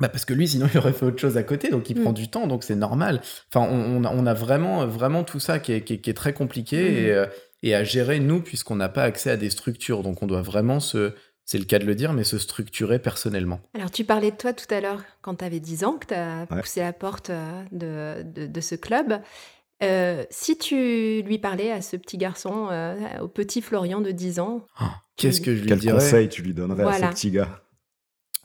bah 0.00 0.08
parce 0.08 0.24
que 0.24 0.34
lui, 0.34 0.48
sinon, 0.48 0.66
il 0.72 0.78
aurait 0.78 0.92
fait 0.92 1.06
autre 1.06 1.20
chose 1.20 1.36
à 1.36 1.42
côté, 1.42 1.70
donc 1.70 1.90
il 1.90 1.98
mm. 1.98 2.02
prend 2.02 2.12
du 2.12 2.28
temps, 2.28 2.46
donc 2.46 2.64
c'est 2.64 2.76
normal. 2.76 3.20
Enfin, 3.52 3.66
on, 3.70 4.04
on, 4.04 4.26
a, 4.26 4.34
vraiment, 4.34 4.86
vraiment 4.86 5.24
tout 5.24 5.40
ça 5.40 5.58
qui 5.58 5.72
est, 5.72 5.82
qui 5.82 5.94
est, 5.94 6.14
très 6.14 6.32
compliqué. 6.32 6.82
Mm. 6.82 6.94
Et, 6.94 7.10
euh, 7.10 7.26
et 7.62 7.74
à 7.74 7.84
gérer, 7.84 8.18
nous, 8.18 8.40
puisqu'on 8.40 8.76
n'a 8.76 8.88
pas 8.88 9.04
accès 9.04 9.30
à 9.30 9.36
des 9.36 9.50
structures. 9.50 10.02
Donc 10.02 10.22
on 10.22 10.26
doit 10.26 10.42
vraiment 10.42 10.80
se, 10.80 11.12
c'est 11.44 11.58
le 11.58 11.64
cas 11.64 11.78
de 11.78 11.84
le 11.84 11.94
dire, 11.94 12.12
mais 12.12 12.24
se 12.24 12.38
structurer 12.38 12.98
personnellement. 12.98 13.60
Alors 13.74 13.90
tu 13.90 14.04
parlais 14.04 14.30
de 14.30 14.36
toi 14.36 14.52
tout 14.52 14.72
à 14.72 14.80
l'heure 14.80 15.02
quand 15.20 15.36
tu 15.36 15.44
avais 15.44 15.60
10 15.60 15.84
ans, 15.84 15.98
que 15.98 16.06
tu 16.06 16.14
as 16.14 16.46
poussé 16.46 16.80
la 16.80 16.92
porte 16.92 17.30
euh, 17.30 17.62
de, 17.72 18.46
de, 18.46 18.60
ce 18.60 18.74
club. 18.74 19.20
Euh, 19.82 20.24
si 20.30 20.56
tu 20.56 21.22
lui 21.22 21.38
parlais 21.38 21.72
à 21.72 21.82
ce 21.82 21.96
petit 21.96 22.16
garçon, 22.16 22.68
euh, 22.70 22.96
au 23.20 23.28
petit 23.28 23.62
Florian 23.62 24.00
de 24.00 24.12
10 24.12 24.38
ans... 24.38 24.66
Ah, 24.76 25.02
qu'est-ce 25.16 25.40
que 25.40 25.54
je 25.54 25.62
lui 25.62 25.68
Quel 25.68 25.78
dirais? 25.78 25.94
conseil 25.94 26.28
tu 26.28 26.42
lui 26.42 26.54
donnerais 26.54 26.84
à 26.84 27.10
ce 27.10 27.14
petit 27.14 27.30
gars? 27.30 27.62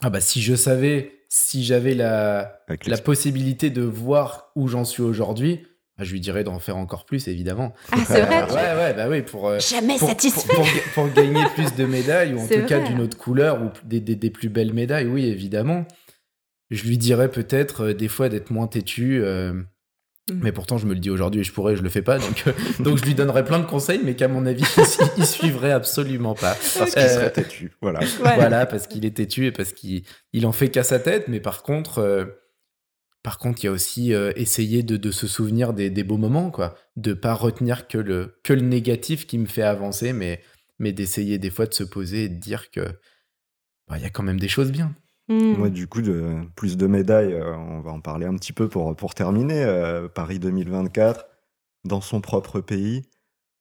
Ah 0.01 0.09
bah 0.09 0.21
si 0.21 0.41
je 0.41 0.55
savais, 0.55 1.16
si 1.29 1.63
j'avais 1.63 1.93
la, 1.93 2.61
la 2.85 2.97
possibilité 2.97 3.69
de 3.69 3.81
voir 3.81 4.51
où 4.55 4.67
j'en 4.67 4.85
suis 4.85 5.03
aujourd'hui, 5.03 5.65
bah, 5.97 6.03
je 6.03 6.11
lui 6.11 6.19
dirais 6.19 6.43
d'en 6.43 6.59
faire 6.59 6.77
encore 6.77 7.05
plus, 7.05 7.27
évidemment. 7.27 7.73
Ah, 7.91 7.97
c'est 8.05 8.21
vrai 8.21 8.43
Ouais, 8.51 8.75
ouais, 8.77 8.93
bah 8.93 9.07
oui, 9.09 9.23
pour... 9.23 9.47
Euh, 9.47 9.59
Jamais 9.59 9.97
satisfait 9.97 10.53
pour, 10.93 11.09
gagner 11.09 11.43
plus 11.55 11.73
de 11.75 11.85
médailles, 11.85 12.33
ou 12.33 12.39
en 12.39 12.47
tout 12.47 12.65
cas 12.67 12.79
d'une 12.79 13.01
autre 13.01 13.17
couleur, 13.17 13.61
ou 13.63 13.69
des, 13.83 13.99
des, 13.99 14.29
plus 14.29 14.49
belles 14.49 14.73
médailles, 14.73 15.07
oui, 15.07 15.25
évidemment. 15.25 15.85
Je 16.69 16.83
lui 16.83 16.97
dirais 16.97 17.31
peut-être 17.31 17.85
euh, 17.85 17.93
des 17.93 18.09
fois 18.09 18.29
d'être 18.29 18.51
moins 18.51 18.67
têtu, 18.67 19.23
euh, 20.29 20.33
Mm. 20.33 20.39
Mais 20.43 20.51
pourtant, 20.51 20.77
je 20.77 20.85
me 20.85 20.93
le 20.93 20.99
dis 20.99 21.09
aujourd'hui 21.09 21.41
et 21.41 21.43
je 21.43 21.51
pourrais, 21.51 21.75
je 21.75 21.83
le 21.83 21.89
fais 21.89 22.01
pas. 22.01 22.19
Donc, 22.19 22.43
euh, 22.47 22.51
donc 22.79 22.97
je 22.97 23.03
lui 23.03 23.15
donnerais 23.15 23.45
plein 23.45 23.59
de 23.59 23.65
conseils, 23.65 24.01
mais 24.03 24.15
qu'à 24.15 24.27
mon 24.27 24.45
avis, 24.45 24.63
il 25.17 25.25
suivrait 25.25 25.71
absolument 25.71 26.35
pas. 26.35 26.55
Parce 26.77 26.93
qu'il 26.93 27.09
serait 27.09 27.31
têtu. 27.31 27.71
Voilà. 27.81 27.99
Voilà, 28.21 28.65
parce 28.65 28.87
qu'il 28.87 29.05
est 29.05 29.15
têtu 29.15 29.45
et 29.45 29.51
parce 29.51 29.73
qu'il 29.73 30.03
il 30.33 30.45
en 30.45 30.51
fait 30.51 30.69
qu'à 30.69 30.83
sa 30.83 30.99
tête. 30.99 31.27
Mais 31.27 31.39
par 31.39 31.63
contre, 31.63 31.99
euh, 31.99 32.25
par 33.23 33.37
contre, 33.37 33.63
il 33.63 33.67
y 33.67 33.69
a 33.69 33.71
aussi 33.71 34.13
euh, 34.13 34.31
essayer 34.35 34.83
de, 34.83 34.97
de, 34.97 35.11
se 35.11 35.27
souvenir 35.27 35.73
des, 35.73 35.89
des, 35.89 36.03
beaux 36.03 36.17
moments, 36.17 36.51
quoi. 36.51 36.75
De 36.95 37.13
pas 37.13 37.33
retenir 37.33 37.87
que 37.87 37.97
le, 37.97 38.39
que 38.43 38.53
le 38.53 38.61
négatif 38.61 39.27
qui 39.27 39.37
me 39.37 39.47
fait 39.47 39.63
avancer, 39.63 40.13
mais, 40.13 40.41
mais 40.79 40.93
d'essayer 40.93 41.37
des 41.37 41.49
fois 41.49 41.65
de 41.65 41.73
se 41.73 41.83
poser 41.83 42.25
et 42.25 42.29
de 42.29 42.39
dire 42.39 42.71
que 42.71 42.81
bah, 43.87 43.97
il 43.97 44.03
y 44.03 44.05
a 44.05 44.09
quand 44.09 44.23
même 44.23 44.39
des 44.39 44.47
choses 44.47 44.71
bien. 44.71 44.93
Moi, 45.29 45.67
mmh. 45.67 45.71
du 45.71 45.87
coup, 45.87 46.01
de, 46.01 46.35
plus 46.55 46.77
de 46.77 46.87
médailles, 46.87 47.33
euh, 47.33 47.53
on 47.55 47.81
va 47.81 47.91
en 47.91 47.99
parler 47.99 48.25
un 48.25 48.35
petit 48.35 48.53
peu 48.53 48.69
pour, 48.69 48.95
pour 48.95 49.13
terminer. 49.13 49.61
Euh, 49.61 50.07
Paris 50.07 50.39
2024, 50.39 51.25
dans 51.83 52.01
son 52.01 52.21
propre 52.21 52.61
pays, 52.61 53.03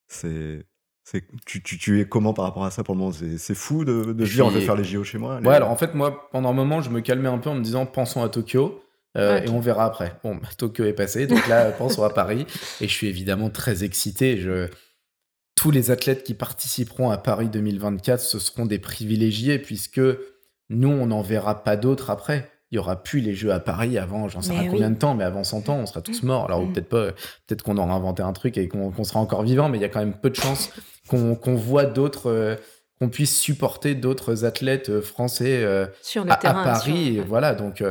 c'est. 0.06 0.64
Tu, 1.47 1.62
tu, 1.62 1.78
tu, 1.78 2.01
es 2.01 2.05
comment 2.05 2.34
par 2.34 2.44
rapport 2.44 2.64
à 2.64 2.72
ça 2.72 2.82
pour 2.82 2.94
le 2.97 2.98
moment? 2.98 3.12
C'est 3.12 3.55
fou 3.55 3.84
de, 3.84 4.12
de 4.12 4.24
dire 4.24 4.44
on 4.44 4.51
va 4.51 4.60
faire 4.60 4.74
les 4.74 4.82
JO 4.82 5.05
chez 5.05 5.18
moi 5.18 5.38
Ouais, 5.40 5.55
alors 5.55 5.70
en 5.70 5.76
fait, 5.76 5.94
moi, 5.94 6.28
pendant 6.32 6.51
un 6.51 6.52
moment, 6.52 6.80
je 6.80 6.90
me 6.90 7.01
calmais 7.01 7.28
un 7.28 7.38
peu 7.38 7.48
en 7.48 7.55
me 7.55 7.62
disant 7.62 7.86
pensons 7.86 8.22
à 8.22 8.28
Tokyo. 8.28 8.82
Euh, 9.16 9.40
et 9.40 9.48
on 9.48 9.60
verra 9.60 9.86
après. 9.86 10.18
Bon, 10.22 10.34
bah, 10.34 10.48
Tokyo 10.59 10.84
est 10.84 10.93
passé, 10.93 11.26
donc 11.26 11.47
là, 11.48 11.70
pensons 11.78 12.02
à 12.02 12.10
Paris. 12.10 12.47
Et 12.80 12.88
je 12.88 12.93
suis 12.93 13.06
évidemment 13.06 13.51
très 13.51 13.84
excité. 13.84 14.36
Je... 14.36 14.68
Tous 15.55 15.70
les 15.70 15.90
athlètes 15.90 16.22
qui 16.22 16.34
participeront 16.34 17.10
à 17.10 17.16
Paris 17.16 17.48
2024, 17.48 18.20
ce 18.20 18.38
seront 18.38 18.66
des 18.66 18.78
privilégiés, 18.78 19.59
puisque 19.59 20.01
nous, 20.68 20.90
on 20.90 21.06
n'en 21.06 21.22
verra 21.22 21.62
pas 21.62 21.76
d'autres 21.76 22.10
après. 22.10 22.51
Il 22.72 22.76
y 22.76 22.78
aura 22.78 23.02
plus 23.02 23.20
les 23.20 23.34
jeux 23.34 23.52
à 23.52 23.60
Paris 23.60 23.97
avant, 23.97 24.28
j'en 24.28 24.43
sais 24.43 24.52
pas 24.52 24.64
combien 24.68 24.90
de 24.90 24.98
temps, 24.98 25.14
mais 25.14 25.22
avant 25.22 25.44
100 25.44 25.68
ans, 25.68 25.76
on 25.76 25.86
sera 25.86 26.01
tous 26.01 26.24
morts. 26.24 26.47
Alors, 26.47 26.62
mm. 26.62 26.72
peut-être 26.72 26.88
pas, 26.88 27.12
peut-être 27.47 27.62
qu'on 27.62 27.76
aura 27.76 27.94
inventé 27.94 28.22
un 28.22 28.32
truc 28.32 28.59
et 28.59 28.66
qu'on 28.66 29.05
sera 29.05 29.20
encore 29.20 29.44
vivant, 29.44 29.68
mais 29.68 29.78
il 29.78 29.82
y 29.82 29.84
a 29.84 29.88
quand 29.88 30.01
même 30.01 30.14
peu 30.14 30.30
de 30.30 30.34
chances 30.34 30.72
qu'on 31.09 31.55
voit 31.55 31.84
d'autres, 31.84 32.28
euh, 32.28 32.56
qu'on 32.98 33.09
puisse 33.09 33.38
supporter 33.38 33.94
d'autres 33.94 34.44
athlètes 34.44 34.90
euh, 34.90 35.01
français 35.01 35.62
euh, 35.62 35.86
à, 36.28 36.36
Paris. 36.36 37.18
Et 37.18 37.20
voilà, 37.20 37.55
donc. 37.55 37.84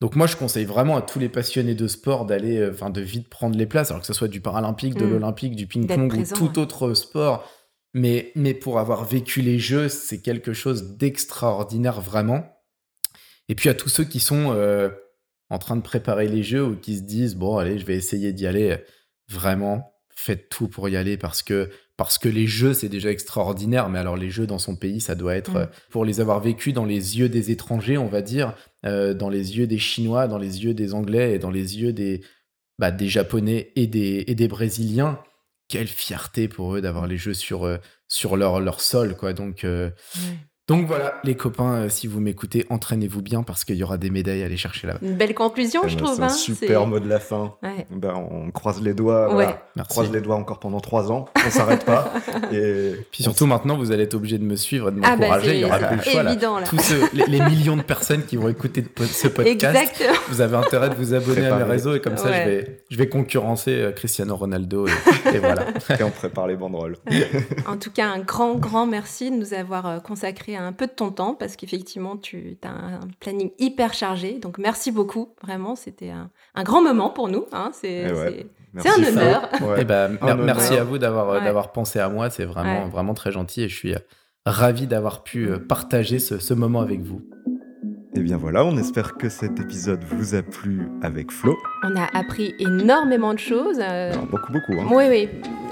donc 0.00 0.16
moi, 0.16 0.26
je 0.26 0.36
conseille 0.36 0.64
vraiment 0.64 0.96
à 0.96 1.02
tous 1.02 1.18
les 1.18 1.28
passionnés 1.28 1.74
de 1.74 1.86
sport 1.86 2.24
d'aller, 2.24 2.70
enfin, 2.72 2.88
de 2.88 3.02
vite 3.02 3.28
prendre 3.28 3.58
les 3.58 3.66
places, 3.66 3.90
alors 3.90 4.00
que 4.00 4.06
ce 4.06 4.14
soit 4.14 4.28
du 4.28 4.40
paralympique, 4.40 4.94
de 4.94 5.04
mm. 5.04 5.10
l'olympique, 5.10 5.56
du 5.56 5.66
ping-pong 5.66 6.14
ou 6.14 6.34
tout 6.34 6.58
autre 6.58 6.94
sport 6.94 7.46
mais, 7.94 8.32
mais 8.34 8.54
pour 8.54 8.78
avoir 8.78 9.04
vécu 9.04 9.42
les 9.42 9.58
jeux, 9.58 9.88
c'est 9.88 10.20
quelque 10.20 10.52
chose 10.52 10.96
d'extraordinaire 10.96 12.00
vraiment. 12.00 12.44
Et 13.48 13.54
puis 13.54 13.68
à 13.68 13.74
tous 13.74 13.88
ceux 13.88 14.04
qui 14.04 14.20
sont 14.20 14.52
euh, 14.52 14.90
en 15.48 15.58
train 15.58 15.76
de 15.76 15.82
préparer 15.82 16.28
les 16.28 16.42
jeux 16.42 16.64
ou 16.64 16.76
qui 16.76 16.96
se 16.96 17.02
disent 17.02 17.34
bon 17.34 17.58
allez 17.58 17.78
je 17.78 17.86
vais 17.86 17.96
essayer 17.96 18.32
d'y 18.32 18.46
aller, 18.46 18.76
vraiment 19.28 19.92
faites 20.14 20.48
tout 20.50 20.68
pour 20.68 20.88
y 20.88 20.96
aller 20.96 21.16
parce 21.16 21.42
que 21.42 21.70
parce 21.96 22.18
que 22.18 22.28
les 22.28 22.46
jeux 22.46 22.74
c'est 22.74 22.88
déjà 22.88 23.10
extraordinaire. 23.10 23.88
Mais 23.88 23.98
alors 23.98 24.16
les 24.16 24.30
jeux 24.30 24.46
dans 24.46 24.58
son 24.58 24.76
pays 24.76 25.00
ça 25.00 25.16
doit 25.16 25.34
être 25.34 25.58
mm. 25.58 25.68
pour 25.90 26.04
les 26.04 26.20
avoir 26.20 26.40
vécus 26.40 26.72
dans 26.72 26.84
les 26.84 27.18
yeux 27.18 27.28
des 27.28 27.50
étrangers 27.50 27.98
on 27.98 28.06
va 28.06 28.22
dire, 28.22 28.54
euh, 28.86 29.14
dans 29.14 29.28
les 29.28 29.58
yeux 29.58 29.66
des 29.66 29.78
Chinois, 29.78 30.28
dans 30.28 30.38
les 30.38 30.64
yeux 30.64 30.74
des 30.74 30.94
Anglais 30.94 31.34
et 31.34 31.38
dans 31.40 31.50
les 31.50 31.80
yeux 31.80 31.92
des 31.92 32.22
bah, 32.78 32.90
des 32.90 33.08
Japonais 33.08 33.72
et 33.76 33.86
des, 33.86 34.24
et 34.26 34.34
des 34.34 34.48
Brésiliens 34.48 35.18
quelle 35.70 35.86
fierté 35.86 36.48
pour 36.48 36.74
eux 36.74 36.80
d'avoir 36.82 37.06
les 37.06 37.16
jeux 37.16 37.32
sur, 37.32 37.64
euh, 37.64 37.78
leur 38.60 38.80
sol, 38.80 39.16
quoi. 39.16 39.32
Donc, 39.32 39.64
euh, 39.64 39.90
donc 40.70 40.86
voilà, 40.86 41.14
les 41.24 41.34
copains, 41.34 41.72
euh, 41.72 41.88
si 41.88 42.06
vous 42.06 42.20
m'écoutez, 42.20 42.64
entraînez-vous 42.70 43.22
bien 43.22 43.42
parce 43.42 43.64
qu'il 43.64 43.74
y 43.74 43.82
aura 43.82 43.98
des 43.98 44.08
médailles 44.08 44.44
à 44.44 44.46
aller 44.46 44.56
chercher 44.56 44.86
là-bas. 44.86 45.00
Une 45.02 45.16
belle 45.16 45.34
conclusion, 45.34 45.88
je 45.88 45.96
trouve. 45.96 46.14
C'est 46.14 46.22
un 46.22 46.26
hein, 46.26 46.28
super 46.28 46.86
mot 46.86 47.00
de 47.00 47.08
la 47.08 47.18
fin. 47.18 47.56
Ben, 47.90 48.14
on 48.14 48.52
croise 48.52 48.80
les 48.80 48.94
doigts. 48.94 49.36
On 49.76 49.82
croise 49.82 50.12
les 50.12 50.20
doigts 50.20 50.36
encore 50.36 50.60
pendant 50.60 50.78
trois 50.78 51.10
ans. 51.10 51.24
On 51.44 51.50
s'arrête 51.50 51.84
pas. 51.84 52.12
Et 52.52 52.92
puis 53.10 53.24
surtout 53.24 53.46
maintenant, 53.46 53.76
vous 53.76 53.90
allez 53.90 54.04
être 54.04 54.14
obligé 54.14 54.38
de 54.38 54.44
me 54.44 54.54
suivre 54.54 54.90
et 54.90 54.92
de 54.92 55.00
ah, 55.02 55.16
bah, 55.16 55.16
m'encourager. 55.16 55.54
Il 55.56 55.60
y 55.62 55.64
aura 55.64 55.78
plus 55.78 55.96
le 55.96 56.02
choix. 56.02 56.22
Évident, 56.22 56.60
là. 56.60 56.66
Tous 56.68 56.94
les, 57.14 57.40
millions 57.40 57.76
de 57.76 57.82
personnes 57.82 58.22
qui 58.24 58.36
vont 58.36 58.48
écouter 58.48 58.84
ce 59.10 59.26
podcast, 59.26 60.04
vous 60.28 60.40
avez 60.40 60.56
intérêt 60.56 60.90
de 60.90 60.94
vous 60.94 61.14
abonner 61.14 61.46
à 61.46 61.56
mes 61.56 61.64
réseaux 61.64 61.96
et 61.96 62.00
comme 62.00 62.16
ça, 62.16 62.28
je 62.28 62.48
vais, 62.48 62.84
je 62.88 62.96
vais 62.96 63.08
concurrencer 63.08 63.72
euh, 63.72 63.90
Cristiano 63.90 64.36
Ronaldo 64.36 64.86
et, 64.86 65.38
voilà. 65.38 65.66
et 65.98 66.02
on 66.04 66.10
prépare 66.10 66.46
les 66.46 66.54
banderoles. 66.54 66.96
En 67.66 67.76
tout 67.76 67.90
cas, 67.90 68.06
un 68.06 68.20
grand, 68.20 68.54
grand 68.54 68.86
merci 68.86 69.32
de 69.32 69.36
nous 69.36 69.52
avoir 69.52 69.86
euh, 69.86 69.98
consacré 69.98 70.59
un 70.66 70.72
peu 70.72 70.86
de 70.86 70.92
ton 70.92 71.10
temps 71.10 71.34
parce 71.34 71.56
qu'effectivement, 71.56 72.16
tu 72.16 72.58
as 72.62 72.68
un 72.68 73.00
planning 73.20 73.50
hyper 73.58 73.94
chargé. 73.94 74.38
Donc, 74.38 74.58
merci 74.58 74.92
beaucoup. 74.92 75.34
Vraiment, 75.42 75.76
c'était 75.76 76.10
un, 76.10 76.62
grand 76.62 76.82
moment 76.82 77.10
pour 77.10 77.28
nous. 77.28 77.46
Hein. 77.52 77.70
C'est 77.72 78.06
un 78.06 79.04
honneur. 79.04 79.48
Merci 80.44 80.74
à 80.76 80.84
vous 80.84 80.98
d'avoir 80.98 81.42
d'avoir 81.42 81.72
pensé 81.72 81.98
à 81.98 82.08
moi. 82.08 82.30
C'est 82.30 82.44
vraiment, 82.44 82.88
vraiment 82.88 83.14
très 83.14 83.32
gentil 83.32 83.62
et 83.62 83.68
je 83.68 83.76
suis 83.76 83.94
euh, 83.94 83.98
ravi 84.46 84.86
d'avoir 84.86 85.22
pu 85.22 85.48
euh, 85.48 85.58
partager 85.58 86.18
ce 86.18 86.54
moment 86.54 86.80
avec 86.80 87.00
vous. 87.00 87.22
Et 88.14 88.20
bien 88.20 88.36
voilà, 88.36 88.64
on 88.64 88.76
espère 88.76 89.14
que 89.16 89.28
cet 89.28 89.60
épisode 89.60 90.02
vous 90.02 90.34
a 90.34 90.42
plu 90.42 90.88
avec 91.00 91.30
Flo. 91.30 91.56
On 91.84 91.94
a 91.94 92.08
appris 92.12 92.54
énormément 92.58 93.32
de 93.34 93.38
choses. 93.38 93.78
Euh, 93.80 94.12
beaucoup, 94.30 94.52
beaucoup. 94.52 94.72
Hein. 94.72 94.88
Oui, 94.90 95.04
oui. 95.08 95.28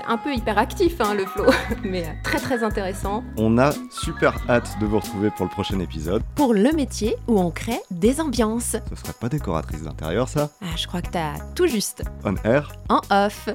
Un 0.06 0.16
peu 0.16 0.32
hyperactif, 0.32 1.00
hein, 1.00 1.14
le 1.14 1.26
Flo, 1.26 1.46
mais 1.84 2.04
euh, 2.04 2.10
très, 2.22 2.38
très 2.38 2.62
intéressant. 2.62 3.24
On 3.36 3.58
a 3.58 3.72
super 3.90 4.38
hâte 4.48 4.70
de 4.80 4.86
vous 4.86 5.00
retrouver 5.00 5.30
pour 5.30 5.46
le 5.46 5.50
prochain 5.50 5.80
épisode. 5.80 6.22
Pour 6.36 6.54
le 6.54 6.70
métier 6.72 7.16
où 7.26 7.40
on 7.40 7.50
crée 7.50 7.80
des 7.90 8.20
ambiances. 8.20 8.76
Ce 8.88 8.94
serait 8.94 9.18
pas 9.20 9.28
décoratrice 9.28 9.82
d'intérieur, 9.82 10.28
ça? 10.28 10.50
Ah, 10.62 10.76
je 10.76 10.86
crois 10.86 11.02
que 11.02 11.10
t'as 11.10 11.34
tout 11.56 11.66
juste. 11.66 12.04
On 12.24 12.36
air? 12.44 12.72
En 12.88 13.00
off. 13.10 13.48